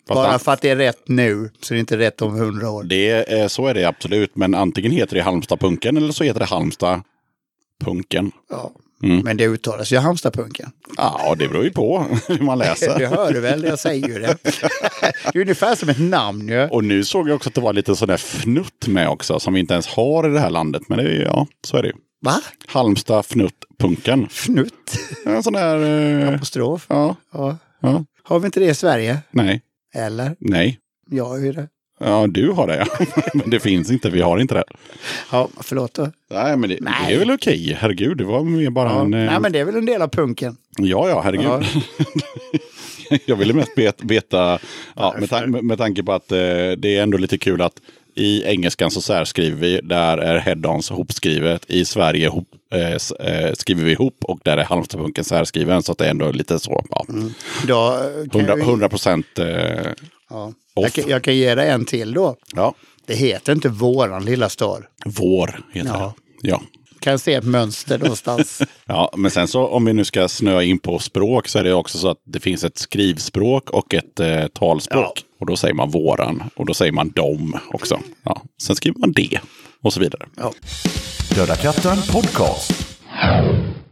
Fast 0.08 0.14
Bara 0.14 0.38
för 0.38 0.52
att 0.52 0.60
det 0.60 0.70
är 0.70 0.76
rätt 0.76 1.08
nu, 1.08 1.50
så 1.60 1.74
är 1.74 1.76
det 1.76 1.80
inte 1.80 1.98
rätt 1.98 2.22
om 2.22 2.34
hundra 2.34 2.70
år. 2.70 2.84
Det 2.84 3.10
är, 3.10 3.48
så 3.48 3.66
är 3.66 3.74
det 3.74 3.84
absolut, 3.84 4.36
men 4.36 4.54
antingen 4.54 4.92
heter 4.92 5.16
det 5.16 5.22
Halmstadpunken 5.22 5.96
eller 5.96 6.12
så 6.12 6.24
heter 6.24 6.40
det 6.40 6.46
Halmstadpunken. 6.46 8.32
Ja. 8.50 8.72
Mm. 9.02 9.20
Men 9.24 9.36
det 9.36 9.46
uttalas 9.46 9.92
ju 9.92 9.96
Halmstadpunken. 9.98 10.70
Ja, 10.96 11.34
det 11.38 11.48
beror 11.48 11.64
ju 11.64 11.70
på 11.70 12.06
hur 12.28 12.38
man 12.40 12.58
Det 12.58 12.64
läser. 12.64 13.06
hör 13.06 13.32
du 13.32 13.40
väl, 13.40 13.64
jag 13.64 13.78
säger 13.78 14.08
ju 14.08 14.18
det. 14.18 14.36
Det 15.32 15.38
är 15.38 15.40
ungefär 15.40 15.74
som 15.74 15.88
ett 15.88 16.00
namn 16.00 16.48
ju. 16.48 16.68
Och 16.68 16.84
nu 16.84 17.04
såg 17.04 17.28
jag 17.28 17.36
också 17.36 17.48
att 17.48 17.54
det 17.54 17.60
var 17.60 17.72
lite 17.72 17.96
sån 17.96 18.08
där 18.08 18.16
fnutt 18.16 18.86
med 18.86 19.08
också, 19.08 19.40
som 19.40 19.54
vi 19.54 19.60
inte 19.60 19.72
ens 19.74 19.86
har 19.86 20.28
i 20.30 20.32
det 20.32 20.40
här 20.40 20.50
landet. 20.50 20.82
Men 20.88 20.98
det 20.98 21.04
är, 21.04 21.22
ja, 21.24 21.46
så 21.66 21.76
är 21.76 21.82
det 21.82 21.88
ju. 21.88 21.94
Va? 22.20 22.40
Halmstad 22.66 23.24
fnuttpunken. 23.26 24.26
Fnutt? 24.30 24.98
En 25.26 25.42
sån 25.42 25.52
där... 25.52 25.78
Eh, 26.28 26.34
Apostrof? 26.34 26.86
ja, 26.88 27.16
Ja. 27.32 27.58
ja, 27.80 28.04
Har 28.22 28.38
vi 28.40 28.46
inte 28.46 28.60
det 28.60 28.66
i 28.66 28.74
Sverige? 28.74 29.18
nej, 29.30 29.62
Eller? 29.94 30.36
nej. 30.40 30.78
Jag 31.10 31.24
har 31.24 31.38
ju 31.38 31.52
det. 31.52 31.68
Ja, 32.00 32.26
du 32.28 32.50
har 32.50 32.66
det 32.66 32.76
ja. 32.76 33.06
Men 33.34 33.50
det 33.50 33.60
finns 33.60 33.90
inte, 33.90 34.10
vi 34.10 34.20
har 34.20 34.38
inte 34.38 34.54
det. 34.54 34.64
Ja, 35.32 35.48
förlåt 35.60 35.94
då. 35.94 36.10
Nej, 36.30 36.56
men 36.56 36.70
det, 36.70 36.78
Nej. 36.80 36.92
det 37.08 37.14
är 37.14 37.18
väl 37.18 37.30
okej. 37.30 37.76
Herregud, 37.80 38.16
det 38.18 38.24
var 38.24 38.42
mer 38.44 38.70
bara 38.70 38.88
Ja. 38.88 39.00
en... 39.00 39.14
eh, 39.14 39.24
Nej, 39.30 39.40
men 39.40 39.52
det 39.52 39.58
är 39.58 39.64
väl 39.64 39.76
en 39.76 39.86
del 39.86 40.02
av 40.02 40.08
punken. 40.08 40.56
Ja, 40.78 41.08
ja, 41.08 41.20
herregud. 41.20 41.46
Ja. 41.46 41.60
jag 43.26 43.36
ville 43.36 43.54
mest 43.54 43.72
veta, 44.02 44.58
ja, 44.96 45.14
med, 45.18 45.28
tan- 45.28 45.62
med, 45.62 45.78
tanke 45.78 46.02
på 46.02 46.12
att 46.12 46.32
eh, 46.32 46.38
det 46.78 46.96
är 46.96 47.02
ändå 47.02 47.18
lite 47.18 47.38
kul 47.38 47.62
att 47.62 47.74
i 48.14 48.44
engelskan 48.44 48.90
så 48.90 49.00
särskriver 49.00 49.56
vi, 49.56 49.80
där 49.82 50.18
är 50.18 50.38
head-ons 50.38 50.92
hopskrivet. 50.92 51.64
I 51.70 51.84
Sverige 51.84 52.28
hop, 52.28 52.48
eh, 52.74 52.92
eh, 53.32 53.52
skriver 53.54 53.84
vi 53.84 53.92
ihop 53.92 54.16
och 54.24 54.40
där 54.44 54.56
är 54.56 54.64
Halmstadpunken 54.64 55.24
särskriven. 55.24 55.82
Så 55.82 55.92
att 55.92 55.98
det 55.98 56.06
är 56.06 56.10
ändå 56.10 56.30
lite 56.32 56.58
så, 56.58 56.84
ja, 56.90 57.04
Då 57.66 57.74
kan 58.30 58.40
100, 58.40 58.48
jag, 58.48 58.58
100 58.60 58.88
procent. 58.88 59.26
Ja. 60.30 60.52
jag, 60.74 60.92
kan, 60.92 61.04
jag 61.08 61.22
kan 61.24 61.36
ge 61.36 61.54
dig 61.54 61.70
en 61.70 61.84
till 61.84 62.12
då. 62.14 62.36
ja, 62.54 62.74
Det 63.06 63.14
heter 63.14 63.52
inte 63.52 63.68
våran 63.68 64.24
lilla 64.24 64.48
stad. 64.48 64.84
vår 65.06 65.60
heter 65.72 65.88
Ja. 65.90 66.14
det. 66.42 66.48
Ja. 66.48 66.62
Kan 67.00 67.10
jag 67.10 67.20
se 67.20 67.34
ett 67.34 67.44
mönster 67.44 67.98
någonstans? 67.98 68.62
Ja, 68.86 69.12
men 69.16 69.30
sen 69.30 69.48
så 69.48 69.66
om 69.66 69.84
vi 69.84 69.92
nu 69.92 70.04
ska 70.04 70.28
snöa 70.28 70.62
in 70.62 70.78
på 70.78 70.98
språk 70.98 71.48
så 71.48 71.58
är 71.58 71.64
det 71.64 71.74
också 71.74 71.98
så 71.98 72.08
att 72.08 72.18
det 72.24 72.40
finns 72.40 72.64
ett 72.64 72.78
skrivspråk 72.78 73.70
och 73.70 73.94
ett 73.94 74.20
eh, 74.20 74.46
talspråk. 74.46 75.24
Ja. 75.28 75.36
Och 75.40 75.46
då 75.46 75.56
säger 75.56 75.74
man 75.74 75.90
våran 75.90 76.42
och 76.56 76.66
då 76.66 76.74
säger 76.74 76.92
man 76.92 77.10
dom 77.10 77.56
också. 77.70 78.00
Ja. 78.22 78.42
Sen 78.62 78.76
skriver 78.76 78.98
man 78.98 79.12
det 79.12 79.40
och 79.82 79.92
så 79.92 80.00
vidare. 80.00 80.26
Ja. 80.36 80.52
Döda 81.34 81.56
katten 81.56 81.96
podcast. 82.12 82.72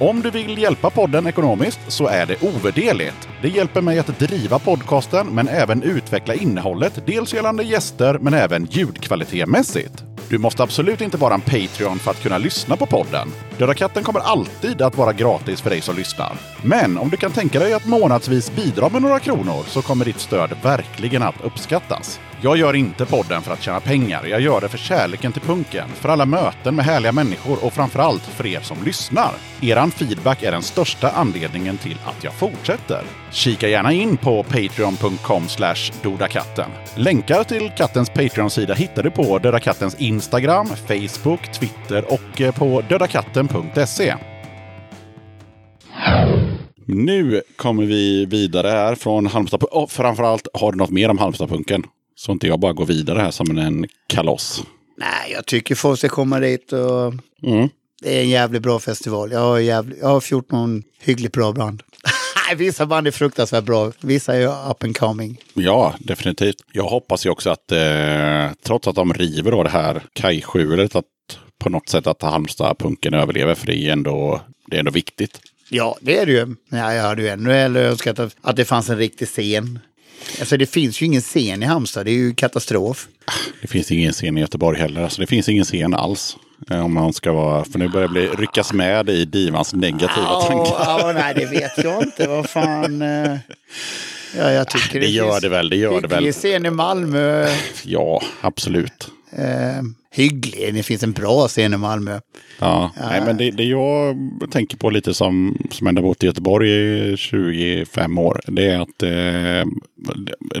Om 0.00 0.22
du 0.22 0.30
vill 0.30 0.58
hjälpa 0.58 0.90
podden 0.90 1.26
ekonomiskt 1.26 1.80
så 1.88 2.06
är 2.06 2.26
det 2.26 2.42
ovärderligt. 2.42 3.28
Det 3.42 3.48
hjälper 3.48 3.80
mig 3.80 3.98
att 3.98 4.18
driva 4.18 4.58
podcasten 4.58 5.26
men 5.26 5.48
även 5.48 5.82
utveckla 5.82 6.34
innehållet, 6.34 7.06
dels 7.06 7.34
gällande 7.34 7.64
gäster 7.64 8.18
men 8.18 8.34
även 8.34 8.64
ljudkvalitetmässigt. 8.64 10.07
Du 10.30 10.38
måste 10.38 10.62
absolut 10.62 11.00
inte 11.00 11.16
vara 11.16 11.34
en 11.34 11.40
Patreon 11.40 11.98
för 11.98 12.10
att 12.10 12.22
kunna 12.22 12.38
lyssna 12.38 12.76
på 12.76 12.86
podden. 12.86 13.28
Döda 13.58 13.74
katten 13.74 14.04
kommer 14.04 14.20
alltid 14.20 14.82
att 14.82 14.96
vara 14.96 15.12
gratis 15.12 15.60
för 15.60 15.70
dig 15.70 15.80
som 15.80 15.96
lyssnar. 15.96 16.32
Men 16.62 16.98
om 16.98 17.10
du 17.10 17.16
kan 17.16 17.32
tänka 17.32 17.58
dig 17.58 17.72
att 17.72 17.86
månadsvis 17.86 18.56
bidra 18.56 18.88
med 18.88 19.02
några 19.02 19.20
kronor 19.20 19.64
så 19.66 19.82
kommer 19.82 20.04
ditt 20.04 20.20
stöd 20.20 20.50
verkligen 20.62 21.22
att 21.22 21.40
uppskattas. 21.44 22.20
Jag 22.40 22.56
gör 22.56 22.74
inte 22.74 23.06
podden 23.06 23.42
för 23.42 23.52
att 23.52 23.62
tjäna 23.62 23.80
pengar. 23.80 24.26
Jag 24.26 24.40
gör 24.40 24.60
det 24.60 24.68
för 24.68 24.78
kärleken 24.78 25.32
till 25.32 25.42
punken, 25.42 25.88
för 25.94 26.08
alla 26.08 26.26
möten 26.26 26.76
med 26.76 26.84
härliga 26.84 27.12
människor 27.12 27.64
och 27.64 27.72
framförallt 27.72 28.22
för 28.22 28.46
er 28.46 28.60
som 28.60 28.76
lyssnar. 28.84 29.30
Eran 29.60 29.90
feedback 29.90 30.42
är 30.42 30.52
den 30.52 30.62
största 30.62 31.10
anledningen 31.10 31.78
till 31.78 31.98
att 32.04 32.24
jag 32.24 32.32
fortsätter. 32.32 33.02
Kika 33.30 33.68
gärna 33.68 33.92
in 33.92 34.16
på 34.16 34.42
patreon.com 34.42 35.48
slash 35.48 35.92
dodakatten. 36.02 36.70
Länkar 36.94 37.44
till 37.44 37.70
kattens 37.76 38.10
Patreon-sida 38.10 38.74
hittar 38.74 39.02
du 39.02 39.10
på 39.10 39.38
Döda 39.38 39.60
Kattens 39.60 39.96
Instagram, 40.18 40.66
Facebook, 40.66 41.52
Twitter 41.52 42.04
och 42.12 42.40
eh, 42.40 42.54
på 42.54 42.80
dödakatten.se. 42.88 44.14
Nu 46.86 47.42
kommer 47.56 47.84
vi 47.84 48.24
vidare 48.24 48.68
här 48.68 48.94
från 48.94 49.26
Halmstad. 49.26 49.62
Oh, 49.70 49.86
framförallt, 49.86 50.48
har 50.54 50.72
du 50.72 50.78
något 50.78 50.90
mer 50.90 51.08
om 51.08 51.18
Halmstadpunken? 51.18 51.82
Så 52.14 52.32
inte 52.32 52.46
jag 52.46 52.60
bara 52.60 52.72
går 52.72 52.86
vidare 52.86 53.18
här 53.18 53.30
som 53.30 53.58
en 53.58 53.86
kaloss. 54.06 54.62
Nej, 54.96 55.32
jag 55.32 55.46
tycker 55.46 55.74
folk 55.74 55.98
ska 55.98 56.08
komma 56.08 56.40
dit 56.40 56.72
och 56.72 57.14
Mm. 57.42 57.68
det 58.02 58.18
är 58.18 58.22
en 58.22 58.28
jävligt 58.28 58.62
bra 58.62 58.78
festival. 58.78 59.32
Jag 59.32 59.40
har, 59.40 59.58
jävligt, 59.58 59.98
jag 60.00 60.08
har 60.08 60.20
14 60.20 60.82
hyggligt 61.00 61.32
bra 61.32 61.52
band. 61.52 61.82
Vissa 62.56 62.86
band 62.86 63.06
är 63.06 63.10
fruktansvärt 63.10 63.64
bra, 63.64 63.92
vissa 64.00 64.36
är 64.36 64.70
up 64.70 64.84
and 64.84 64.96
coming. 64.96 65.40
Ja, 65.54 65.94
definitivt. 65.98 66.56
Jag 66.72 66.84
hoppas 66.84 67.26
ju 67.26 67.30
också 67.30 67.50
att 67.50 67.72
eh, 67.72 68.50
trots 68.62 68.88
att 68.88 68.94
de 68.94 69.14
river 69.14 69.50
då 69.50 69.62
det 69.62 69.68
här 69.68 70.02
kajskjulet, 70.12 70.94
att 70.94 71.04
på 71.58 71.70
något 71.70 71.88
sätt 71.88 72.06
att 72.06 72.22
Halmstad-punken 72.22 73.14
överlever. 73.14 73.54
För 73.54 73.66
det 73.66 73.76
är 73.76 73.92
ändå, 73.92 74.40
det 74.66 74.76
är 74.76 74.80
ändå 74.80 74.92
viktigt. 74.92 75.40
Ja, 75.68 75.98
det 76.00 76.18
är 76.18 76.26
det 76.26 76.32
ju. 76.32 76.54
Ja, 76.70 76.94
jag 76.94 77.02
hade 77.02 77.22
ju 77.22 77.28
ännu 77.28 77.52
hellre 77.52 77.88
önskat 77.88 78.18
att, 78.18 78.36
att 78.40 78.56
det 78.56 78.64
fanns 78.64 78.90
en 78.90 78.98
riktig 78.98 79.28
scen. 79.28 79.78
Alltså 80.40 80.56
det 80.56 80.66
finns 80.66 81.02
ju 81.02 81.06
ingen 81.06 81.20
scen 81.20 81.62
i 81.62 81.66
Halmstad, 81.66 82.06
det 82.06 82.10
är 82.10 82.14
ju 82.14 82.34
katastrof. 82.34 83.08
Det 83.60 83.68
finns 83.68 83.92
ingen 83.92 84.12
scen 84.12 84.38
i 84.38 84.40
Göteborg 84.40 84.78
heller. 84.78 85.02
Alltså 85.02 85.20
det 85.20 85.26
finns 85.26 85.48
ingen 85.48 85.64
scen 85.64 85.94
alls. 85.94 86.36
Eh, 86.70 86.84
Om 86.84 86.94
man 86.94 87.12
ska 87.12 87.32
vara, 87.32 87.64
för 87.64 87.78
nu 87.78 87.88
börjar 87.88 88.08
det 88.08 88.12
bli, 88.12 88.26
ryckas 88.28 88.72
med 88.72 89.08
i 89.08 89.24
Divans 89.24 89.74
negativa 89.74 90.40
tankar. 90.40 90.74
Ja, 90.78 91.12
nej, 91.14 91.34
det 91.34 91.46
vet 91.46 91.84
jag 91.84 92.02
inte. 92.02 92.26
Vad 92.28 92.50
fan. 92.50 93.02
eh, 93.02 93.36
Ja, 94.36 94.50
jag 94.52 94.68
tycker 94.68 95.00
Det 95.00 95.06
gör 95.06 95.30
finns 95.30 95.40
det 95.40 95.48
väl, 95.48 95.68
det 95.68 95.76
gör 95.76 96.00
det 96.00 96.08
väl. 96.08 96.18
hygglig 96.18 96.34
scen 96.34 96.66
i 96.66 96.70
Malmö. 96.70 97.48
Ja, 97.84 98.22
absolut. 98.40 99.08
Eh, 99.32 99.82
hygglig, 100.10 100.74
det 100.74 100.82
finns 100.82 101.02
en 101.02 101.12
bra 101.12 101.48
scen 101.48 101.74
i 101.74 101.76
Malmö. 101.76 102.20
Ja, 102.58 102.90
Nej, 103.00 103.20
men 103.20 103.36
det, 103.36 103.50
det 103.50 103.64
jag 103.64 104.16
tänker 104.50 104.76
på 104.76 104.90
lite 104.90 105.14
som, 105.14 105.58
som 105.70 105.86
ändå 105.86 106.02
bott 106.02 106.22
i 106.22 106.26
Göteborg 106.26 106.70
i 107.12 107.16
25 107.16 108.18
år. 108.18 108.40
Det 108.46 108.70
är 108.70 108.80
att 108.80 109.02
eh, 109.02 109.68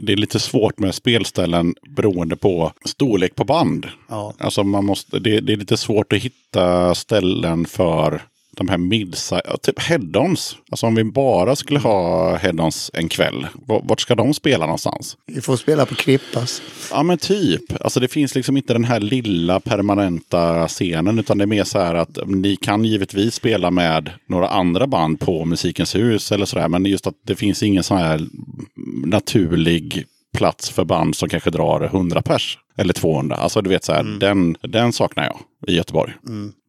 det 0.02 0.12
är 0.12 0.16
lite 0.16 0.40
svårt 0.40 0.78
med 0.78 0.94
spelställen 0.94 1.74
beroende 1.88 2.36
på 2.36 2.72
storlek 2.84 3.34
på 3.34 3.44
band. 3.44 3.86
Ja. 4.08 4.34
Alltså 4.38 4.64
man 4.64 4.84
måste, 4.84 5.18
det, 5.18 5.40
det 5.40 5.52
är 5.52 5.56
lite 5.56 5.76
svårt 5.76 6.12
att 6.12 6.18
hitta 6.18 6.94
ställen 6.94 7.64
för 7.64 8.22
de 8.58 8.68
här 8.68 8.78
midsize, 8.78 9.42
typ 9.62 9.78
head-ons. 9.80 10.56
Alltså 10.70 10.86
om 10.86 10.94
vi 10.94 11.04
bara 11.04 11.56
skulle 11.56 11.78
ha 11.78 12.36
head-ons 12.36 12.90
en 12.94 13.08
kväll, 13.08 13.46
vart 13.66 14.00
ska 14.00 14.14
de 14.14 14.34
spela 14.34 14.66
någonstans? 14.66 15.16
Vi 15.26 15.40
får 15.40 15.56
spela 15.56 15.86
på 15.86 15.94
Krippas. 15.94 16.62
Ja 16.90 17.02
men 17.02 17.18
typ. 17.18 17.62
Alltså 17.80 18.00
det 18.00 18.08
finns 18.08 18.34
liksom 18.34 18.56
inte 18.56 18.72
den 18.72 18.84
här 18.84 19.00
lilla 19.00 19.60
permanenta 19.60 20.68
scenen 20.68 21.18
utan 21.18 21.38
det 21.38 21.44
är 21.44 21.46
mer 21.46 21.64
så 21.64 21.78
här 21.78 21.94
att 21.94 22.18
ni 22.26 22.56
kan 22.56 22.84
givetvis 22.84 23.34
spela 23.34 23.70
med 23.70 24.10
några 24.26 24.48
andra 24.48 24.86
band 24.86 25.20
på 25.20 25.44
Musikens 25.44 25.94
hus 25.94 26.32
eller 26.32 26.46
sådär. 26.46 26.68
Men 26.68 26.84
just 26.84 27.06
att 27.06 27.14
det 27.26 27.36
finns 27.36 27.62
ingen 27.62 27.82
sån 27.82 27.98
här 27.98 28.26
naturlig 29.04 30.04
plats 30.36 30.70
för 30.70 30.84
band 30.84 31.16
som 31.16 31.28
kanske 31.28 31.50
drar 31.50 31.80
100 31.80 32.22
pers. 32.22 32.58
Eller 32.76 32.92
200. 32.92 33.36
Alltså 33.36 33.62
du 33.62 33.70
vet 33.70 33.84
så 33.84 33.92
här, 33.92 34.02
den, 34.02 34.56
den 34.62 34.92
saknar 34.92 35.24
jag 35.24 35.38
i 35.66 35.76
Göteborg. 35.76 36.12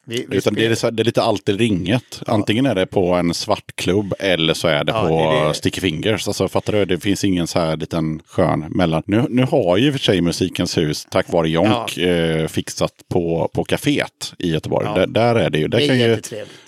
Vi, 0.09 0.25
vi 0.29 0.37
Utan 0.37 0.53
det, 0.53 0.65
är, 0.65 0.91
det 0.91 1.03
är 1.03 1.05
lite 1.05 1.21
allt 1.21 1.49
i 1.49 1.53
ringet. 1.53 2.21
Antingen 2.27 2.65
är 2.65 2.75
det 2.75 2.85
på 2.85 3.13
en 3.13 3.33
svart 3.33 3.75
klubb 3.75 4.13
eller 4.19 4.53
så 4.53 4.67
är 4.67 4.83
det 4.83 4.91
Ja, 4.91 5.07
på 5.07 5.31
det 5.41 5.47
det. 5.47 5.53
Sticky 5.53 5.81
Fingers. 5.81 6.27
Alltså 6.27 6.47
fattar 6.47 6.73
du? 6.73 6.85
Det 6.85 6.99
finns 6.99 7.23
ingen 7.23 7.47
så 7.47 7.59
här 7.59 7.77
liten 7.77 8.21
skön 8.25 8.65
mellan. 8.69 9.03
Nu, 9.05 9.25
nu 9.29 9.43
har 9.43 9.77
ju 9.77 9.91
för 9.91 9.99
sig 9.99 10.21
Musikens 10.21 10.77
hus 10.77 11.07
tack 11.11 11.31
vare 11.31 11.49
Jonk 11.49 11.97
eh, 11.97 12.47
fixat 12.47 12.91
på, 13.09 13.49
på 13.53 13.63
kaféet 13.63 14.33
i 14.37 14.51
Göteborg. 14.51 14.85
Ja. 14.87 14.93
Där, 14.95 15.07
där 15.07 15.35
är 15.35 15.49
det 15.49 15.57
ju. 15.59 15.67
Där 15.67 15.77
Det 15.77 15.83
är 15.85 15.87
kan 15.87 15.99
ju, 15.99 16.17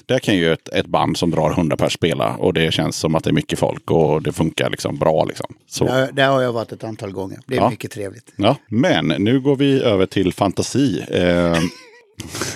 där 0.06 0.20
kan 0.20 0.36
ju 0.36 0.54
ett, 0.54 0.70
ett 0.70 0.86
band 0.86 1.18
som 1.18 1.32
drar 1.32 1.52
100 1.52 1.78
pers 1.78 1.94
spela 1.94 2.36
och 2.36 2.54
det 2.54 2.74
känns 2.74 2.96
som 2.96 3.16
att 3.16 3.24
det 3.24 3.30
är 3.30 3.34
mycket 3.34 3.60
folk 3.60 3.92
och 3.92 4.22
det 4.22 4.32
funkar 4.32 4.70
liksom 4.70 4.98
bra 4.98 5.26
liksom. 5.26 5.56
Så. 5.68 5.86
Där, 5.86 6.12
där 6.12 6.28
har 6.28 6.42
jag 6.42 6.54
varit 6.54 6.72
ett 6.72 6.84
antal 6.84 7.12
gånger. 7.12 7.40
Det 7.48 7.56
är 7.56 7.60
Ja. 7.60 7.70
mycket 7.70 7.92
trevligt. 7.92 8.34
Ja, 8.36 8.56
men 8.68 9.08
nu 9.08 9.40
går 9.40 9.56
vi 9.56 9.82
över 9.82 10.06
till 10.06 10.34
fantasi. 10.34 11.02
Eh, 11.12 11.56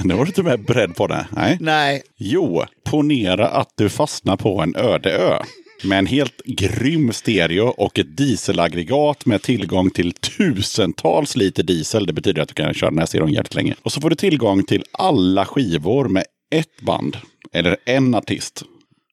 nu 0.04 0.14
var 0.14 0.26
du 0.26 0.30
inte 0.30 0.44
med 0.44 0.66
beredd 0.66 0.96
på 0.96 1.08
det. 1.08 1.28
Nej. 1.32 1.58
Nej, 1.60 2.02
Jo, 2.18 2.64
ponera 2.84 3.48
att 3.48 3.70
du 3.76 3.90
fastnar 3.90 4.38
på 4.38 4.62
en 4.62 4.76
öde 4.76 5.12
ö. 5.12 5.40
Med 5.84 6.00
en 6.00 6.06
helt 6.06 6.42
grym 6.46 7.14
stereo 7.14 7.66
och 7.68 8.00
ett 8.00 8.18
dieselaggregat 8.18 9.26
med 9.26 9.42
tillgång 9.42 9.90
till 9.90 10.14
tusentals 10.14 11.36
liter 11.36 11.64
diesel. 11.64 12.06
Det 12.06 12.14
betyder 12.14 12.42
att 12.42 12.48
du 12.48 12.54
kan 12.54 12.74
köra 12.74 12.90
den 12.90 13.00
här 13.00 13.06
stereon 13.06 13.34
jävligt 13.34 13.56
länge. 13.56 13.76
Och 13.82 13.92
så 13.92 14.02
får 14.02 14.10
du 14.10 14.16
tillgång 14.16 14.64
till 14.64 14.84
alla 14.92 15.46
skivor 15.46 16.08
med 16.08 16.24
ett 16.52 16.82
band. 16.82 17.18
Eller 17.54 17.78
en 17.86 18.16
artist. 18.16 18.64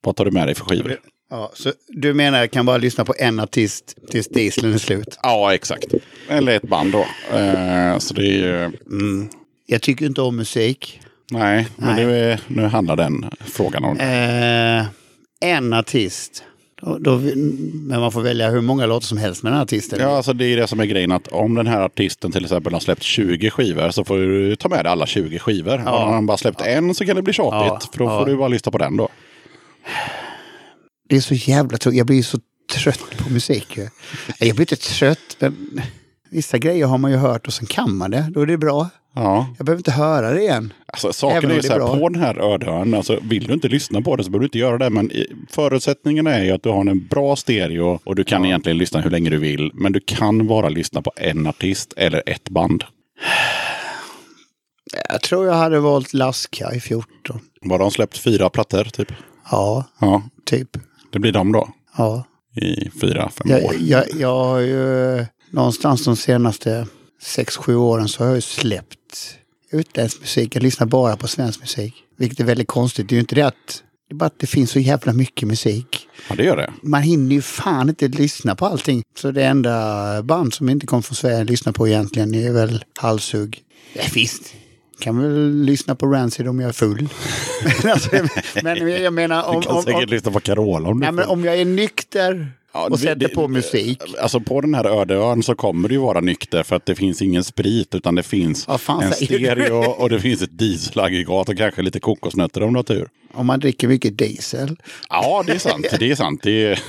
Vad 0.03 0.17
tar 0.17 0.25
du 0.25 0.31
med 0.31 0.49
dig 0.49 0.55
för 0.55 0.65
skivor? 0.65 0.99
ja, 1.31 1.51
så 1.55 1.73
du 1.89 2.15
menar 2.15 2.39
jag 2.39 2.51
kan 2.51 2.67
bara 2.67 2.77
lyssna 2.77 3.05
på 3.05 3.15
en 3.19 3.41
artist 3.41 3.97
tills 4.11 4.29
dieseln 4.29 4.75
är 4.75 4.79
slut? 4.79 5.19
Ja, 5.23 5.55
exakt. 5.55 5.87
Eller 6.29 6.57
ett 6.57 6.69
band 6.69 6.93
då. 6.93 7.07
Eh, 7.37 7.99
så 7.99 8.15
det 8.15 8.27
är 8.27 8.33
ju... 8.33 8.71
Jag 9.73 9.83
tycker 9.83 10.07
inte 10.07 10.23
om 10.23 10.37
musik. 10.37 11.01
Nej, 11.31 11.69
men 11.77 11.95
Nej. 11.97 12.07
Nu, 12.07 12.17
är, 12.19 12.41
nu 12.49 12.63
handlar 12.63 12.97
den 12.97 13.31
frågan 13.41 13.85
om... 13.85 13.99
Eh, 14.01 14.87
en 15.51 15.73
artist. 15.73 16.45
Då, 16.83 16.99
då, 16.99 17.17
men 17.75 18.01
man 18.01 18.13
får 18.13 18.23
välja 18.23 18.51
hur 18.51 18.61
många 18.61 18.87
låtar 18.87 19.07
som 19.07 19.19
helst 19.19 19.43
med 19.43 19.53
den 19.53 19.57
här 19.57 19.65
artisten. 19.65 19.99
Ja, 20.01 20.17
alltså 20.17 20.33
det 20.33 20.45
är 20.45 20.57
det 20.57 20.67
som 20.67 20.81
är 20.81 20.85
grejen 20.85 21.13
att 21.13 21.29
om 21.29 21.55
den 21.55 21.67
här 21.67 21.81
artisten 21.81 22.33
till 22.33 22.45
exempel 22.45 22.73
har 22.73 22.81
släppt 22.81 23.03
20 23.03 23.51
skivor 23.51 23.91
så 23.91 24.05
får 24.05 24.17
du 24.19 24.57
ta 24.57 24.69
med 24.69 24.85
dig 24.85 24.93
alla 24.93 25.07
20 25.07 25.39
skivor. 25.39 25.83
Ja. 25.87 26.05
Om 26.05 26.13
han 26.13 26.27
bara 26.27 26.37
släppt 26.37 26.61
en 26.61 26.95
så 26.95 27.07
kan 27.07 27.17
det 27.17 27.23
bli 27.23 27.33
tjatigt. 27.33 27.83
Ja. 27.85 27.91
För 27.93 27.99
då 27.99 28.05
Ja. 28.05 28.19
får 28.19 28.27
du 28.27 28.37
bara 28.37 28.49
lyssna 28.49 28.73
på 28.73 28.79
den 28.79 28.97
då. 28.97 29.09
Det 31.09 31.17
är 31.17 31.21
så 31.21 31.35
jävla 31.35 31.79
tråkigt. 31.79 31.99
Jag 31.99 32.07
blir 32.07 32.23
så 32.23 32.39
trött 32.75 33.17
på 33.19 33.33
musik. 33.33 33.79
Jag 34.39 34.57
blir 34.57 34.61
inte 34.73 34.77
trött, 34.77 35.37
men 35.39 35.81
vissa 36.31 36.59
grejer 36.59 36.87
har 36.87 36.99
man 36.99 37.11
ju 37.11 37.17
hört 37.17 37.47
och 37.47 37.53
sen 37.53 37.67
kan 37.67 37.97
man 37.97 38.11
det. 38.11 38.27
Då 38.31 38.41
är 38.41 38.47
det 38.47 38.59
bra. 38.59 38.91
Ja, 39.15 39.47
Jag 39.59 39.67
behöver 39.67 39.81
inte 39.81 39.91
höra 39.91 40.31
det 40.31 40.41
igen. 40.41 40.73
alltså 40.87 41.13
saken 41.13 41.51
är 41.51 41.55
ju 41.55 41.63
så 41.63 41.67
är 41.69 41.71
här, 41.71 41.79
bra. 41.79 41.97
på 41.99 42.09
den 42.09 42.23
här 42.23 42.39
ödön, 42.55 42.95
alltså 42.95 43.19
vill 43.23 43.47
du 43.47 43.55
inte 43.55 43.69
lyssna 43.69 44.03
på 44.03 44.17
det 44.17 44.25
så 44.25 44.31
behöver 44.31 44.41
du 44.43 44.47
inte 44.47 44.59
göra 44.59 44.79
det. 44.79 44.91
Men 44.91 45.11
förutsättningen 45.51 46.27
är 46.27 46.45
ju 46.45 46.51
att 46.53 46.63
du 46.63 46.69
har 46.69 46.81
en 46.81 47.07
bra 47.07 47.37
stereo 47.37 48.01
och 48.05 48.15
du 48.15 48.25
kan 48.25 48.45
egentligen 48.45 48.79
lyssna 48.79 49.01
hur 49.01 49.11
länge 49.11 49.31
du 49.31 49.39
vill. 49.39 49.71
Men 49.75 49.93
du 49.93 50.01
kan 50.01 50.47
bara 50.47 50.69
lyssna 50.69 51.03
på 51.03 51.13
en 51.17 51.47
artist 51.47 51.93
eller 51.97 52.23
ett 52.27 52.49
band. 52.51 52.85
Jag 55.09 55.21
tror 55.23 55.47
jag 55.47 55.55
hade 55.55 55.81
valt 55.81 56.13
Laska 56.15 56.75
i 56.75 56.81
14. 56.81 57.41
Bara 57.63 57.79
de 57.79 57.91
släppt 57.91 58.19
fyra 58.19 58.49
plattor 58.51 58.85
typ. 58.85 59.13
Ja, 59.51 59.85
Ja, 60.01 60.23
typ. 60.45 60.69
det 61.13 61.19
blir 61.19 61.33
de 61.33 61.53
då. 61.53 61.69
Ja. 61.97 62.25
I 62.57 62.91
fyra, 63.01 63.31
fem 63.35 63.47
Jag, 63.51 63.65
år. 63.65 63.75
jag, 63.81 64.05
jag 64.19 64.45
har 64.45 64.59
ju 64.59 65.27
någonstans 65.51 66.05
de 66.05 66.17
senaste 66.17 66.87
sex 67.23 67.57
sju 67.57 67.77
åren 67.77 68.09
så 68.09 68.23
har 68.23 68.27
jag 68.29 68.35
ju 68.37 68.41
släppt 68.41 68.99
utländsk 69.71 70.21
musik. 70.21 70.57
Jag 70.57 70.63
lyssnar 70.63 70.87
bara 70.87 71.17
på 71.17 71.29
svensk 71.29 71.61
musik. 71.61 71.95
Vilket 72.17 72.41
är 72.41 72.45
väldigt 72.45 72.69
konstigt. 72.69 73.09
Det 73.09 73.13
är 73.13 73.17
ju 73.17 73.21
inte 73.21 73.35
det 73.35 73.43
att 73.43 73.83
det 74.09 74.15
är 74.15 74.19
bara 74.19 74.27
att 74.27 74.39
det 74.39 74.47
finns 74.47 74.71
så 74.71 74.79
jävla 74.79 75.13
mycket 75.13 75.49
musik. 75.49 76.09
Ja, 76.29 76.35
det 76.35 76.45
gör 76.45 76.57
det. 76.57 76.73
Man 76.83 77.03
hinner 77.03 77.35
ju 77.35 77.43
fan 77.43 77.89
inte 77.89 78.09
lyssna 78.09 78.55
på 78.55 78.67
allting. 78.67 79.03
Så 79.19 79.31
det 79.31 79.45
enda 79.45 80.23
band 80.23 80.55
som 80.55 80.69
inte 80.69 80.87
kommer 80.87 81.03
från 81.03 81.17
Sverige 81.17 81.41
att 81.41 81.51
lyssna 81.51 81.73
på 81.73 81.89
egentligen 81.89 82.35
är 82.35 82.53
väl 82.53 82.85
Halshugg. 82.99 83.59
Ja, 83.93 84.03
visst, 84.15 84.55
kan 84.99 85.19
väl 85.23 85.63
lyssna 85.65 85.95
på 85.95 86.07
Rancid 86.07 86.49
om 86.49 86.61
jag 86.61 86.69
är 86.69 86.73
full. 86.73 87.09
men, 87.83 87.93
alltså, 87.93 88.11
men 88.63 89.03
jag 89.03 89.13
menar 89.13 89.45
om, 89.45 89.61
Du 89.61 89.67
kan 89.67 89.77
om, 89.77 89.83
säkert 89.83 90.05
om, 90.05 90.11
lyssna 90.11 90.33
på 90.33 90.41
Carola 90.41 90.89
om 90.89 91.01
du 91.01 91.05
nej, 91.05 91.13
men 91.13 91.25
om 91.25 91.45
jag 91.45 91.57
är 91.61 91.65
nykter 91.65 92.53
Ja, 92.75 92.89
och 92.91 92.99
sätter 93.01 93.15
det- 93.15 93.29
på 93.29 93.49
musik. 93.49 94.03
Alltså 94.23 94.41
på 94.41 94.61
den 94.61 94.75
här 94.75 94.85
öde 95.01 95.15
ön 95.15 95.43
så 95.43 95.55
kommer 95.55 95.89
det 95.89 95.95
ju 95.95 96.01
vara 96.01 96.21
nykter 96.21 96.63
för 96.63 96.77
att 96.77 96.87
det 96.87 96.95
finns 96.95 97.23
ingen 97.23 97.45
sprit 97.45 97.95
utan 97.95 98.15
det 98.15 98.23
finns 98.23 98.67
fan 98.79 99.03
en 99.03 99.13
stereo 99.13 99.75
och 99.91 100.09
det 100.11 100.21
finns 100.21 100.43
ett 100.43 100.59
dieselaggregat 100.59 101.49
och 101.49 101.57
kanske 101.57 101.83
lite 101.83 102.01
kokosnötter 102.01 102.63
om 102.63 102.73
du 102.73 102.79
har 102.79 102.83
tur. 102.85 103.09
Om 103.35 103.47
man 103.47 103.61
dricker 103.61 103.89
mycket 103.89 104.19
diesel. 104.19 104.77
Ja, 105.09 105.43
det 105.47 105.53
är 105.53 105.59
sant. 105.59 105.87
Det 105.99 106.11
är 106.11 106.15
sant. 106.15 106.41
Det 106.43 106.65
är, 106.67 106.81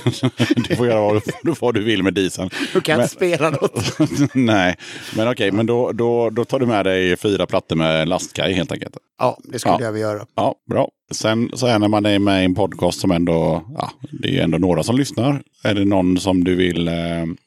du 0.68 0.76
får 0.76 0.86
göra 0.86 1.00
vad 1.00 1.22
du, 1.42 1.54
vad 1.60 1.74
du 1.74 1.82
vill 1.82 2.02
med 2.02 2.14
dieseln. 2.14 2.50
Du 2.72 2.80
kan 2.80 2.98
Men- 2.98 3.08
spela 3.08 3.50
något. 3.50 3.98
Nej, 4.34 4.76
men 5.16 5.28
okej, 5.28 5.52
men 5.52 5.66
då, 5.66 5.92
då, 5.92 6.30
då 6.30 6.44
tar 6.44 6.58
du 6.58 6.66
med 6.66 6.84
dig 6.86 7.16
fyra 7.16 7.46
plattor 7.46 7.76
med 7.76 8.08
lastkaj 8.08 8.52
helt 8.52 8.72
enkelt. 8.72 8.96
Ja, 9.18 9.38
det 9.44 9.58
skulle 9.58 9.74
Ja. 9.74 9.80
jag 9.82 9.92
vilja 9.92 10.08
göra. 10.08 10.26
Ja, 10.34 10.54
bra. 10.70 10.88
Sen 11.10 11.50
så 11.54 11.66
är 11.66 11.78
när 11.78 11.88
man 11.88 12.06
är 12.06 12.18
med 12.18 12.42
i 12.42 12.44
en 12.44 12.54
podcast 12.54 13.00
som 13.00 13.10
ändå, 13.10 13.64
ja, 13.74 13.90
det 14.10 14.28
är 14.28 14.32
ju 14.32 14.40
ändå 14.40 14.58
några 14.58 14.82
som 14.82 14.96
lyssnar. 14.96 15.42
Är 15.64 15.74
det 15.74 15.84
någon 15.84 16.18
som 16.18 16.44
du 16.44 16.54
vill 16.54 16.88
eh, 16.88 16.94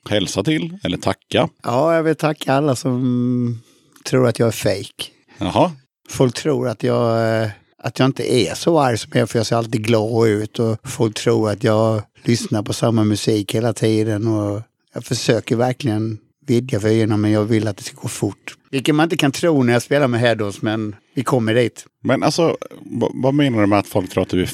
hälsa 0.10 0.44
till 0.44 0.78
eller 0.84 0.98
tacka? 0.98 1.50
Ja, 1.64 1.96
jag 1.96 2.04
vill 2.04 2.16
tacka 2.16 2.54
alla 2.54 2.76
som 2.76 3.62
tror 4.06 4.28
att 4.28 4.40
jag 4.40 4.48
är 4.48 4.52
fake. 4.52 5.12
Jaha, 5.38 5.72
Folk 6.10 6.34
tror 6.36 6.68
att 6.68 6.84
jag, 6.84 7.42
eh, 7.44 7.50
att 7.84 8.00
jag 8.00 8.06
inte 8.06 8.34
är 8.34 8.56
så 8.56 8.80
arg 8.80 8.98
som 8.98 9.12
jag 9.14 9.22
är 9.22 9.26
för 9.26 9.40
jag 9.40 9.46
ser 9.46 9.56
alltid 9.56 9.84
glad 9.84 10.28
ut 10.28 10.60
och 10.60 10.78
folk 10.90 11.16
tror 11.16 11.50
att 11.50 11.64
jag 11.64 12.02
lyssnar 12.24 12.64
på 12.64 12.74
samma 12.74 13.04
musik 13.04 13.56
hela 13.56 13.74
tiden 13.74 14.28
och 14.28 14.62
jag 14.94 15.06
försöker 15.06 15.56
verkligen 15.56 16.18
vidga 16.48 16.80
vyerna 16.80 17.18
men 17.18 17.32
jag 17.32 17.44
vill 17.44 17.68
att 17.68 17.78
det 17.78 17.84
ska 17.84 18.02
gå 18.02 18.08
fort. 18.08 18.58
Vilket 18.72 18.96
man 18.96 19.04
inte 19.04 19.18
kan 19.18 19.32
tro 19.32 19.64
när 19.64 19.74
jag 19.74 19.82
spelar 19.82 20.08
med 20.08 20.20
Headons 20.20 20.62
men 20.62 20.96
vi 21.14 21.24
kommer 21.24 21.54
dit. 21.54 21.86
men 22.04 22.24
alltså 22.24 22.58
vad 23.14 23.34
menar 23.34 23.62
du 23.62 23.68
med 23.68 23.80
att 23.80 23.88
folk 23.88 24.10
tror 24.10 24.22
att 24.24 24.30
du 24.30 24.42
är? 24.44 24.48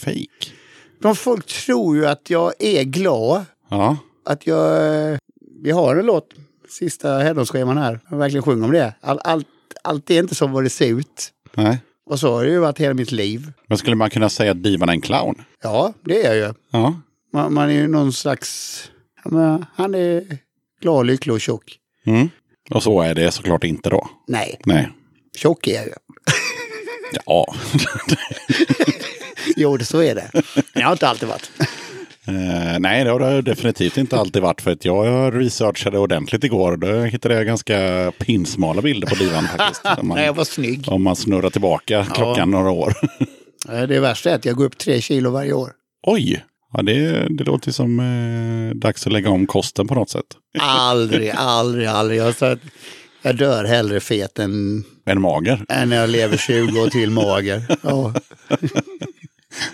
De 1.02 1.16
folk 1.16 1.48
tror 1.48 1.96
ju 1.96 2.06
att 2.06 2.30
jag 2.30 2.54
är 2.60 2.84
glad. 2.84 3.46
Ja, 3.70 3.98
Att 4.26 4.48
jag... 4.48 5.20
Vi 5.64 5.72
har 5.72 5.96
en 5.96 6.06
låt, 6.06 6.30
sista 6.70 7.20
Headons-scheman 7.20 7.78
här. 7.78 8.00
Jag 8.10 8.18
verkligen 8.18 8.44
sjunger 8.44 8.66
om 8.66 8.72
det. 8.72 8.94
All, 9.02 9.20
allt, 9.24 9.48
allt 9.84 10.10
är 10.10 10.20
inte 10.20 10.36
som 10.36 10.52
vad 10.52 10.64
det 10.64 10.70
ser 10.70 10.88
ut. 11.00 11.32
nej. 11.56 11.78
Och 12.06 12.20
så 12.20 12.34
har 12.34 12.44
det 12.46 12.52
ju 12.52 12.60
varit 12.60 12.80
hela 12.80 12.94
mitt 12.94 13.12
liv. 13.12 13.52
Men 13.68 13.78
skulle 13.78 13.96
man 13.96 14.10
kunna 14.10 14.30
säga 14.30 14.52
att 14.52 14.64
divan 14.64 14.90
är 14.90 14.94
en 14.94 15.02
clown? 15.02 15.36
Ja, 15.64 15.94
det 16.06 16.26
är 16.26 16.36
jag 16.36 16.48
ju. 16.48 16.54
Ja, 16.72 17.00
Man, 17.34 17.54
man 17.54 17.70
är 17.70 17.74
ju 17.74 17.88
någon 17.88 18.14
slags... 18.14 18.80
Han 19.76 19.96
är 19.96 20.38
glad, 20.82 21.06
lycklig 21.06 21.34
och 21.34 21.42
tjock. 21.42 21.78
Mm. 22.06 22.30
och 22.72 22.84
så 22.84 23.02
är 23.02 23.16
det 23.16 23.32
såklart 23.32 23.64
inte 23.64 23.90
då. 23.90 24.10
Nej, 24.28 24.60
Nej. 24.66 24.90
tjock 25.38 25.68
är 25.68 25.74
jag 25.76 25.86
ju. 25.86 25.92
Ja, 27.26 27.56
Jo, 29.56 29.78
det 29.78 29.86
så 29.86 30.02
är 30.02 30.16
det. 30.16 30.32
Jag 30.74 30.86
har 30.86 30.92
inte 30.92 31.08
alltid 31.08 31.30
varit. 31.30 31.52
Eh, 32.28 32.80
nej, 32.80 33.04
det 33.04 33.10
har 33.12 33.20
det 33.20 33.42
definitivt 33.42 33.98
inte 33.98 34.18
alltid 34.18 34.42
varit. 34.42 34.62
För 34.62 34.72
att 34.72 34.86
jag 34.86 35.36
researchade 35.42 36.00
ordentligt 36.00 36.44
igår 36.44 36.72
och 36.72 36.80
då 36.80 36.88
hittade 37.02 37.36
jag 37.36 37.46
ganska 37.46 38.12
pinsmala 38.20 38.82
bilder 38.82 39.08
på 39.08 39.16
divan 39.16 39.48
faktiskt. 39.58 39.86
Om 39.98 40.08
Nej, 40.16 40.26
jag 40.26 40.34
var 40.34 40.44
snygg. 40.46 40.86
om 40.88 41.04
man 41.04 41.16
snurrar 41.16 41.50
tillbaka 41.50 42.06
klockan 42.14 42.52
några 42.52 42.72
år. 42.72 42.94
Eh, 43.70 43.82
Det 43.82 44.00
värsta 44.00 44.32
är 44.32 44.36
att 44.36 44.46
jag 44.46 44.56
går 44.56 44.66
upp 44.66 44.78
tre 44.78 45.02
kilo 45.02 45.30
varje 45.32 45.54
år. 45.54 45.72
Oj! 46.08 46.44
Ja, 46.74 46.82
det, 46.82 47.28
det 47.30 47.44
låter 47.44 47.72
som 47.72 48.00
eh, 48.00 48.76
dags 48.76 49.08
att 49.08 49.14
lägga 49.14 49.30
om 49.30 49.48
kosten 49.48 49.88
på 49.88 49.96
något 49.96 50.10
sätt. 50.10 50.26
Aldrig, 50.60 51.30
aldrig, 51.30 51.88
aldrig. 51.88 52.20
Jag, 52.20 52.28
att 52.44 52.60
jag 53.22 53.38
dör 53.38 53.64
hellre 53.66 54.00
fet 54.00 54.40
än, 54.40 54.84
En 55.06 55.22
mager. 55.22 55.66
än 55.70 55.90
när 55.90 55.96
jag 55.98 56.10
lever 56.10 56.38
20 56.38 56.80
år 56.82 56.88
till 56.88 57.10
mager. 57.10 57.64
Ja. 57.84 58.14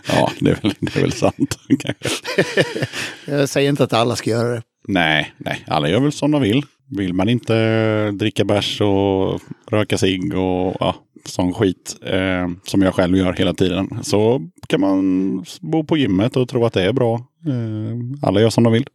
Ja, 0.08 0.32
det 0.40 0.52
är 0.52 0.60
väl, 0.62 0.74
det 0.80 0.96
är 0.96 1.02
väl 1.02 1.12
sant. 1.12 1.60
Jag 3.26 3.50
säger 3.50 3.70
inte 3.70 3.84
att 3.84 3.94
alla 3.94 4.16
ska 4.16 4.30
göra 4.30 4.50
det. 4.56 4.62
nej, 4.88 5.34
nej, 5.38 5.64
alla 5.68 5.90
gör 5.90 6.00
väl 6.00 6.12
som 6.12 6.32
de 6.32 6.42
vill. 6.42 6.66
Vill 6.98 7.14
man 7.14 7.30
inte 7.30 8.12
dricka 8.12 8.46
bärs 8.46 8.82
och 8.82 9.42
röka 9.72 9.98
cigg 9.98 10.34
och 10.38 10.76
ja, 10.80 10.96
sån 11.26 11.54
skit 11.54 11.96
eh, 12.02 12.48
som 12.64 12.82
jag 12.82 12.94
själv 12.94 13.18
gör 13.18 13.34
hela 13.34 13.54
tiden. 13.54 14.00
Så 14.04 14.50
kan 14.68 14.82
man 14.82 15.46
bo 15.62 15.84
på 15.84 15.98
gymmet 15.98 16.36
och 16.36 16.50
tro 16.50 16.66
att 16.66 16.74
det 16.74 16.84
är 16.84 16.94
bra. 16.94 17.16
Eh, 17.48 18.28
alla 18.28 18.42
gör 18.42 18.50
som 18.50 18.64
de 18.64 18.74
vill. 18.74 18.88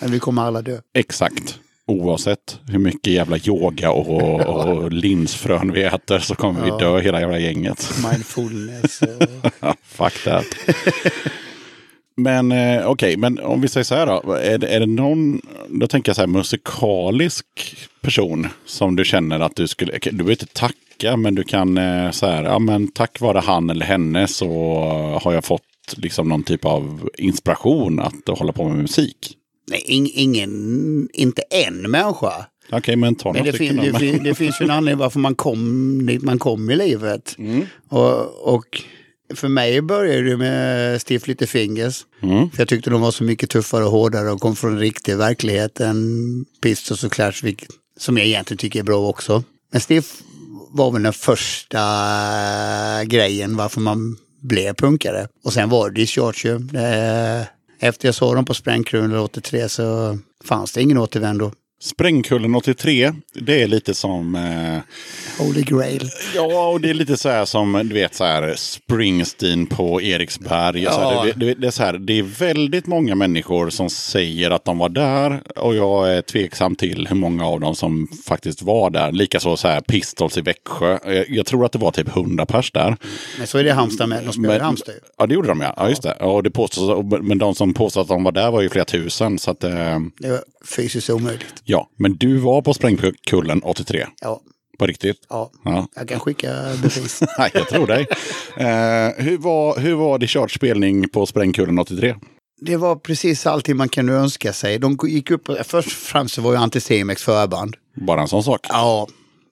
Men 0.00 0.10
vi 0.10 0.18
kommer 0.18 0.42
alla 0.42 0.62
dö. 0.62 0.78
Exakt. 0.94 1.58
Oavsett 1.86 2.60
hur 2.66 2.78
mycket 2.78 3.12
jävla 3.12 3.38
yoga 3.38 3.90
och, 3.90 4.40
och 4.40 4.92
linsfrön 4.92 5.72
vi 5.72 5.82
äter 5.82 6.18
så 6.18 6.34
kommer 6.34 6.64
vi 6.64 6.70
dö 6.70 7.00
hela 7.00 7.20
jävla 7.20 7.38
gänget. 7.38 7.94
Mindfulness 8.10 9.02
och... 9.02 9.74
Fuck 9.82 10.24
that. 10.24 10.46
Men 12.16 12.52
eh, 12.52 12.86
okej, 12.86 13.16
men 13.16 13.38
om 13.38 13.60
vi 13.60 13.68
säger 13.68 13.84
så 13.84 13.94
här 13.94 14.06
då. 14.06 14.32
Är 14.32 14.58
det, 14.58 14.66
är 14.68 14.80
det 14.80 14.86
någon, 14.86 15.40
då 15.68 15.86
tänker 15.86 16.08
jag 16.08 16.16
så 16.16 16.22
här 16.22 16.26
musikalisk 16.26 17.46
person 18.00 18.48
som 18.66 18.96
du 18.96 19.04
känner 19.04 19.40
att 19.40 19.56
du 19.56 19.68
skulle, 19.68 19.98
du 19.98 20.10
behöver 20.10 20.30
inte 20.30 20.46
tacka 20.46 20.74
men 21.16 21.34
du 21.34 21.44
kan 21.44 21.78
eh, 21.78 22.10
så 22.10 22.26
här, 22.26 22.44
ja 22.44 22.58
men 22.58 22.88
tack 22.88 23.20
vare 23.20 23.38
han 23.38 23.70
eller 23.70 23.86
henne 23.86 24.28
så 24.28 24.48
har 25.22 25.32
jag 25.32 25.44
fått 25.44 25.62
liksom 25.96 26.28
någon 26.28 26.42
typ 26.42 26.64
av 26.64 27.08
inspiration 27.18 28.00
att 28.00 28.38
hålla 28.38 28.52
på 28.52 28.68
med 28.68 28.76
musik. 28.76 29.36
Nej, 29.70 29.82
ing, 29.86 30.10
ingen, 30.14 31.08
inte 31.12 31.42
en 31.42 31.90
människa. 31.90 32.46
Okej, 32.72 32.96
men 32.96 33.14
ta 33.14 33.32
Men 33.32 33.44
det, 33.44 33.52
fin, 33.52 33.76
det, 33.76 33.98
fin, 33.98 34.22
det 34.24 34.34
finns 34.34 34.60
ju 34.60 34.64
en 34.64 34.70
anledning 34.70 34.98
varför 34.98 35.18
man 35.18 35.34
kom 35.34 36.06
dit 36.06 36.22
man 36.22 36.38
kom 36.38 36.70
i 36.70 36.76
livet. 36.76 37.36
Och, 37.88 38.54
och 38.54 38.82
för 39.34 39.48
mig 39.48 39.82
började 39.82 40.22
det 40.22 40.36
med 40.36 41.00
Stiff 41.00 41.26
Little 41.26 41.46
Fingers. 41.46 42.06
Mm. 42.22 42.50
För 42.50 42.60
jag 42.60 42.68
tyckte 42.68 42.90
de 42.90 43.00
var 43.00 43.10
så 43.10 43.24
mycket 43.24 43.50
tuffare 43.50 43.84
och 43.84 43.90
hårdare 43.90 44.30
och 44.30 44.40
kom 44.40 44.56
från 44.56 44.78
riktig 44.78 45.16
verklighet 45.16 45.80
än 45.80 45.96
Pistols 46.62 47.04
och 47.04 47.12
Clash, 47.12 47.54
som 47.98 48.16
jag 48.16 48.26
egentligen 48.26 48.58
tycker 48.58 48.80
är 48.80 48.84
bra 48.84 49.08
också. 49.08 49.44
Men 49.72 49.80
Stiff 49.80 50.22
var 50.72 50.90
väl 50.90 51.02
den 51.02 51.12
första 51.12 51.78
eh, 51.78 53.02
grejen 53.02 53.56
varför 53.56 53.80
man 53.80 54.16
blev 54.40 54.74
punkare. 54.74 55.28
Och 55.44 55.52
sen 55.52 55.68
var 55.68 55.90
det 55.90 55.94
Discharge 55.94 56.48
ju. 56.48 56.58
Det- 56.58 57.46
eh, 57.80 57.88
Efter 57.88 58.08
jag 58.08 58.14
såg 58.14 58.34
dem 58.34 58.44
på 58.44 58.54
Sprängkronor 58.54 59.18
83 59.18 59.68
så 59.68 60.18
fanns 60.44 60.72
det 60.72 60.82
ingen 60.82 60.98
återvändo. 60.98 61.52
Sprängkullen 61.82 62.54
83, 62.54 63.12
det 63.34 63.62
är 63.62 63.66
lite 63.66 63.94
som... 63.94 64.34
Eh, 64.34 64.78
Holy 65.44 65.62
Grail. 65.62 66.10
ja, 66.34 66.68
och 66.68 66.80
det 66.80 66.90
är 66.90 66.94
lite 66.94 67.16
så 67.16 67.28
här 67.28 67.44
som 67.44 67.72
du 67.88 67.94
vet 67.94 68.14
så 68.14 68.24
här 68.24 68.54
Springsteen 68.56 69.66
på 69.66 70.02
Eriksberg. 70.02 70.84
Så 70.84 70.90
här, 71.00 71.12
Ja. 71.12 71.24
det, 71.24 71.46
det, 71.46 71.54
det, 71.54 71.66
är 71.66 71.70
så 71.70 71.82
här, 71.82 71.92
det 71.92 72.18
är 72.18 72.22
väldigt 72.22 72.86
många 72.86 73.14
människor 73.14 73.70
som 73.70 73.90
säger 73.90 74.50
att 74.50 74.64
de 74.64 74.78
var 74.78 74.88
där. 74.88 75.40
Och 75.56 75.74
jag 75.74 76.14
är 76.14 76.22
tveksam 76.22 76.76
till 76.76 77.06
hur 77.08 77.16
många 77.16 77.46
av 77.46 77.60
dem 77.60 77.74
som 77.74 78.08
faktiskt 78.26 78.62
var 78.62 78.90
där. 78.90 79.12
Likaså 79.12 79.56
så 79.56 79.68
här 79.68 79.80
Pistols 79.80 80.38
i 80.38 80.40
Växjö. 80.40 80.98
Jag, 81.06 81.30
jag 81.30 81.46
tror 81.46 81.64
att 81.64 81.72
det 81.72 81.78
var 81.78 81.90
typ 81.90 82.08
100 82.16 82.46
pers 82.46 82.70
där. 82.72 82.96
Men 83.38 83.46
så 83.46 83.58
är 83.58 83.64
det 83.64 83.68
i 83.70 83.72
Halmstad 83.72 84.08
med. 84.08 84.24
De 84.24 84.32
spelar 84.32 84.56
i 84.56 84.60
Halmstad 84.60 84.94
ju. 84.94 85.00
Ja, 85.18 85.26
det 85.26 85.34
gjorde 85.34 85.48
de 85.48 85.60
ja. 85.60 85.74
Ja, 85.76 85.88
just 85.88 86.02
det. 86.02 86.12
Och 86.14 86.42
det 86.42 86.50
påstås, 86.50 87.04
men 87.22 87.38
de 87.38 87.54
som 87.54 87.74
påstår 87.74 88.00
att 88.00 88.08
de 88.08 88.24
var 88.24 88.32
där 88.32 88.50
var 88.50 88.60
ju 88.62 88.68
flera 88.68 88.84
tusen. 88.84 89.38
Så 89.38 89.50
att, 89.50 89.64
eh, 89.64 89.70
Det 90.18 90.28
var 90.30 90.40
fysiskt 90.64 91.10
omöjligt. 91.10 91.54
ja, 91.64 91.90
men 91.98 92.16
du 92.16 92.36
var 92.36 92.62
på 92.62 92.74
Sprängkullen 92.74 93.62
83. 93.62 94.06
Ja, 94.20 94.40
På 94.78 94.86
riktigt? 94.86 95.16
ja. 95.28 95.50
Ja. 95.64 95.88
jag 95.96 96.08
kan 96.08 96.20
skicka 96.20 96.48
bevis. 96.82 97.22
Nej, 97.38 97.50
jag 97.54 97.68
tror 97.68 97.86
dig. 97.86 98.06
Eh, 98.56 99.24
hur 99.24 99.38
var, 99.38 99.78
hur 99.78 99.94
var 99.94 100.18
Discharge 100.18 100.54
spelning 100.54 101.08
på 101.08 101.26
Sprängkullen 101.26 101.78
83? 101.78 102.14
det 102.64 102.76
var 102.76 102.96
precis 102.96 103.46
allting 103.46 103.76
man 103.76 103.88
kunde 103.88 104.12
önska 104.12 104.52
sig. 104.52 104.78
De 104.78 104.98
gick 105.04 105.30
upp, 105.30 105.46
först 105.64 105.86
och 105.88 105.92
främst 105.92 106.34
så 106.34 106.42
var 106.42 106.52
ju 106.52 106.58
Anticimex 106.58 107.22
förband. 107.22 107.76
Bara 108.06 108.20
en 108.20 108.28
sån 108.28 108.42
sak. 108.42 108.66
Ja, 108.68 109.08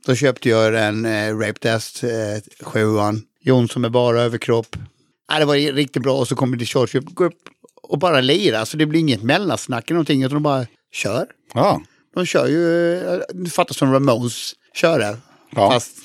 då 0.07 0.15
köpte 0.15 0.49
jag 0.49 0.87
en 0.89 1.05
eh, 1.05 1.37
Rape 1.39 1.73
Dust 1.73 2.05
eh, 2.05 2.11
sjuan. 2.67 3.23
Jonsson 3.43 3.83
med 3.83 3.91
bara 3.93 4.23
överkropp. 4.23 4.77
Ja, 5.33 5.39
det 5.39 5.45
var 5.45 5.55
riktigt 5.55 6.03
bra 6.03 6.17
och 6.19 6.29
så 6.29 6.37
kommer 6.37 6.57
Discharge 6.57 6.99
upp, 6.99 7.05
gå 7.15 7.25
upp 7.25 7.39
och 7.83 7.99
bara 7.99 8.21
lira. 8.21 8.67
Så 8.67 8.77
det 8.77 8.87
blir 8.87 9.01
inget 9.01 9.23
mellansnack 9.23 9.85
eller 9.91 9.95
någonting 9.95 10.23
utan 10.23 10.35
de 10.35 10.43
bara 10.43 10.67
kör. 10.93 11.27
Ja, 11.55 11.83
De 12.15 12.27
kör 12.27 12.47
ju, 12.47 12.95
eh, 12.95 13.21
det 13.35 13.51
fattas 13.51 13.77
som 13.77 13.93
Ramones 13.93 14.53
köra. 14.75 15.17
Ja. 15.57 15.71
Fast 15.71 15.97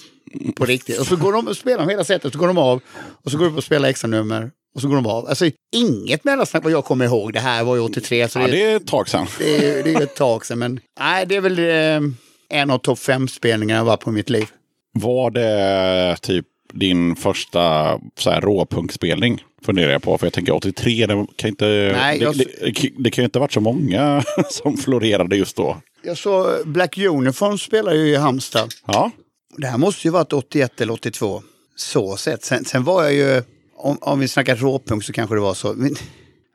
på 0.55 0.65
riktigt. 0.65 0.99
Och 0.99 1.07
så 1.07 1.15
går 1.15 1.33
de 1.33 1.47
och 1.47 1.57
spelar 1.57 1.77
de 1.77 1.89
hela 1.89 2.03
sättet, 2.03 2.33
så 2.33 2.39
går 2.39 2.47
de 2.47 2.57
av. 2.57 2.81
Och 3.23 3.31
så 3.31 3.37
går 3.37 3.45
de 3.45 3.51
upp 3.51 3.57
och 3.57 3.63
spelar 3.63 3.89
extra 3.89 4.07
nummer. 4.07 4.51
Och 4.75 4.81
så 4.81 4.87
går 4.87 4.95
de 4.95 5.05
av. 5.05 5.27
Alltså 5.27 5.49
inget 5.75 6.23
mellansnack 6.23 6.63
vad 6.63 6.71
jag 6.71 6.85
kommer 6.85 7.05
ihåg. 7.05 7.33
Det 7.33 7.39
här 7.39 7.63
var 7.63 7.75
ju 7.75 7.81
83. 7.81 8.29
Så 8.29 8.39
ja 8.39 8.45
det, 8.47 8.51
det 8.51 8.63
är 8.63 8.75
ett 8.75 8.87
tag 8.87 9.09
sedan. 9.09 9.27
det, 9.39 9.55
är, 9.79 9.83
det 9.83 9.93
är 9.93 10.01
ett 10.01 10.15
tag 10.15 10.45
sedan. 10.45 10.59
Men 10.59 10.79
nej, 10.99 11.25
det 11.25 11.35
är 11.35 11.41
väl 11.41 11.59
eh, 11.59 12.11
en 12.59 12.69
av 12.71 12.77
topp 12.77 12.99
fem 12.99 13.27
spelningar 13.27 13.77
jag 13.77 13.85
var 13.85 13.97
på 13.97 14.11
mitt 14.11 14.29
liv. 14.29 14.47
Var 14.93 15.31
det 15.31 16.17
typ 16.21 16.45
din 16.73 17.15
första 17.15 17.99
så 18.17 18.29
här, 18.29 18.41
råpunkspelning? 18.41 19.43
Funderar 19.65 19.91
jag 19.91 20.01
på. 20.03 20.17
För 20.17 20.25
jag 20.25 20.33
tänker 20.33 20.53
83, 20.55 21.05
det 21.05 21.25
kan 21.35 21.49
inte, 21.49 21.65
Nej, 21.95 22.21
jag- 22.21 22.37
det, 22.37 22.43
det, 22.61 22.89
det 22.97 23.11
kan 23.11 23.21
ju 23.21 23.25
inte 23.25 23.39
ha 23.39 23.41
varit 23.43 23.51
så 23.53 23.59
många 23.61 24.23
som 24.49 24.77
florerade 24.77 25.35
just 25.35 25.55
då. 25.55 25.77
Jag 26.03 26.17
såg 26.17 26.47
Black 26.65 26.97
Uniform 26.97 27.57
spelar 27.57 27.93
ju 27.93 28.07
i 28.07 28.15
Halmstad. 28.15 28.73
Ja, 28.87 29.11
Det 29.57 29.67
här 29.67 29.77
måste 29.77 30.07
ju 30.07 30.11
varit 30.11 30.33
81 30.33 30.81
eller 30.81 30.93
82. 30.93 31.41
Så 31.75 32.17
sett. 32.17 32.43
Sen, 32.43 32.65
sen 32.65 32.83
var 32.83 33.03
jag 33.03 33.13
ju, 33.13 33.43
om, 33.75 33.97
om 34.01 34.19
vi 34.19 34.27
snackar 34.27 34.55
råpunk 34.55 35.03
så 35.03 35.13
kanske 35.13 35.35
det 35.35 35.41
var 35.41 35.53
så. 35.53 35.73
Men, 35.73 35.95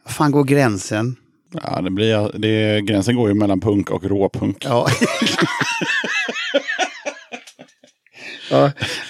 fan 0.08 0.30
går 0.32 0.44
gränsen? 0.44 1.16
ja 1.62 1.80
det 1.80 1.90
blir, 1.90 2.38
det, 2.38 2.80
gränsen 2.80 3.16
går 3.16 3.28
ju 3.28 3.34
mellan 3.34 3.60
punk 3.60 3.90
och 3.90 4.04
råpunk. 4.04 4.64
Ja. 4.64 4.88
ja. 8.50 8.64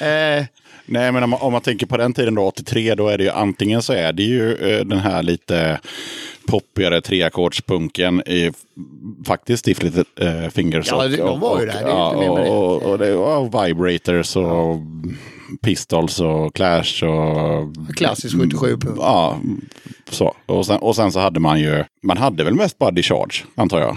Eh, 0.07 0.45
Nej, 0.91 1.13
men 1.13 1.23
om 1.23 1.31
man, 1.31 1.41
om 1.41 1.53
man 1.53 1.61
tänker 1.63 1.87
på 1.87 1.97
den 1.97 2.13
tiden 2.13 2.35
då, 2.35 2.43
83, 2.47 2.95
då 2.95 3.09
är 3.09 3.19
det 3.19 3.25
ju 3.25 3.31
antingen 3.31 3.83
så 3.83 3.93
är 3.93 4.13
det 4.13 4.23
ju 4.23 4.55
eh, 4.55 4.85
den 4.85 4.99
här 4.99 5.23
lite 5.23 5.81
poppigare 6.47 7.01
treackordspunken 7.01 8.21
i 8.29 8.51
faktiskt 9.27 9.61
Stiff 9.61 9.83
Little 9.83 10.05
eh, 10.21 10.51
Fingers. 10.51 10.89
Ja, 10.91 11.09
det- 11.09 11.17
de 11.17 11.41
var 11.41 11.61
ju 11.61 11.67
där, 11.67 11.83
ja, 11.87 12.11
och, 12.11 12.39
och, 12.77 12.83
och 12.83 12.99
det 12.99 13.15
var 13.15 13.67
Vibrators 13.67 14.37
och 14.37 14.77
Pistols 15.63 16.21
och 16.21 16.55
Clash 16.55 17.05
och... 17.05 17.69
klassisk 17.97 18.37
77-punk. 18.37 18.95
Ja, 18.99 19.41
så. 20.11 20.35
Och 20.47 20.67
sen, 20.67 20.79
och 20.79 20.97
sen 20.97 21.13
så 21.13 21.21
hade 21.21 21.41
man 21.41 21.61
ju, 21.61 21.85
man 22.03 22.17
hade 22.17 22.45
väl 22.45 22.55
mest 22.55 22.79
bara 22.79 22.91
Discharge, 22.91 23.45
antar 23.55 23.81
jag. 23.81 23.97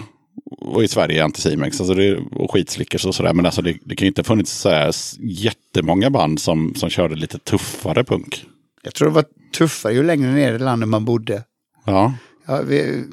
Och 0.65 0.83
i 0.83 0.87
Sverige 0.87 1.23
Anticimex 1.23 1.79
alltså 1.81 1.93
det, 1.95 2.17
och 2.31 2.51
skitslickers 2.51 3.05
och 3.05 3.15
sådär. 3.15 3.33
Men 3.33 3.45
alltså 3.45 3.61
det, 3.61 3.77
det 3.85 3.95
kan 3.95 4.05
ju 4.05 4.07
inte 4.07 4.21
ha 4.21 4.23
funnits 4.23 4.51
så 4.51 4.69
här 4.69 4.91
jättemånga 5.19 6.09
band 6.09 6.39
som, 6.41 6.75
som 6.75 6.89
körde 6.89 7.15
lite 7.15 7.37
tuffare 7.39 8.03
punk. 8.03 8.45
Jag 8.83 8.93
tror 8.93 9.07
det 9.07 9.13
var 9.13 9.25
tuffare 9.57 9.93
ju 9.93 10.03
längre 10.03 10.31
ner 10.31 10.53
i 10.53 10.59
landet 10.59 10.89
man 10.89 11.05
bodde. 11.05 11.43
Ja, 11.85 12.13
Ja, 12.47 12.61
vi, 12.61 13.03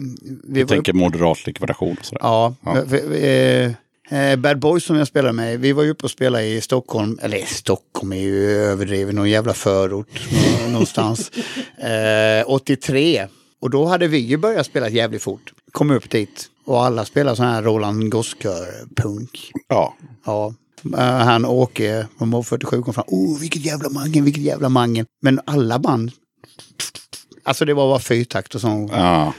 vi 0.45 0.61
jag 0.61 0.69
tänker 0.69 0.93
moderat 0.93 1.47
likvidation 1.47 1.97
och 2.01 2.05
sådär. 2.07 2.21
Ja, 2.23 2.55
Ja. 2.65 2.83
vi- 2.87 3.05
vi- 3.09 3.75
eh, 4.17 4.37
Bad 4.37 4.59
Boys 4.59 4.85
som 4.85 4.97
jag 4.97 5.07
spelar 5.09 5.33
med, 5.33 5.61
vi 5.61 5.73
var 5.73 5.83
ju 5.83 5.91
uppe 5.91 6.05
och 6.05 6.11
spelade 6.11 6.45
i 6.47 6.61
Stockholm, 6.61 7.19
eller 7.23 7.39
Stockholm 7.39 8.13
är 8.13 8.17
ju 8.17 8.51
överdriven, 8.51 9.15
någon 9.17 9.31
jävla 9.31 9.55
förort 9.55 10.21
nå- 10.63 10.69
någonstans. 10.73 11.31
Eh, 11.79 12.45
83, 12.51 13.27
och 13.61 13.71
då 13.71 13.85
hade 13.85 14.09
vi 14.09 14.19
ju 14.19 14.37
börjat 14.37 14.67
spela 14.67 14.89
jävligt 14.89 15.23
fort. 15.23 15.53
Kom 15.73 15.91
upp 15.91 16.11
dit 16.11 16.47
och 16.71 16.85
alla 16.85 17.05
spelade 17.05 17.37
sån 17.37 17.47
här 17.47 17.63
Roland 17.63 18.11
Gosskör-punk. 18.11 19.53
Ja, 19.69 19.95
Ja. 20.25 20.55
Eh, 20.97 20.99
Han 20.99 21.45
Åke 21.45 22.07
från 22.19 22.29
Mob 22.29 22.47
47 22.47 22.83
kom 22.83 22.95
fram. 22.95 23.05
Oh, 23.09 23.41
vilket 23.41 23.65
jävla 23.65 23.91
mangen, 23.91 24.25
vilket 24.25 24.43
jävla 24.43 24.69
mangen. 24.69 25.07
Men 25.23 25.41
alla 25.45 25.79
band, 25.79 26.13
alltså 27.45 27.65
det 27.65 27.75
var 27.75 27.89
bara 27.89 27.99
fyrtakt 27.99 28.55
och 28.55 28.61
sån 28.61 28.89
ja. 28.89 29.35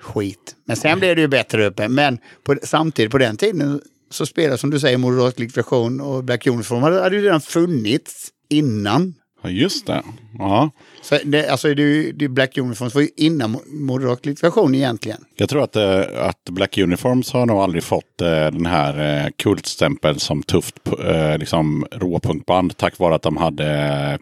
skit. 0.00 0.56
Men 0.64 0.76
sen 0.76 0.98
blev 0.98 1.16
det 1.16 1.22
ju 1.22 1.28
bättre 1.28 1.66
uppe. 1.66 1.88
Men 1.88 2.18
på, 2.44 2.56
samtidigt 2.62 3.10
på 3.12 3.18
den 3.18 3.36
tiden 3.36 3.80
så 4.10 4.26
spelade 4.26 4.58
som 4.58 4.70
du 4.70 4.80
säger 4.80 4.98
Moderat 4.98 5.38
Likvidation 5.38 6.00
och 6.00 6.24
Black 6.24 6.46
Uniform 6.46 6.82
hade, 6.82 7.00
hade 7.00 7.16
ju 7.16 7.22
redan 7.22 7.40
funnits 7.40 8.28
innan. 8.50 9.14
Ja 9.44 9.50
just 9.50 9.86
det. 9.86 10.02
Ja. 10.38 10.70
Så 11.02 11.18
det, 11.24 11.48
alltså 11.48 11.74
det, 11.74 12.12
det 12.12 12.28
Black 12.28 12.58
Uniform 12.58 12.90
var 12.94 13.00
ju 13.00 13.08
innan 13.16 13.56
Mo- 13.56 13.74
Moderat 13.74 14.26
Likvidation 14.26 14.74
egentligen. 14.74 15.24
Jag 15.36 15.48
tror 15.48 15.62
att, 15.64 15.76
eh, 15.76 16.00
att 16.28 16.44
Black 16.50 16.78
Uniforms 16.78 17.32
har 17.32 17.46
nog 17.46 17.58
aldrig 17.58 17.82
fått 17.84 18.20
eh, 18.20 18.28
den 18.28 18.66
här 18.66 19.24
eh, 19.24 19.30
kultstämpeln 19.38 20.18
som 20.18 20.42
tufft 20.42 20.74
eh, 21.04 21.38
liksom, 21.38 21.86
råpunkband 21.92 22.76
tack 22.76 22.98
vare 22.98 23.14
att 23.14 23.22
de 23.22 23.36
hade 23.36 23.66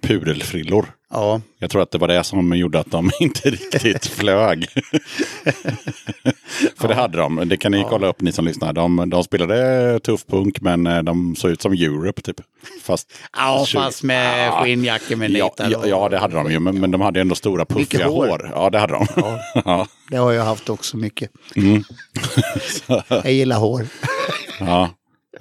eh, 0.00 0.08
pudelfrillor. 0.08 0.86
Ja, 1.12 1.40
Jag 1.58 1.70
tror 1.70 1.82
att 1.82 1.90
det 1.90 1.98
var 1.98 2.08
det 2.08 2.24
som 2.24 2.56
gjorde 2.56 2.80
att 2.80 2.90
de 2.90 3.10
inte 3.20 3.50
riktigt 3.50 4.06
flög. 4.06 4.68
För 6.78 6.88
det 6.88 6.94
hade 6.94 7.18
de. 7.18 7.48
Det 7.48 7.56
kan 7.56 7.72
ni 7.72 7.86
kolla 7.88 8.06
upp 8.06 8.20
ni 8.20 8.32
som 8.32 8.44
lyssnar. 8.44 8.72
De, 8.72 9.10
de 9.10 9.24
spelade 9.24 10.00
tuff 10.00 10.26
punk 10.26 10.60
men 10.60 10.86
eh, 10.86 11.02
de 11.02 11.36
såg 11.36 11.50
ut 11.50 11.62
som 11.62 11.72
Europe 11.72 12.22
typ. 12.22 12.40
Fast, 12.82 13.12
ja 13.36 13.66
fast 13.74 14.02
med 14.02 14.46
Ja. 14.46 14.62
skinnjackor 14.64 15.16
med 15.16 15.30
ja, 15.30 15.44
nitar. 15.44 15.70
ja, 15.70 15.86
ja, 15.86 16.08
det 16.08 16.18
hade 16.18 16.34
de 16.34 16.52
ju. 16.52 16.58
Men, 16.58 16.80
men 16.80 16.90
de 16.90 17.00
hade 17.00 17.20
ändå 17.20 17.34
stora 17.34 17.64
puffiga 17.64 18.06
hår. 18.08 18.28
hår. 18.28 18.50
Ja, 18.54 18.70
det 18.70 18.78
hade 18.78 18.92
de. 18.92 19.06
Ja. 19.64 19.86
Det 20.10 20.16
har 20.16 20.32
jag 20.32 20.44
haft 20.44 20.68
också 20.68 20.96
mycket. 20.96 21.30
Mm. 21.56 21.84
jag 23.08 23.32
gillar 23.32 23.56
hår. 23.58 23.86
Ja. 24.60 24.90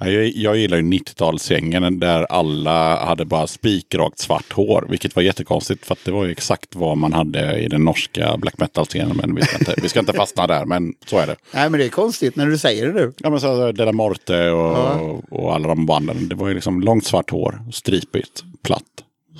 Ja, 0.00 0.08
Jag, 0.08 0.26
jag 0.36 0.56
gillar 0.56 0.76
ju 0.76 0.82
90-talsgängen 0.82 2.00
där 2.00 2.24
alla 2.24 3.04
hade 3.04 3.24
bara 3.24 3.46
spikrakt 3.46 4.18
svart 4.18 4.52
hår. 4.52 4.86
Vilket 4.90 5.16
var 5.16 5.22
jättekonstigt 5.22 5.86
för 5.86 5.96
det 6.04 6.10
var 6.10 6.24
ju 6.24 6.30
exakt 6.30 6.76
vad 6.76 6.98
man 6.98 7.12
hade 7.12 7.58
i 7.58 7.68
den 7.68 7.84
norska 7.84 8.36
black 8.36 8.58
metal-scenen. 8.58 9.16
Men 9.16 9.34
vi 9.34 9.42
ska, 9.42 9.58
inte, 9.58 9.74
vi 9.82 9.88
ska 9.88 10.00
inte 10.00 10.12
fastna 10.12 10.46
där, 10.46 10.64
men 10.64 10.94
så 11.06 11.18
är 11.18 11.26
det. 11.26 11.36
Nej, 11.54 11.70
men 11.70 11.80
det 11.80 11.86
är 11.86 11.88
konstigt 11.88 12.36
när 12.36 12.46
du 12.46 12.58
säger 12.58 12.86
det 12.86 12.92
nu. 12.92 13.12
Ja 13.18 13.30
men 13.30 13.40
så 13.40 13.72
Della 13.72 13.92
Morte 13.92 14.50
och, 14.50 15.32
och 15.32 15.54
alla 15.54 15.68
de 15.68 15.86
banden. 15.86 16.28
Det 16.28 16.34
var 16.34 16.48
ju 16.48 16.54
liksom 16.54 16.80
långt 16.80 17.04
svart 17.04 17.30
hår, 17.30 17.60
stripigt, 17.72 18.44
platt 18.64 18.82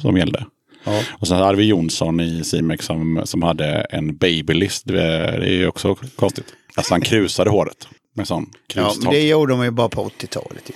som 0.02 0.16
gällde. 0.16 0.46
Ja. 0.84 1.00
Och 1.18 1.28
sen 1.28 1.36
hade 1.36 1.58
vi 1.58 1.64
Jonsson 1.64 2.20
i 2.20 2.44
Simex 2.44 2.86
som, 2.86 3.22
som 3.24 3.42
hade 3.42 3.66
en 3.66 4.16
babylist. 4.16 4.86
Det 4.86 5.02
är 5.02 5.46
ju 5.46 5.66
också 5.66 5.96
konstigt. 6.16 6.46
Alltså 6.74 6.94
han 6.94 7.00
krusade 7.00 7.50
håret 7.50 7.88
med 8.14 8.28
sån 8.28 8.46
Ja, 8.52 8.58
krustag. 8.66 9.04
men 9.04 9.12
det 9.12 9.26
gjorde 9.28 9.52
de 9.52 9.64
ju 9.64 9.70
bara 9.70 9.88
på 9.88 10.04
80-talet. 10.08 10.62
ju. 10.70 10.74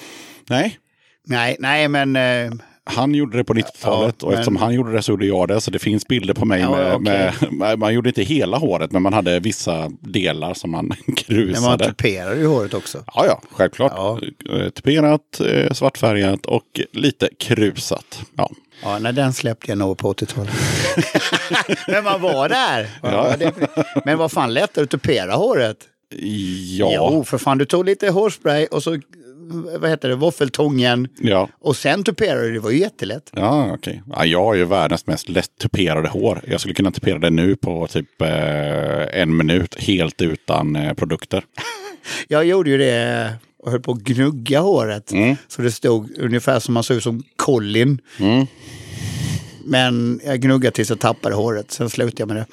Nej, 0.49 0.79
Nej, 1.29 1.57
nej, 1.59 1.89
men... 1.89 2.17
Eh, 2.17 2.53
han 2.89 3.15
gjorde 3.15 3.37
det 3.37 3.45
på 3.45 3.55
90-talet 3.55 4.15
Ja, 4.21 4.27
och 4.27 4.33
eftersom 4.33 4.57
han 4.57 4.75
gjorde 4.75 4.93
det 4.93 5.03
så 5.03 5.13
gjorde 5.13 5.27
jag 5.27 5.49
det. 5.49 5.61
Så 5.61 5.71
det 5.71 5.79
finns 5.79 6.07
bilder 6.09 6.35
på 6.35 6.45
mig 6.45 6.61
Ja, 6.61 6.71
med, 6.71 6.95
okej. 6.95 7.49
med, 7.51 7.79
Man 7.79 7.95
gjorde 7.95 8.09
inte 8.09 8.23
hela 8.23 8.57
håret 8.59 8.93
men 8.93 9.03
man 9.03 9.13
hade 9.13 9.41
vissa 9.41 9.91
delar 10.01 10.55
som 10.55 10.71
man 10.71 10.87
men 10.89 10.97
man 11.07 11.17
krusade. 11.17 11.85
tuperade 11.87 12.37
ju 12.41 12.47
håret 12.47 12.75
också. 12.75 13.05
Ja, 13.15 13.27
ja, 13.27 13.43
självklart. 13.51 13.93
Ja. 13.97 14.21
Eh, 14.53 14.69
Tuperat, 14.69 15.41
eh, 15.41 15.73
svartfärgat 15.73 16.47
och 16.47 16.81
lite 16.93 17.29
krusat. 17.39 18.21
Ja. 18.37 18.51
Ja, 18.83 18.99
när 18.99 19.13
den 19.13 19.33
släppte 19.33 19.71
jag 19.71 19.79
nog 19.79 19.99
på 19.99 20.13
80-talet. 20.13 20.55
men 21.89 22.05
man 22.05 22.21
var 22.21 22.49
där. 22.49 22.89
Ja. 23.03 23.35
Men 24.05 24.19
vad 24.19 24.33
fan 24.33 24.55
lättare 24.55 24.85
att 24.85 24.91
tupera 24.91 25.35
håret? 25.35 25.77
Ja. 26.79 27.11
Jo, 27.13 27.25
för 27.25 27.39
fan 27.39 27.59
du 27.59 27.65
tog 27.65 27.85
lite 27.85 28.09
hårspray 28.11 28.67
och 28.67 28.83
så, 28.83 28.99
vad 29.79 29.91
heter 29.91 30.09
det, 30.09 30.15
våffeltången. 30.15 31.09
Ja, 31.19 31.49
Och 31.61 31.77
sen 31.77 32.05
tuperade 32.05 32.47
du, 32.47 32.53
det 32.53 32.61
var 32.61 32.71
ju 32.71 32.79
jättelätt. 32.79 33.31
ja 33.33 33.73
okej. 33.75 34.03
Ja, 34.13 34.25
jag 34.27 34.45
har 34.45 34.55
ju 34.55 34.65
världens 34.65 35.07
mest 35.07 35.29
lätt 35.29 35.59
tuperade 35.61 36.09
hår. 36.09 36.41
Jag 36.47 36.61
skulle 36.61 36.75
kunna 36.75 36.91
tupera 36.91 37.19
det 37.19 37.31
nu 37.31 37.57
på 37.57 37.87
typ 37.87 38.23
eh, 38.23 39.21
en 39.21 39.37
minut 39.37 39.75
helt 39.81 40.23
utan 40.23 40.77
eh, 40.77 40.93
produkter. 40.95 41.45
Jag 42.29 42.45
gjorde 42.45 42.71
ju 42.71 42.79
det 42.79 43.33
och 43.59 43.71
höll 43.71 43.81
på 43.81 43.93
att 43.93 43.99
gnugga 43.99 44.61
håret. 44.61 45.13
Mm. 45.13 45.37
Så 45.49 45.63
det 45.63 45.71
stod 45.73 46.19
ungefär 46.19 46.61
som 46.61 46.75
man 46.75 46.83
såg 46.83 46.97
ut 46.97 47.03
som 47.03 47.23
Colin. 47.37 48.01
Mm. 48.21 48.47
Men 49.65 50.21
jag 50.25 50.41
gnuggade 50.41 50.75
tills 50.75 50.91
jag 50.91 51.01
tappade 51.01 51.35
håret, 51.35 51.71
sen 51.73 51.91
slutade 51.91 52.15
jag 52.23 52.29
med 52.29 52.37
det. 52.37 52.47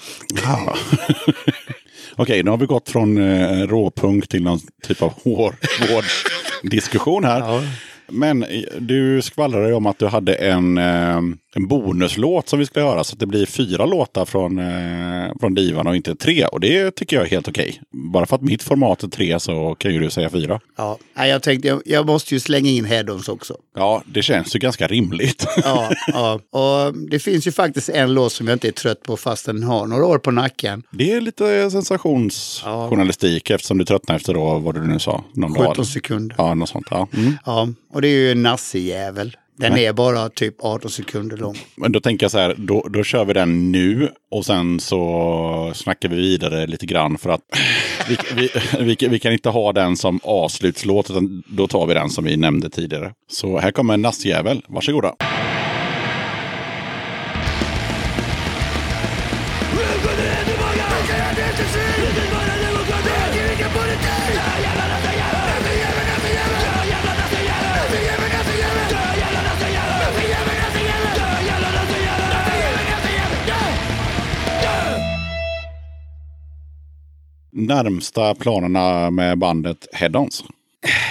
Ja. 0.43 0.75
Okej, 2.15 2.43
nu 2.43 2.51
har 2.51 2.57
vi 2.57 2.65
gått 2.65 2.89
från 2.89 3.17
eh, 3.17 3.67
råpunk 3.67 4.27
till 4.27 4.43
någon 4.43 4.59
typ 4.87 5.01
av 5.01 5.13
hårvårdsdiskussion 5.23 7.23
här. 7.23 7.39
Ja. 7.39 7.61
Men 8.07 8.45
du 8.79 9.21
skvallrade 9.21 9.67
ju 9.67 9.73
om 9.73 9.85
att 9.85 9.99
du 9.99 10.07
hade 10.07 10.35
en, 10.35 10.77
eh, 10.77 11.17
en 11.55 11.67
bonuslåt 11.67 12.49
som 12.49 12.59
vi 12.59 12.65
ska 12.65 12.79
göra. 12.79 13.03
Så 13.03 13.13
att 13.13 13.19
det 13.19 13.25
blir 13.25 13.45
fyra 13.45 13.85
låtar 13.85 14.25
från, 14.25 14.59
eh, 14.59 15.31
från 15.39 15.53
Divan 15.55 15.87
och 15.87 15.95
inte 15.95 16.15
tre. 16.15 16.45
Och 16.45 16.59
det 16.59 16.91
tycker 16.95 17.15
jag 17.15 17.25
är 17.25 17.29
helt 17.29 17.47
okej. 17.47 17.81
Bara 17.91 18.25
för 18.25 18.35
att 18.35 18.41
mitt 18.41 18.63
format 18.63 19.03
är 19.03 19.07
tre 19.07 19.39
så 19.39 19.75
kan 19.75 19.93
ju 19.93 19.99
du 19.99 20.09
säga 20.09 20.29
fyra. 20.29 20.59
Ja, 20.77 20.97
jag 21.15 21.43
tänkte 21.43 21.67
jag, 21.67 21.81
jag 21.85 22.05
måste 22.05 22.33
ju 22.33 22.39
slänga 22.39 22.69
in 22.69 22.85
head-ons 22.85 23.29
också. 23.29 23.57
Ja, 23.75 24.03
det 24.05 24.21
känns 24.21 24.55
ju 24.55 24.59
ganska 24.59 24.87
rimligt. 24.87 25.47
Ja, 25.63 25.91
ja, 26.07 26.39
och 26.49 26.93
det 27.09 27.19
finns 27.19 27.47
ju 27.47 27.51
faktiskt 27.51 27.89
en 27.89 28.13
låt 28.13 28.31
som 28.31 28.47
jag 28.47 28.55
inte 28.55 28.67
är 28.67 28.71
trött 28.71 29.03
på 29.03 29.17
fast 29.17 29.45
den 29.45 29.63
har 29.63 29.87
några 29.87 30.05
år 30.05 30.17
på 30.17 30.31
nacken. 30.31 30.83
Det 30.91 31.11
är 31.11 31.21
lite 31.21 31.71
sensationsjournalistik 31.71 33.49
eftersom 33.49 33.77
du 33.77 33.85
tröttnar 33.85 34.15
efter 34.15 34.33
då, 34.33 34.59
vad 34.59 34.75
du 34.75 34.87
nu 34.87 34.99
sa. 34.99 35.23
Någon 35.33 35.53
17 35.55 35.75
dag. 35.75 35.85
sekunder. 35.85 36.35
Ja, 36.37 36.53
något 36.53 36.69
sånt. 36.69 36.87
Ja. 36.91 37.07
Mm. 37.13 37.37
Ja, 37.45 37.67
och 37.93 38.01
det 38.01 38.07
är 38.07 38.17
ju 38.17 38.31
en 38.31 38.43
nassejävel. 38.43 39.37
Den 39.57 39.77
är 39.77 39.93
bara 39.93 40.29
typ 40.29 40.55
18 40.59 40.91
sekunder 40.91 41.37
lång. 41.37 41.57
Men 41.75 41.91
då 41.91 41.99
tänker 41.99 42.23
jag 42.23 42.31
så 42.31 42.37
här, 42.37 42.55
då, 42.57 42.87
då 42.89 43.03
kör 43.03 43.25
vi 43.25 43.33
den 43.33 43.71
nu 43.71 44.09
och 44.31 44.45
sen 44.45 44.79
så 44.79 45.71
snackar 45.75 46.09
vi 46.09 46.15
vidare 46.15 46.67
lite 46.67 46.85
grann 46.85 47.17
för 47.17 47.29
att 47.29 47.41
vi, 48.09 48.17
vi, 48.35 48.49
vi, 48.79 49.07
vi 49.07 49.19
kan 49.19 49.33
inte 49.33 49.49
ha 49.49 49.73
den 49.73 49.97
som 49.97 50.19
avslutslåt 50.23 51.09
utan 51.09 51.43
då 51.47 51.67
tar 51.67 51.85
vi 51.85 51.93
den 51.93 52.09
som 52.09 52.23
vi 52.23 52.37
nämnde 52.37 52.69
tidigare. 52.69 53.13
Så 53.27 53.59
här 53.59 53.71
kommer 53.71 53.93
en 53.93 54.01
nassjävel, 54.01 54.65
varsågoda. 54.67 55.15
Närmsta 77.53 78.35
planerna 78.35 79.09
med 79.11 79.37
bandet 79.37 79.87
Head-Ons. 79.93 80.43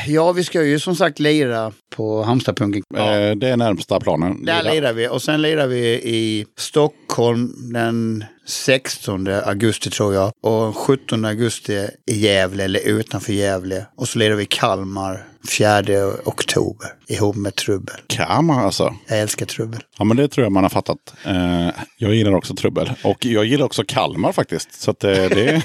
Ja, 0.07 0.33
vi 0.33 0.45
ska 0.45 0.63
ju 0.65 0.79
som 0.79 0.97
sagt 0.97 1.19
lira 1.19 1.73
på 1.97 2.23
Halmstadpunken. 2.23 2.83
Ja. 2.95 3.15
Eh, 3.19 3.37
Det 3.37 3.49
är 3.49 3.57
närmsta 3.57 4.01
planen. 4.01 4.45
Där 4.45 4.63
lirar 4.63 4.93
vi 4.93 5.09
och 5.09 5.23
sen 5.23 5.43
lirar 5.43 5.67
vi 5.67 5.87
i 6.05 6.47
Stockholm 6.59 7.55
den 7.73 8.25
16 8.47 9.27
augusti 9.29 9.91
tror 9.91 10.15
jag. 10.15 10.33
Och 10.43 10.77
17 10.77 11.25
augusti 11.25 11.89
i 12.11 12.15
Gävle 12.19 12.65
eller 12.65 12.81
utanför 12.89 13.33
Gävle. 13.33 13.87
Och 13.97 14.09
så 14.09 14.19
lirar 14.19 14.35
vi 14.35 14.43
i 14.43 14.47
Kalmar 14.47 15.25
4 15.51 15.83
oktober 16.25 16.89
ihop 17.07 17.37
med 17.37 17.55
Trubbel. 17.55 17.97
Kamma 18.07 18.61
alltså. 18.61 18.95
Jag 19.09 19.21
älskar 19.21 19.47
Trubbel. 19.47 19.81
Ja 19.99 20.05
men 20.05 20.17
det 20.17 20.29
tror 20.29 20.45
jag 20.45 20.53
man 20.53 20.63
har 20.63 20.71
fattat. 20.71 21.15
Eh, 21.25 21.69
jag 21.97 22.15
gillar 22.15 22.35
också 22.35 22.55
trubbel. 22.55 22.93
Och 23.05 23.27
jag 23.27 23.45
gillar 23.45 23.65
också 23.65 23.85
Kalmar 23.85 24.33
faktiskt. 24.33 24.83
Så 24.83 24.91
att, 24.91 25.05
eh, 25.05 25.11
det, 25.11 25.63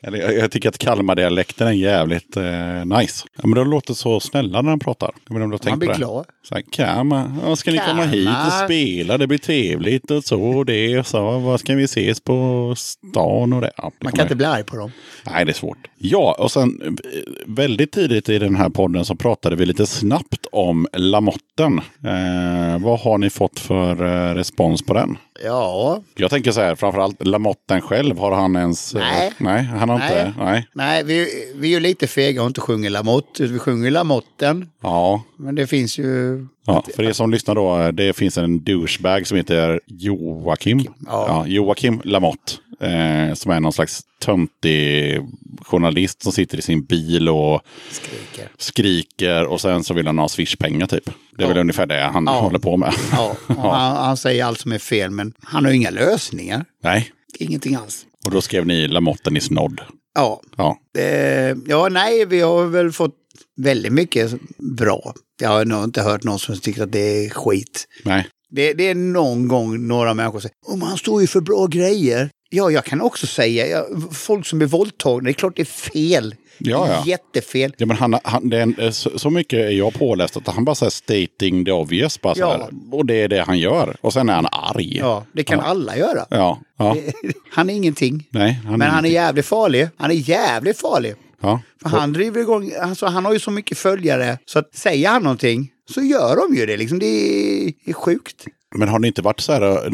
jag, 0.00 0.34
jag 0.34 0.50
tycker 0.50 0.68
att 0.68 0.78
Kalmar-dialekten 0.78 1.68
är 1.68 1.72
jävligt 1.72 2.36
eh, 2.36 2.84
nice. 2.84 3.26
Ja, 3.36 3.46
men 3.46 3.54
de 3.54 3.70
låter 3.70 3.94
så 3.94 4.20
snälla 4.20 4.62
när 4.62 4.70
de 4.70 4.80
pratar. 4.80 5.10
Jag 5.28 5.42
om 5.42 5.50
du 5.50 5.70
Man 5.70 5.78
blir 5.78 5.94
glad. 5.94 6.26
Så 6.48 6.54
här, 6.54 6.64
Kalmar, 6.72 7.32
ja, 7.44 7.56
ska 7.56 7.70
ni 7.70 7.78
komma 7.78 8.04
hit 8.04 8.28
och 8.46 8.64
spela? 8.64 9.18
Det 9.18 9.26
blir 9.26 9.38
trevligt 9.38 10.10
och 10.10 10.24
så 10.24 10.42
och 10.42 10.66
det 10.66 11.06
så. 11.06 11.38
Vad 11.38 11.60
ska 11.60 11.74
vi 11.74 11.84
ses 11.84 12.20
på 12.20 12.74
stan 12.76 13.52
och 13.52 13.60
det? 13.60 13.72
Ja, 13.76 13.92
det 13.98 14.04
Man 14.04 14.12
kan 14.12 14.22
inte 14.22 14.34
bli 14.34 14.46
arg 14.46 14.64
på 14.64 14.76
dem. 14.76 14.92
Nej, 15.30 15.44
det 15.44 15.50
är 15.50 15.54
svårt. 15.54 15.78
Ja, 15.98 16.36
och 16.38 16.50
sen 16.50 16.80
eh, 16.84 17.20
väldigt 17.46 17.92
tidigt 17.92 18.28
i 18.28 18.38
den 18.38 18.56
här 18.56 18.68
podden 18.78 19.04
så 19.04 19.14
pratade 19.14 19.56
vi 19.56 19.66
lite 19.66 19.86
snabbt 19.86 20.46
om 20.52 20.86
Lamotten. 20.92 21.78
Eh, 22.04 22.78
vad 22.80 23.00
har 23.00 23.18
ni 23.18 23.30
fått 23.30 23.60
för 23.60 24.04
eh, 24.06 24.34
respons 24.34 24.82
på 24.82 24.94
den? 24.94 25.18
Ja, 25.44 26.02
Jag 26.14 26.30
tänker 26.30 26.52
så 26.52 26.60
här, 26.60 26.74
framförallt 26.74 27.26
Lamotten 27.26 27.80
själv, 27.80 28.18
har 28.18 28.32
han 28.32 28.56
ens... 28.56 28.94
eh, 28.94 29.00
Nej. 29.00 29.32
nej 29.38 29.62
han 29.64 29.88
har 29.88 29.98
Nej. 29.98 30.26
inte... 30.26 30.44
Nej. 30.44 30.66
nej 30.72 31.04
vi, 31.04 31.28
vi 31.56 31.68
är 31.68 31.72
ju 31.72 31.80
lite 31.80 32.06
fega 32.06 32.40
och 32.42 32.46
inte 32.46 32.60
sjunger 32.60 32.90
Lamotte. 32.90 33.46
Vi 33.46 33.58
sjunger 33.58 33.90
Lamotten. 33.90 34.70
Ja. 34.82 35.22
Men 35.36 35.54
det 35.54 35.66
finns 35.66 35.98
ju... 35.98 36.46
ja, 36.66 36.84
för 36.96 37.02
er 37.02 37.12
som 37.12 37.30
lyssnar 37.30 37.54
då, 37.54 37.78
eh, 37.78 37.88
det 37.88 38.16
finns 38.16 38.38
en 38.38 38.64
douchebag 38.64 39.26
som 39.26 39.36
heter 39.36 39.80
Joakim. 39.86 40.84
Ja. 41.06 41.46
Joakim 41.46 42.00
Lamotte. 42.04 42.52
Eh, 42.80 43.34
som 43.34 43.52
är 43.52 43.60
någon 43.60 43.72
slags 43.72 44.00
töntig 44.20 45.20
journalist 45.62 46.22
som 46.22 46.32
sitter 46.32 46.58
i 46.58 46.62
sin 46.62 46.84
bil 46.84 47.28
och 47.28 47.60
Skriker. 47.90 48.50
skriker 48.58 49.44
och 49.46 49.60
sen 49.60 49.84
så 49.84 49.94
vill 49.94 50.06
han 50.06 50.18
ha 50.18 50.28
swishpengar 50.28 50.86
typ. 50.86 51.04
Det 51.36 51.42
är 51.44 51.48
väl 51.48 51.56
Ja. 51.56 51.60
ungefär 51.60 51.86
det 51.86 52.00
han 52.12 52.24
Ja. 52.26 52.40
håller 52.40 52.58
på 52.58 52.76
med. 52.76 52.94
Ja, 53.12 53.36
han, 53.46 53.96
han 53.96 54.16
säger 54.16 54.44
allt 54.44 54.60
som 54.60 54.72
är 54.72 54.78
fel 54.78 55.10
men 55.10 55.32
han 55.42 55.64
har 55.64 55.72
inga 55.72 55.90
lösningar. 55.90 56.64
Nej, 56.82 57.10
Ingenting 57.38 57.74
alls. 57.74 58.06
och 58.24 58.30
då 58.30 58.40
skrev 58.40 58.66
ni 58.66 58.88
Lamotten 58.88 59.36
i 59.36 59.40
snodd. 59.40 59.80
Ja, 60.14 60.40
Ja, 60.56 60.78
Eh, 60.98 61.56
ja, 61.66 61.88
nej, 61.88 62.26
vi 62.26 62.40
har 62.40 62.64
väl 62.66 62.92
fått 62.92 63.14
väldigt 63.56 63.92
mycket 63.92 64.32
bra. 64.78 65.14
Jag 65.40 65.48
har 65.48 65.64
nog 65.64 65.84
inte 65.84 66.02
hört 66.02 66.22
någon 66.24 66.38
som 66.38 66.58
tycker 66.58 66.82
att 66.82 66.92
det 66.92 67.26
är 67.26 67.30
skit. 67.30 67.84
nej. 68.04 68.26
Det, 68.50 68.72
det 68.72 68.88
är 68.88 68.94
någon 68.94 69.48
gång 69.48 69.86
några 69.88 70.14
människor 70.14 70.40
säger 70.40 70.54
men 70.78 70.82
han 70.88 70.98
står 70.98 71.20
ju 71.20 71.26
för 71.26 71.40
bra 71.40 71.66
grejer. 71.66 72.30
Ja, 72.50 72.70
jag 72.70 72.84
kan 72.84 73.00
också 73.00 73.26
säga, 73.26 73.66
ja, 73.66 73.86
folk 74.12 74.46
som 74.46 74.58
blir 74.58 74.68
våldtagna, 74.68 75.24
det 75.24 75.30
är 75.30 75.32
klart 75.32 75.56
det 75.56 75.62
är 75.62 75.64
fel. 75.64 76.34
Ja, 76.58 76.88
ja. 76.88 77.02
Jättefel. 77.06 77.72
Ja, 77.76 77.86
men 77.86 77.96
han, 77.96 78.18
han, 78.24 78.48
det 78.48 78.58
är 78.58 78.62
en, 78.80 78.92
så, 78.92 79.18
så 79.18 79.30
mycket 79.30 79.58
är 79.58 79.70
jag 79.70 79.94
påläst 79.94 80.36
att 80.36 80.46
han 80.48 80.64
bara 80.64 80.74
säger 80.74 80.90
stating 80.90 81.64
the 81.64 81.72
obvious. 81.72 82.20
Bara 82.20 82.34
så 82.34 82.40
Ja. 82.40 82.50
här. 82.50 82.94
Och 82.94 83.06
det 83.06 83.14
är 83.14 83.28
det 83.28 83.40
han 83.42 83.58
gör. 83.58 83.96
Och 84.00 84.12
sen 84.12 84.28
är 84.28 84.32
han 84.34 84.46
arg. 84.52 84.96
Ja, 84.98 85.24
det 85.32 85.44
kan 85.44 85.60
alla 85.60 85.96
göra. 85.96 86.26
Ja, 86.30 86.60
ja. 86.78 86.96
Han 87.50 87.70
är 87.70 87.74
ingenting. 87.74 88.28
Nej, 88.30 88.60
han 88.64 88.78
Men 88.78 88.90
han 88.90 89.04
är 89.04 89.08
jävligt 89.10 89.46
farlig. 89.46 89.88
Han 89.96 90.10
är 90.10 90.14
jävligt 90.14 90.78
farlig. 90.80 91.14
Ja. 91.40 91.60
För 91.82 91.88
han 91.88 92.12
driver 92.12 92.40
igång, 92.40 92.72
alltså 92.80 93.06
han 93.06 93.24
har 93.24 93.32
ju 93.32 93.38
så 93.38 93.50
mycket 93.50 93.78
följare 93.78 94.38
så 94.46 94.58
att 94.58 94.74
säger 94.74 95.08
han 95.08 95.22
någonting 95.22 95.70
så 95.94 96.00
gör 96.00 96.36
de 96.36 96.56
ju 96.56 96.66
det 96.66 96.76
liksom. 96.76 96.98
Det 96.98 97.06
är, 97.06 97.72
är 97.84 97.92
sjukt. 97.92 98.44
Men 98.74 98.88
har 98.88 98.98
ni 98.98 99.08
inte 99.08 99.22
varit 99.22 99.40
så 99.40 99.52
här 99.52 99.86
eh, 99.86 99.90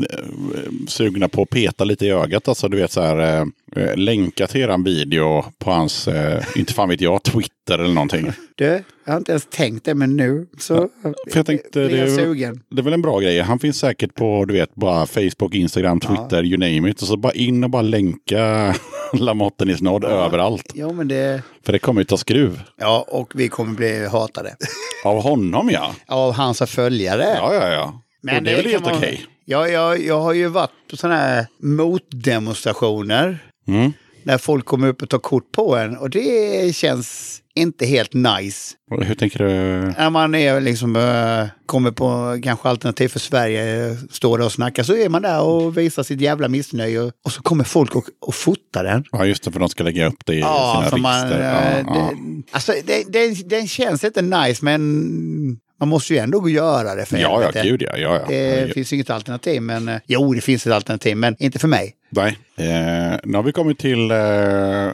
sugna 0.88 1.28
på 1.28 1.42
att 1.42 1.50
peta 1.50 1.84
lite 1.84 2.06
i 2.06 2.10
ögat? 2.10 2.48
Alltså 2.48 2.68
du 2.68 2.76
vet 2.76 2.92
så 2.92 3.00
här, 3.00 3.40
eh, 3.76 3.96
länka 3.96 4.46
till 4.46 4.60
eran 4.60 4.84
video 4.84 5.44
på 5.58 5.70
hans, 5.70 6.08
eh, 6.08 6.44
inte 6.56 6.72
fan 6.72 6.88
vet 6.88 7.00
jag, 7.00 7.22
Twitter 7.22 7.78
eller 7.78 7.94
någonting. 7.94 8.32
Du, 8.54 8.84
jag 9.04 9.12
har 9.12 9.16
inte 9.16 9.32
ens 9.32 9.46
tänkt 9.50 9.84
det, 9.84 9.94
men 9.94 10.16
nu 10.16 10.46
så 10.58 10.88
För 11.02 11.38
jag 11.38 11.46
tänkte, 11.46 11.86
blir 11.86 11.98
jag 11.98 12.08
det, 12.08 12.14
sugen. 12.14 12.60
det 12.70 12.80
är 12.80 12.82
väl 12.84 12.92
en 12.92 13.02
bra 13.02 13.18
grej. 13.18 13.40
Han 13.40 13.58
finns 13.58 13.78
säkert 13.78 14.14
på, 14.14 14.44
du 14.44 14.54
vet, 14.54 14.74
bara 14.74 15.06
Facebook, 15.06 15.54
Instagram, 15.54 16.00
Twitter, 16.00 16.44
you 16.44 16.58
name 16.58 16.90
it. 16.90 17.02
Och 17.02 17.08
så 17.08 17.16
bara 17.16 17.32
in 17.32 17.64
och 17.64 17.70
bara 17.70 17.82
länka 17.82 18.74
Lamotten 19.12 19.70
i 19.70 19.76
snodd 19.76 20.04
överallt. 20.04 20.72
Ja, 20.74 20.92
men 20.92 21.08
det... 21.08 21.42
För 21.66 21.72
det 21.72 21.78
kommer 21.78 22.00
ju 22.00 22.04
ta 22.04 22.16
skruv. 22.16 22.62
Ja, 22.76 23.06
och 23.08 23.32
vi 23.34 23.48
kommer 23.48 23.74
bli 23.74 24.06
hatade. 24.06 24.56
Av 25.04 25.22
honom 25.22 25.70
ja. 25.70 25.94
Av 26.06 26.32
hans 26.32 26.62
följare. 26.66 27.26
Ja, 27.36 27.54
ja, 27.54 27.68
ja. 27.68 28.03
Men 28.24 28.36
och 28.36 28.42
det 28.42 28.50
är 28.52 28.56
väl 28.56 28.66
helt 28.66 28.84
man- 28.84 28.94
okej. 28.96 29.26
Ja, 29.44 29.68
jag, 29.68 30.00
jag 30.02 30.20
har 30.20 30.32
ju 30.32 30.48
varit 30.48 30.70
på 30.90 30.96
sådana 30.96 31.18
här 31.18 31.46
motdemonstrationer. 31.62 33.38
Mm. 33.68 33.92
När 34.22 34.38
folk 34.38 34.64
kommer 34.64 34.88
upp 34.88 35.02
och 35.02 35.08
tar 35.10 35.18
kort 35.18 35.52
på 35.52 35.76
en. 35.76 35.96
Och 35.96 36.10
det 36.10 36.76
känns 36.76 37.40
inte 37.54 37.86
helt 37.86 38.12
nice. 38.14 38.74
Hur 39.02 39.14
tänker 39.14 39.38
du? 39.38 39.50
När 39.98 40.10
man 40.10 40.34
är 40.34 40.60
liksom, 40.60 40.96
eh, 40.96 41.46
kommer 41.66 41.90
på 41.90 42.40
kanske 42.42 42.68
Alternativ 42.68 43.08
för 43.08 43.18
Sverige, 43.18 43.96
står 44.10 44.38
där 44.38 44.44
och 44.44 44.52
snackar, 44.52 44.82
så 44.82 44.96
är 44.96 45.08
man 45.08 45.22
där 45.22 45.40
och 45.42 45.78
visar 45.78 46.02
sitt 46.02 46.20
jävla 46.20 46.48
missnöje. 46.48 47.00
Och, 47.00 47.32
så 47.32 47.42
kommer 47.42 47.64
folk 47.64 47.94
och, 47.96 48.04
och 48.20 48.34
fotar 48.34 48.84
den. 48.84 49.04
Ja, 49.12 49.26
just 49.26 49.44
det, 49.44 49.52
för 49.52 49.60
de 49.60 49.68
ska 49.68 49.84
lägga 49.84 50.06
upp 50.06 50.26
det 50.26 50.34
i 50.34 50.40
Ja, 50.40 50.76
sina 50.78 50.90
för 50.90 50.98
man, 50.98 51.28
register. 51.28 51.40
eh, 51.78 51.84
ja, 51.86 51.94
ja. 51.94 52.12
alltså, 52.50 52.72
det, 52.86 53.04
det, 53.12 53.48
den 53.48 53.68
känns 53.68 54.04
inte 54.04 54.22
nice, 54.22 54.64
men 54.64 55.58
man 55.84 55.88
måste 55.88 56.14
ju 56.14 56.18
ändå 56.18 56.48
göra 56.48 56.94
det 56.94 57.06
för 57.06 57.18
Ja, 57.18 57.50
ja, 57.54 57.62
gud 57.62 57.82
ja. 57.82 57.96
ja, 57.96 58.14
ja. 58.16 58.24
Det 58.28 58.34
Herregud. 58.50 58.74
finns 58.74 58.92
inget 58.92 59.10
alternativ, 59.10 59.62
men 59.62 59.88
eh, 59.88 60.00
jo, 60.06 60.34
det 60.34 60.40
finns 60.40 60.66
ett 60.66 60.72
alternativ, 60.72 61.16
men 61.16 61.36
inte 61.38 61.58
för 61.58 61.68
mig. 61.68 61.94
Nej. 62.10 62.38
Eh, 62.56 63.18
nu 63.24 63.36
har 63.36 63.42
vi 63.42 63.52
kommit 63.52 63.78
till 63.78 64.10
eh, 64.10 64.16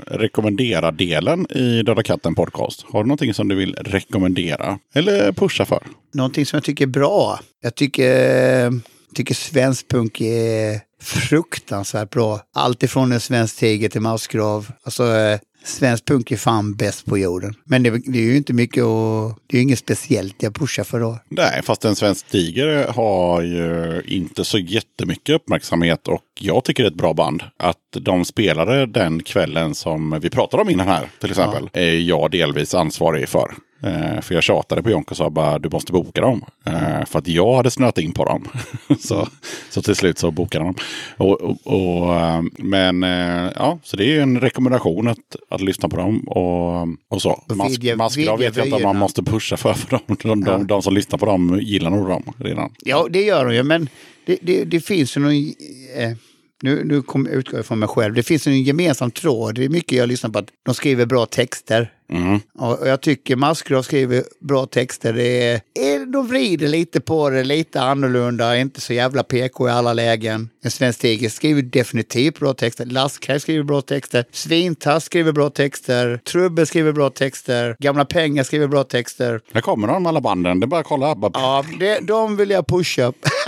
rekommendera-delen 0.06 1.46
i 1.50 1.82
Döda 1.82 2.02
katten 2.02 2.34
podcast. 2.34 2.84
Har 2.88 3.02
du 3.02 3.08
någonting 3.08 3.34
som 3.34 3.48
du 3.48 3.54
vill 3.54 3.74
rekommendera 3.74 4.78
eller 4.94 5.32
pusha 5.32 5.64
för? 5.64 5.82
Någonting 6.14 6.46
som 6.46 6.56
jag 6.56 6.64
tycker 6.64 6.84
är 6.84 6.88
bra. 6.88 7.40
Jag 7.62 7.74
tycker, 7.74 8.72
tycker 9.14 9.34
svensk 9.34 9.88
punk 9.88 10.20
är 10.20 10.80
fruktansvärt 11.02 12.10
bra. 12.10 12.40
Allt 12.54 12.82
ifrån 12.82 13.12
en 13.12 13.20
svensk 13.20 13.56
tiger 13.58 13.88
till 13.88 14.00
massgrav. 14.00 14.72
Alltså, 14.84 15.16
eh, 15.16 15.38
svensk 15.64 16.04
punk 16.04 16.30
är 16.30 16.36
fan 16.36 16.74
bäst 16.74 17.06
på 17.06 17.18
jorden. 17.18 17.54
Men 17.64 17.82
det, 17.82 17.90
det 17.90 18.18
är 18.18 18.22
ju 18.22 18.36
inte 18.36 18.52
mycket 18.52 18.84
och 18.84 19.40
det 19.46 19.56
är 19.56 19.58
ju 19.58 19.62
inget 19.62 19.78
speciellt 19.78 20.42
jag 20.42 20.54
pushar 20.54 20.84
för 20.84 21.00
då. 21.00 21.18
Nej, 21.28 21.60
fast 21.62 21.84
en 21.84 21.96
svensk 21.96 22.26
tiger 22.26 22.88
har 22.88 23.42
ju 23.42 24.02
inte 24.06 24.44
så 24.44 24.58
jättemycket 24.58 25.34
uppmärksamhet 25.34 26.08
och 26.08 26.24
jag 26.40 26.64
tycker 26.64 26.82
det 26.82 26.86
är 26.86 26.90
ett 26.90 26.96
bra 26.96 27.14
band. 27.14 27.42
Att 27.56 27.76
de 27.92 28.24
spelade 28.24 28.86
den 28.86 29.22
kvällen 29.22 29.74
som 29.74 30.20
vi 30.22 30.30
pratade 30.30 30.62
om 30.62 30.70
innan 30.70 30.88
här 30.88 31.08
till 31.20 31.30
exempel 31.30 31.70
är 31.72 31.94
jag 31.94 32.30
delvis 32.30 32.74
ansvarig 32.74 33.28
för. 33.28 33.54
Eh, 33.82 34.20
för 34.20 34.34
jag 34.34 34.42
tjatade 34.42 34.82
på 34.82 34.90
Jonk 34.90 35.10
och 35.10 35.16
sa 35.16 35.30
bara 35.30 35.58
du 35.58 35.68
måste 35.68 35.92
boka 35.92 36.20
dem. 36.20 36.44
Eh, 36.66 37.04
för 37.06 37.18
att 37.18 37.28
jag 37.28 37.56
hade 37.56 37.70
snöat 37.70 37.98
in 37.98 38.12
på 38.12 38.24
dem. 38.24 38.48
så, 39.00 39.28
så 39.70 39.82
till 39.82 39.94
slut 39.96 40.18
så 40.18 40.30
bokade 40.30 40.64
de. 40.64 40.74
Och, 41.16 41.40
och, 41.42 41.56
och, 41.64 42.14
eh, 42.16 42.42
men 42.58 43.02
eh, 43.02 43.50
ja, 43.56 43.78
så 43.82 43.96
det 43.96 44.16
är 44.16 44.22
en 44.22 44.40
rekommendation 44.40 45.08
att, 45.08 45.36
att 45.50 45.60
lyssna 45.60 45.88
på 45.88 45.96
dem. 45.96 46.20
Och, 46.28 46.88
och 47.14 47.22
så. 47.22 47.42
Och 47.48 47.56
Mask, 47.56 47.70
vidga- 47.70 47.96
Maskgrav 47.96 48.38
vidga 48.38 48.50
vet 48.50 48.56
jag 48.56 48.66
inte 48.66 48.76
om 48.76 48.82
man 48.82 48.96
måste 48.96 49.22
pusha 49.22 49.56
för. 49.56 49.72
för 49.74 49.90
de, 50.08 50.16
de, 50.28 50.44
de, 50.44 50.66
de 50.66 50.82
som 50.82 50.94
lyssnar 50.94 51.18
på 51.18 51.26
dem 51.26 51.58
gillar 51.62 51.90
nog 51.90 52.08
dem 52.08 52.22
redan. 52.38 52.72
Ja, 52.84 53.06
det 53.10 53.22
gör 53.22 53.44
de 53.44 53.54
ju, 53.54 53.62
men 53.62 53.88
det, 54.26 54.38
det, 54.42 54.64
det 54.64 54.80
finns 54.80 55.16
ju 55.16 55.20
någon... 55.20 55.32
Eh, 55.96 56.16
nu 56.62 56.84
nu 56.84 57.02
kom, 57.02 57.26
utgår 57.26 57.58
jag 57.58 57.66
från 57.66 57.78
mig 57.78 57.88
själv. 57.88 58.14
Det 58.14 58.22
finns 58.22 58.46
en 58.46 58.62
gemensam 58.62 59.10
tråd. 59.10 59.54
Det 59.54 59.64
är 59.64 59.68
mycket 59.68 59.98
jag 59.98 60.08
lyssnar 60.08 60.30
på 60.30 60.38
att 60.38 60.48
de 60.64 60.74
skriver 60.74 61.06
bra 61.06 61.26
texter. 61.26 61.92
Mm. 62.10 62.40
Och 62.58 62.88
jag 62.88 63.00
tycker 63.00 63.36
Maskgrav 63.36 63.82
skriver 63.82 64.24
bra 64.40 64.66
texter. 64.66 65.12
Det 65.12 65.42
är, 65.42 65.60
är, 65.74 66.06
de 66.06 66.26
vrider 66.26 66.68
lite 66.68 67.00
på 67.00 67.30
det, 67.30 67.44
lite 67.44 67.80
annorlunda, 67.80 68.56
inte 68.56 68.80
så 68.80 68.92
jävla 68.92 69.22
PK 69.22 69.68
i 69.68 69.70
alla 69.70 69.92
lägen. 69.92 70.48
En 70.64 70.70
svensk 70.70 71.00
tiger 71.00 71.28
skriver 71.28 71.62
definitivt 71.62 72.38
bra 72.38 72.54
texter. 72.54 72.86
Lastkaj 72.86 73.40
skriver 73.40 73.62
bra 73.62 73.80
texter. 73.82 74.24
Svintass 74.32 75.04
skriver 75.04 75.32
bra 75.32 75.50
texter. 75.50 76.20
Trubbel 76.24 76.66
skriver 76.66 76.92
bra 76.92 77.10
texter. 77.10 77.76
Gamla 77.78 78.04
pengar 78.04 78.44
skriver 78.44 78.66
bra 78.66 78.84
texter. 78.84 79.40
Här 79.52 79.60
kommer 79.60 79.88
de 79.88 80.06
alla 80.06 80.20
banden. 80.20 80.60
Det 80.60 80.64
är 80.64 80.68
bara 80.68 80.80
att 80.80 80.86
kolla. 80.86 81.14
Bara, 81.14 81.30
Ja, 81.34 81.64
det, 81.78 82.00
de 82.00 82.36
vill 82.36 82.50
jag 82.50 82.66
pusha. 82.66 83.12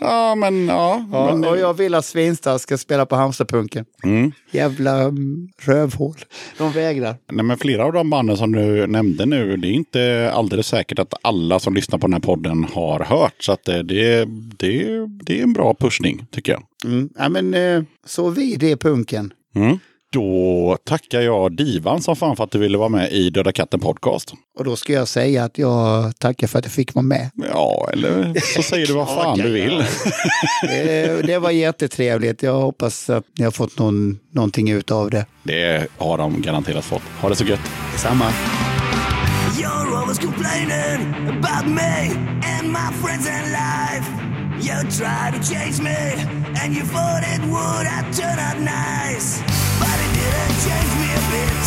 Ja, 0.00 0.34
men 0.34 0.66
ja. 0.66 1.06
Ja, 1.12 1.34
men, 1.34 1.50
och 1.50 1.58
jag 1.58 1.74
vill 1.74 1.94
att 1.94 2.04
Svinstad 2.04 2.58
ska 2.58 2.78
spela 2.78 3.06
på 3.06 3.16
Halmstadpunken. 3.16 3.84
mm. 4.04 4.32
Jävla 4.50 5.02
mm, 5.02 5.48
rövhål. 5.62 6.16
De 6.58 6.72
vägrar. 6.72 7.16
Nej, 7.32 7.44
men 7.44 7.58
flera 7.58 7.84
av 7.84 7.92
de 7.92 8.10
banden 8.10 8.36
som 8.36 8.52
du 8.52 8.86
nämnde 8.86 9.26
nu, 9.26 9.56
det 9.56 9.68
är 9.68 9.72
inte 9.72 10.30
alldeles 10.34 10.66
säkert 10.66 10.98
att 10.98 11.14
alla 11.22 11.58
som 11.58 11.74
lyssnar 11.74 11.98
på 11.98 12.06
den 12.06 12.14
här 12.14 12.20
podden 12.20 12.66
har 12.72 13.00
hört. 13.00 13.42
Så 13.42 13.52
att 13.52 13.64
det, 13.64 13.82
det, 13.82 14.24
det, 14.58 15.06
det 15.22 15.38
är 15.38 15.42
en 15.42 15.52
bra 15.52 15.74
pushning, 15.74 16.26
tycker 16.30 16.52
jag. 16.52 16.62
Mm. 16.84 17.08
Ja, 17.18 17.28
men 17.28 17.54
eh, 17.54 17.82
så 18.06 18.30
vi 18.30 18.56
det 18.56 18.76
punken. 18.76 19.32
Mm. 19.54 19.78
Då 20.12 20.76
tackar 20.84 21.20
jag 21.20 21.52
Divan 21.56 22.02
som 22.02 22.16
fan 22.16 22.36
för 22.36 22.44
att 22.44 22.50
du 22.50 22.58
ville 22.58 22.78
vara 22.78 22.88
med 22.88 23.12
i 23.12 23.30
Döda 23.30 23.52
katten 23.52 23.80
podcast. 23.80 24.32
Och 24.58 24.64
då 24.64 24.76
ska 24.76 24.92
jag 24.92 25.08
säga 25.08 25.44
att 25.44 25.58
jag 25.58 26.18
tackar 26.18 26.46
för 26.46 26.58
att 26.58 26.64
jag 26.64 26.72
fick 26.72 26.94
vara 26.94 27.02
med. 27.02 27.30
Ja, 27.52 27.88
eller 27.92 28.34
så 28.56 28.62
säger 28.62 28.86
du 28.86 28.92
vad 28.92 29.08
fan 29.14 29.38
du 29.38 29.50
vill. 29.50 29.84
Det, 30.62 31.26
det 31.26 31.38
var 31.38 31.50
jättetrevligt. 31.50 32.42
Jag 32.42 32.60
hoppas 32.60 33.10
att 33.10 33.24
ni 33.38 33.44
har 33.44 33.50
fått 33.52 33.78
någon, 33.78 34.18
någonting 34.32 34.70
ut 34.70 34.90
av 34.90 35.10
det. 35.10 35.26
Det 35.42 35.86
har 35.98 36.18
de 36.18 36.42
garanterat 36.42 36.84
fått. 36.84 37.02
Ha 37.20 37.28
det 37.28 37.36
så 37.36 37.44
gött. 37.44 37.60
Samma. 37.96 38.24
You're 39.60 39.96
always 39.96 40.18
complaining 40.18 41.14
about 41.28 41.66
me 41.66 42.10
and 42.58 42.68
my 42.68 42.92
friends 43.02 43.28
and 43.28 43.46
life. 43.52 44.29
You 44.60 44.76
tried 44.90 45.32
to 45.32 45.40
change 45.40 45.80
me, 45.80 45.96
and 46.60 46.74
you 46.74 46.82
thought 46.82 47.24
it 47.24 47.40
would 47.48 47.86
have 47.88 48.12
turned 48.14 48.38
out 48.38 48.60
nice. 48.60 49.40
But 49.80 49.96
it 49.96 50.12
didn't 50.12 50.56
change 50.60 50.92
me 51.00 51.08
a 51.16 51.22
bit. 51.32 51.60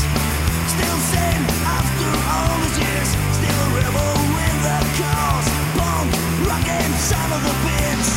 Still 0.70 1.00
sane 1.10 1.44
after 1.74 2.10
all 2.30 2.54
these 2.62 2.78
years. 2.86 3.10
Still 3.34 3.60
a 3.66 3.70
rebel 3.82 4.14
with 4.38 4.58
the 4.62 4.80
cause. 5.02 5.48
Punk, 5.74 6.10
rockin' 6.46 6.94
son 7.02 7.30
of 7.34 7.42
a 7.42 7.56
bitch. 7.66 8.10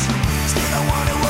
Still 0.45 0.73
I 0.77 0.81
wonder 0.93 1.26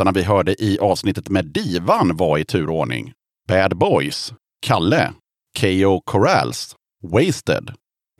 Låtarna 0.00 0.12
vi 0.12 0.22
hörde 0.22 0.62
i 0.62 0.78
avsnittet 0.78 1.28
med 1.28 1.46
Divan 1.46 2.16
var 2.16 2.38
i 2.38 2.44
turordning. 2.44 3.12
Bad 3.48 3.76
Boys, 3.76 4.32
Kalle, 4.66 5.12
K.O. 5.60 6.02
Corrals, 6.06 6.74
Wasted, 7.02 7.70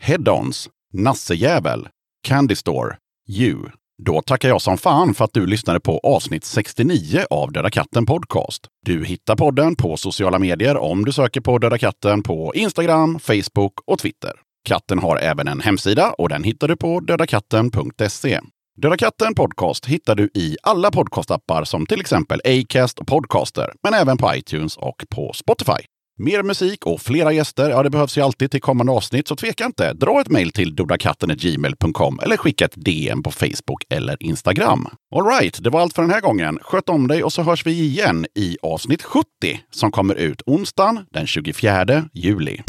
Head-Ons, 0.00 0.68
Nassejävel, 0.92 1.88
Candy 2.26 2.54
Store, 2.54 2.96
You. 3.28 3.56
Då 4.02 4.22
tackar 4.22 4.48
jag 4.48 4.62
som 4.62 4.78
fan 4.78 5.14
för 5.14 5.24
att 5.24 5.32
du 5.32 5.46
lyssnade 5.46 5.80
på 5.80 5.98
avsnitt 5.98 6.44
69 6.44 7.24
av 7.30 7.52
Döda 7.52 7.70
katten 7.70 8.06
Podcast. 8.06 8.66
Du 8.86 9.04
hittar 9.04 9.36
podden 9.36 9.76
på 9.76 9.96
sociala 9.96 10.38
medier 10.38 10.76
om 10.76 11.04
du 11.04 11.12
söker 11.12 11.40
på 11.40 11.58
Döda 11.58 11.78
katten 11.78 12.22
på 12.22 12.54
Instagram, 12.54 13.18
Facebook 13.18 13.72
och 13.86 13.98
Twitter. 13.98 14.32
Katten 14.64 14.98
har 14.98 15.16
även 15.16 15.48
en 15.48 15.60
hemsida 15.60 16.14
och 16.18 16.28
den 16.28 16.44
hittar 16.44 16.68
du 16.68 16.76
på 16.76 17.00
dödakatten.se. 17.00 18.40
Döda 18.76 18.96
katten 18.96 19.34
Podcast 19.34 19.86
hittar 19.86 20.14
du 20.14 20.30
i 20.34 20.56
alla 20.62 20.90
podcastappar 20.90 21.64
som 21.64 21.86
till 21.86 22.00
exempel 22.00 22.40
Acast 22.44 22.98
och 22.98 23.06
Podcaster, 23.06 23.72
men 23.82 23.94
även 23.94 24.16
på 24.16 24.34
iTunes 24.34 24.76
och 24.76 25.04
på 25.10 25.32
Spotify. 25.32 25.84
Mer 26.18 26.42
musik 26.42 26.86
och 26.86 27.00
flera 27.00 27.32
gäster, 27.32 27.70
ja 27.70 27.82
det 27.82 27.90
behövs 27.90 28.18
ju 28.18 28.22
alltid 28.22 28.50
till 28.50 28.60
kommande 28.60 28.92
avsnitt, 28.92 29.28
så 29.28 29.36
tveka 29.36 29.64
inte. 29.64 29.92
Dra 29.92 30.20
ett 30.20 30.28
mejl 30.28 30.52
till 30.52 30.74
dodakatten.gmail.com 30.74 32.20
eller 32.22 32.36
skicka 32.36 32.64
ett 32.64 32.84
DM 32.84 33.22
på 33.22 33.30
Facebook 33.30 33.84
eller 33.90 34.22
Instagram. 34.22 34.86
Alright, 35.16 35.62
det 35.62 35.70
var 35.70 35.80
allt 35.80 35.94
för 35.94 36.02
den 36.02 36.10
här 36.10 36.20
gången. 36.20 36.58
Sköt 36.62 36.88
om 36.88 37.08
dig 37.08 37.24
och 37.24 37.32
så 37.32 37.42
hörs 37.42 37.66
vi 37.66 37.72
igen 37.72 38.26
i 38.34 38.56
avsnitt 38.62 39.02
70 39.02 39.26
som 39.70 39.92
kommer 39.92 40.14
ut 40.14 40.42
onsdagen 40.46 41.06
den 41.12 41.26
24 41.26 42.08
juli. 42.14 42.62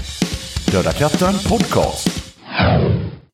Döda 0.72 0.92
katten 0.94 1.34
Podcast. 1.50 2.08